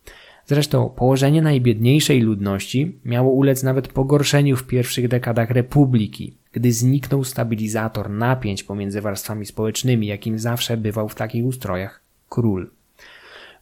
Zresztą 0.45 0.89
położenie 0.89 1.41
najbiedniejszej 1.41 2.22
ludności 2.22 2.99
miało 3.06 3.31
ulec 3.31 3.64
nawet 3.64 3.88
pogorszeniu 3.88 4.56
w 4.56 4.68
pierwszych 4.68 5.07
dekadach 5.07 5.49
republiki, 5.49 6.34
gdy 6.52 6.72
zniknął 6.72 7.23
stabilizator 7.23 8.10
napięć 8.10 8.64
pomiędzy 8.64 9.02
warstwami 9.02 9.45
społecznymi, 9.45 10.07
jakim 10.07 10.39
zawsze 10.39 10.77
bywał 10.77 11.10
w 11.10 11.15
takich 11.15 11.45
ustrojach 11.45 12.02
król. 12.30 12.69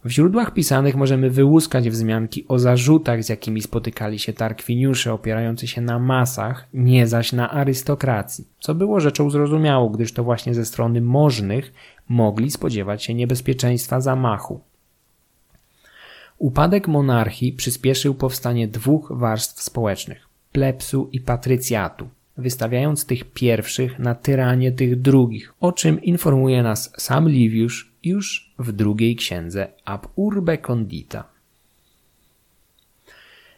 W 0.04 0.10
źródłach 0.10 0.54
pisanych 0.54 0.96
możemy 0.96 1.30
wyłuskać 1.30 1.90
wzmianki 1.90 2.44
o 2.48 2.58
zarzutach, 2.58 3.24
z 3.24 3.28
jakimi 3.28 3.62
spotykali 3.62 4.18
się 4.18 4.32
tarkwiniusze 4.32 5.12
opierający 5.12 5.66
się 5.66 5.80
na 5.80 5.98
masach, 5.98 6.66
nie 6.74 7.06
zaś 7.06 7.32
na 7.32 7.50
arystokracji, 7.50 8.48
co 8.60 8.74
było 8.74 9.00
rzeczą 9.00 9.30
zrozumiałą, 9.30 9.88
gdyż 9.88 10.12
to 10.12 10.24
właśnie 10.24 10.54
ze 10.54 10.64
strony 10.64 11.00
możnych 11.00 11.72
mogli 12.10 12.50
spodziewać 12.50 13.04
się 13.04 13.14
niebezpieczeństwa 13.14 14.00
zamachu. 14.00 14.60
Upadek 16.38 16.88
monarchii 16.88 17.52
przyspieszył 17.52 18.14
powstanie 18.14 18.68
dwóch 18.68 19.12
warstw 19.14 19.62
społecznych 19.62 20.28
plepsu 20.52 21.08
i 21.12 21.20
patrycjatu, 21.20 22.08
wystawiając 22.36 23.06
tych 23.06 23.24
pierwszych 23.24 23.98
na 23.98 24.14
tyranie 24.14 24.72
tych 24.72 25.00
drugich, 25.00 25.54
o 25.60 25.72
czym 25.72 26.02
informuje 26.02 26.62
nas 26.62 26.92
sam 26.98 27.28
Liviusz 27.28 27.92
już 28.04 28.54
w 28.58 28.72
drugiej 28.72 29.16
księdze 29.16 29.68
Ab 29.84 30.08
Urbe 30.16 30.58
Condita. 30.58 31.24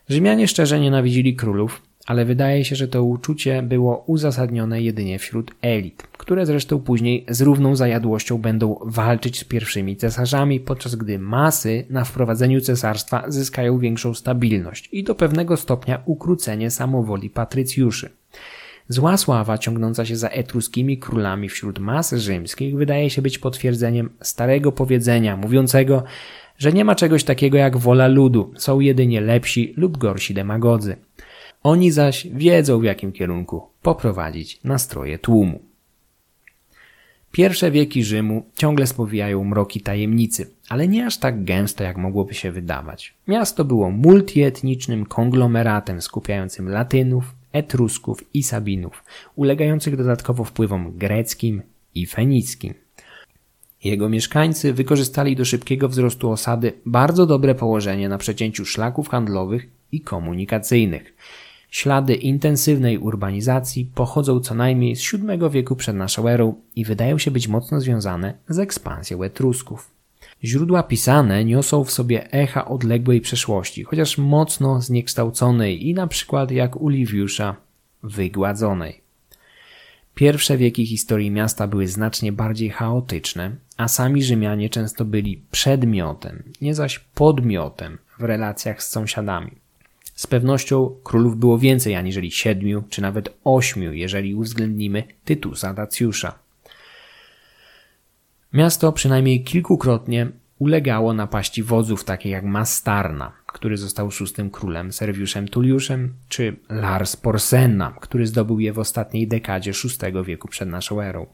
Rzymianie 0.09 0.49
szczerze 0.49 0.81
nienawidzili 0.81 1.37
królów, 1.37 1.83
ale 2.07 2.25
wydaje 2.25 2.65
się, 2.65 2.77
że 2.77 2.89
to 2.89 3.05
uczucie 3.05 3.63
było 3.63 4.05
uzasadnione 4.07 4.83
jedynie 4.83 5.19
wśród 5.19 5.51
elit, 5.63 6.03
które 6.03 6.47
zresztą 6.47 6.81
później 6.81 7.25
z 7.29 7.41
równą 7.41 7.77
zajadłością 7.77 8.39
będą 8.39 8.79
walczyć 8.85 9.39
z 9.41 9.45
pierwszymi 9.45 9.97
cesarzami, 9.97 10.61
podczas 10.61 10.95
gdy 10.95 11.19
masy 11.19 11.85
na 11.91 12.05
wprowadzeniu 12.05 12.61
cesarstwa 12.61 13.25
zyskają 13.29 13.79
większą 13.79 14.15
stabilność 14.15 14.89
i 14.93 15.05
do 15.05 15.15
pewnego 15.15 15.57
stopnia 15.57 16.03
ukrócenie 16.05 16.71
samowoli 16.71 17.31
patrycjuszy. 17.31 18.11
Zła 18.89 19.17
sława 19.17 19.59
ciągnąca 19.59 20.05
się 20.05 20.17
za 20.17 20.29
etruskimi 20.29 20.99
królami 20.99 21.49
wśród 21.49 21.79
mas 21.79 22.13
rzymskich 22.13 22.77
wydaje 22.77 23.11
się 23.11 23.23
być 23.23 23.39
potwierdzeniem 23.39 24.11
starego 24.21 24.73
powiedzenia 24.73 25.37
mówiącego, 25.37 26.03
że 26.59 26.73
nie 26.73 26.85
ma 26.85 26.95
czegoś 26.95 27.25
takiego 27.25 27.59
jak 27.59 27.77
wola 27.77 28.09
ludu, 28.09 28.53
są 28.57 28.81
jedynie 28.81 29.21
lepsi 29.21 29.75
lub 29.77 29.99
gorsi 29.99 30.35
demagodzy. 30.35 30.97
Oni 31.63 31.91
zaś 31.91 32.27
wiedzą 32.27 32.81
w 32.81 32.85
jakim 32.85 33.13
kierunku 33.13 33.63
poprowadzić 33.83 34.61
nastroje 34.65 35.19
tłumu. 35.19 35.63
Pierwsze 37.33 37.71
wieki 37.71 38.05
Rzymu 38.05 38.45
ciągle 38.57 38.87
spowijają 38.87 39.45
mroki 39.45 39.81
tajemnicy, 39.81 40.51
ale 40.69 40.89
nie 40.89 41.07
aż 41.07 41.19
tak 41.19 41.45
gęsto, 41.45 41.85
jak 41.85 41.97
mogłoby 41.97 42.35
się 42.35 42.53
wydawać. 42.53 43.15
Miasto 43.29 43.65
było 43.65 43.91
multietnicznym 43.91 45.07
konglomeratem 45.07 46.03
skupiającym 46.03 46.69
Latynów, 46.69 47.25
Etrusków 47.53 48.35
i 48.35 48.43
Sabinów, 48.43 49.05
ulegających 49.37 49.97
dodatkowo 49.97 50.45
wpływom 50.45 50.93
greckim 50.99 51.63
i 51.95 52.07
fenickim. 52.07 52.75
Jego 53.85 54.09
mieszkańcy 54.09 54.73
wykorzystali 54.73 55.37
do 55.37 55.45
szybkiego 55.45 55.89
wzrostu 55.89 56.31
osady 56.31 56.73
bardzo 56.87 57.27
dobre 57.27 57.55
położenie 57.55 58.09
na 58.09 58.19
przecięciu 58.19 58.65
szlaków 58.65 59.09
handlowych 59.09 59.67
i 59.93 60.01
komunikacyjnych. 60.01 61.15
Ślady 61.73 62.15
intensywnej 62.15 62.99
urbanizacji 62.99 63.91
pochodzą 63.95 64.41
co 64.41 64.55
najmniej 64.55 64.97
z 64.97 65.13
VII 65.13 65.51
wieku 65.51 65.77
przed 65.77 65.97
naszą 65.97 66.29
erą 66.29 66.55
i 66.77 66.85
wydają 66.85 67.19
się 67.19 67.31
być 67.31 67.49
mocno 67.49 67.81
związane 67.81 68.35
z 68.49 68.59
ekspansją 68.59 69.23
Etrusków. 69.23 69.91
Źródła 70.45 70.83
pisane 70.83 71.45
niosą 71.45 71.85
w 71.85 71.91
sobie 71.91 72.33
echa 72.33 72.65
odległej 72.69 73.21
przeszłości, 73.21 73.85
chociaż 73.85 74.19
mocno 74.19 74.81
zniekształconej 74.81 75.89
i 75.89 75.95
na 75.95 76.07
przykład 76.07 76.51
jak 76.51 76.77
u 76.77 76.89
Liviusza 76.89 77.57
wygładzonej. 78.03 79.01
Pierwsze 80.15 80.57
wieki 80.57 80.87
historii 80.87 81.31
miasta 81.31 81.67
były 81.67 81.89
znacznie 81.89 82.33
bardziej 82.33 82.71
chaotyczne, 82.71 83.57
a 83.77 83.89
sami 83.89 84.23
Rzymianie 84.23 84.71
często 84.71 85.05
byli 85.05 85.43
przedmiotem, 85.51 86.43
nie 86.61 86.75
zaś 86.75 86.99
podmiotem 86.99 87.99
w 88.19 88.23
relacjach 88.23 88.83
z 88.83 88.91
sąsiadami. 88.91 89.62
Z 90.23 90.27
pewnością 90.27 90.97
królów 91.03 91.37
było 91.37 91.59
więcej 91.59 91.95
aniżeli 91.97 92.31
siedmiu, 92.31 92.85
czy 92.91 93.03
nawet 93.03 93.39
ośmiu, 93.45 93.93
jeżeli 93.93 94.35
uwzględnimy 94.35 95.05
Tytusa 95.25 95.75
Dacjusza. 95.75 96.39
Miasto 98.53 98.93
przynajmniej 98.93 99.45
kilkukrotnie 99.45 100.31
ulegało 100.59 101.15
napaści 101.15 101.63
wodzów 101.63 102.05
takich 102.05 102.33
jak 102.33 102.45
Mastarna, 102.45 103.33
który 103.47 103.77
został 103.77 104.11
szóstym 104.11 104.51
królem 104.51 104.93
Serwiuszem 104.93 105.49
Tulliuszem, 105.49 106.15
czy 106.29 106.57
Lars 106.69 107.17
Porsenna, 107.17 107.97
który 108.01 108.27
zdobył 108.27 108.61
je 108.61 108.73
w 108.73 108.79
ostatniej 108.79 109.29
dekadzie 109.29 109.73
VI 109.73 110.25
wieku 110.25 110.49
przed 110.49 110.69
naszą 110.69 111.01
erą. 111.01 111.27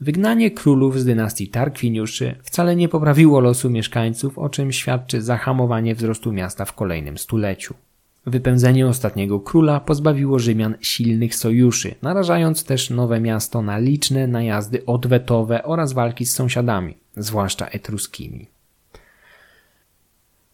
Wygnanie 0.00 0.50
królów 0.50 1.00
z 1.00 1.04
dynastii 1.04 1.48
Tarkwiniuszy 1.48 2.36
wcale 2.42 2.76
nie 2.76 2.88
poprawiło 2.88 3.40
losu 3.40 3.70
mieszkańców, 3.70 4.38
o 4.38 4.48
czym 4.48 4.72
świadczy 4.72 5.22
zahamowanie 5.22 5.94
wzrostu 5.94 6.32
miasta 6.32 6.64
w 6.64 6.72
kolejnym 6.72 7.18
stuleciu. 7.18 7.74
Wypędzenie 8.26 8.86
ostatniego 8.86 9.40
króla 9.40 9.80
pozbawiło 9.80 10.38
Rzymian 10.38 10.74
silnych 10.80 11.34
sojuszy, 11.34 11.94
narażając 12.02 12.64
też 12.64 12.90
nowe 12.90 13.20
miasto 13.20 13.62
na 13.62 13.78
liczne 13.78 14.26
najazdy 14.26 14.86
odwetowe 14.86 15.62
oraz 15.62 15.92
walki 15.92 16.26
z 16.26 16.34
sąsiadami, 16.34 16.94
zwłaszcza 17.16 17.66
etruskimi. 17.66 18.46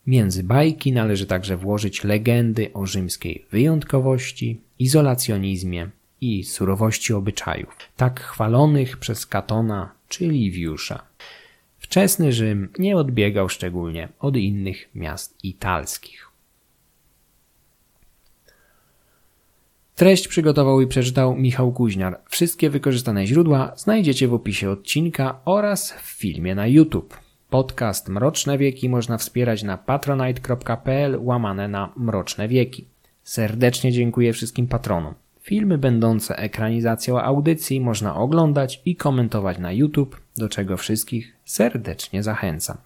Między 0.07 0.45
bajki 0.45 0.93
należy 0.93 1.27
także 1.27 1.57
włożyć 1.57 2.05
legendy 2.05 2.73
o 2.73 2.87
rzymskiej 2.87 3.45
wyjątkowości, 3.51 4.61
izolacjonizmie 4.79 5.89
i 6.25 6.45
surowości 6.45 7.13
obyczajów, 7.13 7.77
tak 7.97 8.21
chwalonych 8.21 8.97
przez 8.97 9.27
Katona 9.27 9.93
czy 10.09 10.29
Liviusza. 10.29 11.03
Wczesny 11.79 12.33
Rzym 12.33 12.69
nie 12.79 12.97
odbiegał 12.97 13.49
szczególnie 13.49 14.09
od 14.19 14.37
innych 14.37 14.89
miast 14.95 15.45
italskich. 15.45 16.29
Treść 19.95 20.29
przygotował 20.29 20.81
i 20.81 20.87
przeczytał 20.87 21.37
Michał 21.37 21.73
Kuźniar. 21.73 22.21
Wszystkie 22.29 22.71
wykorzystane 22.71 23.27
źródła 23.27 23.73
znajdziecie 23.77 24.29
w 24.29 24.35
opisie 24.35 24.71
odcinka 24.71 25.41
oraz 25.45 25.93
w 25.93 26.01
filmie 26.01 26.55
na 26.55 26.67
YouTube. 26.67 27.19
Podcast 27.51 28.09
Mroczne 28.09 28.59
Wieki 28.59 28.89
można 28.89 29.19
wspierać 29.19 29.63
na 29.63 29.79
patronite.pl 29.79 31.19
łamane 31.21 31.69
na 31.69 31.93
Mroczne 31.97 32.49
Wieki. 32.49 32.87
Serdecznie 33.25 33.93
dziękuję 33.93 34.33
wszystkim 34.33 34.67
patronom. 34.67 35.15
Filmy 35.45 35.79
będące 35.79 36.37
ekranizacją 36.37 37.21
audycji 37.21 37.81
można 37.81 38.17
oglądać 38.17 38.83
i 38.85 38.97
komentować 38.97 39.59
na 39.59 39.73
YouTube, 39.73 40.21
do 40.37 40.49
czego 40.49 40.77
wszystkich 40.77 41.37
serdecznie 41.45 42.23
zachęcam. 42.23 42.77